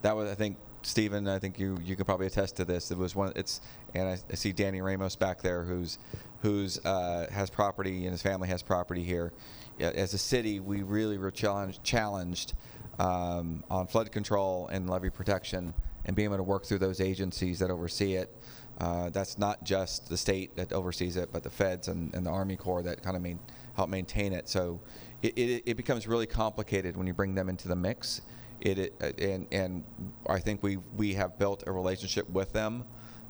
that 0.03 0.17
was, 0.17 0.31
I 0.31 0.35
think, 0.35 0.57
Stephen, 0.83 1.27
I 1.27 1.39
think 1.39 1.59
you 1.59 1.77
you 1.85 1.97
could 1.97 2.07
probably 2.07 2.29
attest 2.29 2.57
to 2.57 2.65
this. 2.65 2.91
It 2.91 2.99
was 2.99 3.15
one. 3.17 3.33
It's 3.35 3.61
and 3.95 4.09
I, 4.09 4.19
I 4.31 4.35
see 4.35 4.53
Danny 4.53 4.81
Ramos 4.81 5.17
back 5.17 5.43
there, 5.43 5.65
who's 5.65 5.99
who's 6.41 6.85
uh, 6.85 7.27
has 7.33 7.51
property 7.51 8.05
and 8.05 8.13
his 8.13 8.23
family 8.23 8.49
has 8.49 8.63
property 8.63 9.03
here. 9.03 9.33
As 9.81 10.15
a 10.15 10.19
city, 10.19 10.61
we 10.61 10.83
really 10.83 11.19
were 11.19 11.31
challenged 11.31 11.83
challenged 11.85 12.55
um, 12.99 13.63
on 13.71 13.87
flood 13.87 14.11
control 14.11 14.69
and 14.69 14.89
levee 14.91 15.11
protection, 15.11 15.73
and 16.05 16.17
being 16.17 16.27
able 16.27 16.39
to 16.39 16.43
work 16.43 16.65
through 16.65 16.79
those 16.79 17.01
agencies 17.01 17.59
that 17.61 17.71
oversee 17.71 18.15
it. 18.15 18.37
Uh, 18.79 19.11
that's 19.11 19.39
not 19.39 19.63
just 19.65 20.09
the 20.09 20.17
state 20.17 20.57
that 20.57 20.73
oversees 20.73 21.17
it, 21.17 21.31
but 21.33 21.43
the 21.43 21.51
feds 21.51 21.89
and, 21.89 22.15
and 22.15 22.25
the 22.25 22.31
Army 22.31 22.57
Corps 22.57 22.83
that 22.83 23.03
kind 23.03 23.17
of 23.17 23.23
main, 23.23 23.41
help 23.75 23.89
maintain 23.89 24.33
it. 24.33 24.49
So 24.49 24.81
it, 25.23 25.37
it, 25.37 25.63
it 25.67 25.77
becomes 25.77 26.07
really 26.07 26.27
complicated 26.27 26.97
when 26.97 27.07
you 27.07 27.13
bring 27.13 27.35
them 27.35 27.49
into 27.49 27.67
the 27.67 27.77
mix. 27.77 28.23
It, 28.61 28.79
it 28.79 29.21
and 29.21 29.47
and 29.53 29.85
I 30.29 30.41
think 30.41 30.63
we 30.63 30.79
we 30.97 31.15
have 31.15 31.39
built 31.39 31.65
a 31.67 31.73
relationship 31.73 32.29
with 32.31 32.53
them, 32.53 32.85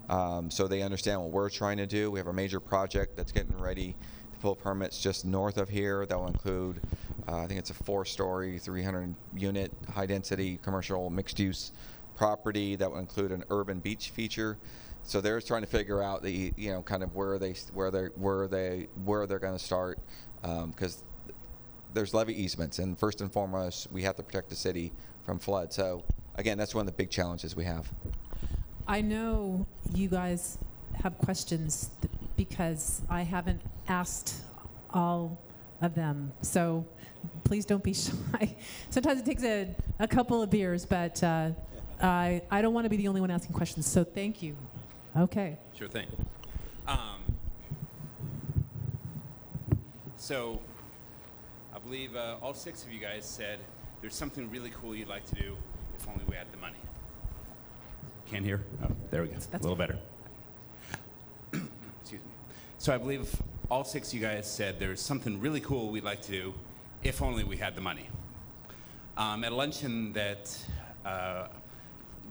um, 0.09 0.51
so 0.51 0.66
they 0.66 0.80
understand 0.80 1.20
what 1.20 1.30
we're 1.30 1.51
trying 1.51 1.76
to 1.78 1.86
do. 1.86 2.11
We 2.11 2.18
have 2.18 2.28
a 2.28 2.32
major 2.32 2.61
project 2.61 3.16
that's 3.16 3.32
getting 3.32 3.57
ready 3.59 3.94
permits 4.39 5.01
just 5.01 5.24
north 5.24 5.59
of 5.59 5.68
here. 5.68 6.07
That 6.07 6.18
will 6.18 6.28
include, 6.28 6.80
uh, 7.26 7.39
I 7.39 7.47
think 7.47 7.59
it's 7.59 7.70
a 7.70 7.74
four-story, 7.74 8.59
300-unit, 8.59 9.72
high-density 9.93 10.61
commercial 10.62 11.11
mixed-use 11.11 11.72
property 12.16 12.76
that 12.76 12.91
will 12.91 12.99
include 12.99 13.32
an 13.32 13.45
urban 13.51 13.80
beach 13.80 14.11
feature. 14.11 14.59
So 15.05 15.20
they're 15.20 15.41
trying 15.41 15.62
to 15.62 15.68
figure 15.68 16.03
out 16.03 16.22
the 16.22 16.53
you 16.57 16.72
know 16.72 16.82
kind 16.82 17.03
of 17.03 17.14
where 17.14 17.39
they 17.39 17.55
where 17.72 17.91
they 17.91 18.07
where 18.16 18.47
they 18.49 18.89
where 19.05 19.26
they're 19.26 19.39
going 19.39 19.57
to 19.57 19.64
start 19.64 19.99
because 20.43 21.03
there's 21.95 22.14
levee 22.14 22.34
easements, 22.34 22.78
and 22.78 22.99
first 22.99 23.20
and 23.20 23.32
foremost, 23.32 23.91
we 23.93 24.03
have 24.03 24.16
to 24.16 24.22
protect 24.22 24.49
the 24.49 24.57
city 24.57 24.93
from 25.24 25.39
flood. 25.39 25.72
So, 25.72 26.05
again, 26.36 26.59
that's 26.59 26.74
one 26.74 26.82
of 26.82 26.86
the 26.86 26.97
big 26.97 27.11
challenges 27.11 27.57
we 27.57 27.64
have. 27.64 27.93
I 28.86 29.01
know 29.01 29.66
you 29.95 30.09
guys 30.09 30.59
have 31.03 31.16
questions 31.18 31.91
th- 32.01 32.12
because 32.36 33.03
I 33.09 33.22
haven't 33.22 33.61
asked 33.89 34.43
all 34.93 35.39
of 35.80 35.95
them. 35.95 36.32
So 36.43 36.84
please 37.45 37.64
don't 37.64 37.82
be 37.82 37.95
shy. 37.95 38.57
Sometimes 38.91 39.20
it 39.20 39.26
takes 39.26 39.43
a, 39.43 39.74
a 39.99 40.09
couple 40.09 40.43
of 40.43 40.51
beers, 40.51 40.84
but 40.86 41.22
uh, 41.22 41.51
I, 42.03 42.43
I 42.51 42.62
don't 42.62 42.74
want 42.74 42.84
to 42.84 42.91
be 42.91 42.97
the 42.97 43.09
only 43.09 43.20
one 43.20 43.30
asking 43.30 43.55
questions. 43.55 43.86
So 43.86 44.05
thank 44.05 44.43
you. 44.43 44.57
Okay. 45.16 45.59
Sure 45.74 45.89
thing. 45.89 46.07
Um, 46.86 47.22
so, 50.16 50.61
I 51.74 51.78
believe 51.78 52.16
uh, 52.16 52.36
all 52.43 52.55
six 52.55 52.82
of 52.82 52.93
you 52.93 52.99
guys 52.99 53.24
said 53.24 53.59
there's 54.01 54.14
something 54.14 54.51
really 54.51 54.70
cool 54.70 54.95
you'd 54.95 55.09
like 55.09 55.26
to 55.26 55.34
do 55.34 55.57
if 55.99 56.09
only 56.09 56.24
we 56.28 56.36
had 56.36 56.51
the 56.53 56.59
money. 56.59 56.76
Can't 58.26 58.45
hear? 58.45 58.62
Oh, 58.84 58.89
there 59.11 59.22
we 59.22 59.28
go. 59.28 59.36
a 59.53 59.57
little 59.59 59.76
better. 59.76 59.99
So, 62.81 62.95
I 62.95 62.99
believe 62.99 63.35
all 63.72 63.83
six 63.83 64.09
of 64.09 64.14
you 64.14 64.20
guys 64.20 64.49
said 64.49 64.79
there's 64.79 65.01
something 65.01 65.41
really 65.41 65.61
cool 65.61 65.91
we'd 65.91 66.05
like 66.05 66.22
to 66.22 66.31
do 66.31 66.55
if 67.03 67.20
only 67.20 67.43
we 67.43 67.57
had 67.57 67.74
the 67.74 67.81
money. 67.81 68.09
Um, 69.16 69.43
at 69.43 69.51
a 69.51 69.55
luncheon 69.55 70.12
that 70.12 70.57
uh, 71.05 71.49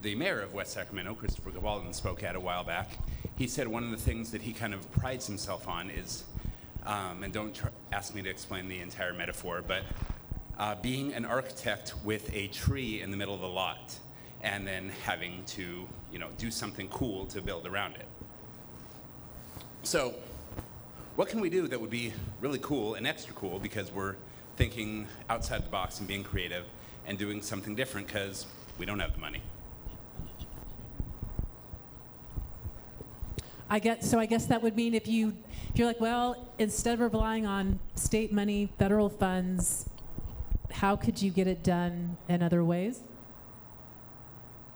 the 0.02 0.16
mayor 0.16 0.40
of 0.40 0.54
West 0.54 0.72
Sacramento, 0.72 1.16
Christopher 1.16 1.52
Cabaldon, 1.52 1.94
spoke 1.94 2.24
at 2.24 2.38
a 2.38 2.40
while 2.40 2.64
back, 2.64 2.92
he 3.38 3.46
said 3.46 3.68
one 3.68 3.84
of 3.84 3.92
the 3.92 3.98
things 3.98 4.32
that 4.32 4.42
he 4.42 4.54
kind 4.54 4.74
of 4.74 4.90
prides 4.90 5.28
himself 5.28 5.68
on 5.68 5.90
is, 5.90 6.24
um, 6.86 7.24
and 7.24 7.34
don't 7.34 7.54
tr- 7.54 7.68
ask 7.92 8.16
me 8.16 8.22
to 8.22 8.30
explain 8.30 8.70
the 8.70 8.80
entire 8.80 9.12
metaphor, 9.12 9.62
but 9.68 9.84
uh, 10.58 10.76
being 10.76 11.14
an 11.14 11.26
architect 11.26 11.94
with 12.06 12.34
a 12.34 12.48
tree 12.48 13.02
in 13.02 13.12
the 13.12 13.18
middle 13.18 13.36
of 13.36 13.42
the 13.42 13.50
lot 13.50 14.00
and 14.42 14.66
then 14.66 14.94
having 15.04 15.44
to, 15.46 15.86
you 16.10 16.20
know, 16.20 16.30
do 16.38 16.50
something 16.50 16.88
cool 16.88 17.26
to 17.26 17.42
build 17.42 17.68
around 17.68 17.96
it. 17.96 18.08
So, 19.84 20.16
what 21.18 21.28
can 21.28 21.42
we 21.42 21.50
do 21.50 21.68
that 21.68 21.82
would 21.82 21.90
be 21.90 22.14
really 22.42 22.60
cool 22.60 22.94
and 22.94 23.08
extra 23.08 23.34
cool 23.34 23.58
because 23.58 23.92
we're 23.92 24.16
thinking 24.56 25.08
outside 25.32 25.64
the 25.64 25.70
box 25.70 25.98
and 25.98 26.08
being 26.08 26.24
creative 26.24 26.64
and 27.08 27.18
doing 27.18 27.42
something 27.42 27.74
different 27.74 28.06
because 28.06 28.46
we 28.78 28.86
don't 28.86 29.00
have 29.00 29.14
the 29.14 29.20
money? 29.20 29.42
I 33.68 33.80
get, 33.80 34.04
so 34.04 34.20
I 34.20 34.28
guess 34.28 34.46
that 34.46 34.62
would 34.62 34.76
mean 34.76 34.94
if 34.94 35.08
you, 35.08 35.36
if 35.74 35.80
you're 35.80 35.88
like, 35.88 36.00
well, 36.00 36.48
instead 36.60 37.02
of 37.02 37.12
relying 37.12 37.48
on 37.48 37.80
state 37.96 38.32
money, 38.32 38.70
federal 38.78 39.10
funds, 39.10 39.90
how 40.72 40.96
could 40.96 41.20
you 41.20 41.32
get 41.32 41.48
it 41.48 41.64
done 41.64 42.16
in 42.30 42.44
other 42.44 42.64
ways? 42.64 43.02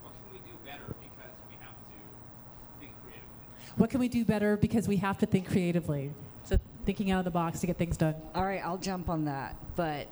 What 0.01 0.11
can 0.23 0.33
we 0.33 0.39
do 0.39 0.57
better 0.65 0.95
because 0.99 1.29
we 1.47 1.55
have 1.61 1.75
to 1.77 2.79
think 2.79 2.93
creatively? 3.03 3.77
What 3.77 3.89
can 3.91 3.99
we 3.99 4.07
do 4.07 4.25
better 4.25 4.57
because 4.57 4.87
we 4.87 4.97
have 4.97 5.19
to 5.19 5.27
think 5.27 5.47
creatively? 5.47 6.11
Thinking 6.85 7.11
out 7.11 7.19
of 7.19 7.25
the 7.25 7.31
box 7.31 7.59
to 7.61 7.67
get 7.67 7.77
things 7.77 7.97
done. 7.97 8.15
All 8.33 8.43
right, 8.43 8.61
I'll 8.63 8.77
jump 8.77 9.09
on 9.09 9.25
that. 9.25 9.55
But 9.75 10.07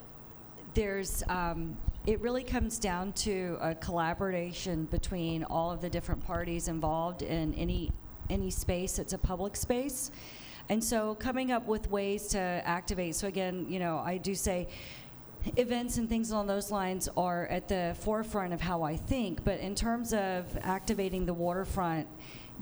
there's, 0.74 1.24
um, 1.28 1.76
it 2.06 2.20
really 2.20 2.44
comes 2.44 2.78
down 2.78 3.12
to 3.12 3.58
a 3.60 3.74
collaboration 3.74 4.84
between 4.84 5.42
all 5.44 5.72
of 5.72 5.80
the 5.80 5.90
different 5.90 6.24
parties 6.24 6.68
involved 6.68 7.22
in 7.22 7.54
any 7.54 7.90
any 8.28 8.50
space. 8.50 9.00
It's 9.00 9.12
a 9.12 9.18
public 9.18 9.56
space, 9.56 10.12
and 10.68 10.82
so 10.82 11.16
coming 11.16 11.50
up 11.50 11.66
with 11.66 11.90
ways 11.90 12.28
to 12.28 12.38
activate. 12.38 13.16
So 13.16 13.26
again, 13.26 13.66
you 13.68 13.78
know, 13.78 13.98
I 13.98 14.18
do 14.18 14.34
say. 14.34 14.68
Events 15.56 15.96
and 15.96 16.06
things 16.06 16.30
along 16.30 16.48
those 16.48 16.70
lines 16.70 17.08
are 17.16 17.46
at 17.46 17.66
the 17.66 17.96
forefront 18.00 18.52
of 18.52 18.60
how 18.60 18.82
I 18.82 18.96
think, 18.96 19.42
but 19.42 19.58
in 19.58 19.74
terms 19.74 20.12
of 20.12 20.44
activating 20.60 21.24
the 21.24 21.32
waterfront, 21.32 22.06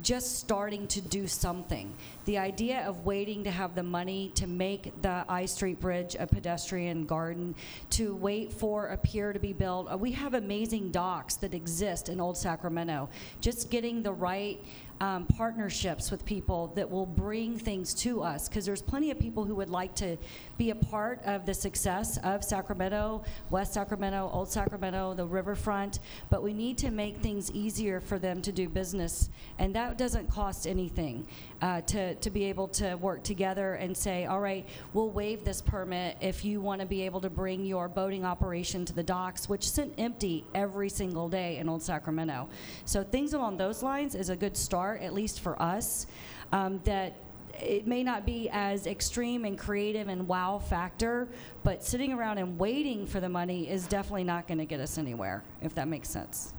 just 0.03 0.39
starting 0.39 0.87
to 0.89 1.01
do 1.01 1.27
something. 1.27 1.95
The 2.25 2.39
idea 2.39 2.81
of 2.87 3.05
waiting 3.05 3.45
to 3.45 3.51
have 3.51 3.75
the 3.75 3.83
money 3.83 4.31
to 4.35 4.47
make 4.47 5.01
the 5.03 5.25
I 5.29 5.47
Street 5.47 5.81
Bridge 5.81 6.17
a 6.19 6.27
pedestrian 6.27 7.07
garden, 7.07 7.55
to 7.91 8.15
wait 8.15 8.53
for 8.53 8.89
a 8.89 8.97
pier 8.97 9.33
to 9.33 9.39
be 9.39 9.53
built. 9.53 9.91
Uh, 9.91 9.99
We 9.99 10.13
have 10.13 10.35
amazing 10.35 10.91
docks 10.91 11.37
that 11.37 11.55
exist 11.55 12.09
in 12.09 12.21
Old 12.21 12.37
Sacramento. 12.37 13.09
Just 13.41 13.71
getting 13.71 14.03
the 14.03 14.13
right 14.13 14.63
um, 15.01 15.27
partnerships 15.27 16.11
with 16.11 16.25
people 16.25 16.73
that 16.75 16.91
will 16.91 17.07
bring 17.07 17.59
things 17.59 17.95
to 17.95 18.23
us, 18.23 18.49
because 18.49 18.67
there's 18.67 18.83
plenty 18.83 19.11
of 19.11 19.19
people 19.19 19.45
who 19.45 19.55
would 19.55 19.71
like 19.71 19.95
to 19.97 20.17
be 20.57 20.71
a 20.71 20.75
part 20.75 21.21
of 21.25 21.47
the 21.47 21.55
success 21.55 22.19
of 22.25 22.43
Sacramento, 22.43 23.23
West 23.51 23.75
Sacramento, 23.75 24.31
Old 24.33 24.51
Sacramento, 24.51 25.15
the 25.15 25.27
riverfront, 25.27 26.01
but 26.31 26.43
we 26.43 26.53
need 26.53 26.77
to 26.79 26.91
make 26.91 27.19
things 27.19 27.51
easier 27.53 28.01
for 28.01 28.19
them 28.19 28.43
to 28.43 28.53
do 28.53 28.69
business, 28.69 29.31
and 29.59 29.75
that 29.75 29.97
doesn't 29.99 30.29
cost 30.29 30.67
anything 30.67 31.27
uh, 31.61 31.81
to, 31.83 32.15
to 32.17 32.31
be 32.31 32.45
able 32.45 32.69
to 32.69 32.95
work 32.97 33.23
together 33.23 33.75
and 33.75 33.97
say, 33.97 34.27
all 34.27 34.41
right, 34.41 34.69
we'll 34.93 35.11
waive 35.11 35.45
this 35.45 35.61
permit 35.61 36.17
if 36.21 36.45
you 36.45 36.61
want 36.61 36.81
to 36.81 36.87
be 36.87 37.03
able 37.03 37.21
to 37.21 37.31
bring 37.31 37.65
your 37.65 37.89
boating 37.89 38.25
operation 38.25 38.85
to 38.85 38.93
the 38.93 39.03
docks, 39.03 39.49
which 39.49 39.69
sit 39.69 39.93
empty 39.99 40.45
every 40.55 40.89
single 40.89 41.29
day 41.29 41.57
in 41.57 41.69
Old 41.69 41.83
Sacramento. 41.83 42.49
So 42.85 43.03
things 43.03 43.33
along 43.33 43.57
those 43.57 43.83
lines 43.83 44.15
is 44.15 44.31
a 44.31 44.37
good 44.37 44.57
start, 44.57 45.03
at 45.03 45.13
least 45.13 45.41
for 45.41 45.61
us, 45.61 46.07
um, 46.53 46.81
that 46.85 47.17
it 47.61 47.89
may 47.89 48.05
not 48.05 48.25
be 48.25 48.49
as 48.53 48.87
extreme 48.87 49.45
and 49.45 49.59
creative 49.59 50.07
and 50.07 50.29
wow 50.29 50.61
factor, 50.61 51.29
but 51.65 51.83
sitting 51.83 52.13
around 52.13 52.39
and 52.39 52.57
waiting 52.57 53.05
for 53.05 53.19
the 53.19 53.29
money 53.29 53.69
is 53.69 53.89
definitely 53.89 54.25
not 54.25 54.47
going 54.47 54.59
to 54.59 54.65
get 54.65 54.79
us 54.79 54.97
anywhere, 54.97 55.43
if 55.61 55.75
that 55.75 55.89
makes 55.89 56.09
sense. 56.09 56.53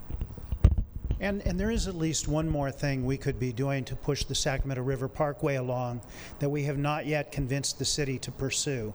And, 1.22 1.45
and 1.45 1.59
there 1.59 1.72
is 1.72 1.88
at 1.88 1.95
least 1.95 2.28
one 2.28 2.47
more 2.47 2.72
thing 2.72 3.05
we 3.05 3.17
could 3.17 3.39
be 3.39 3.51
doing 3.51 3.84
to 3.86 3.95
push 3.95 4.24
the 4.24 4.36
Sacramento 4.36 4.82
River 4.84 5.09
Parkway 5.09 5.55
along 5.55 6.01
that 6.39 6.49
we 6.49 6.63
have 6.63 6.78
not 6.78 7.05
yet 7.05 7.32
convinced 7.32 7.78
the 7.78 7.86
city 7.86 8.17
to 8.20 8.32
pursue. 8.32 8.93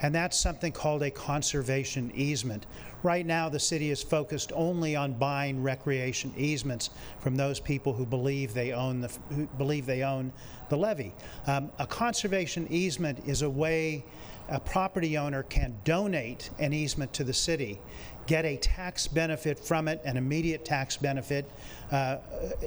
And 0.00 0.14
that's 0.14 0.38
something 0.38 0.72
called 0.72 1.02
a 1.02 1.10
conservation 1.10 2.10
easement. 2.14 2.66
Right 3.02 3.26
now, 3.26 3.48
the 3.48 3.60
city 3.60 3.90
is 3.90 4.02
focused 4.02 4.52
only 4.54 4.96
on 4.96 5.12
buying 5.12 5.62
recreation 5.62 6.32
easements 6.36 6.90
from 7.20 7.36
those 7.36 7.60
people 7.60 7.92
who 7.92 8.06
believe 8.06 8.54
they 8.54 8.72
own 8.72 9.02
the, 9.02 9.10
who 9.30 9.46
believe 9.58 9.84
they 9.84 10.02
own 10.02 10.32
the 10.70 10.76
levee. 10.76 11.12
Um, 11.46 11.70
a 11.78 11.86
conservation 11.86 12.66
easement 12.70 13.22
is 13.26 13.42
a 13.42 13.50
way 13.50 14.04
a 14.48 14.60
property 14.60 15.18
owner 15.18 15.42
can 15.42 15.76
donate 15.84 16.50
an 16.58 16.72
easement 16.72 17.12
to 17.14 17.24
the 17.24 17.32
city, 17.32 17.80
get 18.26 18.44
a 18.44 18.56
tax 18.56 19.06
benefit 19.06 19.58
from 19.58 19.88
it, 19.88 20.00
an 20.04 20.16
immediate 20.16 20.64
tax 20.64 20.96
benefit 20.96 21.50
uh, 21.90 22.18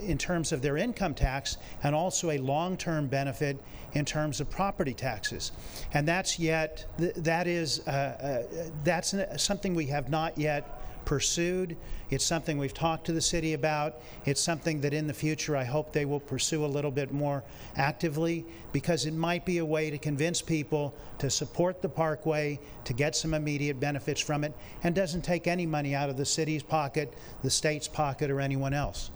in 0.02 0.18
terms 0.18 0.52
of 0.52 0.62
their 0.62 0.78
income 0.78 1.14
tax, 1.14 1.58
and 1.84 1.94
also 1.94 2.32
a 2.32 2.38
long-term 2.38 3.08
benefit 3.08 3.58
in 3.94 4.06
terms 4.06 4.40
of 4.40 4.50
property 4.50 4.94
taxes. 4.94 5.52
And 5.94 6.08
that's 6.08 6.40
yet 6.40 6.86
th- 6.98 7.16
that 7.16 7.48
is 7.48 7.88
uh, 7.88 7.92
uh, 7.92 8.70
that's 8.84 9.14
something 9.38 9.76
we 9.76 9.88
have 9.88 10.10
not 10.10 10.38
yet 10.38 10.79
pursued. 11.10 11.76
It's 12.12 12.24
something 12.24 12.60
we've 12.60 12.72
talked 12.72 13.08
to 13.08 13.14
the 13.14 13.22
city 13.22 13.54
about. 13.54 13.96
It's 14.26 14.40
something 14.40 14.80
that 14.82 14.94
in 14.94 15.08
the 15.08 15.14
future 15.14 15.58
I 15.58 15.64
hope 15.64 15.92
they 15.92 16.06
will 16.06 16.20
pursue 16.20 16.64
a 16.64 16.68
little 16.68 16.92
bit 16.92 17.12
more 17.12 17.44
actively 17.78 18.46
because 18.74 19.08
it 19.08 19.16
might 19.16 19.44
be 19.44 19.58
a 19.58 19.66
way 19.66 19.90
to 19.90 19.98
convince 19.98 20.40
people 20.40 20.94
to 21.18 21.28
support 21.32 21.82
the 21.82 21.90
parkway, 21.90 22.60
to 22.84 22.94
get 22.94 23.16
some 23.16 23.34
immediate 23.34 23.80
benefits 23.80 24.22
from 24.22 24.44
it, 24.44 24.54
and 24.84 24.94
doesn't 24.94 25.24
take 25.24 25.48
any 25.48 25.66
money 25.66 25.96
out 25.96 26.12
of 26.12 26.16
the 26.16 26.26
city's 26.26 26.62
pocket, 26.62 27.12
the 27.42 27.50
state's 27.50 27.88
pocket, 27.88 28.30
or 28.30 28.40
anyone 28.40 28.76
else. 28.76 29.10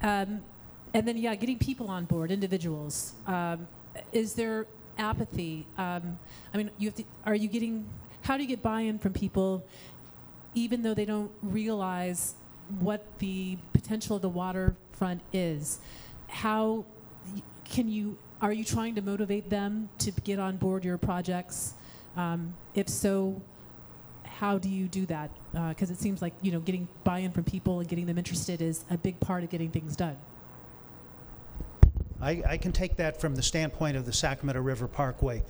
Um, 0.00 0.40
and 0.94 1.06
then, 1.06 1.18
yeah, 1.18 1.34
getting 1.34 1.58
people 1.58 1.88
on 1.88 2.06
board, 2.06 2.30
individuals. 2.30 3.12
Um, 3.26 3.68
is 4.12 4.32
there 4.32 4.66
apathy? 4.96 5.66
Um, 5.76 6.18
I 6.54 6.56
mean, 6.56 6.70
you 6.78 6.88
have 6.88 6.94
to, 6.94 7.04
are 7.26 7.34
you 7.34 7.48
getting, 7.48 7.84
how 8.22 8.38
do 8.38 8.42
you 8.42 8.48
get 8.48 8.62
buy 8.62 8.80
in 8.80 8.98
from 8.98 9.12
people 9.12 9.62
even 10.54 10.82
though 10.82 10.94
they 10.94 11.04
don't 11.04 11.30
realize 11.42 12.34
what 12.80 13.04
the 13.18 13.58
potential 13.72 14.16
of 14.16 14.22
the 14.22 14.28
waterfront 14.28 15.20
is? 15.32 15.80
How 16.28 16.84
can 17.64 17.88
you, 17.88 18.16
are 18.40 18.52
you 18.52 18.64
trying 18.64 18.94
to 18.94 19.02
motivate 19.02 19.50
them 19.50 19.88
to 19.98 20.10
get 20.10 20.38
on 20.38 20.56
board 20.56 20.84
your 20.84 20.98
projects? 20.98 21.74
Um, 22.16 22.54
if 22.74 22.88
so, 22.88 23.40
how 24.24 24.58
do 24.58 24.68
you 24.68 24.88
do 24.88 25.06
that? 25.06 25.30
Because 25.52 25.90
it 25.90 25.98
seems 25.98 26.20
like, 26.20 26.32
you 26.42 26.52
know, 26.52 26.60
getting 26.60 26.88
buy-in 27.04 27.30
from 27.32 27.44
people 27.44 27.80
and 27.80 27.88
getting 27.88 28.06
them 28.06 28.18
interested 28.18 28.60
is 28.60 28.84
a 28.90 28.98
big 28.98 29.20
part 29.20 29.44
of 29.44 29.50
getting 29.50 29.70
things 29.70 29.94
done. 29.94 30.16
I, 32.22 32.42
I 32.46 32.56
can 32.56 32.70
take 32.70 32.96
that 32.96 33.20
from 33.20 33.34
the 33.34 33.42
standpoint 33.42 33.96
of 33.96 34.06
the 34.06 34.12
Sacramento 34.12 34.60
River 34.62 34.86
Parkway. 34.86 35.42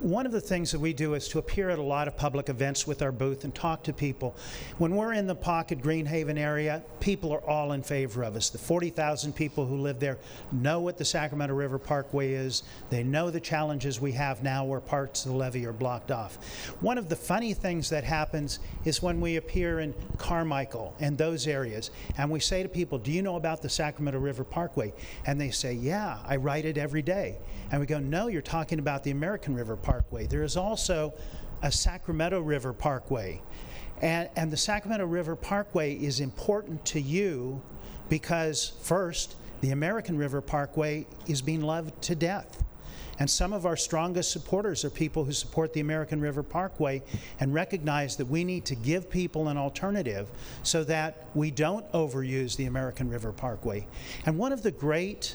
One 0.00 0.26
of 0.26 0.32
the 0.32 0.40
things 0.40 0.70
that 0.70 0.78
we 0.78 0.92
do 0.92 1.14
is 1.14 1.26
to 1.30 1.38
appear 1.38 1.70
at 1.70 1.78
a 1.78 1.82
lot 1.82 2.06
of 2.06 2.16
public 2.16 2.50
events 2.50 2.86
with 2.86 3.00
our 3.02 3.10
booth 3.10 3.44
and 3.44 3.54
talk 3.54 3.82
to 3.84 3.92
people. 3.94 4.36
When 4.76 4.94
we're 4.94 5.14
in 5.14 5.26
the 5.26 5.34
Pocket 5.34 5.80
Greenhaven 5.80 6.38
area, 6.38 6.82
people 7.00 7.32
are 7.32 7.44
all 7.44 7.72
in 7.72 7.82
favor 7.82 8.22
of 8.22 8.36
us. 8.36 8.50
The 8.50 8.58
40,000 8.58 9.34
people 9.34 9.64
who 9.64 9.78
live 9.78 9.98
there 9.98 10.18
know 10.52 10.80
what 10.80 10.98
the 10.98 11.04
Sacramento 11.04 11.54
River 11.54 11.78
Parkway 11.78 12.32
is. 12.32 12.62
They 12.90 13.02
know 13.02 13.30
the 13.30 13.40
challenges 13.40 13.98
we 13.98 14.12
have 14.12 14.42
now 14.42 14.64
where 14.64 14.80
parts 14.80 15.24
of 15.24 15.32
the 15.32 15.36
levee 15.36 15.66
are 15.66 15.72
blocked 15.72 16.10
off. 16.10 16.36
One 16.80 16.98
of 16.98 17.08
the 17.08 17.16
funny 17.16 17.54
things 17.54 17.88
that 17.88 18.04
happens 18.04 18.60
is 18.84 19.02
when 19.02 19.20
we 19.20 19.36
appear 19.36 19.80
in 19.80 19.94
Carmichael 20.18 20.94
and 21.00 21.16
those 21.16 21.46
areas, 21.46 21.90
and 22.18 22.30
we 22.30 22.38
say 22.38 22.62
to 22.62 22.68
people, 22.68 22.98
Do 22.98 23.10
you 23.10 23.22
know 23.22 23.36
about 23.36 23.62
the 23.62 23.68
Sacramento 23.68 24.20
River 24.20 24.44
Parkway? 24.44 24.92
And 25.26 25.40
they 25.40 25.50
say, 25.50 25.72
Yeah, 25.72 26.17
I 26.26 26.36
write 26.36 26.64
it 26.64 26.78
every 26.78 27.02
day. 27.02 27.38
And 27.70 27.80
we 27.80 27.86
go, 27.86 27.98
No, 27.98 28.28
you're 28.28 28.42
talking 28.42 28.78
about 28.78 29.04
the 29.04 29.10
American 29.10 29.54
River 29.54 29.76
Parkway. 29.76 30.26
There 30.26 30.42
is 30.42 30.56
also 30.56 31.14
a 31.62 31.70
Sacramento 31.70 32.40
River 32.40 32.72
Parkway. 32.72 33.40
And, 34.00 34.28
and 34.36 34.50
the 34.50 34.56
Sacramento 34.56 35.06
River 35.06 35.34
Parkway 35.34 35.94
is 35.94 36.20
important 36.20 36.84
to 36.86 37.00
you 37.00 37.60
because, 38.08 38.72
first, 38.82 39.36
the 39.60 39.70
American 39.70 40.16
River 40.16 40.40
Parkway 40.40 41.06
is 41.26 41.42
being 41.42 41.62
loved 41.62 42.00
to 42.02 42.14
death. 42.14 42.62
And 43.18 43.28
some 43.28 43.52
of 43.52 43.66
our 43.66 43.76
strongest 43.76 44.30
supporters 44.30 44.84
are 44.84 44.90
people 44.90 45.24
who 45.24 45.32
support 45.32 45.72
the 45.72 45.80
American 45.80 46.20
River 46.20 46.44
Parkway 46.44 47.02
and 47.40 47.52
recognize 47.52 48.16
that 48.16 48.26
we 48.26 48.44
need 48.44 48.64
to 48.66 48.76
give 48.76 49.10
people 49.10 49.48
an 49.48 49.56
alternative 49.56 50.28
so 50.62 50.84
that 50.84 51.26
we 51.34 51.50
don't 51.50 51.90
overuse 51.92 52.56
the 52.56 52.66
American 52.66 53.10
River 53.10 53.32
Parkway. 53.32 53.86
And 54.24 54.38
one 54.38 54.52
of 54.52 54.62
the 54.62 54.70
great 54.70 55.34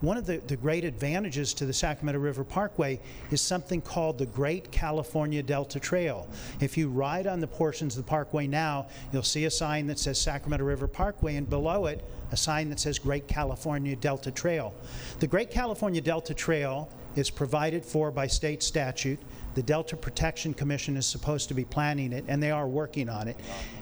one 0.00 0.16
of 0.16 0.26
the, 0.26 0.38
the 0.38 0.56
great 0.56 0.84
advantages 0.84 1.52
to 1.54 1.66
the 1.66 1.72
Sacramento 1.72 2.20
River 2.20 2.44
Parkway 2.44 3.00
is 3.30 3.40
something 3.40 3.80
called 3.80 4.18
the 4.18 4.26
Great 4.26 4.70
California 4.70 5.42
Delta 5.42 5.80
Trail. 5.80 6.28
If 6.60 6.76
you 6.76 6.88
ride 6.88 7.26
on 7.26 7.40
the 7.40 7.46
portions 7.46 7.96
of 7.96 8.04
the 8.04 8.08
parkway 8.08 8.46
now, 8.46 8.86
you'll 9.12 9.22
see 9.22 9.44
a 9.46 9.50
sign 9.50 9.86
that 9.88 9.98
says 9.98 10.20
Sacramento 10.20 10.64
River 10.64 10.86
Parkway, 10.86 11.34
and 11.36 11.48
below 11.48 11.86
it, 11.86 12.04
a 12.30 12.36
sign 12.36 12.68
that 12.70 12.78
says 12.78 12.98
Great 12.98 13.26
California 13.26 13.96
Delta 13.96 14.30
Trail. 14.30 14.74
The 15.18 15.26
Great 15.26 15.50
California 15.50 16.00
Delta 16.00 16.34
Trail 16.34 16.88
is 17.16 17.30
provided 17.30 17.84
for 17.84 18.10
by 18.12 18.28
state 18.28 18.62
statute. 18.62 19.18
The 19.54 19.62
Delta 19.62 19.96
Protection 19.96 20.54
Commission 20.54 20.96
is 20.96 21.06
supposed 21.06 21.48
to 21.48 21.54
be 21.54 21.64
planning 21.64 22.12
it, 22.12 22.24
and 22.28 22.40
they 22.40 22.52
are 22.52 22.68
working 22.68 23.08
on 23.08 23.26
it. 23.26 23.36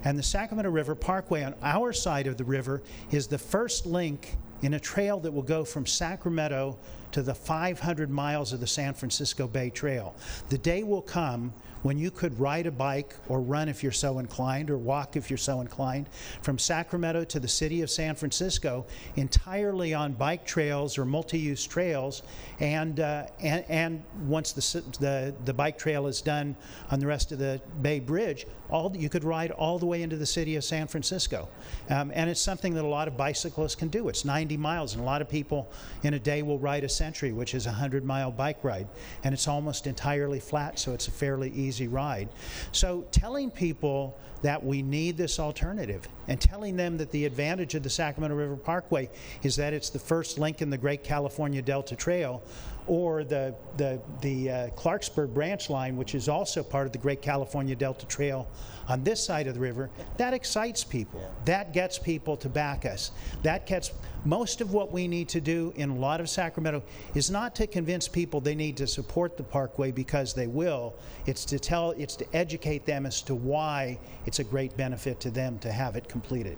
And 0.05 0.19
the 0.19 0.23
Sacramento 0.23 0.70
River 0.70 0.95
Parkway 0.95 1.43
on 1.43 1.55
our 1.62 1.93
side 1.93 2.27
of 2.27 2.39
the 2.39 2.45
river 2.45 2.82
is 3.11 3.27
the 3.27 3.36
first 3.36 3.85
link 3.85 4.36
in 4.67 4.75
a 4.75 4.81
trail 4.81 5.21
that 5.21 5.31
will 5.31 5.43
go 5.43 5.65
from 5.65 5.87
Sacramento 5.87 6.77
to 7.13 7.23
the 7.23 7.33
500 7.33 8.11
miles 8.11 8.53
of 8.53 8.59
the 8.59 8.67
San 8.67 8.95
Francisco 8.95 9.47
Bay 9.47 9.71
Trail. 9.71 10.17
The 10.49 10.59
day 10.59 10.83
will 10.83 11.03
come 11.03 11.55
when 11.82 11.98
you 11.98 12.11
could 12.11 12.39
ride 12.39 12.66
a 12.66 12.70
bike 12.70 13.15
or 13.28 13.40
run 13.40 13.69
if 13.69 13.82
you're 13.82 13.93
so 13.93 14.19
inclined 14.19 14.70
or 14.70 14.78
walk 14.78 15.16
if 15.16 15.31
you're 15.31 15.36
so 15.36 15.61
inclined 15.61 16.09
from 16.43 16.59
Sacramento 16.59 17.24
to 17.24 17.40
the 17.40 17.48
city 17.48 17.82
of 17.82 17.90
San 17.90 18.15
Francisco 18.15 18.86
entirely 19.16 19.94
on 19.94 20.12
bike 20.12 20.47
trails 20.47 20.98
or 20.98 21.05
multi-use 21.05 21.66
trails. 21.66 22.23
And 22.61 23.01
uh, 23.01 23.27
and, 23.40 23.65
and 23.69 24.03
once 24.27 24.53
the, 24.53 24.82
the 24.98 25.35
the 25.44 25.55
bike 25.55 25.78
trail 25.78 26.07
is 26.07 26.20
done 26.20 26.57
on 26.90 27.01
the 27.01 27.07
rest 27.07 27.32
of 27.32 27.39
the 27.39 27.61
Bay 27.82 28.01
Bridge 28.01 28.47
all 28.70 28.94
you 28.97 29.09
could 29.09 29.24
ride 29.24 29.51
all 29.53 29.78
the 29.78 29.86
way 29.86 30.03
into 30.03 30.16
the 30.16 30.27
city 30.27 30.57
of 30.57 30.65
San 30.65 30.86
Francisco. 30.86 31.48
Um, 31.89 32.11
and 32.15 32.28
it's 32.28 32.40
something 32.40 32.74
that 32.74 32.85
a 32.85 32.89
lot 32.89 33.09
of 33.09 33.16
bicyclists 33.16 33.74
can 33.74 33.89
do. 33.89 34.09
It's 34.09 34.24
90 34.24 34.57
miles 34.57 34.94
and 34.94 35.03
a 35.03 35.05
lot 35.05 35.23
of 35.23 35.28
people 35.28 35.70
in 36.03 36.15
a 36.15 36.19
day 36.19 36.43
will 36.43 36.59
ride 36.59 36.85
a 36.85 36.89
Century, 36.89 37.32
which 37.32 37.55
is 37.55 37.66
a 37.66 37.70
100 37.70 38.05
mile 38.05 38.31
bike 38.31 38.62
ride, 38.62 38.89
and 39.23 39.35
it's 39.35 39.47
almost 39.47 39.86
entirely 39.86 40.40
flat, 40.40 40.78
so 40.78 40.93
it's 40.93 41.09
a 41.09 41.11
fairly 41.11 41.51
easy 41.51 41.76
ride. 41.85 42.28
So, 42.73 43.05
telling 43.11 43.51
people 43.51 44.19
that 44.47 44.62
we 44.62 44.81
need 44.81 45.16
this 45.16 45.40
alternative 45.40 46.09
and 46.28 46.40
telling 46.40 46.77
them 46.77 46.97
that 46.97 47.10
the 47.10 47.24
advantage 47.24 47.74
of 47.74 47.82
the 47.82 47.90
Sacramento 47.90 48.36
River 48.36 48.55
Parkway 48.55 49.10
is 49.43 49.56
that 49.56 49.73
it's 49.73 49.90
the 49.90 49.98
first 49.98 50.39
link 50.39 50.62
in 50.62 50.70
the 50.70 50.78
Great 50.78 51.02
California 51.02 51.60
Delta 51.60 51.97
Trail 51.97 52.44
or 52.86 53.24
the, 53.24 53.52
the, 53.77 54.01
the 54.20 54.51
uh, 54.51 54.70
Clarksburg 54.70 55.35
branch 55.35 55.68
line, 55.68 55.97
which 55.97 56.14
is 56.14 56.28
also 56.28 56.62
part 56.62 56.86
of 56.86 56.93
the 56.93 56.98
Great 56.98 57.20
California 57.20 57.74
Delta 57.74 58.06
Trail 58.06 58.48
on 58.89 59.02
this 59.02 59.24
side 59.24 59.48
of 59.48 59.55
the 59.55 59.60
river, 59.60 59.90
that 60.16 60.32
excites 60.32 60.85
people. 60.85 61.28
That 61.44 61.73
gets 61.73 61.98
people 61.98 62.36
to 62.36 62.48
back 62.48 62.85
us. 62.85 63.10
That 63.43 63.66
gets 63.66 63.90
most 64.24 64.60
of 64.60 64.73
what 64.73 64.93
we 64.93 65.09
need 65.09 65.28
to 65.31 65.40
do 65.40 65.73
in 65.77 65.90
a 65.90 65.94
lot 65.94 66.20
of 66.20 66.28
Sacramento 66.28 66.82
is 67.14 67.31
not 67.31 67.55
to 67.56 67.66
convince 67.66 68.06
people 68.06 68.40
they 68.40 68.55
need 68.55 68.77
to 68.77 68.86
support 68.86 69.36
the 69.36 69.43
parkway 69.43 69.90
because 69.90 70.35
they 70.35 70.47
will. 70.47 70.94
It's 71.27 71.44
to 71.47 71.59
tell, 71.59 71.93
it's 71.93 72.16
to 72.16 72.36
educate 72.36 72.86
them 72.86 73.06
as 73.06 73.23
to 73.23 73.35
why 73.35 73.98
it's 74.27 74.36
a 74.39 74.45
great 74.45 74.77
benefit 74.77 75.21
to 75.21 75.31
them 75.31 75.59
to 75.61 75.73
have 75.73 75.97
it 75.97 76.09
completed. 76.09 76.57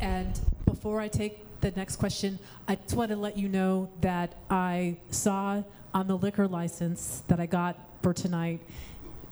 And 0.00 0.38
before 0.64 1.00
I 1.00 1.08
take 1.08 1.38
the 1.60 1.70
next 1.72 1.96
question, 1.96 2.38
I 2.66 2.74
just 2.74 2.94
want 2.94 3.10
to 3.10 3.16
let 3.16 3.38
you 3.38 3.48
know 3.48 3.88
that 4.00 4.34
I 4.50 4.96
saw 5.10 5.62
on 5.94 6.08
the 6.08 6.16
liquor 6.16 6.48
license 6.48 7.22
that 7.28 7.38
I 7.38 7.46
got 7.46 7.78
for 8.02 8.12
tonight, 8.12 8.60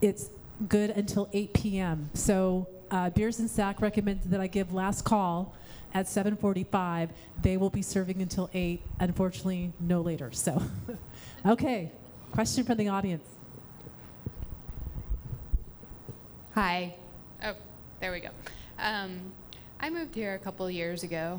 it's 0.01 0.31
good 0.69 0.91
until 0.91 1.29
8 1.33 1.53
p.m. 1.55 2.11
So 2.15 2.69
uh, 2.91 3.11
Beers 3.11 3.39
and 3.39 3.51
Sack 3.51 3.81
recommended 3.81 4.31
that 4.31 4.41
I 4.41 4.47
give 4.47 4.73
last 4.73 5.05
call 5.05 5.55
at 5.95 6.07
7:45. 6.07 7.11
They 7.41 7.57
will 7.57 7.71
be 7.71 7.83
serving 7.83 8.23
until 8.23 8.51
8. 8.53 8.83
Unfortunately, 9.01 9.73
no 9.81 10.01
later. 10.01 10.31
So, 10.33 10.62
okay. 11.47 11.93
Question 12.33 12.65
from 12.65 12.77
the 12.77 12.89
audience. 12.89 13.27
Hi. 16.55 16.95
There 18.01 18.12
we 18.12 18.20
go. 18.20 18.31
Um, 18.78 19.32
I 19.78 19.90
moved 19.90 20.14
here 20.14 20.35
a 20.35 20.39
couple 20.39 20.70
years 20.70 21.02
ago, 21.02 21.39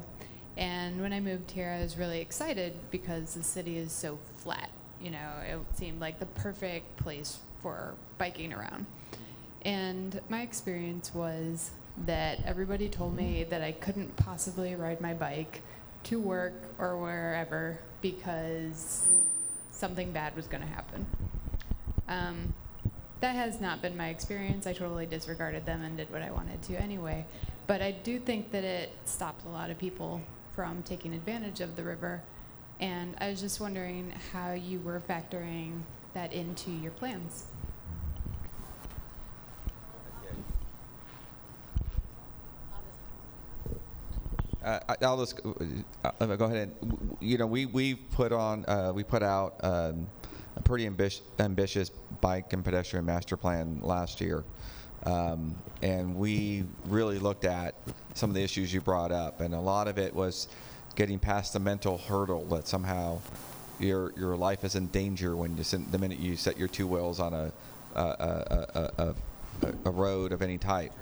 and 0.55 1.01
when 1.01 1.11
I 1.11 1.19
moved 1.19 1.49
here, 1.49 1.75
I 1.75 1.81
was 1.81 1.97
really 1.97 2.21
excited 2.21 2.73
because 2.91 3.33
the 3.33 3.41
city 3.41 3.79
is 3.79 3.91
so 3.91 4.19
flat. 4.37 4.69
You 5.01 5.09
know, 5.09 5.29
it 5.43 5.57
seemed 5.75 5.99
like 5.99 6.19
the 6.19 6.27
perfect 6.27 6.97
place 6.97 7.39
for 7.63 7.95
biking 8.19 8.53
around. 8.53 8.85
And 9.63 10.21
my 10.29 10.43
experience 10.43 11.15
was 11.15 11.71
that 12.05 12.39
everybody 12.45 12.89
told 12.89 13.15
me 13.15 13.43
that 13.45 13.63
I 13.63 13.71
couldn't 13.71 14.15
possibly 14.15 14.75
ride 14.75 15.01
my 15.01 15.15
bike 15.15 15.63
to 16.03 16.19
work 16.19 16.53
or 16.77 16.95
wherever 16.95 17.79
because 18.03 19.07
something 19.71 20.11
bad 20.11 20.35
was 20.35 20.45
going 20.45 20.61
to 20.61 20.69
happen. 20.69 21.07
Um, 22.07 22.53
that 23.21 23.35
has 23.35 23.61
not 23.61 23.81
been 23.81 23.95
my 23.95 24.09
experience. 24.09 24.67
I 24.67 24.73
totally 24.73 25.05
disregarded 25.05 25.65
them 25.65 25.83
and 25.83 25.95
did 25.95 26.11
what 26.11 26.23
I 26.23 26.31
wanted 26.31 26.61
to 26.63 26.75
anyway. 26.75 27.25
But 27.67 27.81
I 27.81 27.91
do 27.91 28.19
think 28.19 28.51
that 28.51 28.63
it 28.63 28.91
stopped 29.05 29.45
a 29.45 29.49
lot 29.49 29.69
of 29.69 29.77
people 29.77 30.21
from 30.55 30.83
taking 30.83 31.13
advantage 31.13 31.61
of 31.61 31.75
the 31.75 31.83
river. 31.83 32.21
And 32.79 33.15
I 33.21 33.29
was 33.29 33.39
just 33.39 33.61
wondering 33.61 34.11
how 34.33 34.53
you 34.53 34.79
were 34.79 35.01
factoring 35.07 35.81
that 36.13 36.33
into 36.33 36.71
your 36.71 36.91
plans. 36.91 37.45
Uh, 44.63 44.79
I'll 45.01 45.17
just 45.17 45.39
uh, 45.43 46.11
uh, 46.19 46.35
go 46.35 46.45
ahead 46.45 46.71
and 46.81 47.17
you 47.19 47.39
know 47.39 47.47
we 47.47 47.65
we've 47.65 47.97
put 48.11 48.31
on 48.31 48.63
uh, 48.67 48.91
we 48.93 49.03
put 49.03 49.23
out 49.23 49.55
um, 49.61 50.05
a 50.61 50.67
pretty 50.67 50.85
ambitious, 50.85 51.21
ambitious 51.39 51.89
bike 52.21 52.53
and 52.53 52.63
pedestrian 52.63 53.05
master 53.05 53.35
plan 53.35 53.79
last 53.81 54.21
year, 54.21 54.43
um, 55.05 55.55
and 55.81 56.15
we 56.15 56.63
really 56.85 57.17
looked 57.17 57.45
at 57.45 57.73
some 58.13 58.29
of 58.29 58.35
the 58.35 58.43
issues 58.43 58.73
you 58.73 58.79
brought 58.81 59.11
up, 59.11 59.41
and 59.41 59.53
a 59.53 59.59
lot 59.59 59.87
of 59.87 59.97
it 59.97 60.13
was 60.13 60.47
getting 60.95 61.17
past 61.19 61.53
the 61.53 61.59
mental 61.59 61.97
hurdle 61.97 62.45
that 62.45 62.67
somehow 62.67 63.19
your 63.79 64.13
your 64.15 64.35
life 64.35 64.63
is 64.63 64.75
in 64.75 64.87
danger 64.87 65.35
when 65.35 65.57
you 65.57 65.63
the 65.63 65.97
minute 65.97 66.19
you 66.19 66.35
set 66.35 66.57
your 66.57 66.67
two 66.67 66.85
wheels 66.85 67.19
on 67.19 67.33
a 67.33 67.51
a, 67.95 68.01
a, 68.01 68.67
a, 68.75 69.15
a, 69.67 69.73
a 69.85 69.91
road 69.91 70.31
of 70.31 70.41
any 70.41 70.57
type. 70.57 70.93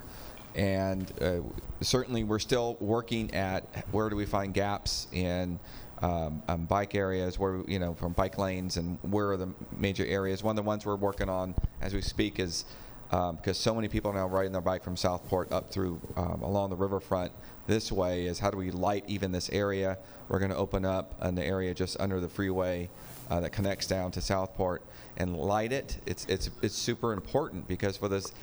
And 0.55 1.11
uh, 1.21 1.41
certainly 1.81 2.23
we're 2.23 2.39
still 2.39 2.77
working 2.79 3.33
at 3.35 3.63
where 3.91 4.09
do 4.09 4.15
we 4.15 4.25
find 4.25 4.53
gaps 4.53 5.07
in 5.11 5.59
um, 6.01 6.41
um, 6.47 6.65
bike 6.65 6.95
areas 6.95 7.37
where 7.37 7.61
you 7.67 7.79
know 7.79 7.93
from 7.93 8.13
bike 8.13 8.37
lanes 8.37 8.77
and 8.77 8.97
where 9.01 9.31
are 9.31 9.37
the 9.37 9.49
major 9.77 10.05
areas. 10.05 10.43
One 10.43 10.57
of 10.57 10.63
the 10.63 10.67
ones 10.67 10.85
we're 10.85 10.95
working 10.95 11.29
on 11.29 11.55
as 11.81 11.93
we 11.93 12.01
speak 12.01 12.39
is 12.39 12.65
because 13.09 13.57
so 13.57 13.73
many 13.73 13.87
people 13.87 14.11
are 14.11 14.15
now 14.15 14.27
riding 14.27 14.51
their 14.51 14.61
bike 14.61 14.83
from 14.83 14.95
southport 14.95 15.51
up 15.51 15.71
through 15.71 15.99
um, 16.15 16.41
along 16.43 16.69
the 16.69 16.75
riverfront 16.75 17.31
this 17.69 17.91
way 17.91 18.25
is 18.25 18.39
how 18.39 18.49
do 18.49 18.57
we 18.57 18.71
light 18.71 19.03
even 19.07 19.31
this 19.31 19.47
area? 19.51 19.99
We're 20.27 20.39
going 20.39 20.49
to 20.49 20.57
open 20.57 20.85
up 20.85 21.13
an 21.21 21.37
area 21.37 21.73
just 21.75 21.99
under 21.99 22.19
the 22.19 22.27
freeway 22.27 22.89
uh, 23.29 23.39
that 23.41 23.51
connects 23.51 23.85
down 23.85 24.09
to 24.11 24.21
southport 24.21 24.81
and 25.17 25.37
light 25.37 25.71
it. 25.71 25.99
It's 26.07 26.25
it's 26.25 26.49
it's 26.63 26.75
super 26.75 27.13
important 27.13 27.67
because 27.67 27.95
for 27.95 28.07
this 28.07 28.33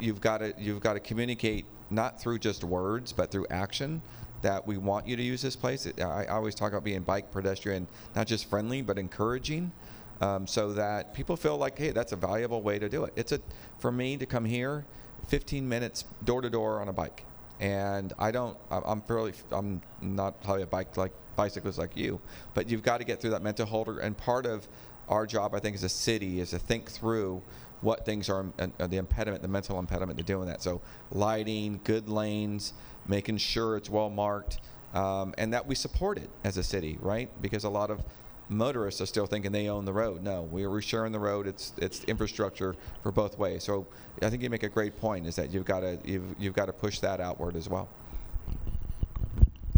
you've 0.00 0.22
got 0.22 0.38
to 0.38 0.54
you've 0.58 0.80
got 0.80 0.94
to 0.94 1.00
communicate 1.00 1.66
not 1.90 2.18
through 2.20 2.38
just 2.38 2.64
words 2.64 3.12
but 3.12 3.30
through 3.30 3.46
action 3.50 4.00
that 4.42 4.66
we 4.66 4.76
want 4.76 5.06
you 5.06 5.16
to 5.16 5.22
use 5.22 5.42
this 5.42 5.56
place. 5.56 5.86
I, 5.98 6.02
I 6.02 6.26
always 6.26 6.54
talk 6.54 6.72
about 6.72 6.84
being 6.84 7.02
bike 7.02 7.30
pedestrian, 7.32 7.86
not 8.14 8.26
just 8.26 8.48
friendly 8.48 8.82
but 8.82 8.98
encouraging, 8.98 9.72
um, 10.20 10.46
so 10.46 10.72
that 10.72 11.14
people 11.14 11.36
feel 11.36 11.56
like, 11.56 11.78
hey, 11.78 11.90
that's 11.90 12.12
a 12.12 12.16
valuable 12.16 12.62
way 12.62 12.78
to 12.78 12.88
do 12.88 13.04
it. 13.04 13.12
It's 13.16 13.32
a 13.32 13.40
for 13.78 13.92
me 13.92 14.16
to 14.16 14.26
come 14.26 14.44
here, 14.44 14.84
15 15.28 15.68
minutes 15.68 16.04
door 16.24 16.40
to 16.40 16.50
door 16.50 16.80
on 16.80 16.88
a 16.88 16.92
bike, 16.92 17.24
and 17.60 18.12
I 18.18 18.30
don't. 18.30 18.56
I'm 18.70 19.00
fairly. 19.02 19.32
I'm 19.52 19.82
not 20.00 20.42
probably 20.42 20.62
a 20.62 20.66
bike 20.66 20.96
like 20.96 21.12
bicyclist 21.36 21.78
like 21.78 21.96
you, 21.96 22.20
but 22.54 22.68
you've 22.68 22.82
got 22.82 22.98
to 22.98 23.04
get 23.04 23.20
through 23.20 23.30
that 23.30 23.42
mental 23.42 23.66
holder. 23.66 23.98
And 23.98 24.16
part 24.16 24.46
of 24.46 24.66
our 25.08 25.26
job, 25.26 25.54
I 25.54 25.58
think, 25.60 25.76
as 25.76 25.84
a 25.84 25.88
city, 25.88 26.40
is 26.40 26.50
to 26.50 26.58
think 26.58 26.90
through 26.90 27.42
what 27.82 28.04
things 28.04 28.28
are 28.28 28.46
uh, 28.58 28.86
the 28.86 28.96
impediment, 28.96 29.42
the 29.42 29.48
mental 29.48 29.78
impediment 29.78 30.18
to 30.18 30.24
doing 30.24 30.48
that. 30.48 30.62
So 30.62 30.80
lighting, 31.10 31.80
good 31.84 32.08
lanes, 32.08 32.72
making 33.08 33.38
sure 33.38 33.76
it's 33.76 33.90
well 33.90 34.10
marked, 34.10 34.58
um, 34.94 35.34
and 35.38 35.52
that 35.52 35.66
we 35.66 35.74
support 35.74 36.18
it 36.18 36.30
as 36.44 36.56
a 36.56 36.62
city, 36.62 36.98
right? 37.00 37.30
Because 37.40 37.64
a 37.64 37.68
lot 37.70 37.90
of 37.90 38.02
motorists 38.48 39.00
are 39.00 39.06
still 39.06 39.26
thinking 39.26 39.50
they 39.52 39.68
own 39.68 39.84
the 39.84 39.92
road. 39.92 40.22
No, 40.22 40.42
we're 40.42 40.80
sharing 40.80 41.12
the 41.12 41.18
road. 41.18 41.46
It's 41.46 41.72
it's 41.78 42.04
infrastructure 42.04 42.76
for 43.02 43.12
both 43.12 43.38
ways. 43.38 43.64
So 43.64 43.86
I 44.22 44.30
think 44.30 44.42
you 44.42 44.50
make 44.50 44.62
a 44.62 44.68
great 44.68 44.98
point. 45.00 45.26
Is 45.26 45.36
that 45.36 45.50
you've 45.50 45.64
got 45.64 45.80
to 45.80 45.98
you've 46.04 46.34
you've 46.38 46.54
got 46.54 46.66
to 46.66 46.72
push 46.72 47.00
that 47.00 47.20
outward 47.20 47.56
as 47.56 47.68
well. 47.68 47.88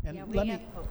And 0.04 0.16
Yeah, 0.16 0.22
let 0.22 0.30
we 0.30 0.40
me- 0.40 0.48
have, 0.48 0.60
oh, 0.78 0.88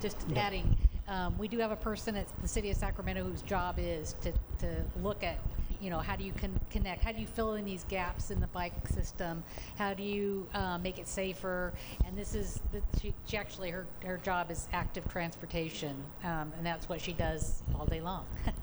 just 0.00 0.16
adding, 0.36 0.76
um, 1.08 1.36
we 1.36 1.48
do 1.48 1.58
have 1.58 1.72
a 1.72 1.76
person 1.76 2.14
at 2.16 2.26
the 2.42 2.48
city 2.48 2.70
of 2.70 2.76
Sacramento 2.76 3.24
whose 3.24 3.42
job 3.42 3.76
is 3.78 4.14
to, 4.22 4.30
to 4.58 4.84
look 5.02 5.24
at, 5.24 5.36
you 5.82 5.90
know, 5.90 5.98
how 5.98 6.14
do 6.14 6.24
you 6.24 6.32
con- 6.32 6.60
connect, 6.70 7.02
how 7.02 7.12
do 7.12 7.20
you 7.20 7.26
fill 7.26 7.54
in 7.54 7.64
these 7.64 7.84
gaps 7.88 8.30
in 8.30 8.40
the 8.40 8.46
bike 8.48 8.88
system? 8.88 9.42
How 9.76 9.92
do 9.92 10.02
you, 10.04 10.46
uh, 10.54 10.78
make 10.78 10.98
it 10.98 11.08
safer? 11.08 11.72
And 12.06 12.16
this 12.16 12.34
is, 12.34 12.60
that 12.72 12.82
she, 13.00 13.12
she 13.26 13.36
actually, 13.36 13.70
her, 13.70 13.86
her 14.04 14.18
job 14.18 14.50
is 14.50 14.68
active 14.72 15.08
transportation, 15.08 15.96
um, 16.22 16.52
and 16.56 16.64
that's 16.64 16.88
what 16.88 17.00
she 17.00 17.12
does 17.12 17.62
all 17.74 17.86
day 17.86 18.00
long. 18.00 18.24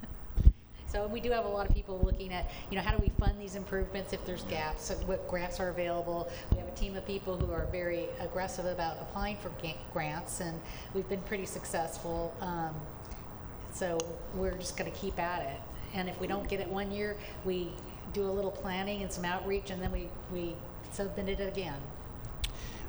So 0.86 1.06
we 1.06 1.20
do 1.20 1.30
have 1.30 1.44
a 1.44 1.48
lot 1.48 1.68
of 1.68 1.72
people 1.72 2.00
looking 2.02 2.32
at, 2.32 2.50
you 2.68 2.76
know, 2.76 2.82
how 2.82 2.90
do 2.90 2.98
we 3.00 3.12
fund 3.20 3.40
these 3.40 3.54
improvements 3.54 4.12
if 4.12 4.26
there's 4.26 4.42
gaps, 4.42 4.90
what 5.06 5.28
grants 5.28 5.60
are 5.60 5.68
available. 5.68 6.28
We 6.50 6.58
have 6.58 6.66
a 6.66 6.72
team 6.72 6.96
of 6.96 7.06
people 7.06 7.36
who 7.36 7.52
are 7.52 7.66
very 7.70 8.06
aggressive 8.18 8.64
about 8.64 8.96
applying 9.00 9.36
for 9.36 9.52
grants, 9.92 10.40
and 10.40 10.60
we've 10.92 11.08
been 11.08 11.22
pretty 11.22 11.46
successful. 11.46 12.34
Um, 12.40 12.74
so 13.72 13.98
we're 14.34 14.56
just 14.56 14.76
going 14.76 14.90
to 14.90 14.98
keep 14.98 15.20
at 15.20 15.42
it. 15.42 15.60
And 15.94 16.08
if 16.08 16.20
we 16.20 16.26
don't 16.26 16.48
get 16.48 16.60
it 16.60 16.68
one 16.68 16.90
year, 16.90 17.16
we 17.44 17.72
do 18.12 18.24
a 18.24 18.30
little 18.32 18.50
planning 18.50 19.02
and 19.02 19.12
some 19.12 19.24
outreach, 19.24 19.70
and 19.70 19.80
then 19.80 19.92
we, 19.92 20.08
we 20.32 20.54
submit 20.92 21.40
it 21.40 21.48
again. 21.48 21.76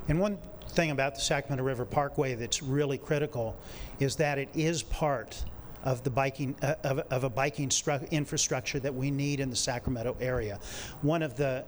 And 0.08 0.18
one 0.18 0.38
thing 0.70 0.90
about 0.90 1.14
the 1.14 1.20
Sacramento 1.20 1.62
River 1.64 1.84
Parkway 1.84 2.34
that's 2.34 2.62
really 2.62 2.98
critical 2.98 3.56
is 4.00 4.16
that 4.16 4.38
it 4.38 4.48
is 4.54 4.82
part 4.82 5.44
of 5.84 6.02
the 6.04 6.10
biking 6.10 6.54
uh, 6.62 6.74
of, 6.84 6.98
of 6.98 7.24
a 7.24 7.30
biking 7.30 7.68
stru- 7.68 8.08
infrastructure 8.10 8.80
that 8.80 8.94
we 8.94 9.10
need 9.10 9.40
in 9.40 9.50
the 9.50 9.56
Sacramento 9.56 10.16
area. 10.20 10.58
One 11.02 11.22
of 11.22 11.36
the 11.36 11.64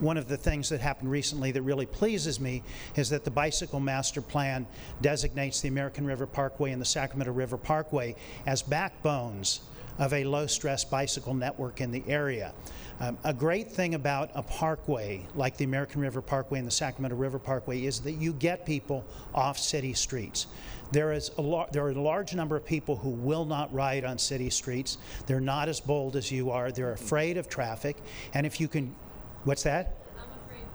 one 0.00 0.16
of 0.16 0.26
the 0.26 0.36
things 0.36 0.68
that 0.70 0.80
happened 0.80 1.10
recently 1.10 1.52
that 1.52 1.62
really 1.62 1.86
pleases 1.86 2.40
me 2.40 2.62
is 2.96 3.10
that 3.10 3.24
the 3.24 3.30
bicycle 3.30 3.78
master 3.78 4.20
plan 4.20 4.66
designates 5.00 5.60
the 5.60 5.68
American 5.68 6.04
River 6.04 6.26
Parkway 6.26 6.72
and 6.72 6.80
the 6.80 6.86
Sacramento 6.86 7.32
River 7.32 7.56
Parkway 7.56 8.16
as 8.44 8.62
backbones 8.62 9.60
of 10.02 10.12
a 10.12 10.24
low 10.24 10.48
stress 10.48 10.84
bicycle 10.84 11.32
network 11.32 11.80
in 11.80 11.92
the 11.92 12.02
area. 12.08 12.52
Um, 12.98 13.16
a 13.22 13.32
great 13.32 13.70
thing 13.70 13.94
about 13.94 14.30
a 14.34 14.42
parkway 14.42 15.24
like 15.36 15.56
the 15.56 15.64
American 15.64 16.00
River 16.00 16.20
Parkway 16.20 16.58
and 16.58 16.66
the 16.66 16.72
Sacramento 16.72 17.16
River 17.16 17.38
Parkway 17.38 17.84
is 17.84 18.00
that 18.00 18.12
you 18.12 18.32
get 18.32 18.66
people 18.66 19.04
off 19.32 19.58
city 19.58 19.94
streets. 19.94 20.48
There, 20.90 21.12
is 21.12 21.30
a 21.38 21.66
there 21.70 21.84
are 21.84 21.90
a 21.90 22.02
large 22.02 22.34
number 22.34 22.56
of 22.56 22.66
people 22.66 22.96
who 22.96 23.10
will 23.10 23.44
not 23.44 23.72
ride 23.72 24.04
on 24.04 24.18
city 24.18 24.50
streets. 24.50 24.98
They're 25.26 25.40
not 25.40 25.68
as 25.68 25.78
bold 25.78 26.16
as 26.16 26.32
you 26.32 26.50
are. 26.50 26.72
They're 26.72 26.92
afraid 26.92 27.36
of 27.36 27.48
traffic. 27.48 27.96
And 28.34 28.44
if 28.44 28.60
you 28.60 28.66
can, 28.66 28.94
what's 29.44 29.62
that? 29.62 29.98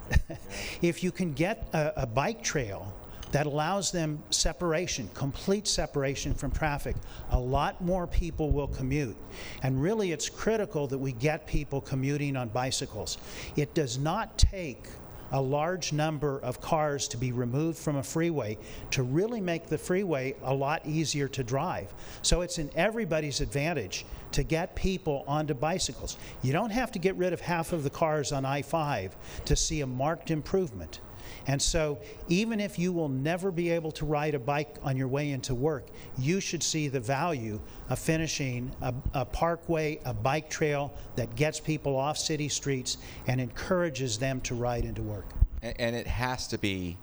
if 0.82 1.04
you 1.04 1.12
can 1.12 1.34
get 1.34 1.68
a, 1.74 2.04
a 2.04 2.06
bike 2.08 2.42
trail 2.42 2.94
that 3.32 3.46
allows 3.46 3.92
them 3.92 4.22
separation, 4.30 5.10
complete 5.14 5.68
separation 5.68 6.34
from 6.34 6.52
traffic, 6.52 6.96
a 7.32 7.40
lot 7.40 7.82
more 7.82 8.08
people 8.08 8.52
will 8.52 8.68
commute. 8.68 9.18
And 9.64 9.82
really, 9.82 10.12
it's 10.12 10.30
critical 10.30 10.88
that 10.88 10.98
we 10.98 11.12
get 11.12 11.48
people 11.48 11.82
commuting 11.82 12.36
on 12.36 12.50
bicycles. 12.50 13.18
It 13.56 13.74
does 13.74 13.98
not 13.98 14.38
take 14.38 14.88
a 15.32 15.42
large 15.42 15.92
number 15.92 16.40
of 16.40 16.62
cars 16.62 17.08
to 17.10 17.18
be 17.18 17.32
removed 17.32 17.78
from 17.78 17.98
a 17.98 18.04
freeway 18.04 18.58
to 18.92 19.04
really 19.04 19.42
make 19.42 19.68
the 19.68 19.78
freeway 19.78 20.34
a 20.44 20.54
lot 20.54 20.82
easier 20.86 21.28
to 21.28 21.44
drive. 21.44 21.94
So 22.22 22.42
it's 22.42 22.60
in 22.60 22.70
everybody's 22.76 23.42
advantage 23.42 24.06
to 24.32 24.44
get 24.44 24.76
people 24.76 25.24
onto 25.28 25.54
bicycles. 25.54 26.18
You 26.42 26.54
don't 26.54 26.70
have 26.70 26.92
to 26.94 27.00
get 27.00 27.16
rid 27.16 27.34
of 27.34 27.42
half 27.42 27.74
of 27.74 27.84
the 27.84 27.90
cars 27.90 28.32
on 28.32 28.46
I 28.46 28.62
5 28.62 29.16
to 29.46 29.56
see 29.56 29.82
a 29.82 29.88
marked 29.88 30.32
improvement. 30.32 31.02
And 31.48 31.62
so, 31.62 32.00
even 32.28 32.60
if 32.60 32.78
you 32.78 32.92
will 32.92 33.10
never 33.10 33.52
be 33.52 33.70
able 33.70 33.92
to 33.94 34.06
ride 34.06 34.36
a 34.36 34.40
bike 34.40 34.78
on 34.84 34.98
your 34.98 35.08
way 35.08 35.32
into 35.32 35.56
work, 35.56 35.88
you 36.18 36.40
should 36.40 36.64
see 36.64 36.88
the 36.88 37.00
value 37.00 37.60
of 37.90 38.00
finishing 38.00 38.72
a, 38.82 38.94
a, 39.14 39.26
parkway, 39.26 40.00
a 40.06 40.14
bike 40.14 40.50
trail 40.50 40.94
that 41.16 41.36
gets 41.36 41.60
people 41.60 41.96
off 41.96 42.18
city 42.18 42.50
streets 42.50 42.98
and 43.28 43.40
encourages 43.40 44.18
them 44.18 44.42
to 44.42 44.56
ride 44.56 44.86
into 44.86 45.02
work. 45.02 45.26
And, 45.62 45.96
it 45.96 46.08
has 46.08 46.48
to 46.50 46.58
be 46.58 46.98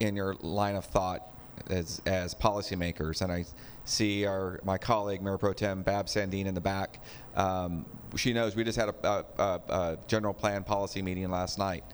in 0.00 0.16
your 0.16 0.34
line 0.40 0.76
of 0.76 0.84
thought 0.84 1.32
as, 1.70 2.02
as 2.06 2.34
policymakers. 2.34 3.22
And 3.22 3.32
I 3.32 3.46
see 3.86 4.26
our 4.26 4.60
my 4.64 4.76
colleague 4.76 5.22
Mayor 5.22 5.38
Pro 5.38 5.52
Tem 5.52 5.82
Bab 5.82 6.06
Sandeen 6.06 6.46
in 6.46 6.54
the 6.54 6.60
back. 6.60 7.00
Um, 7.34 7.86
she 8.16 8.32
knows 8.32 8.54
we 8.54 8.64
just 8.64 8.78
had 8.78 8.88
a, 8.88 9.24
a, 9.38 9.60
a 9.68 9.98
general 10.06 10.34
plan 10.34 10.64
policy 10.64 11.00
meeting 11.02 11.30
last 11.30 11.58
night, 11.58 11.84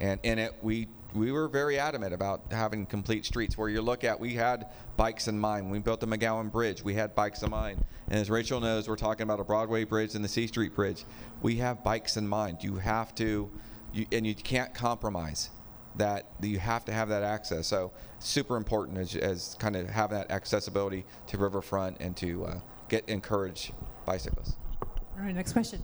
and 0.00 0.18
in 0.22 0.38
it 0.38 0.54
we 0.62 0.88
we 1.14 1.32
were 1.32 1.48
very 1.48 1.78
adamant 1.78 2.14
about 2.14 2.42
having 2.50 2.86
complete 2.86 3.24
streets 3.24 3.58
where 3.58 3.68
you 3.68 3.82
look 3.82 4.04
at 4.04 4.18
we 4.18 4.34
had 4.34 4.66
bikes 4.96 5.28
in 5.28 5.38
mind. 5.38 5.70
We 5.70 5.78
built 5.78 6.00
the 6.00 6.06
mcgowan 6.06 6.50
bridge 6.52 6.82
we 6.82 6.94
had 6.94 7.14
bikes 7.14 7.42
in 7.42 7.50
mind. 7.50 7.84
And 8.08 8.18
as 8.18 8.30
rachel 8.30 8.60
knows 8.60 8.88
we're 8.88 8.96
talking 8.96 9.24
about 9.24 9.40
a 9.40 9.44
broadway 9.44 9.84
bridge 9.84 10.14
and 10.14 10.24
the 10.24 10.28
c 10.28 10.46
street 10.46 10.74
bridge. 10.74 11.04
We 11.42 11.56
have 11.56 11.82
bikes 11.82 12.16
in 12.16 12.26
mind. 12.28 12.62
You 12.62 12.76
have 12.76 13.14
to 13.16 13.50
you, 13.92 14.06
and 14.12 14.26
you 14.26 14.34
can't 14.34 14.72
compromise 14.72 15.50
that 15.96 16.30
you 16.40 16.58
have 16.58 16.84
to 16.84 16.92
have 16.92 17.08
that 17.08 17.24
access. 17.24 17.66
So 17.66 17.92
super 18.20 18.56
important 18.56 18.98
as, 18.98 19.16
as 19.16 19.56
kind 19.58 19.74
of 19.74 19.88
having 19.88 20.18
that 20.18 20.30
accessibility 20.30 21.04
to 21.26 21.38
riverfront 21.38 21.96
and 22.00 22.16
to 22.18 22.44
uh, 22.44 22.60
get 22.88 23.08
encourage 23.08 23.72
bicyclists. 24.06 24.56
All 24.80 25.24
right, 25.24 25.34
next 25.34 25.52
question. 25.52 25.82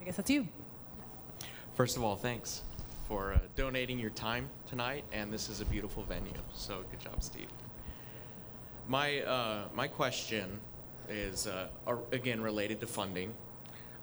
I 0.00 0.04
guess 0.04 0.16
that's 0.16 0.30
you. 0.30 0.48
First 1.74 1.96
of 1.96 2.02
all, 2.02 2.16
thanks 2.16 2.62
for 3.12 3.34
uh, 3.34 3.38
donating 3.56 3.98
your 3.98 4.08
time 4.08 4.48
tonight, 4.66 5.04
and 5.12 5.30
this 5.30 5.50
is 5.50 5.60
a 5.60 5.66
beautiful 5.66 6.02
venue. 6.02 6.32
So 6.54 6.82
good 6.90 7.00
job, 7.00 7.22
Steve. 7.22 7.48
My 8.88 9.20
uh, 9.20 9.64
my 9.74 9.86
question 9.86 10.58
is 11.10 11.46
uh, 11.46 11.68
ar- 11.86 11.98
again 12.12 12.40
related 12.40 12.80
to 12.80 12.86
funding. 12.86 13.34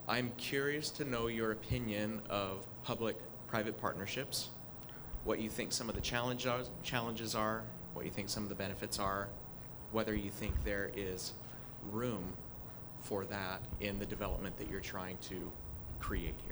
I'm 0.08 0.32
curious 0.38 0.92
to 0.92 1.06
know 1.06 1.26
your 1.26 1.54
opinion 1.54 2.22
of 2.30 2.68
public-private 2.84 3.82
partnerships. 3.82 4.50
What 5.24 5.40
you 5.40 5.50
think 5.50 5.72
some 5.72 5.90
of 5.90 5.96
the 5.96 6.02
challenges 6.02 6.70
challenges 6.84 7.34
are, 7.34 7.64
what 7.96 8.06
you 8.06 8.12
think 8.12 8.30
some 8.30 8.44
of 8.44 8.50
the 8.50 8.56
benefits 8.56 9.00
are, 9.00 9.28
whether 9.92 10.14
you 10.14 10.30
think 10.30 10.54
there 10.64 10.92
is 10.96 11.34
room 11.92 12.34
for 13.00 13.26
that 13.26 13.62
in 13.80 13.98
the 13.98 14.06
development 14.06 14.56
that 14.58 14.70
you're 14.70 14.80
trying 14.80 15.18
to 15.30 15.52
create 16.00 16.36
here. 16.46 16.49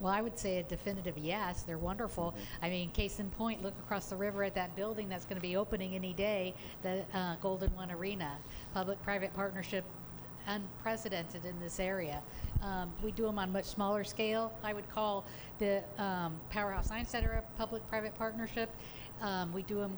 Well, 0.00 0.12
I 0.12 0.20
would 0.20 0.38
say 0.38 0.58
a 0.58 0.62
definitive 0.62 1.16
yes. 1.16 1.62
They're 1.62 1.78
wonderful. 1.78 2.34
I 2.62 2.68
mean, 2.68 2.90
case 2.90 3.18
in 3.18 3.30
point, 3.30 3.62
look 3.62 3.74
across 3.84 4.06
the 4.06 4.16
river 4.16 4.44
at 4.44 4.54
that 4.54 4.76
building 4.76 5.08
that's 5.08 5.24
going 5.24 5.36
to 5.36 5.42
be 5.42 5.56
opening 5.56 5.94
any 5.94 6.12
day, 6.12 6.54
the 6.82 7.04
uh, 7.14 7.36
Golden 7.40 7.74
One 7.74 7.90
Arena. 7.90 8.36
Public 8.74 9.02
private 9.02 9.32
partnership, 9.32 9.84
unprecedented 10.46 11.46
in 11.46 11.58
this 11.60 11.80
area. 11.80 12.22
Um, 12.62 12.92
we 13.02 13.10
do 13.10 13.24
them 13.24 13.38
on 13.38 13.50
much 13.52 13.64
smaller 13.64 14.04
scale. 14.04 14.52
I 14.62 14.74
would 14.74 14.88
call 14.90 15.24
the 15.58 15.82
um, 15.98 16.36
Powerhouse 16.50 16.88
Science 16.88 17.10
Center 17.10 17.32
a 17.32 17.58
public 17.58 17.86
private 17.88 18.16
partnership. 18.18 18.70
Um, 19.22 19.52
we 19.52 19.62
do 19.62 19.76
them 19.76 19.96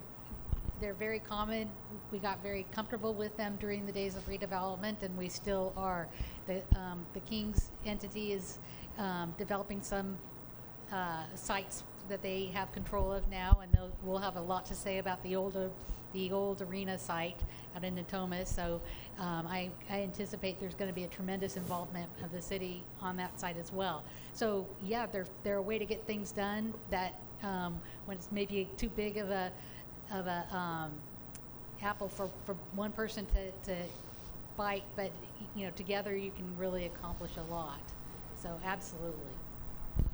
they're 0.80 0.94
very 0.94 1.18
common. 1.18 1.68
We 2.12 2.18
got 2.18 2.42
very 2.42 2.66
comfortable 2.72 3.12
with 3.12 3.36
them 3.36 3.56
during 3.60 3.84
the 3.86 3.92
days 3.92 4.16
of 4.16 4.24
redevelopment, 4.28 5.02
and 5.02 5.16
we 5.16 5.28
still 5.28 5.72
are. 5.76 6.06
The 6.46 6.62
um, 6.76 7.04
the 7.14 7.20
King's 7.20 7.70
entity 7.84 8.32
is 8.32 8.58
um, 8.98 9.34
developing 9.38 9.82
some 9.82 10.16
uh, 10.92 11.22
sites 11.34 11.84
that 12.08 12.22
they 12.22 12.46
have 12.46 12.72
control 12.72 13.12
of 13.12 13.28
now, 13.30 13.60
and 13.62 13.76
we'll 14.02 14.18
have 14.18 14.36
a 14.36 14.40
lot 14.40 14.66
to 14.66 14.74
say 14.74 14.98
about 14.98 15.22
the 15.22 15.36
old 15.36 15.56
the 16.14 16.32
old 16.32 16.62
arena 16.62 16.98
site 16.98 17.38
out 17.76 17.84
in 17.84 17.94
Natoma. 17.94 18.46
So 18.46 18.80
um, 19.18 19.46
I, 19.46 19.70
I 19.90 20.00
anticipate 20.00 20.58
there's 20.58 20.74
going 20.74 20.88
to 20.88 20.94
be 20.94 21.04
a 21.04 21.08
tremendous 21.08 21.58
involvement 21.58 22.08
of 22.24 22.32
the 22.32 22.40
city 22.40 22.82
on 23.02 23.16
that 23.18 23.38
site 23.38 23.58
as 23.58 23.72
well. 23.72 24.02
So 24.32 24.66
yeah, 24.84 25.06
they're 25.06 25.26
they're 25.42 25.56
a 25.56 25.62
way 25.62 25.78
to 25.78 25.84
get 25.84 26.06
things 26.06 26.32
done 26.32 26.72
that 26.90 27.20
um, 27.42 27.78
when 28.06 28.16
it's 28.16 28.30
maybe 28.32 28.68
too 28.76 28.88
big 28.88 29.18
of 29.18 29.30
a 29.30 29.52
of 30.12 30.26
a 30.26 30.46
um, 30.56 30.92
apple 31.82 32.08
for, 32.08 32.30
for 32.44 32.56
one 32.74 32.92
person 32.92 33.26
to, 33.26 33.50
to 33.70 33.76
bite, 34.56 34.84
but 34.96 35.12
you 35.54 35.66
know 35.66 35.70
together 35.76 36.16
you 36.16 36.30
can 36.30 36.56
really 36.56 36.86
accomplish 36.86 37.32
a 37.36 37.52
lot. 37.52 37.80
So 38.42 38.50
absolutely. 38.64 39.32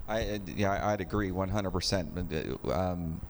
I 0.08 0.40
yeah 0.46 0.86
I'd 0.88 1.00
agree 1.00 1.30
100%. 1.30 2.72
Um, 2.72 3.20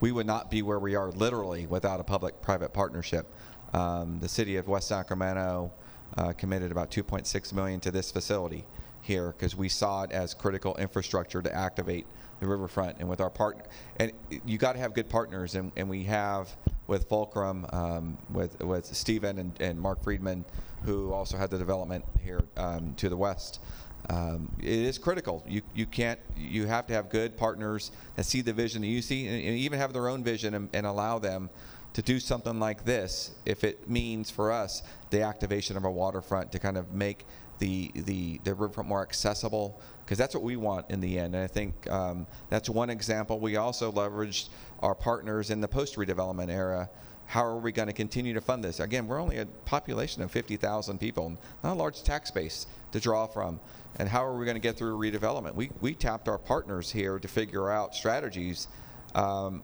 we 0.00 0.12
would 0.12 0.26
not 0.26 0.50
be 0.50 0.62
where 0.62 0.78
we 0.78 0.94
are 0.94 1.10
literally 1.10 1.66
without 1.66 1.98
a 1.98 2.04
public-private 2.04 2.72
partnership. 2.72 3.26
Um, 3.72 4.20
the 4.20 4.28
city 4.28 4.56
of 4.56 4.68
West 4.68 4.88
Sacramento 4.88 5.72
uh, 6.16 6.32
committed 6.32 6.70
about 6.70 6.90
2.6 6.90 7.52
million 7.52 7.80
to 7.80 7.90
this 7.90 8.10
facility 8.12 8.64
here 9.02 9.34
because 9.36 9.56
we 9.56 9.68
saw 9.68 10.02
it 10.04 10.12
as 10.12 10.34
critical 10.34 10.76
infrastructure 10.76 11.42
to 11.42 11.54
activate 11.54 12.06
the 12.40 12.46
riverfront 12.46 12.96
and 13.00 13.08
with 13.08 13.20
our 13.20 13.30
partner 13.30 13.64
and 13.96 14.12
you 14.44 14.58
got 14.58 14.74
to 14.74 14.78
have 14.78 14.94
good 14.94 15.08
partners 15.08 15.56
and, 15.56 15.72
and 15.76 15.88
we 15.88 16.04
have 16.04 16.54
with 16.86 17.08
Fulcrum 17.08 17.66
um, 17.72 18.16
with 18.30 18.60
with 18.62 18.86
Stephen 18.86 19.38
and, 19.38 19.60
and 19.60 19.80
Mark 19.80 20.02
Friedman 20.04 20.44
who 20.84 21.12
also 21.12 21.36
had 21.36 21.50
the 21.50 21.58
development 21.58 22.04
here 22.22 22.42
um, 22.56 22.94
to 22.94 23.08
the 23.08 23.16
west 23.16 23.60
um, 24.08 24.50
it 24.58 24.66
is 24.66 24.98
critical 24.98 25.44
you 25.46 25.62
you 25.74 25.86
can't 25.86 26.18
you 26.36 26.66
have 26.66 26.86
to 26.86 26.94
have 26.94 27.10
good 27.10 27.36
partners 27.36 27.90
that 28.16 28.24
see 28.24 28.40
the 28.40 28.52
vision 28.52 28.82
that 28.82 28.88
you 28.88 29.02
see 29.02 29.26
and, 29.26 29.36
and 29.36 29.58
even 29.58 29.78
have 29.78 29.92
their 29.92 30.08
own 30.08 30.24
vision 30.24 30.54
and, 30.54 30.68
and 30.72 30.86
allow 30.86 31.18
them 31.18 31.50
to 31.92 32.02
do 32.02 32.20
something 32.20 32.58
like 32.58 32.84
this 32.84 33.32
if 33.44 33.64
it 33.64 33.88
means 33.88 34.30
for 34.30 34.52
us 34.52 34.82
the 35.10 35.22
activation 35.22 35.76
of 35.76 35.84
a 35.84 35.90
waterfront 35.90 36.52
to 36.52 36.58
kind 36.58 36.76
of 36.76 36.92
make 36.92 37.24
the 37.58 37.90
the 37.94 38.40
the 38.44 38.54
riverfront 38.54 38.88
more 38.88 39.02
accessible 39.02 39.80
because 40.08 40.16
that's 40.16 40.34
what 40.34 40.42
we 40.42 40.56
want 40.56 40.86
in 40.88 41.00
the 41.00 41.18
end. 41.18 41.34
And 41.34 41.44
I 41.44 41.46
think 41.46 41.90
um, 41.90 42.26
that's 42.48 42.70
one 42.70 42.88
example. 42.88 43.40
We 43.40 43.56
also 43.56 43.92
leveraged 43.92 44.48
our 44.80 44.94
partners 44.94 45.50
in 45.50 45.60
the 45.60 45.68
post 45.68 45.96
redevelopment 45.96 46.48
era. 46.48 46.88
How 47.26 47.44
are 47.44 47.58
we 47.58 47.72
going 47.72 47.88
to 47.88 47.92
continue 47.92 48.32
to 48.32 48.40
fund 48.40 48.64
this? 48.64 48.80
Again, 48.80 49.06
we're 49.06 49.20
only 49.20 49.36
a 49.36 49.44
population 49.66 50.22
of 50.22 50.30
50,000 50.30 50.98
people, 50.98 51.36
not 51.62 51.72
a 51.72 51.74
large 51.74 52.02
tax 52.02 52.30
base 52.30 52.66
to 52.92 53.00
draw 53.00 53.26
from. 53.26 53.60
And 53.98 54.08
how 54.08 54.24
are 54.24 54.36
we 54.36 54.44
going 54.44 54.56
to 54.56 54.60
get 54.60 54.76
through 54.76 54.98
redevelopment? 54.98 55.54
We, 55.54 55.70
we 55.80 55.94
tapped 55.94 56.28
our 56.28 56.38
partners 56.38 56.90
here 56.90 57.18
to 57.18 57.28
figure 57.28 57.70
out 57.70 57.94
strategies. 57.94 58.68
Um, 59.14 59.62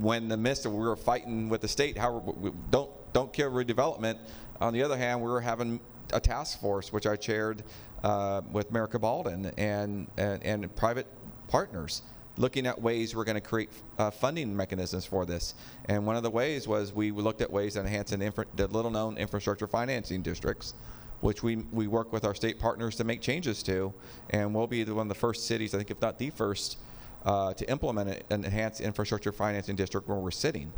when 0.00 0.28
the 0.28 0.36
midst 0.36 0.66
of 0.66 0.72
we 0.72 0.80
were 0.80 0.96
fighting 0.96 1.48
with 1.48 1.60
the 1.60 1.68
state, 1.68 1.96
how 1.96 2.18
we, 2.18 2.50
don't 2.70 2.90
don't 3.12 3.32
kill 3.32 3.50
redevelopment. 3.50 4.18
On 4.60 4.72
the 4.72 4.82
other 4.82 4.96
hand, 4.96 5.20
we 5.20 5.28
were 5.28 5.40
having 5.40 5.80
a 6.12 6.20
task 6.20 6.60
force, 6.60 6.92
which 6.92 7.06
I 7.06 7.16
chaired 7.16 7.62
uh, 8.04 8.42
with 8.52 8.70
Mayor 8.72 8.86
Cabaldon 8.86 9.52
and, 9.56 10.06
and, 10.16 10.42
and, 10.42 10.76
private 10.76 11.06
partners, 11.48 12.02
looking 12.36 12.66
at 12.66 12.80
ways 12.80 13.16
we're 13.16 13.24
going 13.24 13.36
to 13.36 13.40
create 13.40 13.70
uh, 13.98 14.10
funding 14.10 14.54
mechanisms 14.54 15.06
for 15.06 15.24
this. 15.24 15.54
And 15.86 16.06
one 16.06 16.16
of 16.16 16.22
the 16.22 16.30
ways 16.30 16.68
was 16.68 16.92
we 16.92 17.10
looked 17.10 17.40
at 17.40 17.50
ways 17.50 17.74
to 17.74 17.80
enhance 17.80 18.12
infra- 18.12 18.46
the 18.54 18.66
little 18.68 18.90
known 18.90 19.16
infrastructure 19.16 19.66
financing 19.66 20.22
districts, 20.22 20.74
which 21.20 21.42
we, 21.42 21.56
we 21.72 21.86
work 21.86 22.12
with 22.12 22.24
our 22.24 22.34
state 22.34 22.58
partners 22.58 22.96
to 22.96 23.04
make 23.04 23.20
changes 23.20 23.62
to. 23.64 23.92
And 24.30 24.54
we'll 24.54 24.66
be 24.66 24.84
the, 24.84 24.94
one 24.94 25.06
of 25.06 25.08
the 25.08 25.14
first 25.14 25.46
cities, 25.46 25.74
I 25.74 25.78
think, 25.78 25.90
if 25.90 26.00
not 26.00 26.18
the 26.18 26.30
first, 26.30 26.78
uh, 27.24 27.54
to 27.54 27.70
implement 27.70 28.22
an 28.30 28.44
enhanced 28.44 28.80
infrastructure 28.80 29.32
financing 29.32 29.76
district 29.76 30.08
where 30.08 30.18
we're 30.18 30.30
sitting. 30.30 30.72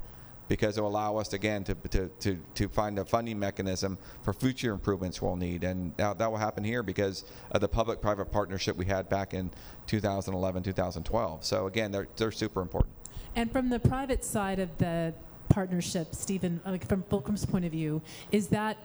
because 0.49 0.79
it 0.79 0.81
will 0.81 0.89
allow 0.89 1.17
us 1.17 1.33
again 1.35 1.63
to, 1.63 1.75
to, 1.75 2.09
to, 2.21 2.39
to 2.55 2.69
find 2.69 2.99
a 2.99 3.05
funding 3.05 3.39
mechanism 3.39 3.99
for 4.23 4.33
future 4.33 4.73
improvements 4.73 5.21
we'll 5.23 5.37
need. 5.37 5.63
And 5.63 5.95
that, 5.99 6.19
that 6.19 6.31
will 6.31 6.39
happen 6.39 6.65
here 6.65 6.83
because 6.83 7.25
of 7.53 7.61
the 7.61 7.69
public-private 7.69 8.33
partnership 8.33 8.77
we 8.77 8.87
had 8.87 9.09
back 9.09 9.35
in 9.35 9.51
2011, 9.87 10.63
2012. 10.63 11.45
So 11.45 11.67
again, 11.67 11.93
they're, 11.93 12.09
they're 12.17 12.33
super 12.33 12.63
important. 12.63 12.95
And 13.37 13.53
from 13.53 13.69
the 13.69 13.79
private 13.79 14.25
side 14.25 14.59
of 14.59 14.77
the 14.79 15.15
partnership, 15.49 16.15
Stephen, 16.15 16.61
like 16.67 16.87
from 16.89 17.03
Fulcrum's 17.05 17.45
point 17.45 17.65
of 17.65 17.73
view, 17.73 18.01
is 18.33 18.49
that 18.49 18.79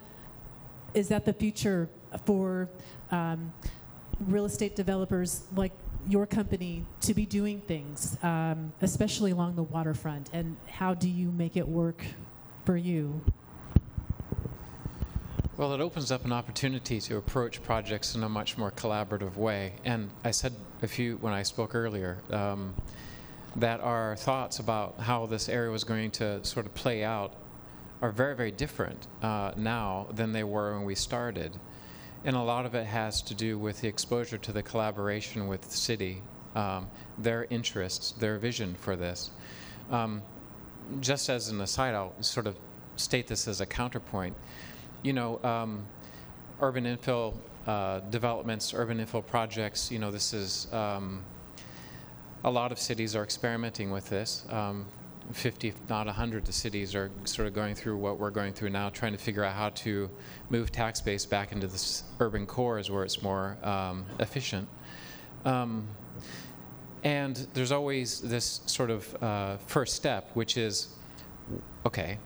is 0.93 1.07
that 1.09 1.25
the 1.25 1.33
future 1.33 1.89
for 2.25 2.69
um, 3.11 3.53
real 4.19 4.45
estate 4.45 4.75
developers 4.75 5.43
like 5.55 5.71
your 6.07 6.25
company 6.25 6.85
to 7.01 7.13
be 7.13 7.25
doing 7.25 7.61
things, 7.61 8.17
um, 8.23 8.73
especially 8.81 9.31
along 9.31 9.55
the 9.55 9.63
waterfront? 9.63 10.29
And 10.33 10.57
how 10.67 10.93
do 10.93 11.09
you 11.09 11.31
make 11.31 11.57
it 11.57 11.67
work 11.67 12.03
for 12.65 12.77
you? 12.77 13.21
Well, 15.55 15.73
it 15.73 15.81
opens 15.81 16.11
up 16.11 16.25
an 16.25 16.31
opportunity 16.31 16.99
to 17.01 17.17
approach 17.17 17.61
projects 17.61 18.15
in 18.15 18.23
a 18.23 18.29
much 18.29 18.57
more 18.57 18.71
collaborative 18.71 19.35
way. 19.35 19.73
And 19.85 20.09
I 20.23 20.31
said 20.31 20.53
a 20.81 20.87
few 20.87 21.17
when 21.17 21.31
I 21.31 21.43
spoke 21.43 21.75
earlier 21.75 22.17
um, 22.31 22.73
that 23.55 23.79
our 23.81 24.15
thoughts 24.15 24.57
about 24.57 24.99
how 24.99 25.27
this 25.27 25.49
area 25.49 25.69
was 25.69 25.83
going 25.83 26.09
to 26.11 26.43
sort 26.43 26.65
of 26.65 26.73
play 26.73 27.03
out 27.03 27.35
are 28.03 28.11
very, 28.11 28.35
very 28.35 28.51
different 28.51 29.07
uh, 29.21 29.53
now 29.55 30.05
than 30.13 30.33
they 30.33 30.43
were 30.43 30.73
when 30.73 30.83
we 30.83 30.93
started. 30.93 31.57
And 32.25 32.35
a 32.35 32.41
lot 32.41 32.65
of 32.65 32.75
it 32.75 32.85
has 32.85 33.21
to 33.21 33.33
do 33.33 33.57
with 33.57 33.79
the 33.79 33.87
exposure 33.87 34.37
to 34.39 34.51
the 34.51 34.61
collaboration 34.61 35.47
with 35.47 35.61
the 35.61 35.77
city, 35.77 36.21
um, 36.53 36.89
their 37.17 37.45
interests, 37.49 38.11
their 38.11 38.37
vision 38.37 38.75
for 38.75 38.97
this. 38.97 39.31
Um, 39.89 40.21
just 40.99 41.29
as 41.29 41.47
an 41.47 41.61
aside, 41.61 41.95
I'll 41.95 42.13
sort 42.21 42.45
of 42.45 42.57
state 42.97 43.27
this 43.27 43.47
as 43.47 43.61
a 43.61 43.65
counterpoint. 43.65 44.35
You 45.01 45.13
know, 45.13 45.41
um, 45.41 45.85
urban 46.59 46.83
infill 46.83 47.35
uh, 47.67 48.01
developments, 48.09 48.73
urban 48.73 48.97
infill 48.97 49.25
projects, 49.25 49.89
you 49.89 49.99
know, 49.99 50.11
this 50.11 50.33
is, 50.33 50.67
um, 50.73 51.23
a 52.43 52.51
lot 52.51 52.73
of 52.73 52.79
cities 52.79 53.15
are 53.15 53.23
experimenting 53.23 53.91
with 53.91 54.09
this. 54.09 54.45
Um, 54.49 54.87
50, 55.31 55.69
if 55.69 55.89
not 55.89 56.05
100 56.05 56.37
of 56.37 56.45
the 56.45 56.53
cities 56.53 56.95
are 56.95 57.09
sort 57.25 57.47
of 57.47 57.53
going 57.53 57.75
through 57.75 57.97
what 57.97 58.19
we're 58.19 58.29
going 58.29 58.53
through 58.53 58.69
now, 58.69 58.89
trying 58.89 59.13
to 59.13 59.17
figure 59.17 59.43
out 59.43 59.55
how 59.55 59.69
to 59.69 60.09
move 60.49 60.71
tax 60.71 61.01
base 61.01 61.25
back 61.25 61.51
into 61.51 61.67
the 61.67 62.01
urban 62.19 62.45
cores 62.45 62.91
where 62.91 63.03
it's 63.03 63.21
more 63.21 63.57
um, 63.63 64.05
efficient. 64.19 64.67
Um, 65.45 65.87
and 67.03 67.47
there's 67.53 67.71
always 67.71 68.21
this 68.21 68.61
sort 68.65 68.89
of 68.89 69.23
uh, 69.23 69.57
first 69.57 69.95
step, 69.95 70.29
which 70.33 70.57
is 70.57 70.87
okay, 71.85 72.17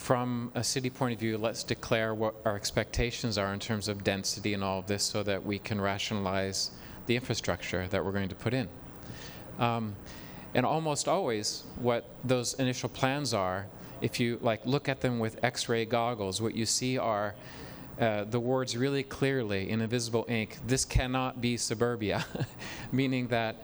from 0.00 0.50
a 0.54 0.64
city 0.64 0.88
point 0.88 1.12
of 1.12 1.20
view, 1.20 1.36
let's 1.36 1.62
declare 1.62 2.14
what 2.14 2.34
our 2.46 2.56
expectations 2.56 3.36
are 3.36 3.52
in 3.52 3.60
terms 3.60 3.86
of 3.86 4.02
density 4.02 4.54
and 4.54 4.64
all 4.64 4.78
of 4.78 4.86
this 4.86 5.02
so 5.02 5.22
that 5.22 5.44
we 5.44 5.58
can 5.58 5.78
rationalize 5.80 6.70
the 7.06 7.14
infrastructure 7.14 7.86
that 7.88 8.02
we're 8.02 8.12
going 8.12 8.28
to 8.28 8.34
put 8.34 8.54
in. 8.54 8.66
Um, 9.58 9.94
and 10.54 10.66
almost 10.66 11.08
always, 11.08 11.64
what 11.76 12.04
those 12.24 12.54
initial 12.54 12.88
plans 12.88 13.32
are, 13.32 13.66
if 14.00 14.18
you 14.18 14.38
like 14.40 14.64
look 14.64 14.88
at 14.88 15.00
them 15.00 15.18
with 15.18 15.42
X-ray 15.44 15.84
goggles, 15.84 16.40
what 16.40 16.54
you 16.54 16.66
see 16.66 16.98
are 16.98 17.34
uh, 18.00 18.24
the 18.24 18.40
words 18.40 18.76
really 18.76 19.02
clearly 19.02 19.70
in 19.70 19.80
invisible 19.80 20.24
ink. 20.28 20.58
This 20.66 20.84
cannot 20.84 21.40
be 21.40 21.56
suburbia, 21.56 22.24
meaning 22.92 23.28
that 23.28 23.62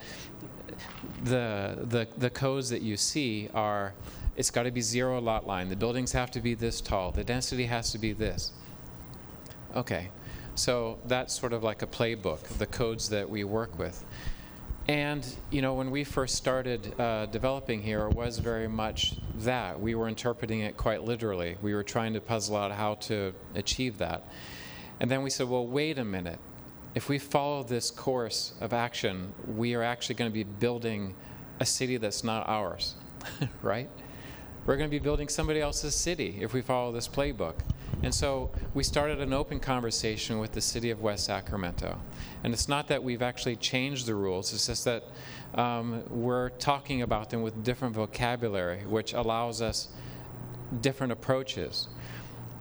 the 1.24 1.78
the 1.80 2.06
the 2.18 2.30
codes 2.30 2.68
that 2.70 2.82
you 2.82 2.96
see 2.96 3.48
are. 3.54 3.94
It's 4.36 4.50
got 4.50 4.64
to 4.64 4.70
be 4.70 4.82
zero 4.82 5.18
lot 5.18 5.46
line. 5.46 5.70
The 5.70 5.76
buildings 5.76 6.12
have 6.12 6.30
to 6.32 6.40
be 6.40 6.52
this 6.52 6.82
tall. 6.82 7.10
The 7.10 7.24
density 7.24 7.64
has 7.64 7.90
to 7.92 7.98
be 7.98 8.12
this. 8.12 8.52
Okay, 9.74 10.10
so 10.54 10.98
that's 11.06 11.38
sort 11.38 11.54
of 11.54 11.64
like 11.64 11.80
a 11.80 11.86
playbook, 11.86 12.42
the 12.58 12.66
codes 12.66 13.08
that 13.08 13.30
we 13.30 13.44
work 13.44 13.78
with. 13.78 14.04
And, 14.88 15.26
you 15.50 15.62
know, 15.62 15.74
when 15.74 15.90
we 15.90 16.04
first 16.04 16.36
started 16.36 16.98
uh, 17.00 17.26
developing 17.26 17.82
here, 17.82 18.06
it 18.06 18.14
was 18.14 18.38
very 18.38 18.68
much 18.68 19.14
that. 19.38 19.80
We 19.80 19.96
were 19.96 20.06
interpreting 20.06 20.60
it 20.60 20.76
quite 20.76 21.02
literally. 21.02 21.56
We 21.60 21.74
were 21.74 21.82
trying 21.82 22.12
to 22.14 22.20
puzzle 22.20 22.56
out 22.56 22.70
how 22.70 22.94
to 22.94 23.34
achieve 23.56 23.98
that. 23.98 24.28
And 25.00 25.10
then 25.10 25.22
we 25.22 25.30
said, 25.30 25.48
well, 25.48 25.66
wait 25.66 25.98
a 25.98 26.04
minute. 26.04 26.38
If 26.94 27.08
we 27.08 27.18
follow 27.18 27.64
this 27.64 27.90
course 27.90 28.54
of 28.60 28.72
action, 28.72 29.34
we 29.46 29.74
are 29.74 29.82
actually 29.82 30.14
going 30.14 30.30
to 30.30 30.34
be 30.34 30.44
building 30.44 31.16
a 31.58 31.66
city 31.66 31.96
that's 31.96 32.22
not 32.22 32.48
ours, 32.48 32.94
right? 33.62 33.90
We're 34.66 34.76
going 34.76 34.88
to 34.88 34.94
be 34.94 35.02
building 35.02 35.28
somebody 35.28 35.60
else's 35.60 35.96
city 35.96 36.38
if 36.40 36.52
we 36.52 36.62
follow 36.62 36.92
this 36.92 37.08
playbook. 37.08 37.54
And 38.02 38.14
so 38.14 38.50
we 38.74 38.82
started 38.82 39.20
an 39.20 39.32
open 39.32 39.58
conversation 39.58 40.38
with 40.38 40.52
the 40.52 40.60
city 40.60 40.90
of 40.90 41.00
West 41.00 41.24
Sacramento. 41.24 41.98
And 42.44 42.52
it's 42.52 42.68
not 42.68 42.88
that 42.88 43.02
we've 43.02 43.22
actually 43.22 43.56
changed 43.56 44.06
the 44.06 44.14
rules, 44.14 44.52
it's 44.52 44.66
just 44.66 44.84
that 44.84 45.04
um, 45.54 46.02
we're 46.10 46.50
talking 46.50 47.02
about 47.02 47.30
them 47.30 47.42
with 47.42 47.64
different 47.64 47.94
vocabulary, 47.94 48.84
which 48.84 49.14
allows 49.14 49.62
us 49.62 49.88
different 50.80 51.12
approaches. 51.12 51.88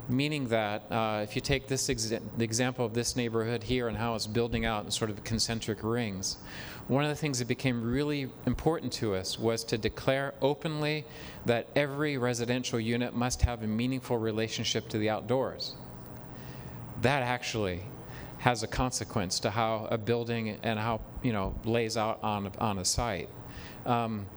Meaning 0.07 0.49
that 0.49 0.84
uh, 0.91 1.22
if 1.23 1.35
you 1.35 1.41
take 1.41 1.68
this 1.68 1.88
exa- 1.88 2.22
the 2.38 2.43
example 2.43 2.85
of 2.85 2.93
this 2.93 3.15
neighborhood 3.15 3.64
here 3.64 3.88
and 3.88 3.97
how 3.97 4.14
it's 4.14 4.27
building 4.27 4.64
out 4.64 4.85
in 4.85 4.91
sort 4.91 5.10
of 5.10 5.23
concentric 5.23 5.80
rings, 5.81 6.38
one 6.87 7.03
of 7.03 7.09
the 7.09 7.15
things 7.15 7.39
that 7.39 7.47
became 7.47 7.83
really 7.83 8.29
important 8.45 8.93
to 8.93 9.15
us 9.15 9.39
was 9.39 9.63
to 9.63 9.77
declare 9.77 10.33
openly 10.41 11.05
that 11.45 11.67
every 11.75 12.17
residential 12.17 12.79
unit 12.79 13.15
must 13.15 13.41
have 13.41 13.63
a 13.63 13.67
meaningful 13.67 14.17
relationship 14.17 14.87
to 14.89 14.99
the 14.99 15.09
outdoors. 15.09 15.73
That 17.01 17.23
actually 17.23 17.81
has 18.39 18.61
a 18.61 18.67
consequence 18.67 19.39
to 19.39 19.49
how 19.49 19.87
a 19.89 19.97
building 19.97 20.59
and 20.61 20.77
how 20.77 21.01
you 21.23 21.33
know 21.33 21.55
lays 21.63 21.97
out 21.97 22.19
on 22.21 22.51
on 22.59 22.77
a 22.77 22.85
site. 22.85 23.29
Um, 23.85 24.27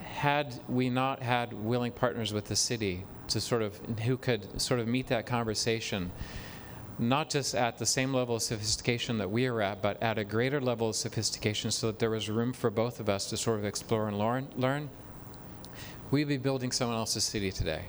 had 0.00 0.58
we 0.66 0.88
not 0.88 1.22
had 1.22 1.52
willing 1.52 1.92
partners 1.92 2.32
with 2.32 2.46
the 2.46 2.56
city 2.56 3.04
to 3.28 3.40
sort 3.40 3.60
of 3.60 3.78
who 4.04 4.16
could 4.16 4.58
sort 4.60 4.80
of 4.80 4.88
meet 4.88 5.08
that 5.08 5.26
conversation 5.26 6.10
not 6.98 7.28
just 7.28 7.54
at 7.54 7.78
the 7.78 7.86
same 7.86 8.14
level 8.14 8.36
of 8.36 8.42
sophistication 8.42 9.18
that 9.18 9.30
we 9.30 9.46
are 9.46 9.60
at, 9.60 9.82
but 9.82 10.02
at 10.02 10.18
a 10.18 10.24
greater 10.24 10.60
level 10.60 10.88
of 10.88 10.96
sophistication 10.96 11.70
so 11.70 11.88
that 11.88 11.98
there 11.98 12.10
was 12.10 12.30
room 12.30 12.52
for 12.52 12.70
both 12.70 13.00
of 13.00 13.08
us 13.08 13.28
to 13.30 13.36
sort 13.36 13.58
of 13.58 13.64
explore 13.64 14.08
and 14.08 14.18
learn, 14.56 14.88
we'd 16.10 16.28
be 16.28 16.38
building 16.38 16.72
someone 16.72 16.96
else's 16.96 17.24
city 17.24 17.52
today. 17.52 17.82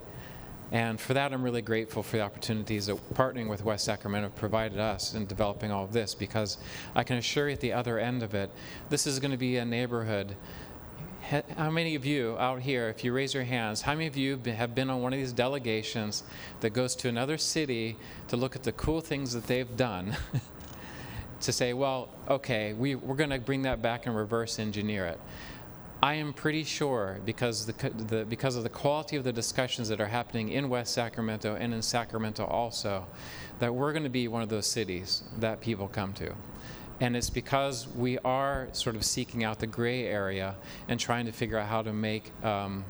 And 0.72 1.00
for 1.00 1.14
that, 1.14 1.32
I'm 1.32 1.44
really 1.44 1.62
grateful 1.62 2.04
for 2.04 2.18
the 2.18 2.24
opportunities 2.24 2.88
that 2.88 2.98
partnering 3.14 3.48
with 3.48 3.64
West 3.64 3.86
Sacramento 3.86 4.30
provided 4.36 4.80
us 4.80 5.14
in 5.14 5.26
developing 5.26 5.72
all 5.72 5.86
of 5.86 5.94
this 5.94 6.14
because 6.14 6.58
I 6.94 7.04
can 7.04 7.16
assure 7.18 7.48
you 7.48 7.54
at 7.54 7.62
the 7.62 7.72
other 7.72 8.00
end 8.00 8.22
of 8.22 8.34
it, 8.34 8.52
this 8.90 9.08
is 9.08 9.20
going 9.20 9.32
to 9.32 9.38
be 9.38 9.58
a 9.58 9.66
neighborhood 9.66 10.36
How 11.30 11.70
many 11.70 11.96
of 11.96 12.06
you 12.06 12.38
out 12.40 12.62
here, 12.62 12.88
if 12.88 13.04
you 13.04 13.12
raise 13.12 13.34
your 13.34 13.44
hands, 13.44 13.82
how 13.82 13.92
many 13.92 14.08
of 14.08 14.16
you 14.16 14.40
have 14.46 14.74
been 14.74 14.90
on 14.90 15.02
one 15.02 15.12
of 15.12 15.20
these 15.20 15.34
delegations 15.34 16.24
that 16.62 16.70
goes 16.70 16.96
to 16.98 17.10
another 17.10 17.38
city 17.38 17.98
to 18.30 18.38
look 18.38 18.56
at 18.56 18.64
the 18.64 18.72
cool 18.72 19.02
things 19.02 19.34
that 19.34 19.46
they've 19.46 19.76
done? 19.76 20.16
to 21.42 21.52
say, 21.52 21.74
well, 21.74 22.08
okay, 22.30 22.72
we, 22.72 22.96
we're 22.96 23.16
going 23.16 23.30
to 23.30 23.40
bring 23.40 23.64
that 23.64 23.82
back 23.82 24.06
and 24.06 24.16
reverse 24.16 24.58
engineer 24.58 25.06
it. 25.06 25.20
I 26.02 26.14
am 26.14 26.32
pretty 26.32 26.64
sure, 26.64 27.20
because, 27.26 27.66
the, 27.66 27.90
the, 27.90 28.24
because 28.24 28.56
of 28.56 28.64
the 28.64 28.70
quality 28.70 29.18
of 29.18 29.26
the 29.26 29.34
discussions 29.34 29.90
that 29.90 30.00
are 30.00 30.08
happening 30.08 30.50
in 30.50 30.70
West 30.70 30.94
Sacramento 30.94 31.58
and 31.60 31.74
in 31.74 31.82
Sacramento 31.82 32.46
also, 32.46 33.06
that 33.60 33.76
we're 33.76 33.92
going 33.92 34.04
to 34.04 34.10
be 34.10 34.30
one 34.30 34.44
of 34.44 34.50
those 34.50 34.68
cities 34.68 35.24
that 35.40 35.60
people 35.60 35.90
come 35.90 36.14
to. 36.14 36.34
And 37.00 37.16
it's 37.16 37.30
because 37.30 37.88
we 37.96 38.18
are 38.20 38.68
sort 38.72 38.96
of 38.96 39.06
seeking 39.06 39.44
out 39.44 39.60
the 39.60 39.68
gray 39.68 40.06
area 40.06 40.56
and 40.88 41.00
trying 41.00 41.26
to 41.28 41.32
figure 41.32 41.58
out 41.58 41.68
how 41.68 41.82
to 41.84 41.94
make, 41.94 42.32
um, 42.44 42.86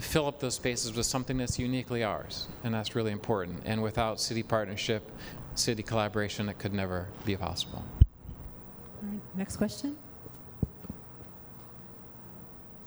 fill 0.00 0.26
up 0.26 0.40
those 0.40 0.54
spaces 0.54 0.94
with 0.94 1.06
something 1.06 1.36
that's 1.36 1.58
uniquely 1.58 2.02
ours. 2.02 2.48
And 2.64 2.74
that's 2.74 2.96
really 2.96 3.12
important. 3.12 3.62
And 3.64 3.82
without 3.82 4.20
city 4.20 4.42
partnership, 4.42 5.08
city 5.54 5.82
collaboration, 5.82 6.48
it 6.48 6.58
could 6.58 6.72
never 6.72 7.08
be 7.24 7.36
possible. 7.36 7.84
All 9.02 9.08
right, 9.08 9.20
next 9.36 9.56
question. 9.56 9.96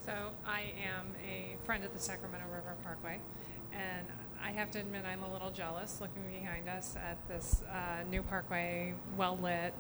So 0.06 0.14
I 0.45 0.74
am 0.84 1.16
a 1.26 1.56
friend 1.66 1.84
of 1.84 1.94
the 1.94 1.99
Sacramento 1.99 2.45
River 2.53 2.76
Parkway, 2.84 3.20
and 3.72 4.07
I 4.41 4.52
have 4.52 4.70
to 4.72 4.80
admit 4.80 5.03
I'm 5.06 5.24
a 5.24 5.34
little 5.34 5.49
jealous 5.49 5.99
looking 5.99 6.22
behind 6.24 6.70
us 6.70 6.95
at 6.95 7.18
this 7.28 7.64
uh, 7.64 8.03
new 8.10 8.22
parkway, 8.22 8.94
well 9.18 9.38
lit. 9.41 9.74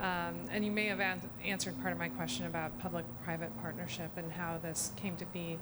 Um, 0.00 0.40
and 0.50 0.64
you 0.64 0.70
may 0.70 0.86
have 0.86 1.00
an- 1.00 1.30
answered 1.44 1.80
part 1.80 1.92
of 1.92 1.98
my 1.98 2.08
question 2.08 2.46
about 2.46 2.78
public-private 2.78 3.56
partnership 3.60 4.10
and 4.16 4.30
how 4.30 4.58
this 4.58 4.92
came 4.96 5.16
to 5.16 5.24
be. 5.26 5.58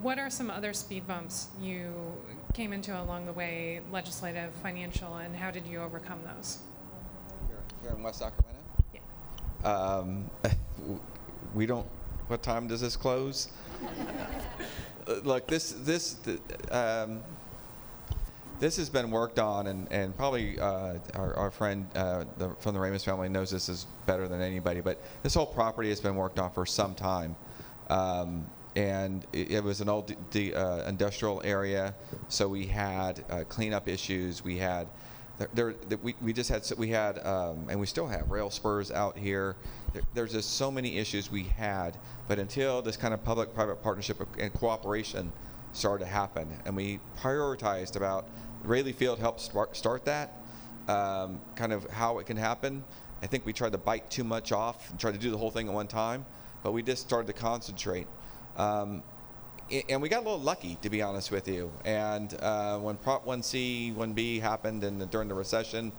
What 0.00 0.18
are 0.18 0.30
some 0.30 0.50
other 0.50 0.72
speed 0.72 1.06
bumps 1.06 1.48
you 1.60 1.92
came 2.54 2.72
into 2.72 2.98
along 3.00 3.26
the 3.26 3.32
way, 3.32 3.80
legislative, 3.90 4.52
financial, 4.62 5.16
and 5.16 5.36
how 5.36 5.50
did 5.50 5.66
you 5.66 5.80
overcome 5.80 6.20
those? 6.24 6.58
Here, 7.48 7.58
here 7.82 7.90
in 7.90 8.02
West 8.02 8.20
Sacramento? 8.20 8.60
Yeah. 8.94 9.68
Um, 9.68 10.30
we 11.54 11.66
don't, 11.66 11.86
what 12.28 12.42
time 12.42 12.66
does 12.66 12.80
this 12.80 12.96
close? 12.96 13.50
look, 15.24 15.46
this 15.46 15.72
this 15.72 16.14
th- 16.14 16.40
um, 16.70 17.20
this 18.60 18.76
has 18.76 18.90
been 18.90 19.10
worked 19.10 19.38
on, 19.38 19.66
and 19.68 19.90
and 19.92 20.16
probably 20.16 20.58
uh, 20.58 20.94
our, 21.14 21.34
our 21.34 21.50
friend 21.50 21.86
uh, 21.94 22.24
the, 22.38 22.50
from 22.58 22.74
the 22.74 22.80
Ramos 22.80 23.04
family 23.04 23.28
knows 23.28 23.50
this 23.50 23.68
is 23.68 23.86
better 24.06 24.28
than 24.28 24.40
anybody. 24.40 24.80
But 24.80 25.00
this 25.22 25.34
whole 25.34 25.46
property 25.46 25.88
has 25.90 26.00
been 26.00 26.16
worked 26.16 26.38
on 26.38 26.50
for 26.50 26.66
some 26.66 26.94
time. 26.94 27.36
Um, 27.88 28.46
and 28.76 29.26
it, 29.32 29.50
it 29.50 29.64
was 29.64 29.80
an 29.80 29.88
old 29.88 30.14
d- 30.30 30.54
uh, 30.54 30.88
industrial 30.88 31.40
area, 31.44 31.94
so 32.28 32.48
we 32.48 32.66
had 32.66 33.24
uh, 33.30 33.44
cleanup 33.48 33.88
issues. 33.88 34.44
We 34.44 34.58
had 34.58 34.86
there, 35.54 35.74
there 35.88 35.98
we, 36.02 36.14
we 36.20 36.32
just 36.32 36.50
had 36.50 36.64
we 36.76 36.88
had 36.88 37.24
um, 37.24 37.66
and 37.68 37.78
we 37.78 37.86
still 37.86 38.06
have 38.06 38.30
rail 38.30 38.50
spurs 38.50 38.90
out 38.90 39.16
here. 39.16 39.56
There, 39.92 40.02
there's 40.14 40.32
just 40.32 40.56
so 40.56 40.70
many 40.70 40.98
issues 40.98 41.30
we 41.30 41.44
had, 41.44 41.96
but 42.26 42.38
until 42.38 42.82
this 42.82 42.96
kind 42.96 43.14
of 43.14 43.24
public-private 43.24 43.82
partnership 43.82 44.20
and 44.38 44.52
cooperation 44.52 45.32
started 45.72 46.04
to 46.04 46.10
happen, 46.10 46.48
and 46.64 46.76
we 46.76 47.00
prioritized 47.20 47.96
about 47.96 48.28
Raley 48.64 48.92
Field 48.92 49.18
helped 49.18 49.40
start, 49.40 49.76
start 49.76 50.04
that, 50.04 50.32
um, 50.88 51.40
kind 51.54 51.72
of 51.72 51.88
how 51.90 52.18
it 52.18 52.26
can 52.26 52.36
happen. 52.36 52.84
I 53.22 53.26
think 53.26 53.44
we 53.46 53.52
tried 53.52 53.72
to 53.72 53.78
bite 53.78 54.10
too 54.10 54.24
much 54.24 54.52
off 54.52 54.90
and 54.90 54.98
tried 54.98 55.12
to 55.12 55.18
do 55.18 55.30
the 55.30 55.38
whole 55.38 55.50
thing 55.50 55.68
at 55.68 55.74
one 55.74 55.88
time, 55.88 56.24
but 56.62 56.72
we 56.72 56.82
just 56.82 57.02
started 57.02 57.26
to 57.26 57.32
concentrate. 57.32 58.06
Um, 58.56 59.02
and 59.88 60.00
we 60.00 60.08
got 60.08 60.20
a 60.20 60.24
little 60.24 60.40
lucky, 60.40 60.78
to 60.82 60.88
be 60.88 61.02
honest 61.02 61.30
with 61.30 61.46
you. 61.46 61.70
And 61.84 62.34
uh, 62.40 62.78
when 62.78 62.96
Prop 62.96 63.26
1C, 63.26 63.94
1B 63.94 64.40
happened 64.40 64.82
and 64.82 65.10
during 65.10 65.28
the 65.28 65.34
recession, 65.34 65.92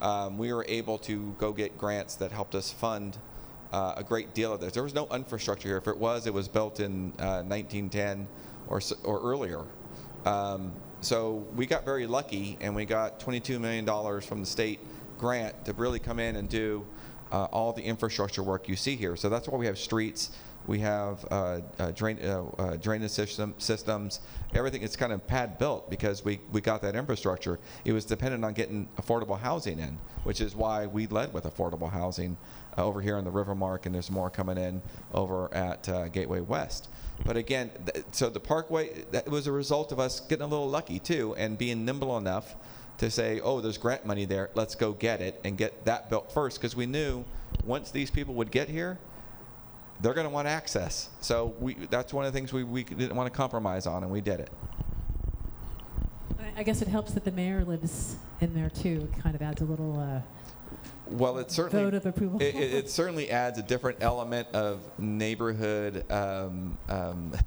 um, 0.00 0.38
we 0.38 0.52
were 0.52 0.64
able 0.68 0.98
to 0.98 1.34
go 1.38 1.52
get 1.52 1.76
grants 1.76 2.14
that 2.16 2.30
helped 2.30 2.54
us 2.54 2.70
fund 2.70 3.18
uh, 3.72 3.94
a 3.96 4.04
great 4.04 4.34
deal 4.34 4.52
of 4.52 4.60
this. 4.60 4.72
There 4.72 4.82
was 4.82 4.94
no 4.94 5.08
infrastructure 5.08 5.68
here. 5.68 5.78
If 5.78 5.88
it 5.88 5.96
was, 5.96 6.26
it 6.26 6.34
was 6.34 6.48
built 6.48 6.80
in 6.80 7.12
uh, 7.18 7.42
1910 7.42 8.28
or, 8.68 8.80
or 9.04 9.20
earlier. 9.20 9.64
Um, 10.24 10.72
so 11.00 11.46
we 11.54 11.66
got 11.66 11.84
very 11.84 12.06
lucky, 12.06 12.58
and 12.60 12.74
we 12.74 12.84
got 12.84 13.20
$22 13.20 13.60
million 13.60 14.20
from 14.20 14.40
the 14.40 14.46
state 14.46 14.80
grant 15.16 15.64
to 15.64 15.72
really 15.74 15.98
come 15.98 16.18
in 16.18 16.36
and 16.36 16.48
do 16.48 16.84
uh, 17.30 17.44
all 17.44 17.72
the 17.72 17.82
infrastructure 17.82 18.42
work 18.42 18.68
you 18.68 18.76
see 18.76 18.96
here. 18.96 19.16
So 19.16 19.28
that's 19.28 19.48
why 19.48 19.58
we 19.58 19.66
have 19.66 19.78
streets, 19.78 20.30
we 20.66 20.80
have 20.80 21.24
uh, 21.30 21.60
uh, 21.78 21.90
drain, 21.92 22.18
uh, 22.22 22.44
uh, 22.58 22.76
drainage 22.76 23.10
system, 23.10 23.54
systems, 23.58 24.20
everything 24.54 24.82
is 24.82 24.96
kind 24.96 25.12
of 25.12 25.26
pad 25.26 25.58
built 25.58 25.88
because 25.88 26.24
we, 26.24 26.40
we 26.52 26.60
got 26.60 26.82
that 26.82 26.96
infrastructure. 26.96 27.58
It 27.84 27.92
was 27.92 28.04
dependent 28.04 28.44
on 28.44 28.52
getting 28.52 28.88
affordable 28.96 29.38
housing 29.38 29.78
in, 29.78 29.98
which 30.24 30.40
is 30.40 30.54
why 30.54 30.86
we 30.86 31.06
led 31.06 31.32
with 31.32 31.44
affordable 31.44 31.90
housing 31.90 32.36
uh, 32.76 32.84
over 32.84 33.00
here 33.00 33.18
in 33.18 33.24
the 33.24 33.30
Rivermark, 33.30 33.86
and 33.86 33.94
there's 33.94 34.10
more 34.10 34.30
coming 34.30 34.58
in 34.58 34.82
over 35.12 35.52
at 35.54 36.12
Gateway 36.12 36.40
West. 36.40 36.88
But 37.24 37.36
again, 37.36 37.70
th- 37.92 38.06
so 38.12 38.30
the 38.30 38.40
Parkway, 38.40 39.04
that 39.10 39.28
was 39.28 39.46
a 39.46 39.52
result 39.52 39.92
of 39.92 39.98
us 39.98 40.20
getting 40.20 40.44
a 40.44 40.48
little 40.48 40.68
lucky 40.68 40.98
too, 40.98 41.34
and 41.36 41.58
being 41.58 41.84
nimble 41.84 42.16
enough 42.16 42.56
to 42.98 43.10
say, 43.10 43.40
oh, 43.40 43.60
there's 43.60 43.78
grant 43.78 44.04
money 44.04 44.24
there, 44.24 44.50
let's 44.54 44.74
go 44.74 44.92
get 44.92 45.20
it 45.20 45.40
and 45.44 45.56
get 45.56 45.84
that 45.84 46.10
built 46.10 46.32
first, 46.32 46.58
because 46.58 46.74
we 46.74 46.86
knew 46.86 47.24
once 47.64 47.90
these 47.90 48.10
people 48.10 48.34
would 48.34 48.50
get 48.50 48.68
here, 48.68 48.98
they're 50.00 50.14
going 50.14 50.26
to 50.26 50.32
want 50.32 50.48
access. 50.48 51.10
So 51.20 51.54
we, 51.60 51.74
that's 51.74 52.12
one 52.12 52.24
of 52.24 52.32
the 52.32 52.38
things 52.38 52.52
we, 52.52 52.64
we 52.64 52.84
didn't 52.84 53.14
want 53.14 53.32
to 53.32 53.36
compromise 53.36 53.86
on, 53.86 54.02
and 54.02 54.12
we 54.12 54.20
did 54.20 54.40
it. 54.40 54.50
I- 56.56 56.62
guess 56.64 56.82
it 56.82 56.88
helps 56.88 57.12
that 57.12 57.24
the 57.24 57.30
mayor 57.30 57.64
lives 57.64 58.16
in 58.40 58.52
there 58.52 58.68
too. 58.68 59.08
Kind 59.22 59.36
of 59.36 59.42
adds 59.42 59.62
a 59.62 59.64
little 59.64 59.98
uh, 59.98 60.20
Well, 61.10 61.38
it 61.38 61.50
certainly 61.50 61.84
vote 61.84 61.94
of 61.94 62.06
approval. 62.06 62.40
It, 62.42 62.54
it, 62.54 62.74
it 62.74 62.90
certainly 62.90 63.30
adds 63.30 63.58
a 63.58 63.62
different 63.62 63.98
element 64.02 64.48
of 64.52 64.80
neighborhood. 64.98 66.10
Um, 66.10 66.78
um, 66.88 67.32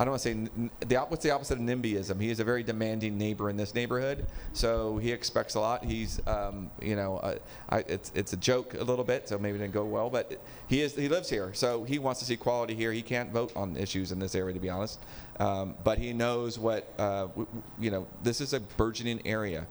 I 0.00 0.04
don't 0.04 0.12
want 0.12 0.22
to 0.22 0.28
say 0.28 0.32
n- 0.32 0.70
the 0.78 0.96
what's 0.98 1.24
the 1.24 1.32
opposite 1.32 1.54
of 1.58 1.64
NIMBYism. 1.64 2.20
He 2.20 2.30
is 2.30 2.38
a 2.38 2.44
very 2.44 2.62
demanding 2.62 3.18
neighbor 3.18 3.50
in 3.50 3.56
this 3.56 3.74
neighborhood, 3.74 4.26
so 4.52 4.96
he 4.98 5.10
expects 5.10 5.56
a 5.56 5.60
lot. 5.60 5.84
He's, 5.84 6.20
um, 6.28 6.70
you 6.80 6.94
know, 6.94 7.16
uh, 7.16 7.38
I, 7.68 7.78
it's 7.80 8.12
it's 8.14 8.32
a 8.32 8.36
joke 8.36 8.74
a 8.74 8.84
little 8.84 9.04
bit, 9.04 9.28
so 9.28 9.38
maybe 9.38 9.56
it 9.56 9.58
didn't 9.58 9.74
go 9.74 9.84
well, 9.84 10.08
but 10.08 10.40
he 10.68 10.82
is 10.82 10.94
he 10.94 11.08
lives 11.08 11.28
here, 11.28 11.52
so 11.52 11.82
he 11.82 11.98
wants 11.98 12.20
to 12.20 12.26
see 12.26 12.36
quality 12.36 12.76
here. 12.76 12.92
He 12.92 13.02
can't 13.02 13.32
vote 13.32 13.50
on 13.56 13.76
issues 13.76 14.12
in 14.12 14.20
this 14.20 14.36
area, 14.36 14.54
to 14.54 14.60
be 14.60 14.70
honest, 14.70 15.00
um, 15.40 15.74
but 15.82 15.98
he 15.98 16.12
knows 16.12 16.60
what 16.60 16.94
uh, 16.96 17.22
w- 17.22 17.46
w- 17.46 17.62
you 17.80 17.90
know. 17.90 18.06
This 18.22 18.40
is 18.40 18.52
a 18.52 18.60
burgeoning 18.60 19.20
area 19.26 19.66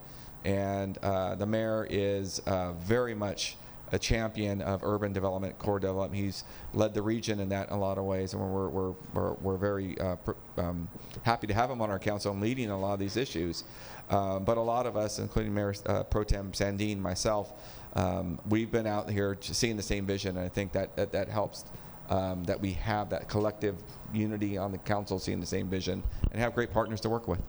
and 0.48 0.96
uh, 1.02 1.34
the 1.34 1.44
mayor 1.44 1.86
is 1.90 2.38
uh, 2.46 2.72
very 2.72 3.14
much 3.14 3.58
a 3.92 3.98
champion 3.98 4.62
of 4.62 4.82
urban 4.82 5.12
development, 5.12 5.58
core 5.58 5.78
development. 5.78 6.14
He's 6.14 6.44
led 6.72 6.94
the 6.94 7.02
region 7.02 7.40
in 7.40 7.50
that 7.50 7.68
in 7.68 7.74
a 7.74 7.78
lot 7.78 7.98
of 7.98 8.04
ways, 8.04 8.32
and 8.32 8.40
we're, 8.40 8.68
we're, 8.68 8.94
we're, 9.12 9.32
we're 9.34 9.56
very 9.58 9.98
uh, 10.00 10.16
um, 10.56 10.88
happy 11.22 11.46
to 11.48 11.54
have 11.54 11.70
him 11.70 11.82
on 11.82 11.90
our 11.90 11.98
council 11.98 12.32
and 12.32 12.40
leading 12.40 12.70
a 12.70 12.78
lot 12.78 12.94
of 12.94 12.98
these 12.98 13.18
issues. 13.18 13.64
Um, 14.08 14.44
but 14.44 14.56
a 14.56 14.62
lot 14.62 14.86
of 14.86 14.96
us, 14.96 15.18
including 15.18 15.52
Mayor 15.52 15.74
uh, 15.84 16.02
Pro 16.04 16.24
Tem 16.24 16.52
Sandeen, 16.52 16.98
myself, 16.98 17.52
um, 17.92 18.38
we've 18.48 18.70
been 18.70 18.86
out 18.86 19.10
here 19.10 19.36
seeing 19.40 19.76
the 19.76 19.82
same 19.82 20.06
vision, 20.06 20.38
and 20.38 20.46
I 20.46 20.48
think 20.48 20.72
that 20.72 20.96
that, 20.96 21.12
that 21.12 21.28
helps. 21.28 21.64
Um, 22.10 22.42
that 22.44 22.58
we 22.58 22.72
have 22.72 23.10
that 23.10 23.28
collective 23.28 23.76
unity 24.14 24.56
on 24.56 24.72
the 24.72 24.78
council, 24.78 25.18
seeing 25.18 25.40
the 25.40 25.46
same 25.46 25.68
vision, 25.68 26.02
and 26.32 26.40
have 26.40 26.54
great 26.54 26.72
partners 26.72 27.02
to 27.02 27.10
work 27.10 27.28
with. 27.28 27.42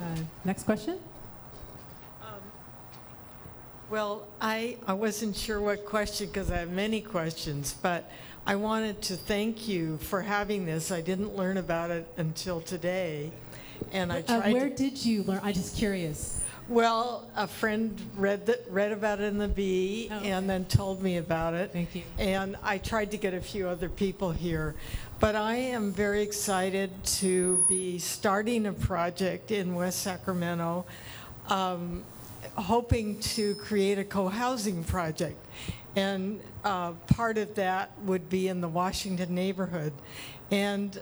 Uh, 0.00 0.16
next 0.44 0.64
question. 0.64 0.98
Well, 3.90 4.26
I, 4.40 4.78
I 4.86 4.94
wasn't 4.94 5.36
sure 5.36 5.60
what 5.60 5.84
question 5.84 6.26
because 6.26 6.50
I 6.50 6.56
have 6.56 6.70
many 6.70 7.00
questions, 7.00 7.76
but 7.80 8.10
I 8.46 8.56
wanted 8.56 9.02
to 9.02 9.14
thank 9.16 9.68
you 9.68 9.98
for 9.98 10.22
having 10.22 10.64
this. 10.66 10.90
I 10.90 11.00
didn't 11.00 11.36
learn 11.36 11.58
about 11.58 11.90
it 11.90 12.08
until 12.16 12.60
today, 12.60 13.30
and 13.92 14.10
I 14.12 14.20
Uh, 14.20 14.40
tried. 14.40 14.52
where 14.52 14.70
to, 14.70 14.74
did 14.74 15.04
you 15.04 15.22
learn? 15.24 15.40
I'm 15.44 15.52
just 15.52 15.76
curious. 15.76 16.40
well, 16.66 17.28
a 17.36 17.46
friend 17.46 18.00
read 18.16 18.46
the, 18.46 18.58
read 18.70 18.90
about 18.90 19.20
it 19.20 19.24
in 19.24 19.36
the 19.38 19.48
Bee 19.48 20.08
Oh, 20.10 20.14
and 20.14 20.48
then 20.48 20.64
told 20.64 21.02
me 21.02 21.18
about 21.18 21.52
it. 21.54 21.70
Thank 21.72 21.94
you. 21.94 22.02
And 22.18 22.56
I 22.64 22.78
tried 22.78 23.10
to 23.10 23.18
get 23.18 23.34
a 23.34 23.40
few 23.40 23.68
other 23.68 23.90
people 23.90 24.32
here. 24.32 24.74
But 25.20 25.36
I 25.36 25.54
am 25.54 25.92
very 25.92 26.22
excited 26.22 26.90
to 27.04 27.64
be 27.68 27.98
starting 27.98 28.66
a 28.66 28.72
project 28.72 29.52
in 29.52 29.74
West 29.74 30.00
Sacramento, 30.00 30.84
um, 31.48 32.04
hoping 32.56 33.20
to 33.20 33.54
create 33.54 33.98
a 33.98 34.04
co-housing 34.04 34.82
project. 34.84 35.36
And 35.94 36.40
uh, 36.64 36.92
part 37.06 37.38
of 37.38 37.54
that 37.54 37.92
would 38.02 38.28
be 38.28 38.48
in 38.48 38.60
the 38.60 38.68
Washington 38.68 39.34
neighborhood. 39.34 39.92
And 40.50 41.00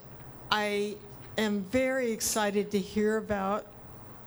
I 0.51 0.97
am 1.39 1.65
very 1.65 2.13
excited 2.13 2.71
to 2.73 2.79
hear 2.79 3.17
about 3.17 3.67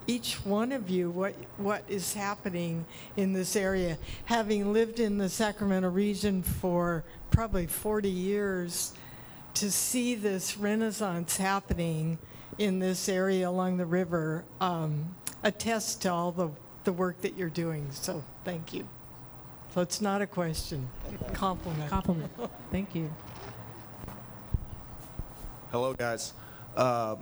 each 0.07 0.45
one 0.45 0.72
of 0.72 0.90
you 0.90 1.10
what 1.10 1.34
what 1.57 1.84
is 1.88 2.14
happening 2.14 2.86
in 3.18 3.34
this 3.34 3.56
area. 3.56 3.98
Having 4.26 4.74
lived 4.74 4.99
in 4.99 5.18
the 5.18 5.30
Sacramento 5.30 5.90
region 5.90 6.41
for 6.44 7.03
probably 7.30 7.68
40 7.68 8.10
years, 8.10 8.94
to 9.56 9.72
see 9.72 10.15
this 10.15 10.57
renaissance 10.57 11.38
happening 11.38 12.18
in 12.57 12.80
this 12.80 13.10
area 13.10 13.49
along 13.49 13.77
the 13.77 13.86
river 13.86 14.45
um, 14.61 15.15
attests 15.44 15.95
to 15.95 16.11
all 16.11 16.32
the, 16.32 16.49
the 16.84 16.94
work 16.94 17.22
that 17.22 17.38
you're 17.38 17.49
doing. 17.49 17.88
So 17.91 18.23
thank 18.44 18.73
you. 18.73 18.88
So 19.73 19.82
it's 19.82 19.99
not 19.99 20.22
a 20.22 20.27
question, 20.27 20.90
compliment. 21.34 21.90
Compliment. 21.90 22.32
Thank 22.72 22.95
you. 22.95 23.10
Hello, 25.72 25.94
guys. 25.94 26.34
Um, 26.77 27.19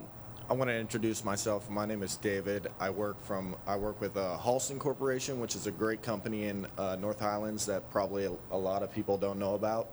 I 0.49 0.53
want 0.53 0.69
to 0.69 0.77
introduce 0.77 1.23
myself. 1.23 1.69
My 1.69 1.85
name 1.85 2.03
is 2.03 2.15
David. 2.18 2.68
I 2.80 2.89
work 2.91 3.19
from 3.23 3.55
I 3.65 3.76
work 3.76 3.99
with 3.99 4.18
uh, 4.18 4.38
Halston 4.39 4.77
Corporation, 4.77 5.39
which 5.39 5.55
is 5.55 5.65
a 5.65 5.72
great 5.72 6.03
company 6.03 6.45
in 6.45 6.68
uh, 6.77 6.95
North 6.99 7.19
Highlands 7.19 7.65
that 7.65 7.89
probably 7.89 8.26
a, 8.26 8.34
a 8.51 8.57
lot 8.57 8.84
of 8.84 8.91
people 8.91 9.18
don't 9.18 9.39
know 9.39 9.55
about. 9.55 9.88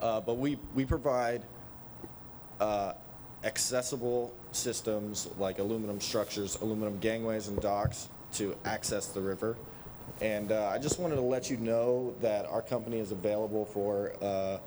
Uh, 0.00 0.20
but 0.20 0.38
we 0.38 0.58
we 0.74 0.84
provide 0.84 1.42
uh, 2.60 2.92
accessible 3.44 4.34
systems 4.52 5.28
like 5.38 5.58
aluminum 5.58 6.00
structures, 6.00 6.56
aluminum 6.60 6.98
gangways, 6.98 7.48
and 7.48 7.60
docks 7.60 8.08
to 8.32 8.56
access 8.64 9.06
the 9.08 9.20
river. 9.20 9.56
And 10.20 10.50
uh, 10.50 10.70
I 10.72 10.78
just 10.78 10.98
wanted 10.98 11.16
to 11.16 11.22
let 11.22 11.48
you 11.50 11.56
know 11.58 12.14
that 12.20 12.46
our 12.46 12.62
company 12.62 12.98
is 12.98 13.12
available 13.12 13.64
for 13.66 14.12
uh, 14.20 14.58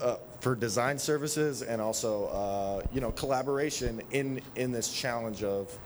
uh, 0.00 0.16
for 0.40 0.56
design 0.56 0.98
services 0.98 1.62
and 1.62 1.80
also 1.80 2.26
uh, 2.26 2.86
you 2.92 3.00
know 3.00 3.12
collaboration 3.12 4.02
in 4.10 4.40
in 4.56 4.72
this 4.72 4.92
challenge 4.92 5.44
of 5.44 5.76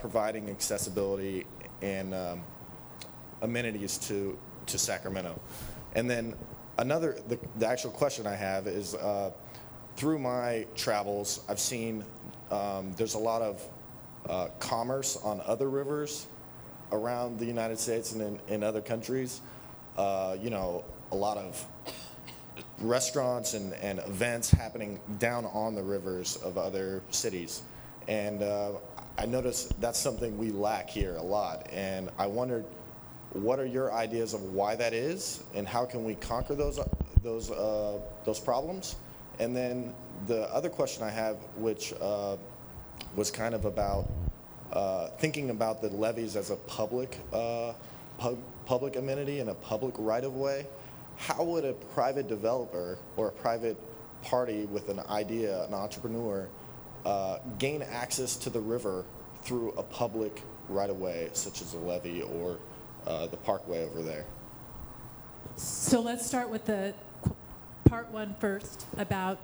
providing 0.00 0.50
accessibility 0.50 1.46
and 1.82 2.14
um, 2.14 2.42
amenities 3.42 3.98
to 3.98 4.38
to 4.66 4.78
Sacramento. 4.78 5.40
And 5.94 6.08
then 6.08 6.34
another 6.78 7.18
the, 7.28 7.38
the 7.58 7.66
actual 7.66 7.90
question 7.90 8.26
I 8.26 8.34
have 8.34 8.66
is 8.66 8.94
uh, 8.94 9.30
through 9.96 10.18
my 10.18 10.66
travels 10.76 11.40
I've 11.48 11.60
seen 11.60 12.04
um, 12.50 12.92
there's 12.96 13.14
a 13.14 13.18
lot 13.18 13.42
of 13.42 13.62
uh, 14.28 14.48
commerce 14.58 15.16
on 15.22 15.40
other 15.46 15.68
rivers 15.68 16.26
around 16.92 17.38
the 17.38 17.44
United 17.44 17.78
States 17.78 18.12
and 18.12 18.22
in, 18.22 18.54
in 18.54 18.62
other 18.62 18.80
countries. 18.80 19.40
Uh, 19.96 20.36
you 20.40 20.50
know, 20.50 20.84
a 21.12 21.16
lot 21.16 21.36
of 21.36 21.64
restaurants 22.80 23.54
and, 23.54 23.74
and 23.74 23.98
events 24.00 24.50
happening 24.50 25.00
down 25.18 25.44
on 25.46 25.74
the 25.74 25.82
rivers 25.82 26.36
of 26.36 26.56
other 26.56 27.02
cities. 27.10 27.62
And 28.06 28.42
uh, 28.42 28.72
I 29.18 29.26
noticed 29.26 29.78
that's 29.80 29.98
something 29.98 30.38
we 30.38 30.50
lack 30.50 30.88
here 30.88 31.16
a 31.16 31.22
lot. 31.22 31.68
And 31.72 32.10
I 32.18 32.26
wondered, 32.26 32.64
what 33.32 33.58
are 33.58 33.66
your 33.66 33.92
ideas 33.92 34.34
of 34.34 34.42
why 34.42 34.74
that 34.76 34.92
is, 34.92 35.42
and 35.54 35.68
how 35.68 35.84
can 35.84 36.04
we 36.04 36.14
conquer 36.14 36.54
those 36.54 36.80
those 37.22 37.50
uh, 37.50 37.98
those 38.24 38.40
problems? 38.40 38.96
And 39.38 39.54
then 39.54 39.94
the 40.26 40.52
other 40.52 40.68
question 40.68 41.04
I 41.04 41.10
have, 41.10 41.36
which 41.56 41.92
uh, 42.00 42.36
was 43.14 43.30
kind 43.30 43.54
of 43.54 43.64
about 43.64 44.10
uh, 44.72 45.08
thinking 45.18 45.50
about 45.50 45.80
the 45.80 45.88
levees 45.90 46.36
as 46.36 46.50
a 46.50 46.56
public 46.56 47.18
uh, 47.32 47.72
pub, 48.18 48.38
public 48.66 48.96
amenity 48.96 49.40
and 49.40 49.50
a 49.50 49.54
public 49.54 49.94
right 49.98 50.24
of 50.24 50.34
way. 50.34 50.66
How 51.16 51.42
would 51.42 51.64
a 51.64 51.72
private 51.72 52.28
developer 52.28 52.98
or 53.16 53.28
a 53.28 53.32
private 53.32 53.76
party 54.22 54.66
with 54.66 54.88
an 54.88 55.00
idea, 55.08 55.64
an 55.64 55.74
entrepreneur, 55.74 56.48
uh, 57.04 57.38
gain 57.58 57.82
access 57.82 58.36
to 58.36 58.50
the 58.50 58.60
river 58.60 59.04
through 59.42 59.70
a 59.72 59.82
public 59.82 60.42
right 60.68 60.90
of 60.90 61.00
way, 61.00 61.30
such 61.32 61.62
as 61.62 61.74
a 61.74 61.78
levee 61.78 62.22
or 62.22 62.58
uh, 63.08 63.26
the 63.26 63.36
parkway 63.38 63.84
over 63.84 64.02
there? 64.02 64.24
So 65.56 66.00
let's 66.00 66.24
start 66.24 66.50
with 66.50 66.66
the 66.66 66.94
part 67.84 68.10
one 68.12 68.36
first 68.38 68.86
about 68.96 69.40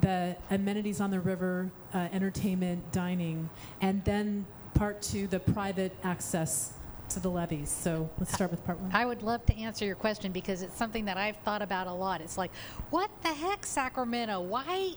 the 0.00 0.36
amenities 0.50 1.00
on 1.00 1.10
the 1.10 1.20
river, 1.20 1.70
uh, 1.92 2.08
entertainment, 2.12 2.92
dining, 2.92 3.50
and 3.80 4.04
then 4.04 4.46
part 4.74 5.02
two, 5.02 5.26
the 5.26 5.40
private 5.40 5.94
access 6.04 6.72
to 7.10 7.20
the 7.20 7.28
levees. 7.28 7.70
So 7.70 8.08
let's 8.18 8.32
start 8.32 8.50
with 8.50 8.64
part 8.64 8.78
one. 8.78 8.90
I 8.92 9.04
would 9.04 9.22
love 9.22 9.44
to 9.46 9.56
answer 9.56 9.84
your 9.84 9.96
question 9.96 10.30
because 10.30 10.62
it's 10.62 10.76
something 10.76 11.06
that 11.06 11.16
I've 11.16 11.38
thought 11.38 11.62
about 11.62 11.86
a 11.86 11.92
lot. 11.92 12.20
It's 12.20 12.38
like, 12.38 12.52
what 12.90 13.10
the 13.22 13.28
heck, 13.28 13.66
Sacramento? 13.66 14.40
Why 14.40 14.94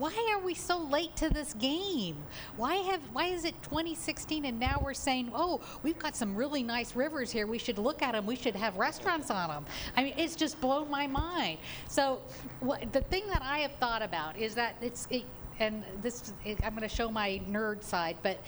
why 0.00 0.32
are 0.32 0.42
we 0.42 0.54
so 0.54 0.78
late 0.78 1.14
to 1.16 1.28
this 1.28 1.52
game? 1.54 2.16
Why 2.56 2.76
have 2.76 3.00
why 3.12 3.26
is 3.26 3.44
it 3.44 3.54
2016 3.62 4.46
and 4.46 4.58
now 4.58 4.80
we're 4.82 4.94
saying, 4.94 5.30
"Oh, 5.34 5.60
we've 5.82 5.98
got 5.98 6.16
some 6.16 6.34
really 6.34 6.62
nice 6.62 6.96
rivers 6.96 7.30
here. 7.30 7.46
We 7.46 7.58
should 7.58 7.78
look 7.78 8.02
at 8.02 8.12
them. 8.12 8.24
We 8.24 8.34
should 8.34 8.56
have 8.56 8.76
restaurants 8.78 9.30
on 9.30 9.48
them." 9.50 9.66
I 9.96 10.04
mean, 10.04 10.14
it's 10.16 10.34
just 10.34 10.60
blown 10.60 10.90
my 10.90 11.06
mind. 11.06 11.58
So, 11.86 12.20
what, 12.60 12.92
the 12.92 13.02
thing 13.02 13.26
that 13.28 13.42
I 13.42 13.58
have 13.58 13.72
thought 13.72 14.02
about 14.02 14.38
is 14.38 14.54
that 14.54 14.76
it's 14.80 15.06
it, 15.10 15.24
and 15.58 15.84
this 16.00 16.32
I'm 16.64 16.74
going 16.74 16.88
to 16.88 16.88
show 16.88 17.10
my 17.10 17.40
nerd 17.48 17.84
side, 17.84 18.16
but 18.22 18.42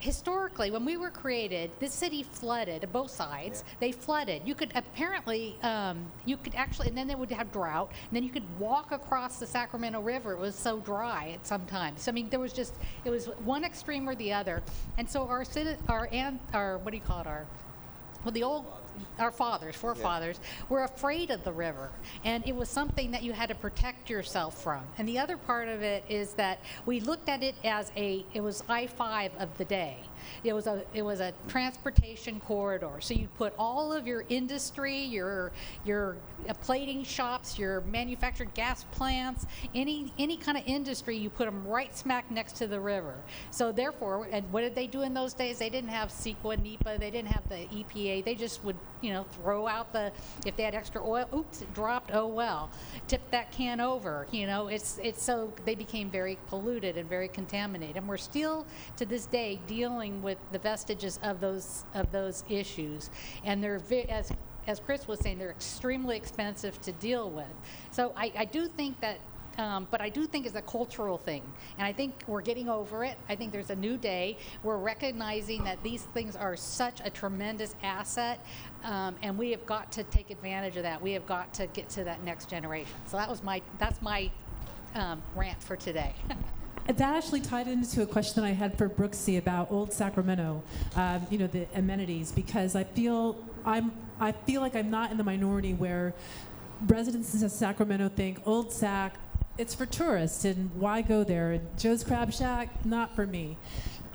historically, 0.00 0.70
when 0.70 0.84
we 0.84 0.96
were 0.96 1.10
created, 1.10 1.70
this 1.80 1.92
city 1.92 2.22
flooded 2.22 2.88
both 2.92 3.10
sides. 3.10 3.64
They 3.80 3.92
flooded. 3.92 4.42
You 4.44 4.54
could 4.54 4.72
apparently, 4.74 5.56
um, 5.62 6.10
you 6.24 6.36
could 6.36 6.54
actually, 6.54 6.88
and 6.88 6.96
then 6.96 7.06
they 7.06 7.14
would 7.14 7.30
have 7.30 7.52
drought, 7.52 7.90
and 7.90 8.16
then 8.16 8.22
you 8.22 8.30
could 8.30 8.44
walk 8.58 8.92
across 8.92 9.38
the 9.38 9.46
Sacramento 9.46 10.00
River. 10.00 10.32
It 10.32 10.38
was 10.38 10.54
so 10.54 10.80
dry 10.80 11.32
at 11.34 11.46
some 11.46 11.66
times. 11.66 12.08
I 12.08 12.12
mean, 12.12 12.28
there 12.28 12.40
was 12.40 12.52
just, 12.52 12.74
it 13.04 13.10
was 13.10 13.26
one 13.44 13.64
extreme 13.64 14.08
or 14.08 14.14
the 14.14 14.32
other. 14.32 14.62
And 14.96 15.08
so 15.08 15.26
our 15.26 15.42
citi- 15.44 15.78
our 15.88 16.08
and 16.12 16.38
our 16.52 16.78
what 16.78 16.90
do 16.90 16.96
you 16.96 17.02
call 17.02 17.20
it? 17.20 17.26
Our 17.26 17.46
well, 18.24 18.32
the 18.32 18.42
old 18.42 18.66
our 19.18 19.30
fathers, 19.30 19.76
forefathers, 19.76 20.40
were 20.68 20.84
afraid 20.84 21.30
of 21.30 21.44
the 21.44 21.52
river, 21.52 21.90
and 22.24 22.46
it 22.46 22.54
was 22.54 22.68
something 22.68 23.10
that 23.10 23.22
you 23.22 23.32
had 23.32 23.48
to 23.48 23.54
protect 23.54 24.10
yourself 24.10 24.62
from. 24.62 24.82
And 24.98 25.08
the 25.08 25.18
other 25.18 25.36
part 25.36 25.68
of 25.68 25.82
it 25.82 26.04
is 26.08 26.34
that 26.34 26.58
we 26.86 27.00
looked 27.00 27.28
at 27.28 27.42
it 27.42 27.54
as 27.64 27.92
a 27.96 28.24
it 28.34 28.40
was 28.40 28.62
I 28.68 28.86
five 28.86 29.32
of 29.38 29.56
the 29.58 29.64
day. 29.64 29.98
It 30.44 30.52
was 30.52 30.66
a 30.66 30.82
it 30.94 31.02
was 31.02 31.20
a 31.20 31.32
transportation 31.48 32.40
corridor. 32.40 32.92
So 33.00 33.14
you 33.14 33.28
put 33.36 33.52
all 33.58 33.92
of 33.92 34.06
your 34.06 34.24
industry, 34.28 34.98
your 34.98 35.52
your 35.84 36.16
uh, 36.48 36.54
plating 36.54 37.04
shops, 37.04 37.58
your 37.58 37.80
manufactured 37.82 38.54
gas 38.54 38.84
plants, 38.92 39.46
any 39.74 40.12
any 40.18 40.36
kind 40.36 40.58
of 40.58 40.64
industry, 40.66 41.16
you 41.16 41.30
put 41.30 41.46
them 41.46 41.66
right 41.66 41.96
smack 41.96 42.30
next 42.30 42.56
to 42.56 42.66
the 42.66 42.80
river. 42.80 43.14
So 43.50 43.72
therefore, 43.72 44.28
and 44.30 44.50
what 44.52 44.62
did 44.62 44.74
they 44.74 44.86
do 44.86 45.02
in 45.02 45.14
those 45.14 45.34
days? 45.34 45.58
They 45.58 45.70
didn't 45.70 45.90
have 45.90 46.10
CEQA, 46.10 46.62
NEPA, 46.62 46.96
they 46.98 47.10
didn't 47.10 47.28
have 47.28 47.48
the 47.48 47.66
EPA. 47.66 48.24
They 48.24 48.34
just 48.34 48.64
would 48.64 48.76
you 49.00 49.12
know 49.12 49.24
throw 49.42 49.66
out 49.66 49.92
the 49.92 50.12
if 50.46 50.56
they 50.56 50.62
had 50.62 50.74
extra 50.74 51.06
oil. 51.06 51.28
Oops, 51.34 51.62
it 51.62 51.72
dropped. 51.74 52.10
Oh 52.12 52.26
well, 52.26 52.70
tip 53.06 53.22
that 53.30 53.52
can 53.52 53.80
over. 53.80 54.26
You 54.30 54.46
know, 54.46 54.68
it's 54.68 54.98
it's 55.02 55.22
so 55.22 55.52
they 55.64 55.74
became 55.74 56.10
very 56.10 56.38
polluted 56.48 56.96
and 56.96 57.08
very 57.08 57.28
contaminated, 57.28 57.96
and 57.96 58.08
we're 58.08 58.16
still 58.16 58.66
to 58.96 59.06
this 59.06 59.26
day 59.26 59.60
dealing 59.66 60.17
with 60.22 60.38
the 60.52 60.58
vestiges 60.58 61.18
of 61.22 61.40
those 61.40 61.84
of 61.94 62.10
those 62.12 62.44
issues, 62.48 63.10
and 63.44 63.62
they're 63.62 63.80
as 64.08 64.32
as 64.68 64.78
Chris 64.78 65.08
was 65.08 65.18
saying, 65.18 65.38
they're 65.38 65.50
extremely 65.50 66.16
expensive 66.16 66.80
to 66.82 66.92
deal 66.92 67.30
with. 67.30 67.46
So 67.90 68.12
I, 68.14 68.30
I 68.36 68.44
do 68.44 68.68
think 68.68 69.00
that, 69.00 69.18
um, 69.56 69.88
but 69.90 70.02
I 70.02 70.10
do 70.10 70.26
think 70.26 70.44
it's 70.44 70.54
a 70.54 70.62
cultural 70.62 71.16
thing, 71.16 71.42
and 71.78 71.86
I 71.86 71.92
think 71.92 72.22
we're 72.26 72.42
getting 72.42 72.68
over 72.68 73.02
it. 73.02 73.16
I 73.30 73.34
think 73.34 73.50
there's 73.50 73.70
a 73.70 73.76
new 73.76 73.96
day. 73.96 74.36
We're 74.62 74.76
recognizing 74.76 75.64
that 75.64 75.82
these 75.82 76.02
things 76.02 76.36
are 76.36 76.54
such 76.54 77.00
a 77.02 77.08
tremendous 77.08 77.74
asset, 77.82 78.44
um, 78.84 79.16
and 79.22 79.36
we 79.38 79.50
have 79.50 79.64
got 79.64 79.90
to 79.92 80.04
take 80.04 80.30
advantage 80.30 80.76
of 80.76 80.82
that. 80.82 81.00
We 81.00 81.12
have 81.12 81.26
got 81.26 81.52
to 81.54 81.66
get 81.68 81.88
to 81.90 82.04
that 82.04 82.22
next 82.22 82.50
generation. 82.50 82.94
So 83.06 83.16
that 83.16 83.28
was 83.28 83.42
my 83.42 83.62
that's 83.78 84.00
my 84.02 84.30
um, 84.94 85.22
rant 85.34 85.62
for 85.62 85.76
today. 85.76 86.14
That 86.88 87.16
actually 87.16 87.42
tied 87.42 87.68
into 87.68 88.00
a 88.02 88.06
question 88.06 88.42
that 88.42 88.48
I 88.48 88.52
had 88.52 88.78
for 88.78 88.88
Brooksie 88.88 89.36
about 89.36 89.70
Old 89.70 89.92
Sacramento, 89.92 90.62
um, 90.96 91.26
you 91.30 91.36
know, 91.36 91.46
the 91.46 91.66
amenities, 91.74 92.32
because 92.32 92.74
I 92.74 92.84
feel 92.84 93.36
I'm 93.64 93.92
I 94.18 94.32
feel 94.32 94.62
like 94.62 94.74
I'm 94.74 94.90
not 94.90 95.10
in 95.10 95.18
the 95.18 95.22
minority 95.22 95.74
where 95.74 96.14
residents 96.86 97.40
of 97.42 97.50
Sacramento 97.50 98.08
think 98.08 98.40
Old 98.46 98.72
Sac, 98.72 99.16
it's 99.58 99.74
for 99.74 99.84
tourists, 99.84 100.46
and 100.46 100.70
why 100.76 101.02
go 101.02 101.24
there? 101.24 101.52
And 101.52 101.78
Joe's 101.78 102.02
Crab 102.02 102.32
Shack, 102.32 102.84
not 102.86 103.14
for 103.14 103.26
me. 103.26 103.58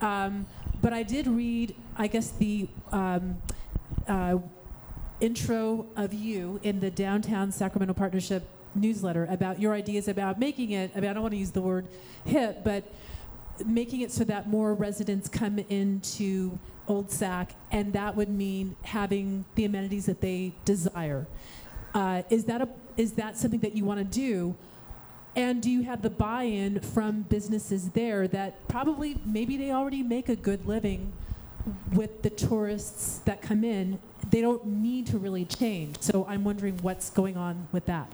Um, 0.01 0.47
but 0.81 0.93
I 0.93 1.03
did 1.03 1.27
read, 1.27 1.75
I 1.95 2.07
guess 2.07 2.31
the 2.31 2.67
um, 2.91 3.37
uh, 4.07 4.39
intro 5.21 5.85
of 5.95 6.13
you 6.13 6.59
in 6.63 6.79
the 6.79 6.89
Downtown 6.89 7.51
Sacramento 7.51 7.93
Partnership 7.93 8.49
newsletter 8.75 9.27
about 9.29 9.59
your 9.59 9.73
ideas 9.73 10.07
about 10.07 10.39
making 10.39 10.71
it, 10.71 10.91
I 10.95 10.99
mean, 10.99 11.09
I 11.09 11.13
don't 11.13 11.23
want 11.23 11.33
to 11.33 11.39
use 11.39 11.51
the 11.51 11.61
word 11.61 11.87
hip, 12.25 12.63
but 12.63 12.83
making 13.65 14.01
it 14.01 14.11
so 14.11 14.23
that 14.23 14.49
more 14.49 14.73
residents 14.73 15.29
come 15.29 15.59
into 15.59 16.57
Old 16.87 17.11
Sac, 17.11 17.55
and 17.71 17.93
that 17.93 18.15
would 18.15 18.29
mean 18.29 18.75
having 18.83 19.45
the 19.55 19.65
amenities 19.65 20.05
that 20.07 20.21
they 20.21 20.53
desire. 20.65 21.27
Uh, 21.93 22.23
is 22.29 22.45
that 22.45 22.61
a 22.61 22.69
is 22.97 23.13
that 23.13 23.37
something 23.37 23.59
that 23.61 23.75
you 23.75 23.85
want 23.85 23.99
to 23.99 24.03
do? 24.03 24.55
And 25.35 25.63
do 25.63 25.71
you 25.71 25.81
have 25.81 26.03
the 26.03 26.11
buy-in 26.11 26.79
from 26.79 27.23
businesses 27.23 27.89
there 27.91 28.27
that 28.27 28.67
probably 28.67 29.19
maybe 29.25 29.57
they 29.57 29.71
already 29.71 30.03
make 30.03 30.29
a 30.29 30.35
good 30.35 30.67
living 30.67 31.11
with 31.93 32.21
the 32.21 32.29
tourists 32.29 33.19
that 33.25 33.41
come 33.41 33.63
in? 33.63 33.97
They 34.29 34.41
don't 34.41 34.65
need 34.65 35.07
to 35.07 35.17
really 35.17 35.45
change. 35.45 35.99
So 36.01 36.25
I'm 36.29 36.43
wondering 36.43 36.77
what's 36.83 37.09
going 37.09 37.35
on 37.35 37.67
with 37.71 37.87
that. 37.87 38.11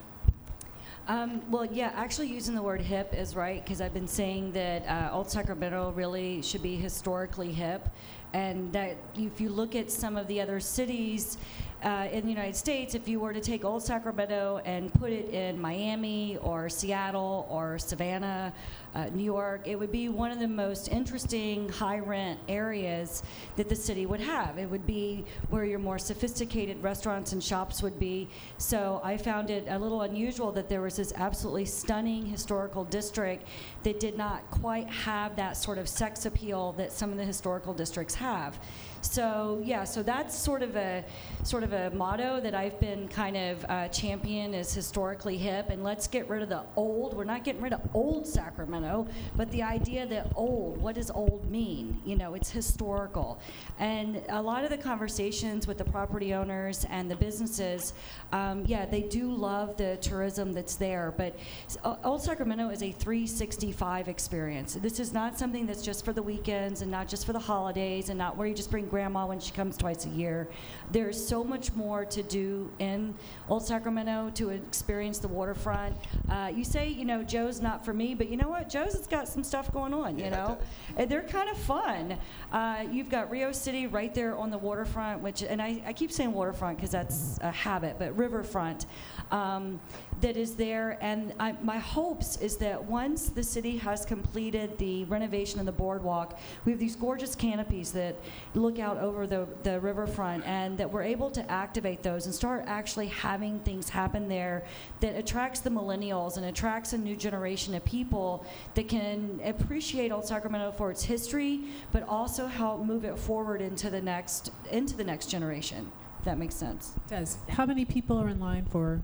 Um, 1.10 1.42
well, 1.50 1.66
yeah, 1.66 1.92
actually 1.96 2.28
using 2.28 2.54
the 2.54 2.62
word 2.62 2.82
hip 2.82 3.16
is 3.16 3.36
right 3.36 3.66
because 3.66 3.82
I've 3.82 3.96
been 3.96 4.08
saying 4.08 4.52
that 4.52 4.88
uh, 4.88 5.10
Old 5.12 5.28
Sacramento 5.28 5.92
really 5.96 6.44
should 6.44 6.62
be 6.62 6.76
historically 6.76 7.52
hip. 7.52 7.90
And 8.34 8.72
that 8.74 8.98
if 9.16 9.42
you 9.42 9.50
look 9.50 9.76
at 9.76 9.92
some 9.92 10.16
of 10.16 10.28
the 10.28 10.40
other 10.40 10.60
cities 10.60 11.38
uh, 11.84 12.08
in 12.12 12.24
the 12.26 12.30
United 12.30 12.56
States, 12.56 12.94
if 12.94 13.08
you 13.08 13.20
were 13.20 13.34
to 13.34 13.40
take 13.40 13.64
Old 13.64 13.84
Sacramento 13.84 14.62
and 14.66 14.94
put 14.94 15.12
it 15.12 15.30
in 15.30 15.60
Miami 15.60 16.38
or 16.38 16.70
Seattle 16.70 17.48
or 17.50 17.80
Savannah, 17.80 18.54
uh, 18.96 19.06
New 19.14 19.24
York, 19.24 19.62
it 19.66 19.78
would 19.78 19.92
be 19.92 20.10
one 20.10 20.32
of 20.32 20.40
the 20.40 20.48
most 20.48 20.90
interesting 20.90 21.70
high 21.70 22.00
rent 22.00 22.40
areas 22.48 23.24
that 23.56 23.70
the 23.70 23.76
city 23.76 24.06
would 24.06 24.20
have. 24.20 24.58
It 24.58 24.70
would 24.70 24.86
be 24.86 25.24
where 25.50 25.64
your 25.64 25.80
more 25.80 26.00
sophisticated 26.00 26.82
restaurants 26.82 27.32
and 27.34 27.44
shops 27.44 27.84
would 27.84 28.00
be. 28.00 28.28
So 28.58 29.00
I 29.04 29.16
found 29.18 29.50
it 29.50 29.66
a 29.70 29.78
little 29.78 30.02
unusual 30.02 30.52
that 30.54 30.70
there 30.70 30.82
was 30.82 30.96
this 30.96 31.14
absolutely 31.16 31.66
stunning 31.66 32.26
historical 32.26 32.84
district 32.84 33.46
that 33.84 34.00
did 34.00 34.18
not 34.18 34.50
quite 34.50 34.88
have 34.88 35.36
that 35.36 35.56
sort 35.56 35.78
of 35.78 35.88
sex 35.88 36.26
appeal 36.26 36.74
that 36.74 36.92
some 36.92 37.12
of 37.12 37.18
the 37.18 37.26
historical 37.26 37.74
districts 37.74 38.16
have. 38.20 38.60
So 39.02 39.62
yeah, 39.64 39.84
so 39.84 40.04
that's 40.04 40.38
sort 40.38 40.62
of 40.62 40.76
a 40.76 41.04
sort 41.44 41.64
of 41.64 41.74
a 41.74 41.90
motto 41.92 42.40
that 42.42 42.54
I've 42.54 42.80
been 42.80 43.08
kind 43.08 43.38
of 43.38 43.66
uh, 43.70 43.88
champion 43.90 44.54
is 44.54 44.74
historically 44.74 45.38
hip, 45.38 45.70
and 45.70 45.84
let's 45.84 46.08
get 46.08 46.30
rid 46.30 46.42
of 46.42 46.50
the 46.50 46.64
old. 46.76 47.16
We're 47.16 47.24
not 47.24 47.44
getting 47.44 47.62
rid 47.62 47.74
of 47.74 47.82
old 47.94 48.28
Sacramento 48.28 49.08
but 49.36 49.50
the 49.52 49.64
idea 49.64 50.06
that 50.08 50.32
old, 50.36 50.82
what 50.82 50.96
does 50.96 51.10
old 51.12 51.50
mean? 51.50 52.02
You 52.06 52.16
know, 52.16 52.34
it's 52.34 52.50
historical. 52.50 53.40
And 53.80 54.22
a 54.30 54.42
lot 54.42 54.64
of 54.64 54.70
the 54.70 54.78
conversations 54.78 55.68
with 55.68 55.78
the 55.78 55.86
property 55.86 56.34
owners 56.34 56.86
and 56.90 57.10
the 57.10 57.16
businesses, 57.16 57.94
um, 58.32 58.66
yeah, 58.66 58.86
they 58.86 59.02
do 59.02 59.32
love 59.32 59.78
the 59.78 59.98
tourism 60.02 60.52
that's 60.54 60.76
there, 60.76 61.14
but 61.16 61.38
O- 61.86 61.98
Old 62.04 62.22
Sacramento 62.22 62.70
is 62.70 62.84
a 62.84 62.92
365 62.92 64.08
experience. 64.08 64.74
This 64.74 65.00
is 65.00 65.14
not 65.14 65.38
something 65.40 65.66
that's 65.66 65.82
just 65.82 66.04
for 66.04 66.14
the 66.14 66.24
weekends 66.24 66.82
and 66.82 66.92
not 66.92 67.08
just 67.08 67.26
for 67.26 67.34
the 67.34 67.40
holidays 67.40 68.10
and 68.10 68.18
not 68.18 68.36
where 68.36 68.48
you 68.48 68.54
just 68.54 68.72
bring 68.72 68.89
grandma 68.90 69.26
when 69.26 69.40
she 69.40 69.52
comes 69.52 69.78
twice 69.78 70.06
a 70.06 70.10
year. 70.10 70.48
There's 70.92 71.24
so 71.24 71.44
much 71.44 71.74
more 71.74 72.06
to 72.06 72.24
do 72.24 72.72
in 72.80 73.14
Old 73.48 73.66
Sacramento 73.66 74.32
to 74.36 74.50
experience 74.50 75.20
the 75.20 75.28
waterfront. 75.28 75.96
Uh, 76.30 76.52
you 76.54 76.64
say, 76.64 76.90
you 76.90 77.06
know, 77.06 77.24
Joe's 77.24 77.62
not 77.62 77.86
for 77.86 77.94
me, 77.94 78.14
but 78.14 78.30
you 78.30 78.38
know 78.38 78.50
what? 78.50 78.70
Joe's 78.70 78.94
has 78.94 79.08
got 79.08 79.28
some 79.28 79.44
stuff 79.44 79.72
going 79.72 79.94
on, 79.94 80.18
you 80.18 80.26
Yeah, 80.26 80.32
know? 80.32 80.58
And 80.98 81.10
they're 81.10 81.22
kind 81.22 81.50
of 81.50 81.58
fun. 81.58 82.18
Uh, 82.52 82.86
you've 82.92 83.10
got 83.10 83.30
Rio 83.32 83.52
City 83.52 83.88
right 83.88 84.14
there 84.14 84.36
on 84.36 84.50
the 84.50 84.58
waterfront, 84.58 85.22
which, 85.22 85.44
and 85.44 85.62
I, 85.62 85.82
I 85.86 85.94
keep 85.94 86.12
saying 86.12 86.34
waterfront 86.34 86.78
because 86.78 86.92
that's 86.92 87.38
a 87.42 87.52
habit, 87.52 87.98
but 88.00 88.18
riverfront 88.18 88.86
um, 89.32 89.80
that 90.22 90.38
is 90.38 90.56
there. 90.56 90.98
And 91.02 91.34
I, 91.40 91.54
my 91.64 91.78
hopes 91.78 92.38
is 92.38 92.58
that 92.58 92.84
once 92.84 93.30
the 93.30 93.44
city 93.44 93.78
has 93.78 94.06
completed 94.06 94.78
the 94.78 95.06
renovation 95.06 95.60
of 95.60 95.66
the 95.66 95.72
boardwalk, 95.72 96.38
we 96.66 96.72
have 96.72 96.80
these 96.80 96.96
gorgeous 96.96 97.36
canopies 97.36 97.92
that 97.94 98.16
look 98.54 98.80
out 98.80 98.98
over 98.98 99.28
the, 99.28 99.48
the 99.64 99.80
riverfront, 99.80 100.46
and 100.46 100.78
that 100.78 100.92
we're 100.92 101.04
able 101.04 101.30
to 101.32 101.52
activate 101.52 102.04
those 102.04 102.26
and 102.26 102.36
start 102.36 102.64
actually 102.68 103.08
having 103.08 103.60
things 103.60 103.90
happen 103.90 104.28
there 104.28 104.66
that 105.00 105.16
attracts 105.16 105.60
the 105.60 105.70
millennials 105.70 106.38
and 106.38 106.46
attracts 106.46 106.94
a 106.94 106.98
new 106.98 107.16
generation 107.16 107.74
of 107.76 107.84
people 107.86 108.46
that 108.74 108.88
can 108.88 109.40
appreciate 109.44 110.12
Old 110.12 110.26
Sacramento 110.26 110.72
for 110.72 110.92
its 110.92 111.04
history, 111.04 111.62
but 111.92 112.04
also 112.08 112.48
help 112.48 112.84
move 112.84 113.06
it 113.06 113.18
forward 113.18 113.62
into 113.62 113.90
the 113.90 114.02
next 114.02 114.52
into 114.72 114.96
the 114.96 115.04
next 115.04 115.28
generation. 115.28 115.92
If 116.20 116.26
that 116.26 116.38
makes 116.38 116.56
sense. 116.56 116.94
It 116.96 117.10
Does. 117.10 117.38
How 117.48 117.66
many 117.66 117.86
people 117.86 118.20
are 118.20 118.28
in 118.28 118.40
line 118.40 118.66
for, 118.66 119.02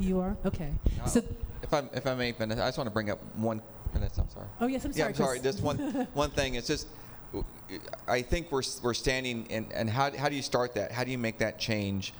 you 0.00 0.20
are? 0.20 0.36
Okay. 0.44 0.70
So, 1.06 1.20
Uh, 1.20 1.22
If 1.62 1.72
I, 1.74 1.82
if 1.94 2.06
I 2.06 2.14
may, 2.14 2.32
Vanessa, 2.32 2.62
I 2.62 2.68
just 2.68 2.78
want 2.78 2.88
to 2.88 2.92
bring 2.92 3.10
up 3.10 3.18
one, 3.36 3.62
Vanessa, 3.92 4.20
I'm 4.22 4.30
sorry. 4.30 4.46
oh, 4.60 4.66
yes, 4.66 4.84
I'm 4.84 4.90
Yeah, 4.92 4.96
sorry. 5.04 5.08
I'm 5.08 5.14
sorry. 5.14 5.40
Just 5.40 5.62
one, 5.62 5.78
one 6.14 6.30
thing. 6.30 6.54
It's 6.56 6.66
just, 6.66 6.86
I 8.08 8.22
think 8.22 8.50
we're, 8.52 8.62
we're 8.82 8.94
standing, 8.94 9.46
and, 9.50 9.72
and 9.72 9.88
how, 9.88 10.14
how 10.16 10.28
do 10.28 10.34
you 10.34 10.42
start 10.42 10.74
that? 10.74 10.92
How 10.92 11.04
do 11.04 11.10
you 11.10 11.18
make 11.18 11.38
that 11.38 11.58
change 11.58 12.12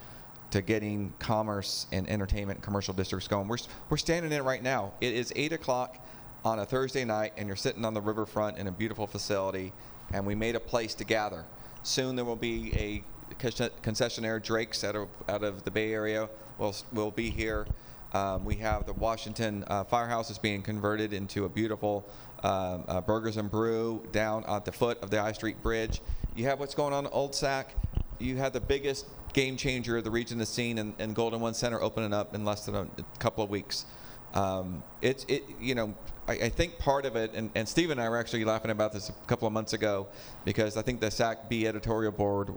to 0.52 0.62
getting 0.62 1.12
commerce 1.18 1.86
and 1.92 2.08
entertainment 2.08 2.58
and 2.58 2.64
commercial 2.64 2.94
districts 2.94 3.28
going? 3.28 3.48
We're, 3.48 3.58
we're 3.90 3.96
standing 3.96 4.32
in 4.32 4.38
it 4.38 4.42
right 4.44 4.62
now. 4.62 4.92
It 5.00 5.14
is 5.14 5.32
8 5.36 5.52
o'clock 5.52 5.98
on 6.44 6.58
a 6.60 6.64
Thursday 6.66 7.04
night, 7.04 7.32
and 7.36 7.46
you're 7.46 7.56
sitting 7.56 7.84
on 7.84 7.94
the 7.94 8.00
riverfront 8.00 8.58
in 8.58 8.66
a 8.68 8.72
beautiful 8.72 9.06
facility, 9.06 9.72
and 10.12 10.24
we 10.26 10.34
made 10.34 10.56
a 10.56 10.60
place 10.60 10.94
to 10.94 11.04
gather. 11.04 11.44
Soon 11.82 12.16
there 12.16 12.24
will 12.24 12.36
be 12.36 12.72
a 12.74 13.02
concessionaire, 13.38 14.42
Drake's, 14.42 14.84
out 14.84 14.96
of, 14.96 15.08
out 15.28 15.44
of 15.44 15.64
the 15.64 15.70
Bay 15.70 15.92
Area, 15.92 16.28
will, 16.58 16.74
will 16.92 17.10
be 17.10 17.30
here. 17.30 17.66
Um, 18.12 18.44
we 18.44 18.56
have 18.56 18.84
the 18.84 18.92
Washington 18.92 19.64
uh, 19.68 19.84
Firehouse 19.84 20.30
is 20.30 20.38
being 20.38 20.62
converted 20.62 21.12
into 21.14 21.46
a 21.46 21.48
beautiful 21.48 22.06
um, 22.42 22.84
uh, 22.86 23.00
Burgers 23.00 23.38
and 23.38 23.50
Brew 23.50 24.06
down 24.12 24.44
at 24.46 24.64
the 24.64 24.72
foot 24.72 25.02
of 25.02 25.10
the 25.10 25.20
I 25.20 25.32
Street 25.32 25.62
Bridge. 25.62 26.02
You 26.34 26.44
have 26.46 26.60
what's 26.60 26.74
going 26.74 26.92
on 26.92 27.06
in 27.06 27.12
Old 27.12 27.34
Sac. 27.34 27.74
You 28.18 28.36
have 28.36 28.52
the 28.52 28.60
biggest 28.60 29.06
game 29.32 29.56
changer 29.56 30.00
the 30.02 30.10
region 30.10 30.38
has 30.40 30.48
seen 30.48 30.78
in, 30.78 30.94
in 30.98 31.14
Golden 31.14 31.40
One 31.40 31.54
Center 31.54 31.80
opening 31.80 32.12
up 32.12 32.34
in 32.34 32.44
less 32.44 32.66
than 32.66 32.74
a, 32.74 32.86
couple 33.18 33.42
of 33.42 33.50
weeks. 33.50 33.86
Um, 34.34 34.82
it's 35.02 35.24
it 35.28 35.44
you 35.60 35.74
know 35.74 35.94
I, 36.26 36.32
I 36.32 36.48
think 36.48 36.78
part 36.78 37.04
of 37.04 37.16
it 37.16 37.32
and, 37.34 37.50
and 37.54 37.68
Steve 37.68 37.90
and 37.90 38.00
I 38.00 38.08
were 38.08 38.16
actually 38.16 38.44
laughing 38.44 38.70
about 38.70 38.92
this 38.92 39.10
a 39.10 39.12
couple 39.26 39.46
of 39.46 39.52
months 39.52 39.74
ago 39.74 40.06
because 40.44 40.76
I 40.76 40.82
think 40.82 41.00
the 41.00 41.10
Sac 41.10 41.50
Bee 41.50 41.66
editorial 41.66 42.12
board 42.12 42.54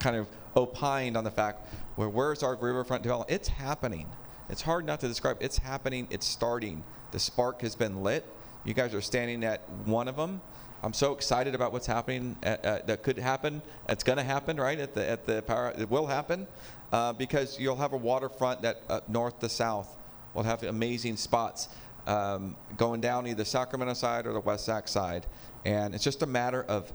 kind 0.00 0.16
of 0.16 0.26
opined 0.56 1.16
on 1.16 1.24
the 1.24 1.30
fact 1.30 1.68
where 1.96 2.08
where's 2.08 2.42
our 2.42 2.56
riverfront 2.56 3.02
development? 3.02 3.30
It's 3.30 3.48
happening. 3.48 4.06
It's 4.48 4.62
hard 4.62 4.84
not 4.84 5.00
to 5.00 5.08
describe. 5.08 5.36
It's 5.40 5.58
happening. 5.58 6.08
It's 6.10 6.26
starting. 6.26 6.82
The 7.12 7.18
spark 7.18 7.62
has 7.62 7.76
been 7.76 8.02
lit. 8.02 8.26
You 8.64 8.74
guys 8.74 8.94
are 8.94 9.00
standing 9.00 9.44
at 9.44 9.68
one 9.84 10.08
of 10.08 10.16
them. 10.16 10.40
I'm 10.82 10.92
so 10.92 11.12
excited 11.12 11.54
about 11.54 11.72
what's 11.72 11.86
happening. 11.86 12.36
At, 12.42 12.64
uh, 12.64 12.78
that 12.86 13.02
could 13.02 13.18
happen. 13.18 13.62
It's 13.88 14.02
going 14.02 14.16
to 14.16 14.24
happen, 14.24 14.56
right? 14.56 14.78
At 14.78 14.94
the 14.94 15.08
at 15.08 15.26
the 15.26 15.42
power, 15.42 15.74
it 15.78 15.90
will 15.90 16.06
happen 16.06 16.46
uh, 16.92 17.12
because 17.12 17.58
you'll 17.60 17.76
have 17.76 17.92
a 17.92 17.98
waterfront 17.98 18.62
that 18.62 18.82
uh, 18.88 19.00
north 19.06 19.38
to 19.40 19.48
south 19.48 19.96
will 20.34 20.42
have 20.42 20.62
amazing 20.62 21.16
spots 21.16 21.68
um, 22.06 22.56
going 22.76 23.00
down 23.00 23.26
either 23.26 23.44
Sacramento 23.44 23.94
side 23.94 24.26
or 24.26 24.32
the 24.32 24.40
West 24.40 24.64
Sac 24.64 24.88
side, 24.88 25.26
and 25.64 25.94
it's 25.94 26.04
just 26.04 26.22
a 26.22 26.26
matter 26.26 26.64
of 26.64 26.92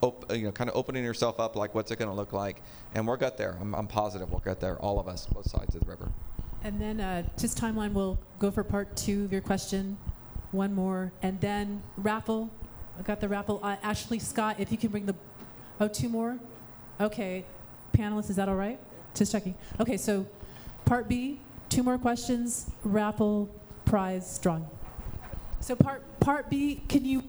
op- 0.00 0.32
you 0.32 0.44
know, 0.44 0.52
kind 0.52 0.70
of 0.70 0.76
opening 0.76 1.04
yourself 1.04 1.40
up, 1.40 1.56
like 1.56 1.74
what's 1.74 1.90
it 1.90 1.98
going 1.98 2.10
to 2.10 2.14
look 2.14 2.32
like, 2.32 2.62
and 2.94 3.06
we'll 3.06 3.16
get 3.16 3.36
there. 3.36 3.56
I'm, 3.60 3.74
I'm 3.74 3.86
positive 3.86 4.30
we'll 4.30 4.40
get 4.40 4.60
there, 4.60 4.76
all 4.78 4.98
of 4.98 5.08
us, 5.08 5.26
both 5.26 5.48
sides 5.50 5.74
of 5.74 5.82
the 5.82 5.90
river. 5.90 6.10
And 6.64 6.80
then, 6.80 7.00
uh, 7.00 7.22
just 7.38 7.58
timeline, 7.58 7.92
we'll 7.92 8.18
go 8.38 8.50
for 8.50 8.64
part 8.64 8.96
two 8.96 9.24
of 9.24 9.32
your 9.32 9.40
question, 9.40 9.96
one 10.50 10.74
more, 10.74 11.12
and 11.22 11.40
then 11.40 11.82
raffle. 11.96 12.50
I 12.98 13.02
got 13.02 13.20
the 13.20 13.28
raffle. 13.28 13.60
Uh, 13.62 13.76
Ashley 13.82 14.18
Scott, 14.18 14.56
if 14.58 14.72
you 14.72 14.78
can 14.78 14.90
bring 14.90 15.06
the, 15.06 15.14
oh, 15.80 15.88
two 15.88 16.08
more? 16.08 16.38
Okay. 17.00 17.44
Panelists, 17.92 18.30
is 18.30 18.36
that 18.36 18.48
all 18.48 18.56
right? 18.56 18.78
Just 19.14 19.32
checking. 19.32 19.54
Okay, 19.78 19.96
so 19.96 20.26
part 20.84 21.08
B, 21.08 21.40
two 21.68 21.82
more 21.82 21.98
questions, 21.98 22.70
raffle, 22.82 23.48
prize, 23.84 24.38
drawing. 24.38 24.66
So 25.60 25.74
part, 25.76 26.02
part 26.20 26.50
B, 26.50 26.82
can 26.88 27.04
you 27.04 27.22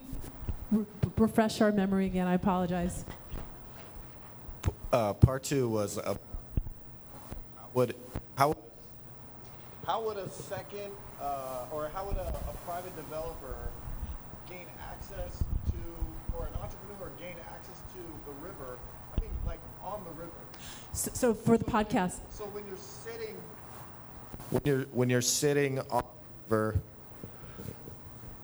re- 0.72 0.86
refresh 1.18 1.62
our 1.62 1.72
memory 1.72 2.06
again? 2.06 2.28
I 2.28 2.34
apologize. 2.34 3.06
Uh, 4.92 5.14
part 5.14 5.44
two 5.44 5.70
was 5.70 5.98
uh, 6.00 6.16
would 7.74 7.96
how 8.36 8.56
how 9.86 10.04
would 10.04 10.18
a 10.18 10.30
second 10.30 10.92
uh, 11.22 11.66
or 11.72 11.90
how 11.94 12.06
would 12.06 12.18
a, 12.18 12.28
a 12.50 12.54
private 12.66 12.96
developer 12.96 13.56
gain 14.50 14.66
access 14.92 15.38
to 15.68 16.38
or 16.38 16.46
an 16.46 16.54
entrepreneur 16.62 17.12
gain 17.20 17.36
access 17.54 17.80
to 17.94 18.00
the 18.26 18.48
river? 18.48 18.78
I 19.16 19.22
mean, 19.22 19.30
like 19.46 19.60
on 19.84 20.04
the 20.06 20.20
river. 20.20 20.32
So, 20.94 21.12
so 21.14 21.34
for 21.34 21.58
the 21.58 21.66
podcast, 21.66 22.18
So 22.32 22.46
when 22.46 22.66
you're 22.66 22.78
sitting 22.78 23.36
when 24.50 24.62
you're 24.66 24.84
when 24.92 25.10
you're 25.10 25.22
sitting 25.22 25.80
on 25.92 26.04
the 26.50 26.56
river, 26.56 26.80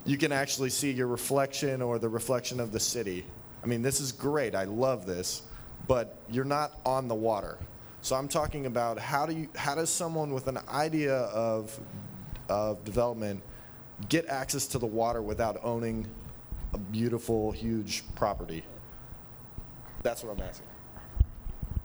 you 0.06 0.18
can 0.18 0.32
actually 0.32 0.70
see 0.70 0.92
your 0.92 1.08
reflection 1.08 1.82
or 1.82 1.98
the 1.98 2.10
reflection 2.10 2.60
of 2.60 2.72
the 2.72 2.80
city. 2.80 3.26
I 3.64 3.68
mean, 3.68 3.82
this 3.82 4.00
is 4.00 4.12
great. 4.12 4.54
I 4.54 4.66
love 4.66 5.06
this, 5.08 5.42
but 5.88 6.18
you're 6.30 6.46
not 6.46 6.80
on 6.86 7.08
the 7.08 7.16
water. 7.16 7.58
So 8.02 8.16
I'm 8.16 8.28
talking 8.28 8.68
about 8.68 9.00
how 9.00 9.26
do 9.26 9.34
you 9.34 9.50
how 9.56 9.74
does 9.74 9.90
someone 9.90 10.32
with 10.32 10.48
an 10.48 10.60
idea 10.70 11.16
of 11.16 11.78
of 12.48 12.84
development 12.84 13.42
get 14.10 14.28
access 14.28 14.68
to 14.68 14.78
the 14.78 14.86
water 14.86 15.24
without 15.24 15.58
owning 15.64 16.08
a 16.74 16.78
beautiful 16.78 17.52
huge 17.52 18.04
property? 18.14 18.64
That's 20.04 20.24
what 20.24 20.38
I'm 20.38 20.44
asking. 20.48 20.68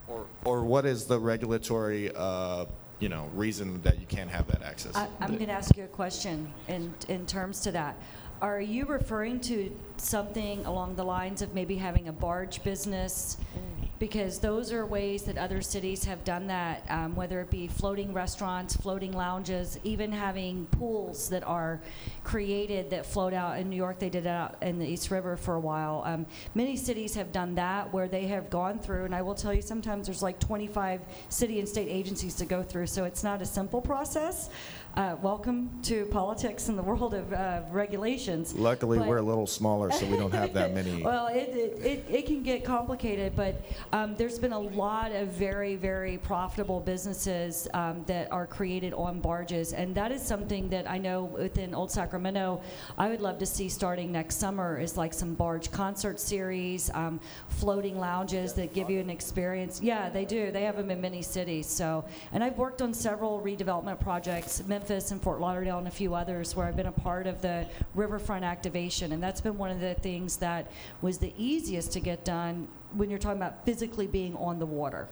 Or 0.08 0.26
or 0.44 0.62
what 0.62 0.84
is 0.84 1.06
the 1.06 1.18
regulatory 1.18 2.10
uh, 2.14 2.66
you 3.00 3.08
know 3.08 3.28
reason 3.34 3.80
that 3.82 3.98
you 3.98 4.06
can't 4.06 4.30
have 4.30 4.46
that 4.48 4.62
access? 4.62 4.94
I, 4.94 5.08
I'm 5.20 5.34
going 5.34 5.46
to 5.46 5.52
ask 5.52 5.76
you 5.76 5.84
a 5.84 5.88
question 5.88 6.52
in, 6.68 6.94
in 7.08 7.26
terms 7.26 7.60
to 7.60 7.72
that. 7.72 7.96
Are 8.40 8.60
you 8.60 8.86
referring 8.86 9.40
to 9.40 9.74
something 9.96 10.64
along 10.64 10.96
the 10.96 11.04
lines 11.04 11.42
of 11.42 11.54
maybe 11.54 11.76
having 11.76 12.08
a 12.08 12.12
barge 12.12 12.62
business? 12.62 13.36
Mm. 13.54 13.79
Because 14.00 14.38
those 14.38 14.72
are 14.72 14.86
ways 14.86 15.24
that 15.24 15.36
other 15.36 15.60
cities 15.60 16.04
have 16.04 16.24
done 16.24 16.46
that, 16.46 16.86
um, 16.88 17.14
whether 17.14 17.42
it 17.42 17.50
be 17.50 17.68
floating 17.68 18.14
restaurants, 18.14 18.74
floating 18.74 19.12
lounges, 19.12 19.78
even 19.84 20.10
having 20.10 20.64
pools 20.66 21.28
that 21.28 21.46
are 21.46 21.82
created 22.24 22.88
that 22.90 23.04
float 23.04 23.34
out. 23.34 23.58
In 23.58 23.68
New 23.68 23.76
York, 23.76 23.98
they 23.98 24.08
did 24.08 24.24
it 24.24 24.30
out 24.30 24.56
in 24.62 24.78
the 24.78 24.86
East 24.86 25.10
River 25.10 25.36
for 25.36 25.54
a 25.54 25.60
while. 25.60 26.02
Um, 26.06 26.24
many 26.54 26.76
cities 26.76 27.14
have 27.14 27.30
done 27.30 27.54
that 27.56 27.92
where 27.92 28.08
they 28.08 28.26
have 28.28 28.48
gone 28.48 28.78
through, 28.78 29.04
and 29.04 29.14
I 29.14 29.20
will 29.20 29.34
tell 29.34 29.52
you, 29.52 29.60
sometimes 29.60 30.06
there's 30.06 30.22
like 30.22 30.40
25 30.40 31.02
city 31.28 31.58
and 31.58 31.68
state 31.68 31.88
agencies 31.88 32.34
to 32.36 32.46
go 32.46 32.62
through, 32.62 32.86
so 32.86 33.04
it's 33.04 33.22
not 33.22 33.42
a 33.42 33.46
simple 33.46 33.82
process. 33.82 34.48
Uh, 34.96 35.14
welcome 35.22 35.70
to 35.82 36.04
politics 36.06 36.68
in 36.68 36.74
the 36.74 36.82
world 36.82 37.14
of 37.14 37.32
uh, 37.32 37.60
regulations. 37.70 38.52
Luckily, 38.54 38.98
But- 38.98 39.06
we're 39.06 39.18
a 39.18 39.22
little 39.22 39.46
smaller, 39.46 39.92
so 39.92 40.04
we 40.04 40.16
don't 40.16 40.34
have 40.34 40.52
that 40.54 40.74
many. 40.74 41.00
well, 41.00 41.28
it, 41.28 41.48
it, 41.50 41.78
it, 41.80 42.06
it 42.10 42.26
can 42.26 42.42
get 42.42 42.64
complicated, 42.64 43.36
but 43.36 43.62
um, 43.92 44.16
there's 44.16 44.36
been 44.40 44.52
a 44.52 44.58
lot 44.58 45.12
of 45.12 45.28
very, 45.28 45.76
very 45.76 46.18
profitable 46.18 46.80
businesses 46.80 47.68
um, 47.72 48.02
that 48.08 48.32
are 48.32 48.48
created 48.48 48.92
on 48.92 49.20
barges. 49.20 49.72
And 49.72 49.94
that 49.94 50.10
is 50.10 50.22
something 50.22 50.68
that 50.70 50.90
I 50.90 50.98
know 50.98 51.22
within 51.24 51.72
Old 51.72 51.92
Sacramento, 51.92 52.60
I 52.98 53.08
would 53.10 53.20
love 53.20 53.38
to 53.38 53.46
see 53.46 53.68
starting 53.68 54.10
next 54.10 54.36
summer 54.36 54.80
is 54.80 54.96
like 54.96 55.14
some 55.14 55.34
barge 55.34 55.70
concert 55.70 56.18
series, 56.18 56.90
um, 56.94 57.20
floating 57.48 57.96
lounges 57.96 58.54
that 58.54 58.74
give 58.74 58.90
you 58.90 58.98
an 58.98 59.08
experience. 59.08 59.80
Yeah, 59.80 60.10
they 60.10 60.24
do. 60.24 60.50
They 60.50 60.64
have 60.64 60.76
them 60.76 60.90
in 60.90 61.00
many 61.00 61.22
cities. 61.22 61.68
So, 61.68 62.04
and 62.32 62.42
I've 62.42 62.58
worked 62.58 62.82
on 62.82 62.92
several 62.92 63.40
redevelopment 63.40 64.00
projects. 64.00 64.60
Memphis 64.80 65.10
and 65.10 65.22
Fort 65.22 65.40
Lauderdale 65.40 65.76
and 65.76 65.86
a 65.86 65.90
few 65.90 66.14
others 66.14 66.56
where 66.56 66.66
I've 66.66 66.74
been 66.74 66.86
a 66.86 66.92
part 66.92 67.26
of 67.26 67.42
the 67.42 67.68
riverfront 67.94 68.44
activation. 68.44 69.12
And 69.12 69.22
that's 69.22 69.42
been 69.42 69.58
one 69.58 69.70
of 69.70 69.78
the 69.78 69.92
things 69.92 70.38
that 70.38 70.72
was 71.02 71.18
the 71.18 71.34
easiest 71.36 71.92
to 71.92 72.00
get 72.00 72.24
done 72.24 72.66
when 72.94 73.10
you're 73.10 73.18
talking 73.18 73.36
about 73.36 73.66
physically 73.66 74.06
being 74.06 74.34
on 74.36 74.58
the 74.58 74.64
water. 74.64 75.06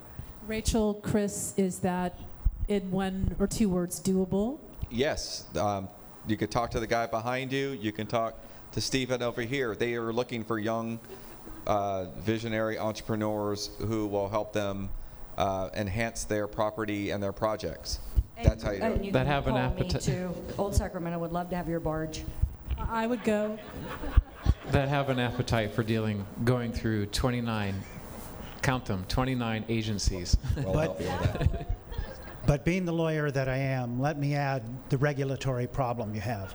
Rachel, 0.46 0.94
Chris, 0.94 1.52
is 1.58 1.80
that 1.80 2.18
in 2.68 2.90
one 2.90 3.36
or 3.38 3.46
two 3.46 3.68
words 3.68 4.00
doable? 4.00 4.58
Yes, 4.88 5.44
um, 5.58 5.90
you 6.26 6.38
could 6.38 6.50
talk 6.50 6.70
to 6.70 6.80
the 6.80 6.86
guy 6.86 7.04
behind 7.04 7.52
you. 7.52 7.72
You 7.78 7.92
can 7.92 8.06
talk 8.06 8.40
to 8.72 8.80
Stephen 8.80 9.22
over 9.22 9.42
here. 9.42 9.76
They 9.76 9.96
are 9.96 10.14
looking 10.14 10.44
for 10.44 10.58
young, 10.58 10.98
uh, 11.66 12.06
visionary 12.20 12.78
entrepreneurs 12.78 13.68
who 13.80 14.06
will 14.06 14.30
help 14.30 14.54
them 14.54 14.88
uh, 15.36 15.68
enhance 15.74 16.24
their 16.24 16.46
property 16.46 17.10
and 17.10 17.22
their 17.22 17.32
projects. 17.32 18.00
That's 18.42 18.62
how 18.62 18.70
you 18.70 18.78
do 18.78 18.84
And 18.84 18.96
it. 18.96 19.04
you 19.04 19.12
That 19.12 19.20
can 19.24 19.26
have 19.32 19.46
an 19.46 19.54
call 19.54 19.62
me 19.74 19.80
appetite- 19.80 20.02
too. 20.02 20.34
Old 20.58 20.74
Sacramento 20.74 21.18
would 21.18 21.32
love 21.32 21.50
to 21.50 21.56
have 21.56 21.68
your 21.68 21.80
barge. 21.80 22.24
I 22.78 23.04
I 23.04 23.06
would 23.06 23.24
go. 23.24 23.58
that 24.70 24.88
have 24.88 25.08
an 25.08 25.18
appetite 25.18 25.72
for 25.72 25.82
dealing, 25.82 26.24
going 26.44 26.72
through 26.72 27.06
29, 27.06 27.74
count 28.62 28.84
them, 28.84 29.04
29 29.08 29.64
agencies. 29.68 30.36
We'll 30.56 30.72
But- 30.72 30.82
help 30.82 31.00
you 31.00 31.06
with 31.06 31.50
that. 31.50 31.66
But 32.46 32.64
being 32.64 32.86
the 32.86 32.92
lawyer 32.92 33.30
that 33.30 33.46
I 33.48 33.56
am, 33.56 34.00
let 34.00 34.18
me 34.18 34.34
add 34.34 34.62
the 34.88 34.96
regulatory 34.96 35.66
problem 35.66 36.14
you 36.14 36.20
have. 36.22 36.54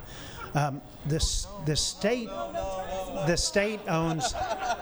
Um, 0.55 0.81
the 1.07 1.19
state, 1.19 2.29
the 3.27 3.35
state 3.35 3.79
owns, 3.87 4.33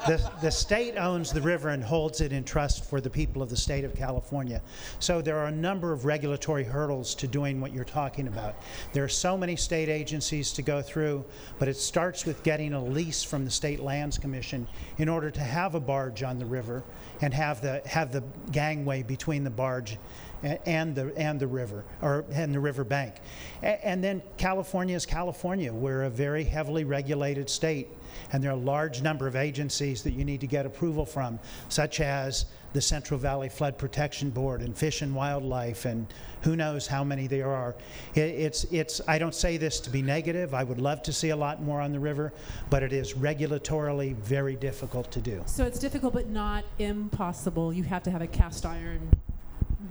the, 0.05 0.31
the 0.41 0.51
state 0.51 0.97
owns 0.97 1.31
the 1.31 1.41
river 1.41 1.69
and 1.69 1.83
holds 1.83 2.21
it 2.21 2.31
in 2.31 2.43
trust 2.43 2.85
for 2.85 3.01
the 3.01 3.09
people 3.09 3.41
of 3.41 3.49
the 3.49 3.57
state 3.57 3.83
of 3.83 3.95
California. 3.95 4.61
So 4.99 5.21
there 5.21 5.37
are 5.37 5.47
a 5.47 5.51
number 5.51 5.93
of 5.93 6.05
regulatory 6.05 6.63
hurdles 6.63 7.15
to 7.15 7.27
doing 7.27 7.61
what 7.61 7.73
you're 7.73 7.85
talking 7.85 8.27
about. 8.27 8.55
There 8.93 9.03
are 9.03 9.09
so 9.09 9.37
many 9.37 9.55
state 9.55 9.89
agencies 9.89 10.51
to 10.53 10.61
go 10.61 10.81
through, 10.81 11.25
but 11.57 11.67
it 11.67 11.77
starts 11.77 12.25
with 12.25 12.43
getting 12.43 12.73
a 12.73 12.83
lease 12.83 13.23
from 13.23 13.45
the 13.45 13.51
State 13.51 13.79
Lands 13.79 14.17
Commission 14.17 14.67
in 14.97 15.09
order 15.09 15.31
to 15.31 15.41
have 15.41 15.75
a 15.75 15.79
barge 15.79 16.21
on 16.21 16.37
the 16.37 16.45
river 16.45 16.83
and 17.21 17.33
have 17.33 17.61
the, 17.61 17.81
have 17.85 18.11
the 18.11 18.23
gangway 18.51 19.03
between 19.03 19.43
the 19.43 19.49
barge 19.49 19.97
and 20.43 20.95
the 20.95 21.15
and 21.17 21.39
the 21.39 21.47
river 21.47 21.83
or 22.01 22.25
and 22.31 22.53
the 22.53 22.59
river 22.59 22.83
bank, 22.83 23.15
and 23.61 24.03
then 24.03 24.21
California 24.37 24.95
is 24.95 25.05
California. 25.05 25.71
We're 25.71 26.03
a 26.03 26.09
very 26.09 26.43
heavily 26.43 26.83
regulated 26.83 27.49
state, 27.49 27.89
and 28.31 28.43
there 28.43 28.51
are 28.51 28.55
a 28.55 28.57
large 28.57 29.01
number 29.01 29.27
of 29.27 29.35
agencies 29.35 30.03
that 30.03 30.11
you 30.11 30.25
need 30.25 30.41
to 30.41 30.47
get 30.47 30.65
approval 30.65 31.05
from, 31.05 31.39
such 31.69 31.99
as 31.99 32.45
the 32.73 32.81
Central 32.81 33.19
Valley 33.19 33.49
Flood 33.49 33.77
Protection 33.77 34.29
Board 34.29 34.61
and 34.61 34.77
Fish 34.77 35.01
and 35.01 35.13
Wildlife, 35.13 35.85
and 35.85 36.07
who 36.41 36.55
knows 36.55 36.87
how 36.87 37.03
many 37.03 37.27
there 37.27 37.49
are. 37.49 37.75
It's 38.15 38.63
it's. 38.65 39.01
I 39.07 39.19
don't 39.19 39.35
say 39.35 39.57
this 39.57 39.79
to 39.81 39.89
be 39.89 40.01
negative. 40.01 40.53
I 40.53 40.63
would 40.63 40.79
love 40.79 41.03
to 41.03 41.13
see 41.13 41.29
a 41.29 41.35
lot 41.35 41.61
more 41.61 41.81
on 41.81 41.91
the 41.91 41.99
river, 41.99 42.33
but 42.69 42.81
it 42.81 42.93
is 42.93 43.13
regulatorily 43.13 44.15
very 44.15 44.55
difficult 44.55 45.11
to 45.11 45.19
do. 45.19 45.43
So 45.45 45.65
it's 45.65 45.79
difficult 45.79 46.13
but 46.13 46.29
not 46.29 46.65
impossible. 46.79 47.73
You 47.73 47.83
have 47.83 48.03
to 48.03 48.11
have 48.11 48.21
a 48.21 48.27
cast 48.27 48.65
iron 48.65 49.11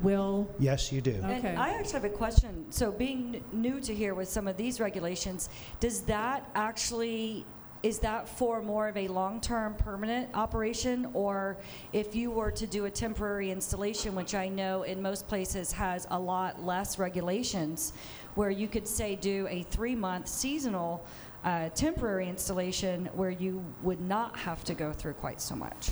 will. 0.02 0.48
Yes, 0.58 0.92
you 0.92 1.00
do. 1.00 1.12
Okay. 1.12 1.48
And 1.48 1.58
I 1.58 1.70
actually 1.70 1.92
have 1.92 2.04
a 2.04 2.08
question. 2.10 2.66
So 2.70 2.92
being 2.92 3.36
n- 3.36 3.44
new 3.52 3.80
to 3.80 3.94
here 3.94 4.14
with 4.14 4.28
some 4.28 4.48
of 4.48 4.56
these 4.56 4.80
regulations, 4.80 5.48
does 5.80 6.02
that 6.02 6.48
actually, 6.54 7.44
is 7.82 7.98
that 8.00 8.28
for 8.28 8.62
more 8.62 8.88
of 8.88 8.96
a 8.96 9.08
long-term 9.08 9.74
permanent 9.74 10.28
operation? 10.34 11.08
Or 11.14 11.56
if 11.92 12.14
you 12.14 12.30
were 12.30 12.50
to 12.50 12.66
do 12.66 12.84
a 12.84 12.90
temporary 12.90 13.50
installation, 13.50 14.14
which 14.14 14.34
I 14.34 14.48
know 14.48 14.82
in 14.82 15.00
most 15.00 15.28
places 15.28 15.72
has 15.72 16.06
a 16.10 16.18
lot 16.18 16.62
less 16.64 16.98
regulations, 16.98 17.92
where 18.34 18.50
you 18.50 18.68
could 18.68 18.86
say 18.86 19.16
do 19.16 19.46
a 19.50 19.62
three-month 19.64 20.28
seasonal 20.28 21.04
uh, 21.44 21.70
temporary 21.70 22.28
installation 22.28 23.06
where 23.14 23.30
you 23.30 23.64
would 23.82 24.00
not 24.00 24.36
have 24.36 24.62
to 24.64 24.74
go 24.74 24.92
through 24.92 25.14
quite 25.14 25.40
so 25.40 25.56
much? 25.56 25.90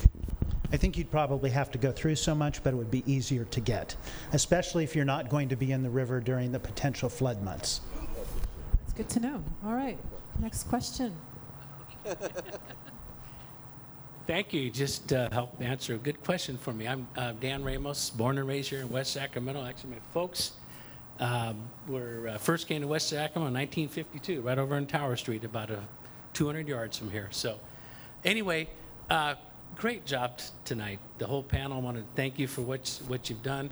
I 0.70 0.76
think 0.76 0.98
you'd 0.98 1.10
probably 1.10 1.50
have 1.50 1.70
to 1.72 1.78
go 1.78 1.90
through 1.90 2.16
so 2.16 2.34
much, 2.34 2.62
but 2.62 2.74
it 2.74 2.76
would 2.76 2.90
be 2.90 3.02
easier 3.10 3.44
to 3.44 3.60
get, 3.60 3.96
especially 4.32 4.84
if 4.84 4.94
you're 4.94 5.06
not 5.06 5.30
going 5.30 5.48
to 5.48 5.56
be 5.56 5.72
in 5.72 5.82
the 5.82 5.90
river 5.90 6.20
during 6.20 6.52
the 6.52 6.58
potential 6.58 7.08
flood 7.08 7.42
months. 7.42 7.80
It's 8.84 8.92
good 8.92 9.08
to 9.10 9.20
know. 9.20 9.42
All 9.64 9.72
right. 9.72 9.98
Next 10.40 10.64
question. 10.64 11.14
Thank 14.26 14.52
you. 14.52 14.68
Just 14.70 15.12
uh, 15.14 15.30
helped 15.30 15.62
answer 15.62 15.94
a 15.94 15.98
good 15.98 16.22
question 16.22 16.58
for 16.58 16.74
me. 16.74 16.86
I'm 16.86 17.08
uh, 17.16 17.32
Dan 17.40 17.64
Ramos, 17.64 18.10
born 18.10 18.36
and 18.36 18.46
raised 18.46 18.68
here 18.68 18.80
in 18.80 18.90
West 18.90 19.14
Sacramento. 19.14 19.64
Actually, 19.64 19.92
my 19.92 20.00
folks 20.12 20.52
um, 21.18 21.66
were 21.88 22.28
uh, 22.28 22.36
first 22.36 22.68
came 22.68 22.82
to 22.82 22.86
West 22.86 23.08
Sacramento 23.08 23.48
in 23.48 23.54
1952, 23.54 24.42
right 24.42 24.58
over 24.58 24.76
on 24.76 24.84
Tower 24.86 25.16
Street, 25.16 25.44
about 25.44 25.70
a 25.70 25.80
200 26.34 26.68
yards 26.68 26.98
from 26.98 27.10
here. 27.10 27.28
So, 27.30 27.58
anyway, 28.22 28.68
uh, 29.08 29.36
great 29.76 30.04
job 30.04 30.38
t- 30.38 30.44
tonight. 30.64 30.98
The 31.18 31.26
whole 31.26 31.42
panel. 31.42 31.78
I 31.78 31.80
want 31.80 31.96
to 31.96 32.04
thank 32.14 32.38
you 32.38 32.46
for 32.46 32.62
what 32.62 33.00
what 33.06 33.28
you've 33.30 33.42
done. 33.42 33.70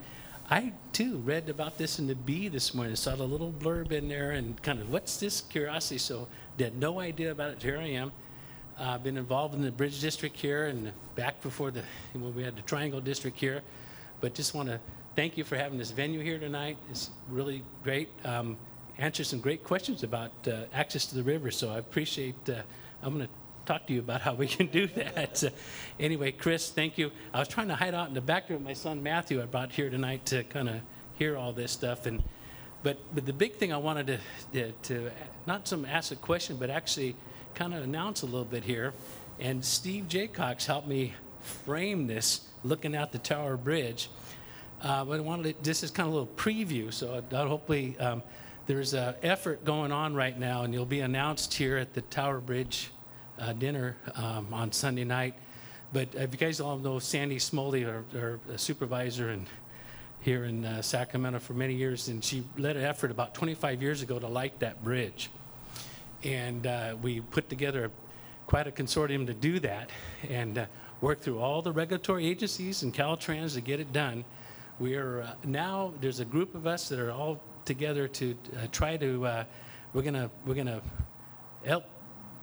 I 0.49 0.73
too 0.93 1.19
read 1.19 1.49
about 1.49 1.77
this 1.77 1.99
in 1.99 2.07
the 2.07 2.15
Bee 2.15 2.49
this 2.49 2.73
morning. 2.73 2.95
Saw 2.95 3.17
the 3.17 3.25
little 3.25 3.53
blurb 3.53 3.91
in 3.91 4.09
there 4.09 4.31
and 4.33 4.61
kind 4.63 4.81
of 4.81 4.91
what's 4.91 5.19
this 5.19 5.41
curiosity. 5.41 5.99
So, 5.99 6.29
had 6.59 6.77
no 6.77 7.01
idea 7.01 7.33
about 7.33 7.51
it. 7.51 7.63
Here 7.63 7.79
I 7.79 7.89
am. 7.89 8.13
Uh, 8.79 8.85
I've 8.85 9.03
been 9.03 9.17
involved 9.17 9.55
in 9.55 9.63
the 9.63 9.73
Bridge 9.73 10.01
District 10.01 10.37
here 10.37 10.67
and 10.67 10.93
back 11.15 11.41
before 11.43 11.71
the, 11.71 11.83
when 12.13 12.35
we 12.35 12.43
had 12.43 12.57
the 12.57 12.63
Triangle 12.63 13.01
District 13.01 13.39
here. 13.39 13.63
But 14.21 14.35
just 14.35 14.55
want 14.55 14.69
to 14.69 14.79
thank 15.17 15.37
you 15.37 15.45
for 15.45 15.57
having 15.57 15.79
this 15.79 15.91
venue 15.91 16.21
here 16.21 16.39
tonight. 16.39 16.77
It's 16.91 17.11
really 17.29 17.63
great. 17.83 18.09
Um, 18.25 18.57
Answered 18.99 19.27
some 19.27 19.41
great 19.41 19.63
questions 19.63 20.03
about 20.05 20.31
uh, 20.49 20.63
access 20.73 21.05
to 21.07 21.17
the 21.17 21.23
river, 21.23 21.51
so 21.51 21.71
I 21.71 21.77
appreciate, 21.79 22.35
uh, 22.49 22.63
I'm 23.03 23.15
going 23.15 23.27
to 23.27 23.33
talk 23.67 23.87
to 23.89 23.93
you 23.93 24.01
about 24.01 24.21
how 24.21 24.35
we 24.35 24.47
can 24.47 24.67
do 24.67 24.87
that. 24.89 25.45
Uh, 25.45 25.51
Anyway, 25.99 26.31
Chris, 26.31 26.71
thank 26.71 26.99
you. 26.99 27.11
I 27.33 27.39
was 27.39 27.49
trying 27.49 27.69
to 27.69 27.75
hide 27.75 27.95
out 27.95 28.09
in 28.09 28.15
the 28.15 28.21
back 28.21 28.51
room 28.51 28.65
my 28.65 28.75
son 28.75 29.03
Matthew 29.03 29.43
I 29.43 29.47
brought 29.47 29.73
here 29.73 29.89
tonight 29.89 30.27
to 30.27 30.45
kind 30.45 30.69
of 30.69 30.77
hear 31.15 31.37
all 31.37 31.53
this 31.53 31.73
stuff. 31.73 32.05
And 32.05 32.23
but, 32.83 32.99
but 33.15 33.27
the 33.27 33.33
big 33.33 33.57
thing 33.57 33.73
I 33.73 33.79
wanted 33.79 34.21
to, 34.53 34.73
to, 34.73 35.11
not 35.47 35.67
some 35.67 35.85
ask 35.85 36.13
a 36.13 36.17
question, 36.17 36.57
but 36.57 36.71
actually 36.71 37.17
kind 37.55 37.75
of 37.75 37.83
announce 37.83 38.23
a 38.23 38.27
little 38.27 38.45
bit 38.45 38.63
here. 38.63 38.93
And 39.41 39.65
Steve 39.65 40.05
Jaycox 40.09 40.67
helped 40.67 40.87
me 40.87 41.15
frame 41.41 42.07
this 42.07 42.43
looking 42.63 42.95
out 42.95 43.13
the 43.13 43.19
Tower 43.19 43.57
Bridge. 43.57 44.11
Uh, 44.83 45.05
but 45.05 45.19
I 45.19 45.23
wanted 45.23 45.57
to, 45.57 45.65
this 45.65 45.83
is 45.83 45.91
kind 45.91 46.07
of 46.07 46.15
a 46.15 46.19
little 46.19 46.35
preview, 46.35 46.93
so 46.93 47.25
I 47.33 47.37
hopefully 47.37 47.99
um, 47.99 48.23
there's 48.67 48.93
an 48.93 49.15
effort 49.23 49.65
going 49.65 49.91
on 49.91 50.15
right 50.15 50.39
now, 50.39 50.63
and 50.63 50.75
you'll 50.75 50.85
be 50.85 51.01
announced 51.01 51.55
here 51.55 51.79
at 51.79 51.95
the 51.95 52.03
Tower 52.03 52.41
Bridge 52.41 52.91
uh, 53.39 53.53
dinner 53.53 53.97
um, 54.15 54.53
on 54.53 54.73
Sunday 54.73 55.05
night. 55.05 55.35
But 55.93 56.15
if 56.15 56.33
you 56.33 56.39
guys 56.39 56.61
all 56.61 56.79
know 56.79 56.99
Sandy 56.99 57.39
Smoley, 57.39 57.85
our, 57.85 58.05
our 58.21 58.41
supervisor 58.57 59.31
and 59.31 59.47
here 60.21 60.45
in 60.45 60.65
uh, 60.65 60.83
Sacramento 60.83 61.39
for 61.39 61.55
many 61.55 61.75
years, 61.75 62.09
and 62.09 62.25
she 62.25 62.43
led 62.59 62.77
an 62.77 62.85
effort 62.85 63.11
about 63.11 63.35
25 63.35 63.81
years 63.81 64.03
ago 64.03 64.19
to 64.19 64.27
light 64.27 64.59
that 64.59 64.83
bridge. 64.83 65.31
And 66.25 66.67
uh, 66.67 66.97
we 67.01 67.21
put 67.21 67.49
together 67.49 67.91
quite 68.47 68.67
a 68.67 68.71
consortium 68.71 69.27
to 69.27 69.35
do 69.35 69.61
that 69.61 69.91
and 70.29 70.59
uh, 70.59 70.67
work 71.01 71.21
through 71.21 71.39
all 71.39 71.63
the 71.63 71.73
regulatory 71.73 72.27
agencies 72.27 72.83
and 72.83 72.93
Caltrans 72.93 73.55
to 73.55 73.61
get 73.61 73.81
it 73.81 73.93
done. 73.93 74.25
We 74.81 74.97
are 74.97 75.23
uh, 75.23 75.35
now, 75.45 75.93
there's 76.01 76.21
a 76.21 76.25
group 76.25 76.55
of 76.55 76.67
us 76.67 76.89
that 76.89 76.99
are 76.99 77.13
all 77.13 77.41
together 77.65 78.09
to 78.09 78.37
uh, 78.57 78.67
try 78.73 78.97
to, 78.97 79.27
uh, 79.27 79.45
we're 79.93 80.03
to, 80.03 80.31
we're 80.45 80.55
to 80.55 80.81
help 81.65 81.85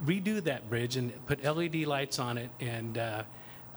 redo 0.05 0.43
that 0.43 0.69
bridge 0.69 0.97
and 0.97 1.13
put 1.25 1.43
LED 1.43 1.75
lights 1.85 2.19
on 2.19 2.37
it, 2.37 2.49
and 2.59 2.97
uh, 2.97 3.23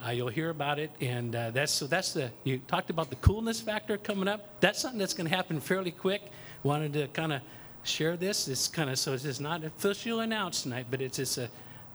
uh, 0.04 0.10
you'll 0.10 0.28
hear 0.28 0.50
about 0.50 0.78
it. 0.78 0.90
And 1.00 1.34
uh, 1.34 1.50
that's 1.50 1.72
so 1.72 1.86
that's 1.86 2.12
the 2.12 2.30
you 2.44 2.58
talked 2.58 2.90
about 2.90 3.10
the 3.10 3.16
coolness 3.16 3.60
factor 3.60 3.96
coming 3.96 4.28
up. 4.28 4.60
That's 4.60 4.80
something 4.80 4.98
that's 4.98 5.14
going 5.14 5.28
to 5.28 5.34
happen 5.34 5.60
fairly 5.60 5.90
quick. 5.90 6.22
Wanted 6.62 6.92
to 6.94 7.08
kind 7.08 7.32
of 7.32 7.42
share 7.82 8.16
this. 8.16 8.48
It's 8.48 8.68
kind 8.68 8.90
of 8.90 8.98
so 8.98 9.12
it's 9.12 9.40
not 9.40 9.64
officially 9.64 10.24
announced 10.24 10.64
tonight, 10.64 10.86
but 10.90 11.00
it's 11.00 11.16
just 11.16 11.38
a 11.38 11.48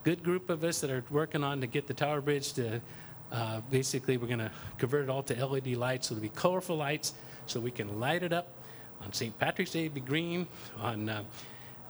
good 0.04 0.24
group 0.24 0.50
of 0.50 0.64
us 0.64 0.82
that 0.82 0.90
are 0.90 1.04
working 1.12 1.44
on 1.44 1.62
to 1.62 1.68
get 1.68 1.88
the 1.88 1.94
Tower 1.94 2.22
Bridge 2.22 2.54
to. 2.54 2.82
Uh, 3.32 3.62
basically, 3.70 4.18
we're 4.18 4.28
going 4.28 4.40
to 4.40 4.52
convert 4.78 5.06
it 5.06 5.10
all 5.10 5.24
to 5.24 5.46
LED 5.46 5.68
lights, 5.68 6.10
so 6.10 6.16
it'll 6.16 6.22
be 6.22 6.28
colorful 6.30 6.76
lights, 6.76 7.14
so 7.46 7.62
we 7.62 7.72
can 7.72 7.98
light 7.98 8.24
it 8.24 8.34
up. 8.34 8.50
On 9.02 9.14
St. 9.14 9.38
Patrick's 9.40 9.72
Day, 9.72 9.88
be 9.88 10.02
green. 10.02 10.48
On 10.82 11.08
uh, 11.08 11.24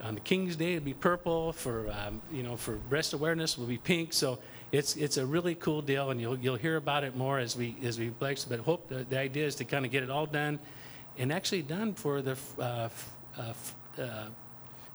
on 0.03 0.15
the 0.15 0.21
King's 0.21 0.55
Day, 0.55 0.73
it'll 0.75 0.85
be 0.85 0.93
purple. 0.93 1.53
For 1.53 1.89
um, 1.91 2.21
you 2.31 2.43
know, 2.43 2.55
for 2.57 2.73
breast 2.75 3.13
awareness, 3.13 3.57
will 3.57 3.67
be 3.67 3.77
pink. 3.77 4.13
So 4.13 4.39
it's 4.71 4.95
it's 4.95 5.17
a 5.17 5.25
really 5.25 5.55
cool 5.55 5.81
deal, 5.81 6.09
and 6.09 6.19
you'll 6.19 6.37
you'll 6.37 6.55
hear 6.55 6.77
about 6.77 7.03
it 7.03 7.15
more 7.15 7.39
as 7.39 7.55
we 7.55 7.75
as 7.83 7.99
we 7.99 8.09
place. 8.09 8.45
But 8.45 8.59
hope 8.61 8.87
the, 8.89 9.03
the 9.09 9.17
idea 9.19 9.45
is 9.45 9.55
to 9.55 9.65
kind 9.65 9.85
of 9.85 9.91
get 9.91 10.03
it 10.03 10.09
all 10.09 10.25
done, 10.25 10.59
and 11.17 11.31
actually 11.31 11.61
done 11.61 11.93
for 11.93 12.21
the 12.21 12.37
uh, 12.59 12.85
f- 12.85 13.09
uh, 13.37 13.41
f- 13.49 13.75
uh, 13.99 14.25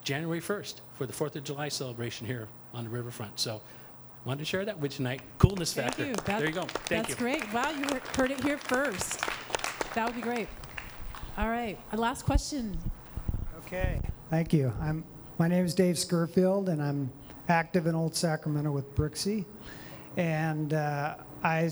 January 0.03 0.41
1st 0.41 0.81
for 0.95 1.07
the 1.07 1.13
Fourth 1.13 1.37
of 1.37 1.45
July 1.45 1.69
celebration 1.69 2.27
here 2.27 2.49
on 2.75 2.85
the 2.85 2.91
riverfront. 2.91 3.39
So. 3.41 3.61
Wanted 4.25 4.41
to 4.41 4.45
share 4.47 4.65
that 4.65 4.81
with 4.81 4.91
you 4.91 4.97
tonight. 4.97 5.21
Coolness 5.39 5.73
factor. 5.73 6.03
Thank 6.03 6.21
factor. 6.23 6.29
you. 6.29 6.35
That- 6.35 6.39
there 6.41 6.49
you 6.49 6.53
go. 6.53 6.63
Thank 6.63 7.07
That's 7.07 7.11
you. 7.11 7.15
great. 7.15 7.53
Wow, 7.53 7.71
you 7.71 7.85
heard- 7.85 8.03
heard 8.17 8.31
it 8.33 8.43
here 8.43 8.59
first. 8.59 9.21
That 9.95 10.05
would 10.05 10.17
be 10.17 10.21
great. 10.21 10.49
All 11.39 11.49
right. 11.49 11.79
Our 11.93 11.99
last 12.01 12.25
question. 12.25 12.77
Okay, 13.59 14.01
thank 14.31 14.53
you. 14.53 14.73
I'm, 14.81 15.05
my 15.39 15.49
name 15.49 15.65
is 15.65 15.75
Dave 15.75 15.97
Scurfield, 15.97 16.69
and 16.69 16.83
I'm 16.83 17.11
active 17.49 17.87
in 17.87 17.95
Old 17.95 18.15
Sacramento 18.15 18.73
with 18.73 18.95
Brooksie. 18.95 19.45
And 20.17 20.75
uh, 20.75 21.17
I, 21.45 21.71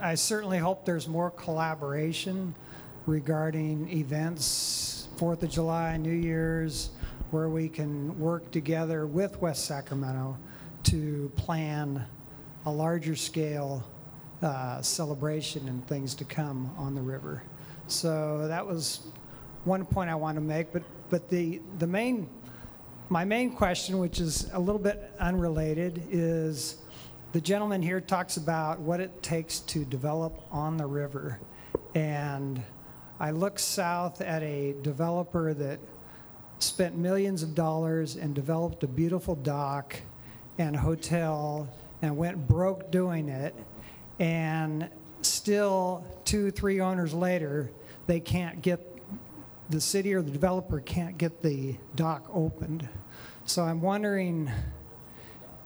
I 0.00 0.14
certainly 0.14 0.58
hope 0.58 0.84
there's 0.84 1.08
more 1.08 1.30
collaboration 1.30 2.54
regarding 3.06 3.88
events, 3.90 5.08
Fourth 5.16 5.42
of 5.42 5.50
July, 5.50 5.96
New 5.96 6.12
Year's, 6.12 6.90
where 7.30 7.48
we 7.48 7.68
can 7.68 8.18
work 8.18 8.50
together 8.50 9.06
with 9.06 9.40
West 9.40 9.64
Sacramento 9.64 10.36
to 10.84 11.30
plan 11.36 12.04
a 12.66 12.70
larger 12.70 13.16
scale 13.16 13.84
uh, 14.42 14.80
celebration 14.82 15.68
and 15.68 15.86
things 15.86 16.14
to 16.14 16.24
come 16.24 16.70
on 16.76 16.94
the 16.94 17.00
river. 17.00 17.42
So 17.88 18.46
that 18.48 18.64
was 18.64 19.08
one 19.66 19.84
point 19.84 20.08
I 20.08 20.14
want 20.14 20.36
to 20.36 20.40
make, 20.40 20.72
but, 20.72 20.82
but 21.10 21.28
the, 21.28 21.60
the 21.78 21.86
main, 21.86 22.28
my 23.08 23.24
main 23.24 23.50
question, 23.50 23.98
which 23.98 24.20
is 24.20 24.48
a 24.52 24.58
little 24.58 24.80
bit 24.80 25.12
unrelated, 25.18 26.06
is 26.10 26.76
the 27.32 27.40
gentleman 27.40 27.82
here 27.82 28.00
talks 28.00 28.36
about 28.36 28.78
what 28.78 29.00
it 29.00 29.22
takes 29.22 29.58
to 29.60 29.84
develop 29.84 30.40
on 30.52 30.76
the 30.76 30.86
river. 30.86 31.40
And 31.94 32.62
I 33.18 33.32
look 33.32 33.58
south 33.58 34.20
at 34.20 34.42
a 34.42 34.74
developer 34.82 35.52
that 35.54 35.80
spent 36.58 36.96
millions 36.96 37.42
of 37.42 37.54
dollars 37.54 38.16
and 38.16 38.34
developed 38.34 38.84
a 38.84 38.88
beautiful 38.88 39.34
dock 39.34 39.96
and 40.58 40.76
hotel 40.76 41.68
and 42.02 42.16
went 42.16 42.46
broke 42.46 42.90
doing 42.90 43.28
it. 43.28 43.54
And 44.18 44.88
still, 45.22 46.04
two, 46.24 46.50
three 46.50 46.80
owners 46.80 47.12
later, 47.12 47.70
they 48.06 48.20
can't 48.20 48.62
get, 48.62 48.95
the 49.68 49.80
city 49.80 50.14
or 50.14 50.22
the 50.22 50.30
developer 50.30 50.80
can't 50.80 51.18
get 51.18 51.42
the 51.42 51.76
dock 51.94 52.28
opened. 52.32 52.88
So 53.44 53.62
I'm 53.62 53.80
wondering, 53.80 54.50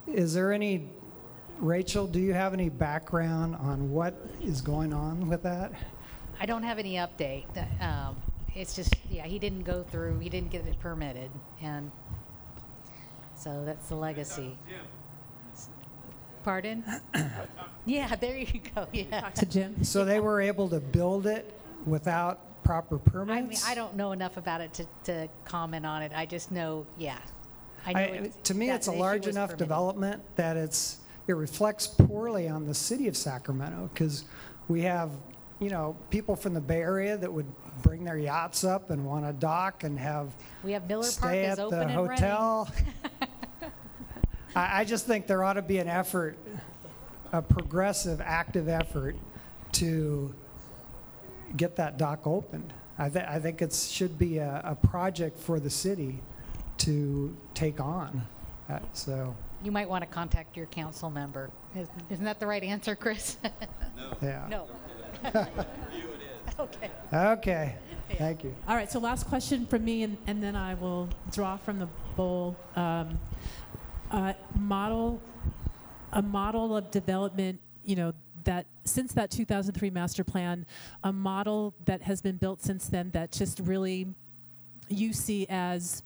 is 0.07 0.35
there 0.35 0.53
any, 0.53 0.91
Rachel, 1.59 2.07
do 2.07 2.19
you 2.21 2.33
have 2.33 2.55
any 2.55 2.69
background 2.69 3.57
on 3.57 3.91
what 3.91 4.15
is 4.43 4.61
going 4.61 4.93
on 4.93 5.29
with 5.29 5.43
that? 5.43 5.73
I 6.39 6.47
don't 6.47 6.63
have 6.63 6.79
any 6.79 6.95
update. 6.95 7.45
Um, 7.83 8.17
it's 8.55 8.75
just, 8.75 8.95
yeah, 9.11 9.27
he 9.27 9.39
didn't 9.39 9.63
go 9.63 9.83
through, 9.83 10.19
he 10.19 10.29
didn't 10.29 10.51
get 10.51 10.67
it 10.67 10.79
permitted, 10.81 11.31
and 11.63 11.91
so 13.37 13.65
that's 13.65 13.89
the 13.89 13.95
legacy. 13.95 14.59
Pardon? 16.43 16.85
yeah, 17.87 18.15
there 18.17 18.39
you 18.39 18.61
go. 18.75 18.87
Yeah. 18.93 19.29
To 19.31 19.47
Jim. 19.47 19.85
So 19.85 20.05
they 20.05 20.21
were 20.21 20.41
able 20.41 20.69
to 20.71 20.81
build 20.81 21.27
it 21.27 21.59
without 21.85 22.50
proper 22.65 22.99
permits? 22.99 23.39
I 23.39 23.43
mean, 23.43 23.59
I 23.67 23.75
don't 23.75 23.97
know 23.97 24.13
enough 24.13 24.37
about 24.37 24.61
it 24.61 24.73
to, 24.75 24.87
to 25.05 25.29
comment 25.45 25.85
on 25.87 26.03
it. 26.03 26.13
I 26.15 26.27
just 26.27 26.51
know, 26.51 26.87
yeah. 26.99 27.19
I 27.87 27.93
know 27.93 28.01
I- 28.01 28.03
it's- 28.05 28.37
To 28.45 28.55
me, 28.55 28.67
that 28.67 28.77
it's 28.77 28.89
a 28.89 28.93
issue 28.93 29.01
large 29.01 29.27
was 29.27 29.35
enough 29.37 29.51
permitted. 29.51 29.65
development 29.65 30.23
that 30.37 30.57
it's, 30.57 30.99
it 31.27 31.33
reflects 31.35 31.87
poorly 31.87 32.49
on 32.49 32.67
the 32.67 32.75
city 32.75 33.09
of 33.09 33.17
Sacramento, 33.17 33.89
because 33.93 34.25
we 34.69 34.83
have, 34.83 35.11
you 35.61 35.71
know, 35.71 35.97
people 36.11 36.37
from 36.37 36.55
the 36.55 36.61
Bay 36.61 36.81
Area 36.81 37.17
that 37.17 37.33
would 37.33 37.47
bring 37.83 38.05
their 38.05 38.19
yachts 38.19 38.65
up 38.65 38.91
and 38.91 39.05
want 39.07 39.25
to 39.25 39.33
dock 39.33 39.85
and 39.85 39.99
have, 39.99 40.29
We 40.63 40.73
have 40.73 40.87
Miller 40.89 41.03
Park 41.03 41.13
stay 41.33 41.47
is 41.47 41.59
at 41.59 41.65
open 41.65 41.79
the 41.79 41.87
and 41.87 41.97
running. 41.97 42.09
hotel. 42.17 42.69
I, 44.55 44.81
I 44.81 44.85
just 44.85 45.07
think 45.07 45.27
there 45.27 45.43
ought 45.45 45.55
to 45.55 45.63
be 45.63 45.79
an 45.79 45.89
effort, 45.89 46.37
a 47.33 47.41
progressive, 47.41 48.21
active 48.21 48.69
effort 48.69 49.17
to 49.73 50.35
get 51.57 51.77
that 51.77 51.99
dock 51.99 52.27
opened. 52.27 52.73
I 52.99 53.09
thi, 53.09 53.21
I 53.21 53.39
think 53.41 53.63
it 53.63 53.73
should 53.73 54.19
be 54.19 54.39
a, 54.39 54.61
a 54.65 54.75
project 54.75 55.39
for 55.39 55.59
the 55.61 55.71
city 55.71 56.21
to 56.79 57.37
take 57.55 57.81
on, 57.81 58.27
Uh, 58.69 58.79
so, 58.93 59.35
You 59.63 59.71
might 59.73 59.89
want 59.89 60.03
to 60.03 60.09
contact 60.09 60.57
your 60.57 60.67
council 60.67 61.11
member. 61.11 61.51
Is- 61.77 61.89
Isn't 62.09 62.25
that 62.25 62.41
the 62.41 62.47
right 62.47 62.63
answer, 62.63 62.95
Chris? 62.97 63.37
yeah. 64.23 64.47
No. 64.49 64.67
Okay. 66.59 66.91
Okay, 67.13 67.77
thank 68.19 68.45
you. 68.45 68.55
All 68.69 68.75
right, 68.77 68.91
so 68.91 68.99
last 68.99 69.27
question 69.27 69.67
from 69.67 69.83
me, 69.85 70.03
and, 70.03 70.19
and 70.27 70.43
then 70.43 70.57
I 70.57 70.75
will 70.75 71.09
draw 71.31 71.57
from 71.57 71.79
the 71.79 71.89
bowl. 72.17 72.55
Um, 72.77 73.19
uh, 74.11 74.35
model, 74.59 75.23
a 76.13 76.21
model 76.21 76.77
of 76.77 76.91
development, 76.91 77.61
you 77.85 77.97
know, 77.97 78.13
that 78.45 78.67
since 78.85 79.13
that 79.13 79.31
2003 79.31 79.91
master 79.91 80.25
plan, 80.25 80.67
a 81.05 81.13
model 81.13 81.75
that 81.85 82.03
has 82.03 82.21
been 82.21 82.37
built 82.37 82.63
since 82.63 82.89
then 82.89 83.11
that 83.11 83.33
just 83.33 83.61
really 83.61 84.07
you 84.89 85.13
see 85.13 85.47
as 85.49 86.03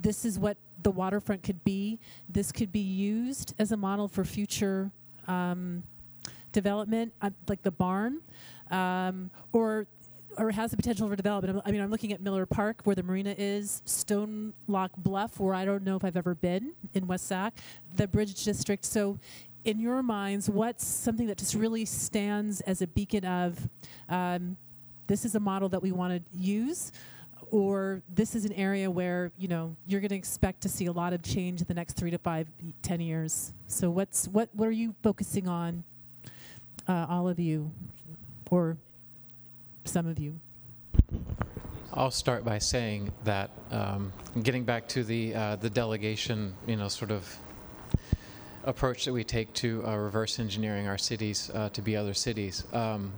this 0.00 0.24
is 0.24 0.38
what 0.38 0.56
the 0.82 0.90
waterfront 0.90 1.42
could 1.42 1.62
be. 1.64 1.98
This 2.28 2.52
could 2.52 2.72
be 2.72 2.80
used 2.80 3.54
as 3.58 3.72
a 3.72 3.76
model 3.76 4.08
for 4.08 4.24
future 4.24 4.90
um, 5.28 5.82
development, 6.52 7.12
uh, 7.22 7.30
like 7.48 7.62
the 7.62 7.70
barn, 7.70 8.20
um, 8.70 9.30
or 9.52 9.86
or 10.38 10.50
has 10.50 10.70
the 10.70 10.76
potential 10.78 11.08
for 11.08 11.14
development. 11.14 11.62
I 11.66 11.70
mean, 11.70 11.82
I'm 11.82 11.90
looking 11.90 12.12
at 12.12 12.22
Miller 12.22 12.46
Park, 12.46 12.80
where 12.84 12.96
the 12.96 13.02
marina 13.02 13.34
is, 13.36 13.82
Stone 13.84 14.54
Lock 14.66 14.90
Bluff, 14.96 15.38
where 15.38 15.54
I 15.54 15.66
don't 15.66 15.82
know 15.82 15.96
if 15.96 16.04
I've 16.06 16.16
ever 16.16 16.34
been 16.34 16.72
in 16.94 17.06
West 17.06 17.26
Sac, 17.26 17.58
the 17.96 18.08
Bridge 18.08 18.42
District. 18.42 18.82
So, 18.84 19.18
in 19.64 19.78
your 19.78 20.02
minds, 20.02 20.50
what's 20.50 20.86
something 20.86 21.26
that 21.26 21.38
just 21.38 21.54
really 21.54 21.84
stands 21.84 22.60
as 22.62 22.82
a 22.82 22.86
beacon 22.86 23.24
of 23.24 23.68
um, 24.08 24.56
this 25.06 25.24
is 25.24 25.34
a 25.34 25.40
model 25.40 25.68
that 25.68 25.82
we 25.82 25.92
want 25.92 26.12
to 26.14 26.38
use? 26.38 26.92
Or 27.50 28.02
this 28.08 28.34
is 28.34 28.46
an 28.46 28.52
area 28.54 28.90
where 28.90 29.30
you 29.36 29.46
know 29.46 29.76
you're 29.86 30.00
going 30.00 30.08
to 30.08 30.16
expect 30.16 30.62
to 30.62 30.70
see 30.70 30.86
a 30.86 30.92
lot 30.92 31.12
of 31.12 31.22
change 31.22 31.60
in 31.60 31.66
the 31.66 31.74
next 31.74 31.94
three 31.94 32.10
to 32.10 32.18
five, 32.18 32.46
ten 32.80 32.98
years. 33.00 33.52
So 33.66 33.90
what's 33.90 34.26
what 34.28 34.48
what 34.54 34.68
are 34.68 34.72
you 34.72 34.94
focusing 35.02 35.48
on, 35.48 35.84
uh, 36.88 37.06
all 37.10 37.28
of 37.28 37.38
you, 37.38 37.70
or 38.50 38.78
some 39.84 40.06
of 40.06 40.18
you? 40.18 40.40
I'll 41.92 42.10
start 42.10 42.42
by 42.42 42.56
saying 42.56 43.12
that, 43.24 43.50
um, 43.70 44.14
getting 44.42 44.64
back 44.64 44.88
to 44.88 45.04
the 45.04 45.34
uh, 45.34 45.56
the 45.56 45.68
delegation, 45.68 46.54
you 46.66 46.76
know, 46.76 46.88
sort 46.88 47.10
of 47.10 47.36
approach 48.64 49.04
that 49.04 49.12
we 49.12 49.24
take 49.24 49.52
to 49.54 49.84
uh, 49.86 49.96
reverse 49.96 50.38
engineering 50.38 50.86
our 50.86 50.98
cities 50.98 51.50
uh, 51.54 51.68
to 51.70 51.82
be 51.82 51.96
other 51.96 52.14
cities. 52.14 52.64
Um, 52.72 53.12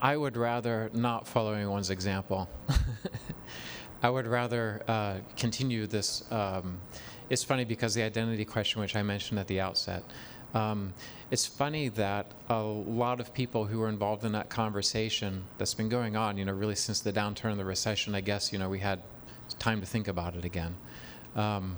I 0.00 0.16
would 0.16 0.36
rather 0.36 0.90
not 0.92 1.26
follow 1.28 1.52
anyone's 1.52 1.90
example. 1.90 2.48
I 4.02 4.10
would 4.10 4.26
rather 4.26 4.82
uh, 4.88 5.16
continue 5.36 5.86
this. 5.86 6.24
Um, 6.32 6.80
it's 7.30 7.44
funny 7.44 7.64
because 7.64 7.94
the 7.94 8.02
identity 8.02 8.44
question, 8.44 8.80
which 8.80 8.96
I 8.96 9.02
mentioned 9.02 9.38
at 9.38 9.46
the 9.46 9.60
outset, 9.60 10.02
um, 10.54 10.92
it's 11.30 11.46
funny 11.46 11.88
that 11.90 12.26
a 12.50 12.60
lot 12.60 13.20
of 13.20 13.32
people 13.32 13.64
who 13.64 13.78
were 13.78 13.88
involved 13.88 14.24
in 14.24 14.32
that 14.32 14.50
conversation 14.50 15.44
that's 15.56 15.72
been 15.72 15.88
going 15.88 16.16
on, 16.16 16.36
you 16.36 16.44
know, 16.44 16.52
really 16.52 16.74
since 16.74 17.00
the 17.00 17.12
downturn 17.12 17.52
of 17.52 17.56
the 17.56 17.64
recession, 17.64 18.14
I 18.14 18.20
guess, 18.20 18.52
you 18.52 18.58
know, 18.58 18.68
we 18.68 18.80
had 18.80 19.00
time 19.58 19.80
to 19.80 19.86
think 19.86 20.08
about 20.08 20.34
it 20.34 20.44
again. 20.44 20.74
Um, 21.36 21.76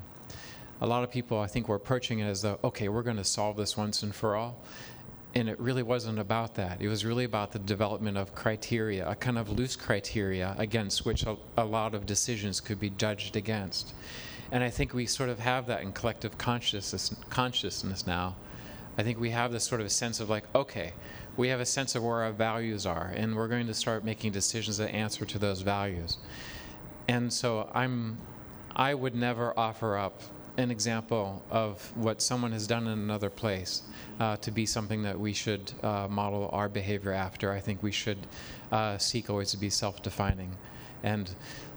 a 0.81 0.87
lot 0.87 1.03
of 1.03 1.11
people, 1.11 1.39
I 1.39 1.47
think, 1.47 1.67
were 1.67 1.75
approaching 1.75 2.19
it 2.19 2.25
as 2.25 2.41
though, 2.41 2.59
okay, 2.63 2.89
we're 2.89 3.03
going 3.03 3.17
to 3.17 3.23
solve 3.23 3.57
this 3.57 3.77
once 3.77 4.03
and 4.03 4.13
for 4.13 4.35
all. 4.35 4.61
And 5.33 5.49
it 5.49 5.59
really 5.59 5.83
wasn't 5.83 6.19
about 6.19 6.55
that. 6.55 6.81
It 6.81 6.87
was 6.87 7.03
really 7.03 7.25
about 7.25 7.51
the 7.51 7.59
development 7.59 8.17
of 8.17 8.33
criteria, 8.35 9.07
a 9.07 9.15
kind 9.15 9.37
of 9.37 9.49
loose 9.49 9.75
criteria 9.75 10.55
against 10.57 11.05
which 11.05 11.23
a, 11.23 11.35
a 11.57 11.65
lot 11.65 11.93
of 11.93 12.05
decisions 12.05 12.61
could 12.61 12.79
be 12.79 12.89
judged 12.89 13.35
against. 13.35 13.93
And 14.51 14.63
I 14.63 14.69
think 14.69 14.93
we 14.93 15.05
sort 15.05 15.29
of 15.29 15.39
have 15.39 15.67
that 15.67 15.81
in 15.81 15.91
collective 15.91 16.37
consciousness, 16.37 17.13
consciousness 17.29 18.07
now. 18.07 18.35
I 18.97 19.03
think 19.03 19.19
we 19.19 19.31
have 19.31 19.51
this 19.51 19.65
sort 19.65 19.81
of 19.81 19.91
sense 19.91 20.21
of 20.21 20.29
like, 20.29 20.43
okay, 20.55 20.93
we 21.35 21.49
have 21.49 21.59
a 21.59 21.65
sense 21.65 21.95
of 21.95 22.03
where 22.03 22.23
our 22.23 22.31
values 22.31 22.85
are, 22.85 23.11
and 23.13 23.35
we're 23.35 23.49
going 23.49 23.67
to 23.67 23.73
start 23.73 24.05
making 24.05 24.31
decisions 24.31 24.77
that 24.77 24.93
answer 24.93 25.25
to 25.25 25.37
those 25.37 25.61
values. 25.61 26.17
And 27.09 27.31
so 27.31 27.69
I'm, 27.73 28.17
I 28.73 28.93
would 28.93 29.15
never 29.15 29.57
offer 29.59 29.97
up 29.97 30.21
an 30.57 30.71
example 30.71 31.43
of 31.49 31.91
what 31.95 32.21
someone 32.21 32.51
has 32.51 32.67
done 32.67 32.87
in 32.87 32.93
another 32.99 33.29
place 33.29 33.83
uh, 34.19 34.37
to 34.37 34.51
be 34.51 34.65
something 34.65 35.03
that 35.03 35.19
we 35.19 35.33
should 35.33 35.71
uh, 35.83 36.07
model 36.09 36.49
our 36.53 36.69
behavior 36.69 37.11
after. 37.11 37.51
I 37.51 37.59
think 37.59 37.83
we 37.83 37.91
should 37.91 38.17
uh, 38.71 38.97
seek 38.97 39.29
always 39.29 39.51
to 39.51 39.57
be 39.57 39.69
self-defining. 39.69 40.55
And 41.03 41.29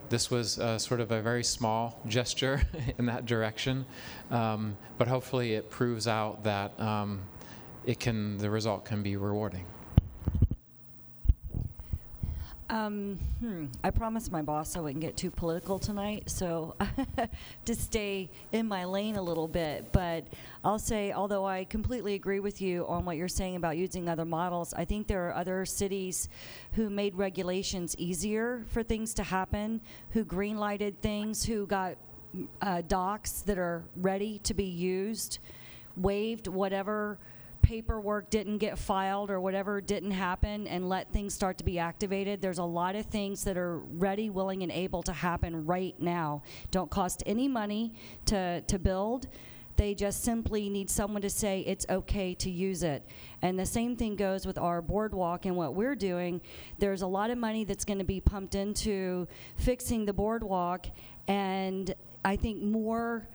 this 0.09 0.31
was 0.31 0.59
uh, 0.59 0.79
sort 0.79 1.01
of 1.01 1.11
a 1.11 1.21
very 1.21 1.45
small 1.45 2.01
gesture 2.07 2.63
in 2.99 3.07
that 3.07 3.27
direction, 3.27 3.85
um, 4.31 4.77
but 4.97 5.09
hopefully 5.09 5.55
it 5.55 5.71
proves 5.71 6.07
out 6.07 6.45
that 6.45 6.79
um, 6.81 7.23
it 7.85 7.99
can, 7.99 8.39
the 8.39 8.51
result 8.51 8.85
can 8.85 9.03
be 9.03 9.17
rewarding. 9.17 9.65
Um, 12.71 13.19
hmm, 13.41 13.67
I 13.83 13.91
promised 13.91 14.31
my 14.31 14.43
boss 14.43 14.77
I 14.77 14.81
wouldn't 14.81 15.01
get 15.01 15.17
too 15.17 15.31
political 15.31 15.79
tonight, 15.79 16.29
so 16.29 16.77
to 17.65 17.75
stay 17.75 18.29
in 18.53 18.69
my 18.69 18.85
lane 18.85 19.17
a 19.17 19.23
little 19.23 19.49
bit. 19.49 19.91
But 19.91 20.27
I'll 20.63 20.79
say, 20.79 21.13
although 21.13 21.47
I 21.47 21.65
completely 21.65 22.15
agree 22.15 22.41
with 22.41 22.61
you 22.61 22.87
on 22.87 23.07
what 23.07 23.17
you're 23.17 23.27
saying 23.27 23.57
about 23.57 23.79
using 23.79 24.07
other 24.07 24.27
models, 24.27 24.75
I 24.75 24.85
think 24.85 25.07
there 25.07 25.29
are 25.29 25.35
other 25.35 25.65
cities 25.65 26.29
who 26.73 26.91
made 26.91 27.15
regulations 27.15 27.97
easier 27.97 28.67
for 28.69 28.83
things 28.83 29.15
to 29.15 29.23
happen, 29.23 29.81
who 30.11 30.23
green 30.25 30.59
lighted 30.59 31.01
things, 31.01 31.43
who 31.43 31.67
got 31.67 31.97
uh, 32.61 32.83
docks 32.87 33.41
that 33.43 33.57
are 33.57 33.83
ready 33.97 34.41
to 34.41 34.53
be 34.53 34.67
used, 34.67 35.39
waived 35.97 36.49
whatever 36.49 37.19
paperwork 37.63 38.31
didn't 38.31 38.59
get 38.59 38.79
filed 38.79 39.31
or 39.31 39.41
whatever 39.41 39.81
didn't 39.81 40.13
happen 40.13 40.67
and 40.67 40.89
let 40.89 41.13
things 41.13 41.35
start 41.35 41.59
to 41.59 41.65
be 41.65 41.79
activated. 41.79 42.41
There's 42.41 42.59
a 42.59 42.65
lot 42.65 42.95
of 42.95 43.07
things 43.07 43.45
that 43.45 43.57
are 43.57 43.79
ready, 43.79 44.31
willing, 44.31 44.63
and 44.63 44.73
able 44.73 45.03
to 45.05 45.13
happen 45.13 45.67
right 45.67 45.95
now. 46.01 46.43
Don't 46.71 46.91
cost 46.91 47.23
any 47.27 47.49
money 47.49 47.95
to, 48.27 48.63
to 48.63 48.79
build. 48.79 49.29
They 49.77 49.95
just 49.95 50.25
simply 50.25 50.69
need 50.69 50.91
someone 50.91 51.23
to 51.23 51.31
say 51.31 51.61
it's 51.61 51.87
okay 51.89 52.35
to 52.35 52.51
use 52.51 52.83
it. 52.83 53.07
And 53.43 53.57
the 53.57 53.65
same 53.65 53.95
thing 53.95 54.17
goes 54.17 54.45
with 54.45 54.59
our 54.59 54.83
boardwalk 54.83 55.47
and 55.47 55.57
what 55.57 55.75
we're 55.75 55.95
doing. 55.95 56.41
There's 56.79 57.03
a 57.03 57.07
lot 57.07 57.31
of 57.31 57.39
money 57.39 57.65
that's 57.65 57.85
going 57.85 58.01
to 58.01 58.05
be 58.05 58.21
pumped 58.21 58.57
into 58.57 59.29
fixing 59.57 60.05
the 60.05 60.13
boardwalk, 60.13 60.87
and 61.29 61.95
I 62.25 62.35
think 62.35 62.61
more 62.61 63.29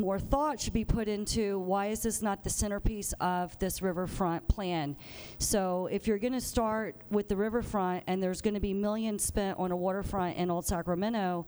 more 0.00 0.18
thought 0.18 0.60
should 0.60 0.72
be 0.72 0.84
put 0.84 1.08
into 1.08 1.58
why 1.58 1.86
is 1.86 2.02
this 2.02 2.22
not 2.22 2.42
the 2.42 2.50
centerpiece 2.50 3.12
of 3.20 3.58
this 3.58 3.82
riverfront 3.82 4.48
plan? 4.48 4.96
So 5.38 5.88
if 5.92 6.06
you're 6.06 6.18
going 6.18 6.32
to 6.32 6.40
start 6.40 6.96
with 7.10 7.28
the 7.28 7.36
riverfront 7.36 8.04
and 8.06 8.22
there's 8.22 8.40
going 8.40 8.54
to 8.54 8.60
be 8.60 8.74
millions 8.74 9.22
spent 9.24 9.58
on 9.58 9.70
a 9.70 9.76
waterfront 9.76 10.36
in 10.36 10.50
Old 10.50 10.66
Sacramento, 10.66 11.46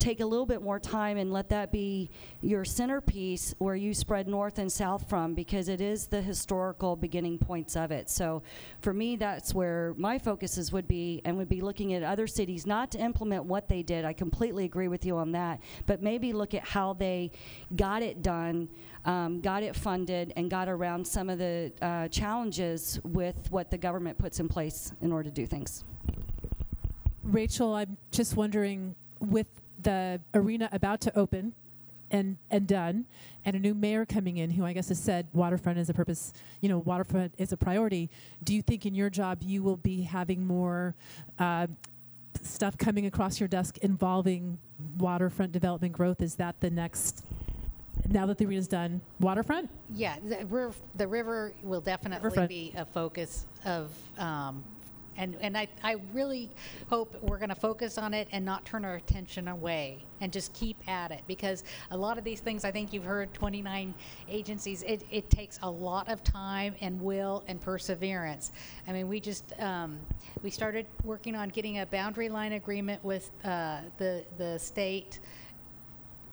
take 0.00 0.20
a 0.20 0.26
little 0.26 0.46
bit 0.46 0.62
more 0.62 0.80
time 0.80 1.18
and 1.18 1.32
let 1.32 1.50
that 1.50 1.70
be 1.70 2.10
your 2.40 2.64
centerpiece 2.64 3.54
where 3.58 3.76
you 3.76 3.92
spread 3.92 4.26
north 4.26 4.58
and 4.58 4.72
south 4.72 5.08
from 5.08 5.34
because 5.34 5.68
it 5.68 5.80
is 5.80 6.06
the 6.06 6.22
historical 6.22 6.96
beginning 6.96 7.38
points 7.38 7.76
of 7.76 7.92
it. 7.92 8.08
So 8.08 8.42
for 8.80 8.94
me, 8.94 9.16
that's 9.16 9.54
where 9.54 9.94
my 9.96 10.18
focuses 10.18 10.72
would 10.72 10.88
be 10.88 11.20
and 11.24 11.36
would 11.36 11.48
be 11.48 11.60
looking 11.60 11.92
at 11.92 12.02
other 12.02 12.26
cities, 12.26 12.66
not 12.66 12.90
to 12.92 12.98
implement 12.98 13.44
what 13.44 13.68
they 13.68 13.82
did. 13.82 14.04
I 14.04 14.14
completely 14.14 14.64
agree 14.64 14.88
with 14.88 15.04
you 15.04 15.16
on 15.18 15.32
that, 15.32 15.60
but 15.86 16.02
maybe 16.02 16.32
look 16.32 16.54
at 16.54 16.64
how 16.64 16.94
they 16.94 17.30
got 17.76 18.02
it 18.02 18.22
done, 18.22 18.70
um, 19.04 19.40
got 19.40 19.62
it 19.62 19.76
funded, 19.76 20.32
and 20.34 20.50
got 20.50 20.68
around 20.68 21.06
some 21.06 21.28
of 21.28 21.38
the 21.38 21.72
uh, 21.82 22.08
challenges 22.08 22.98
with 23.04 23.50
what 23.50 23.70
the 23.70 23.78
government 23.78 24.16
puts 24.16 24.40
in 24.40 24.48
place 24.48 24.92
in 25.02 25.12
order 25.12 25.28
to 25.28 25.34
do 25.34 25.46
things. 25.46 25.84
Rachel, 27.22 27.74
I'm 27.74 27.98
just 28.10 28.34
wondering 28.34 28.96
with 29.20 29.59
the 29.82 30.20
arena 30.34 30.68
about 30.72 31.00
to 31.02 31.18
open 31.18 31.54
and 32.10 32.36
and 32.50 32.66
done 32.66 33.06
and 33.44 33.54
a 33.54 33.58
new 33.58 33.74
mayor 33.74 34.04
coming 34.04 34.38
in 34.38 34.50
who 34.50 34.64
I 34.64 34.72
guess 34.72 34.88
has 34.88 34.98
said 35.00 35.26
waterfront 35.32 35.78
is 35.78 35.88
a 35.88 35.94
purpose, 35.94 36.32
you 36.60 36.68
know, 36.68 36.78
waterfront 36.78 37.34
is 37.38 37.52
a 37.52 37.56
priority. 37.56 38.10
Do 38.42 38.54
you 38.54 38.62
think 38.62 38.84
in 38.84 38.94
your 38.94 39.10
job 39.10 39.42
you 39.42 39.62
will 39.62 39.76
be 39.76 40.02
having 40.02 40.46
more 40.46 40.94
uh, 41.38 41.68
stuff 42.42 42.76
coming 42.76 43.06
across 43.06 43.40
your 43.40 43.48
desk 43.48 43.78
involving 43.78 44.58
waterfront 44.98 45.52
development 45.52 45.92
growth? 45.92 46.20
Is 46.20 46.34
that 46.36 46.60
the 46.60 46.70
next 46.70 47.24
now 48.08 48.26
that 48.26 48.38
the 48.38 48.46
arena's 48.46 48.68
done, 48.68 49.00
waterfront? 49.20 49.70
Yeah, 49.94 50.16
the 50.24 50.44
river, 50.46 50.72
the 50.96 51.06
river 51.06 51.52
will 51.62 51.80
definitely 51.80 52.24
Riverfront. 52.24 52.48
be 52.48 52.72
a 52.76 52.84
focus 52.84 53.46
of, 53.64 53.90
um, 54.18 54.64
and, 55.20 55.36
and 55.42 55.56
I, 55.56 55.68
I 55.84 55.96
really 56.14 56.48
hope 56.88 57.14
we're 57.20 57.36
going 57.36 57.50
to 57.50 57.54
focus 57.54 57.98
on 57.98 58.14
it 58.14 58.26
and 58.32 58.42
not 58.42 58.64
turn 58.64 58.86
our 58.86 58.94
attention 58.94 59.48
away 59.48 60.02
and 60.22 60.32
just 60.32 60.54
keep 60.54 60.76
at 60.88 61.10
it 61.10 61.20
because 61.28 61.62
a 61.90 61.96
lot 61.96 62.16
of 62.16 62.24
these 62.24 62.40
things, 62.40 62.64
I 62.64 62.70
think 62.70 62.94
you've 62.94 63.04
heard 63.04 63.32
29 63.34 63.94
agencies, 64.30 64.82
it, 64.82 65.04
it 65.10 65.28
takes 65.28 65.58
a 65.62 65.70
lot 65.70 66.08
of 66.08 66.24
time 66.24 66.74
and 66.80 66.98
will 67.02 67.44
and 67.48 67.60
perseverance. 67.60 68.50
I 68.88 68.92
mean, 68.92 69.08
we 69.08 69.20
just, 69.20 69.52
um, 69.60 69.98
we 70.42 70.48
started 70.48 70.86
working 71.04 71.36
on 71.36 71.50
getting 71.50 71.80
a 71.80 71.86
boundary 71.86 72.30
line 72.30 72.54
agreement 72.54 73.04
with 73.04 73.30
uh, 73.44 73.80
the, 73.98 74.24
the 74.38 74.58
state 74.58 75.20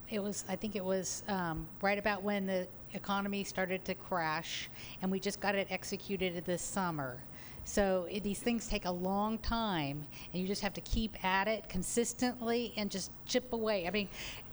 it 0.09 0.23
was 0.23 0.45
i 0.47 0.55
think 0.55 0.77
it 0.77 0.85
was 0.85 1.21
um, 1.27 1.67
right 1.81 1.99
about 1.99 2.23
when 2.23 2.45
the 2.45 2.65
economy 2.93 3.43
started 3.43 3.83
to 3.83 3.93
crash 3.93 4.69
and 5.01 5.11
we 5.11 5.19
just 5.19 5.41
got 5.41 5.53
it 5.53 5.67
executed 5.69 6.41
this 6.45 6.61
summer 6.61 7.17
so 7.67 8.07
it, 8.09 8.23
these 8.23 8.39
things 8.39 8.65
take 8.65 8.85
a 8.85 8.91
long 8.91 9.37
time 9.39 10.07
and 10.31 10.41
you 10.41 10.47
just 10.47 10.61
have 10.61 10.73
to 10.73 10.81
keep 10.81 11.21
at 11.25 11.49
it 11.49 11.67
consistently 11.67 12.73
and 12.77 12.89
just 12.89 13.11
chip 13.25 13.51
away. 13.51 13.85
I 13.85 13.91
mean 13.91 14.07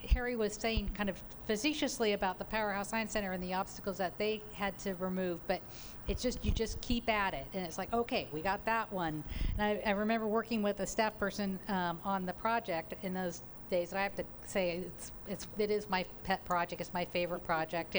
harry 0.09 0.37
was 0.37 0.53
saying 0.53 0.91
kind 0.93 1.09
of 1.09 1.23
facetiously 1.47 2.13
about 2.13 2.39
the 2.39 2.45
powerhouse 2.45 2.91
science 2.91 3.13
center 3.13 3.33
and 3.33 3.43
the 3.43 3.55
obstacles 3.55 3.97
that 3.97 4.19
they 4.19 4.43
had 4.53 4.79
to 4.79 4.95
remove 4.97 5.41
but 5.47 5.63
it's 6.09 6.23
just 6.23 6.45
you 6.45 6.51
just 6.51 6.79
keep 6.83 7.09
at 7.09 7.33
it 7.33 7.47
and 7.55 7.65
it's 7.65 7.79
like 7.79 7.91
okay 7.95 8.27
we 8.33 8.43
got 8.43 8.63
that 8.67 8.93
one. 8.93 9.23
And 9.59 9.63
i, 9.63 9.89
I 9.89 9.93
remember 9.93 10.27
working 10.27 10.61
with 10.63 10.81
a 10.81 10.87
staff 10.87 11.17
person 11.19 11.59
um, 11.69 12.01
on 12.05 12.27
the 12.27 12.35
project 12.35 12.95
in 13.03 13.15
those 13.15 13.43
days, 13.75 13.91
and 13.91 13.99
I 13.99 14.03
have 14.03 14.15
to 14.17 14.25
say 14.47 14.85
it's 14.87 15.13
it's 15.27 15.47
it 15.59 15.71
is 15.71 15.89
my 15.91 16.05
pet 16.23 16.45
project. 16.45 16.81
It's 16.81 16.95
my 16.95 17.05
favorite 17.05 17.45
project 17.45 17.97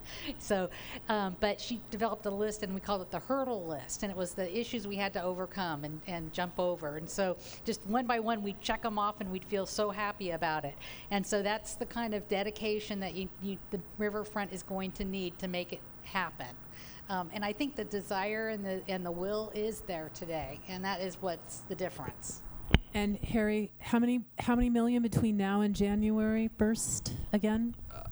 so, 0.38 0.70
um, 1.08 1.36
but 1.40 1.60
she 1.60 1.80
developed 1.90 2.26
a 2.26 2.30
list, 2.30 2.62
and 2.62 2.74
we 2.74 2.80
called 2.80 3.02
it 3.02 3.10
the 3.10 3.18
hurdle 3.18 3.66
list, 3.66 4.02
and 4.02 4.10
it 4.10 4.16
was 4.16 4.34
the 4.34 4.58
issues 4.58 4.86
we 4.86 4.96
had 4.96 5.12
to 5.12 5.22
overcome 5.22 5.84
and, 5.84 6.00
and 6.06 6.32
jump 6.32 6.58
over. 6.58 6.96
And 6.96 7.08
so, 7.08 7.36
just 7.64 7.86
one 7.86 8.06
by 8.06 8.20
one, 8.20 8.42
we'd 8.42 8.60
check 8.60 8.82
them 8.82 8.98
off, 8.98 9.20
and 9.20 9.30
we'd 9.30 9.44
feel 9.44 9.66
so 9.66 9.90
happy 9.90 10.30
about 10.30 10.64
it. 10.64 10.74
And 11.10 11.26
so, 11.26 11.42
that's 11.42 11.74
the 11.74 11.86
kind 11.86 12.14
of 12.14 12.26
dedication 12.28 13.00
that 13.00 13.14
you, 13.14 13.28
you 13.42 13.58
the 13.70 13.80
riverfront 13.98 14.52
is 14.52 14.62
going 14.62 14.92
to 14.92 15.04
need 15.04 15.38
to 15.38 15.48
make 15.48 15.72
it 15.72 15.80
happen. 16.04 16.54
Um, 17.08 17.30
and 17.34 17.44
I 17.44 17.52
think 17.52 17.76
the 17.76 17.84
desire 17.84 18.48
and 18.48 18.64
the 18.64 18.82
and 18.88 19.04
the 19.04 19.10
will 19.10 19.52
is 19.54 19.80
there 19.80 20.10
today, 20.14 20.60
and 20.68 20.84
that 20.84 21.00
is 21.00 21.16
what's 21.20 21.58
the 21.68 21.74
difference. 21.74 22.42
And 22.94 23.16
Harry, 23.18 23.72
how 23.78 23.98
many 23.98 24.24
how 24.38 24.54
many 24.54 24.68
million 24.68 25.02
between 25.02 25.36
now 25.36 25.62
and 25.62 25.74
January 25.74 26.50
1st 26.58 27.12
again? 27.32 27.74
Uh, 27.90 28.02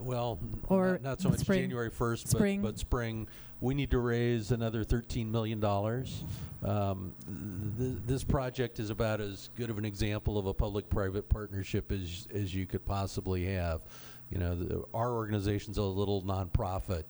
Well, 0.00 0.38
Or 0.68 0.92
not, 0.92 1.02
not 1.02 1.20
so 1.20 1.28
much 1.30 1.40
spring- 1.40 1.62
January 1.62 1.90
1st, 1.90 2.32
but, 2.62 2.72
but 2.74 2.78
spring. 2.78 3.26
We 3.60 3.74
need 3.74 3.90
to 3.90 3.98
raise 3.98 4.52
another 4.52 4.84
$13 4.84 5.28
million. 5.32 5.62
Um, 5.64 7.12
th- 7.26 7.78
th- 7.78 7.98
this 8.06 8.22
project 8.22 8.78
is 8.78 8.90
about 8.90 9.20
as 9.20 9.50
good 9.56 9.68
of 9.70 9.78
an 9.78 9.84
example 9.84 10.38
of 10.38 10.46
a 10.46 10.54
public 10.54 10.88
private 10.88 11.28
partnership 11.28 11.90
as, 11.90 12.28
as 12.32 12.54
you 12.54 12.66
could 12.66 12.84
possibly 12.86 13.46
have. 13.46 13.84
You 14.30 14.38
know, 14.38 14.54
the, 14.54 14.84
our 14.94 15.12
organization's 15.12 15.78
a 15.78 15.82
little 15.82 16.22
nonprofit. 16.22 17.02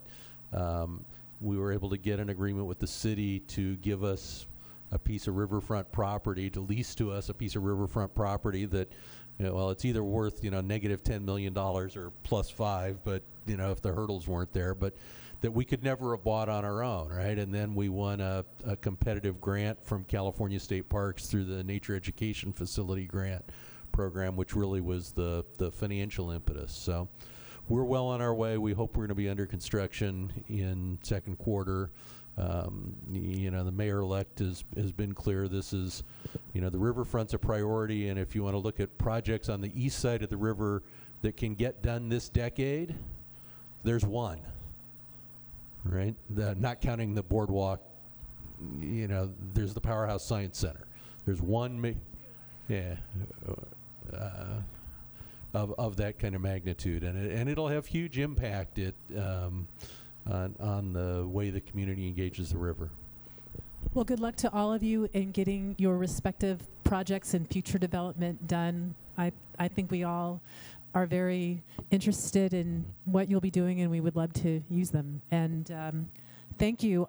Um, 0.54 1.04
we 1.42 1.58
were 1.58 1.72
able 1.72 1.90
to 1.90 1.98
get 1.98 2.18
an 2.20 2.30
agreement 2.30 2.66
with 2.66 2.78
the 2.78 2.86
city 2.86 3.40
to 3.40 3.76
give 3.76 4.02
us 4.02 4.46
a 4.90 4.98
piece 4.98 5.26
of 5.26 5.36
riverfront 5.36 5.90
property, 5.92 6.50
to 6.50 6.60
lease 6.60 6.94
to 6.96 7.10
us 7.10 7.28
a 7.28 7.34
piece 7.34 7.56
of 7.56 7.62
riverfront 7.62 8.14
property 8.14 8.64
that, 8.66 8.92
you 9.38 9.46
know, 9.46 9.54
well, 9.54 9.70
it's 9.70 9.84
either 9.84 10.02
worth, 10.02 10.42
you 10.42 10.50
know, 10.50 10.60
negative 10.60 11.02
$10 11.02 11.22
million 11.22 11.56
or 11.56 12.12
plus 12.22 12.50
five, 12.50 12.98
but, 13.04 13.22
you 13.46 13.56
know, 13.56 13.70
if 13.70 13.80
the 13.80 13.92
hurdles 13.92 14.26
weren't 14.26 14.52
there, 14.52 14.74
but 14.74 14.94
that 15.40 15.52
we 15.52 15.64
could 15.64 15.84
never 15.84 16.16
have 16.16 16.24
bought 16.24 16.48
on 16.48 16.64
our 16.64 16.82
own, 16.82 17.08
right? 17.08 17.38
And 17.38 17.54
then 17.54 17.74
we 17.74 17.88
won 17.88 18.20
a, 18.20 18.44
a 18.66 18.76
competitive 18.76 19.40
grant 19.40 19.84
from 19.84 20.04
California 20.04 20.58
State 20.58 20.88
Parks 20.88 21.26
through 21.26 21.44
the 21.44 21.62
Nature 21.62 21.94
Education 21.94 22.52
Facility 22.52 23.06
Grant 23.06 23.44
program, 23.92 24.36
which 24.36 24.56
really 24.56 24.80
was 24.80 25.12
the, 25.12 25.44
the 25.58 25.70
financial 25.70 26.30
impetus. 26.30 26.72
So 26.72 27.08
we're 27.68 27.84
well 27.84 28.06
on 28.06 28.20
our 28.20 28.34
way. 28.34 28.58
We 28.58 28.72
hope 28.72 28.96
we're 28.96 29.02
going 29.02 29.08
to 29.10 29.14
be 29.14 29.28
under 29.28 29.46
construction 29.46 30.32
in 30.48 30.98
second 31.02 31.38
quarter. 31.38 31.90
Um, 32.38 32.94
you 33.10 33.50
know, 33.50 33.64
the 33.64 33.72
mayor-elect 33.72 34.38
has, 34.38 34.64
has 34.76 34.92
been 34.92 35.12
clear, 35.12 35.48
this 35.48 35.72
is, 35.72 36.04
you 36.52 36.60
know, 36.60 36.70
the 36.70 36.78
riverfront's 36.78 37.34
a 37.34 37.38
priority, 37.38 38.10
and 38.10 38.18
if 38.18 38.36
you 38.36 38.44
want 38.44 38.54
to 38.54 38.58
look 38.58 38.78
at 38.78 38.96
projects 38.96 39.48
on 39.48 39.60
the 39.60 39.72
east 39.74 39.98
side 39.98 40.22
of 40.22 40.28
the 40.28 40.36
river 40.36 40.84
that 41.22 41.36
can 41.36 41.54
get 41.54 41.82
done 41.82 42.08
this 42.08 42.28
decade, 42.28 42.94
there's 43.82 44.06
one, 44.06 44.38
right? 45.84 46.14
The, 46.30 46.54
not 46.54 46.80
counting 46.80 47.12
the 47.12 47.24
boardwalk, 47.24 47.80
you 48.78 49.08
know, 49.08 49.32
there's 49.52 49.74
the 49.74 49.80
Powerhouse 49.80 50.24
Science 50.24 50.58
Center. 50.58 50.86
There's 51.26 51.42
one, 51.42 51.96
yeah, 52.68 52.96
uh, 54.12 54.60
of, 55.54 55.74
of 55.76 55.96
that 55.96 56.20
kind 56.20 56.36
of 56.36 56.40
magnitude, 56.40 57.02
and 57.02 57.18
it, 57.18 57.32
and 57.32 57.48
it'll 57.48 57.68
have 57.68 57.86
huge 57.86 58.18
impact 58.18 58.78
it, 58.78 58.94
um, 59.16 59.66
on, 60.28 60.54
on 60.60 60.92
the 60.92 61.26
way 61.26 61.50
the 61.50 61.60
community 61.60 62.06
engages 62.06 62.50
the 62.50 62.58
river. 62.58 62.90
Well, 63.94 64.04
good 64.04 64.20
luck 64.20 64.36
to 64.36 64.52
all 64.52 64.72
of 64.72 64.82
you 64.82 65.08
in 65.12 65.30
getting 65.30 65.74
your 65.78 65.96
respective 65.96 66.60
projects 66.84 67.34
and 67.34 67.48
future 67.48 67.78
development 67.78 68.46
done. 68.46 68.94
I, 69.16 69.32
I 69.58 69.68
think 69.68 69.90
we 69.90 70.04
all 70.04 70.40
are 70.94 71.06
very 71.06 71.62
interested 71.90 72.54
in 72.54 72.84
what 73.04 73.28
you'll 73.28 73.40
be 73.40 73.50
doing, 73.50 73.80
and 73.80 73.90
we 73.90 74.00
would 74.00 74.16
love 74.16 74.32
to 74.34 74.62
use 74.68 74.90
them. 74.90 75.20
And 75.30 75.70
um, 75.70 76.10
thank 76.58 76.82
you. 76.82 77.08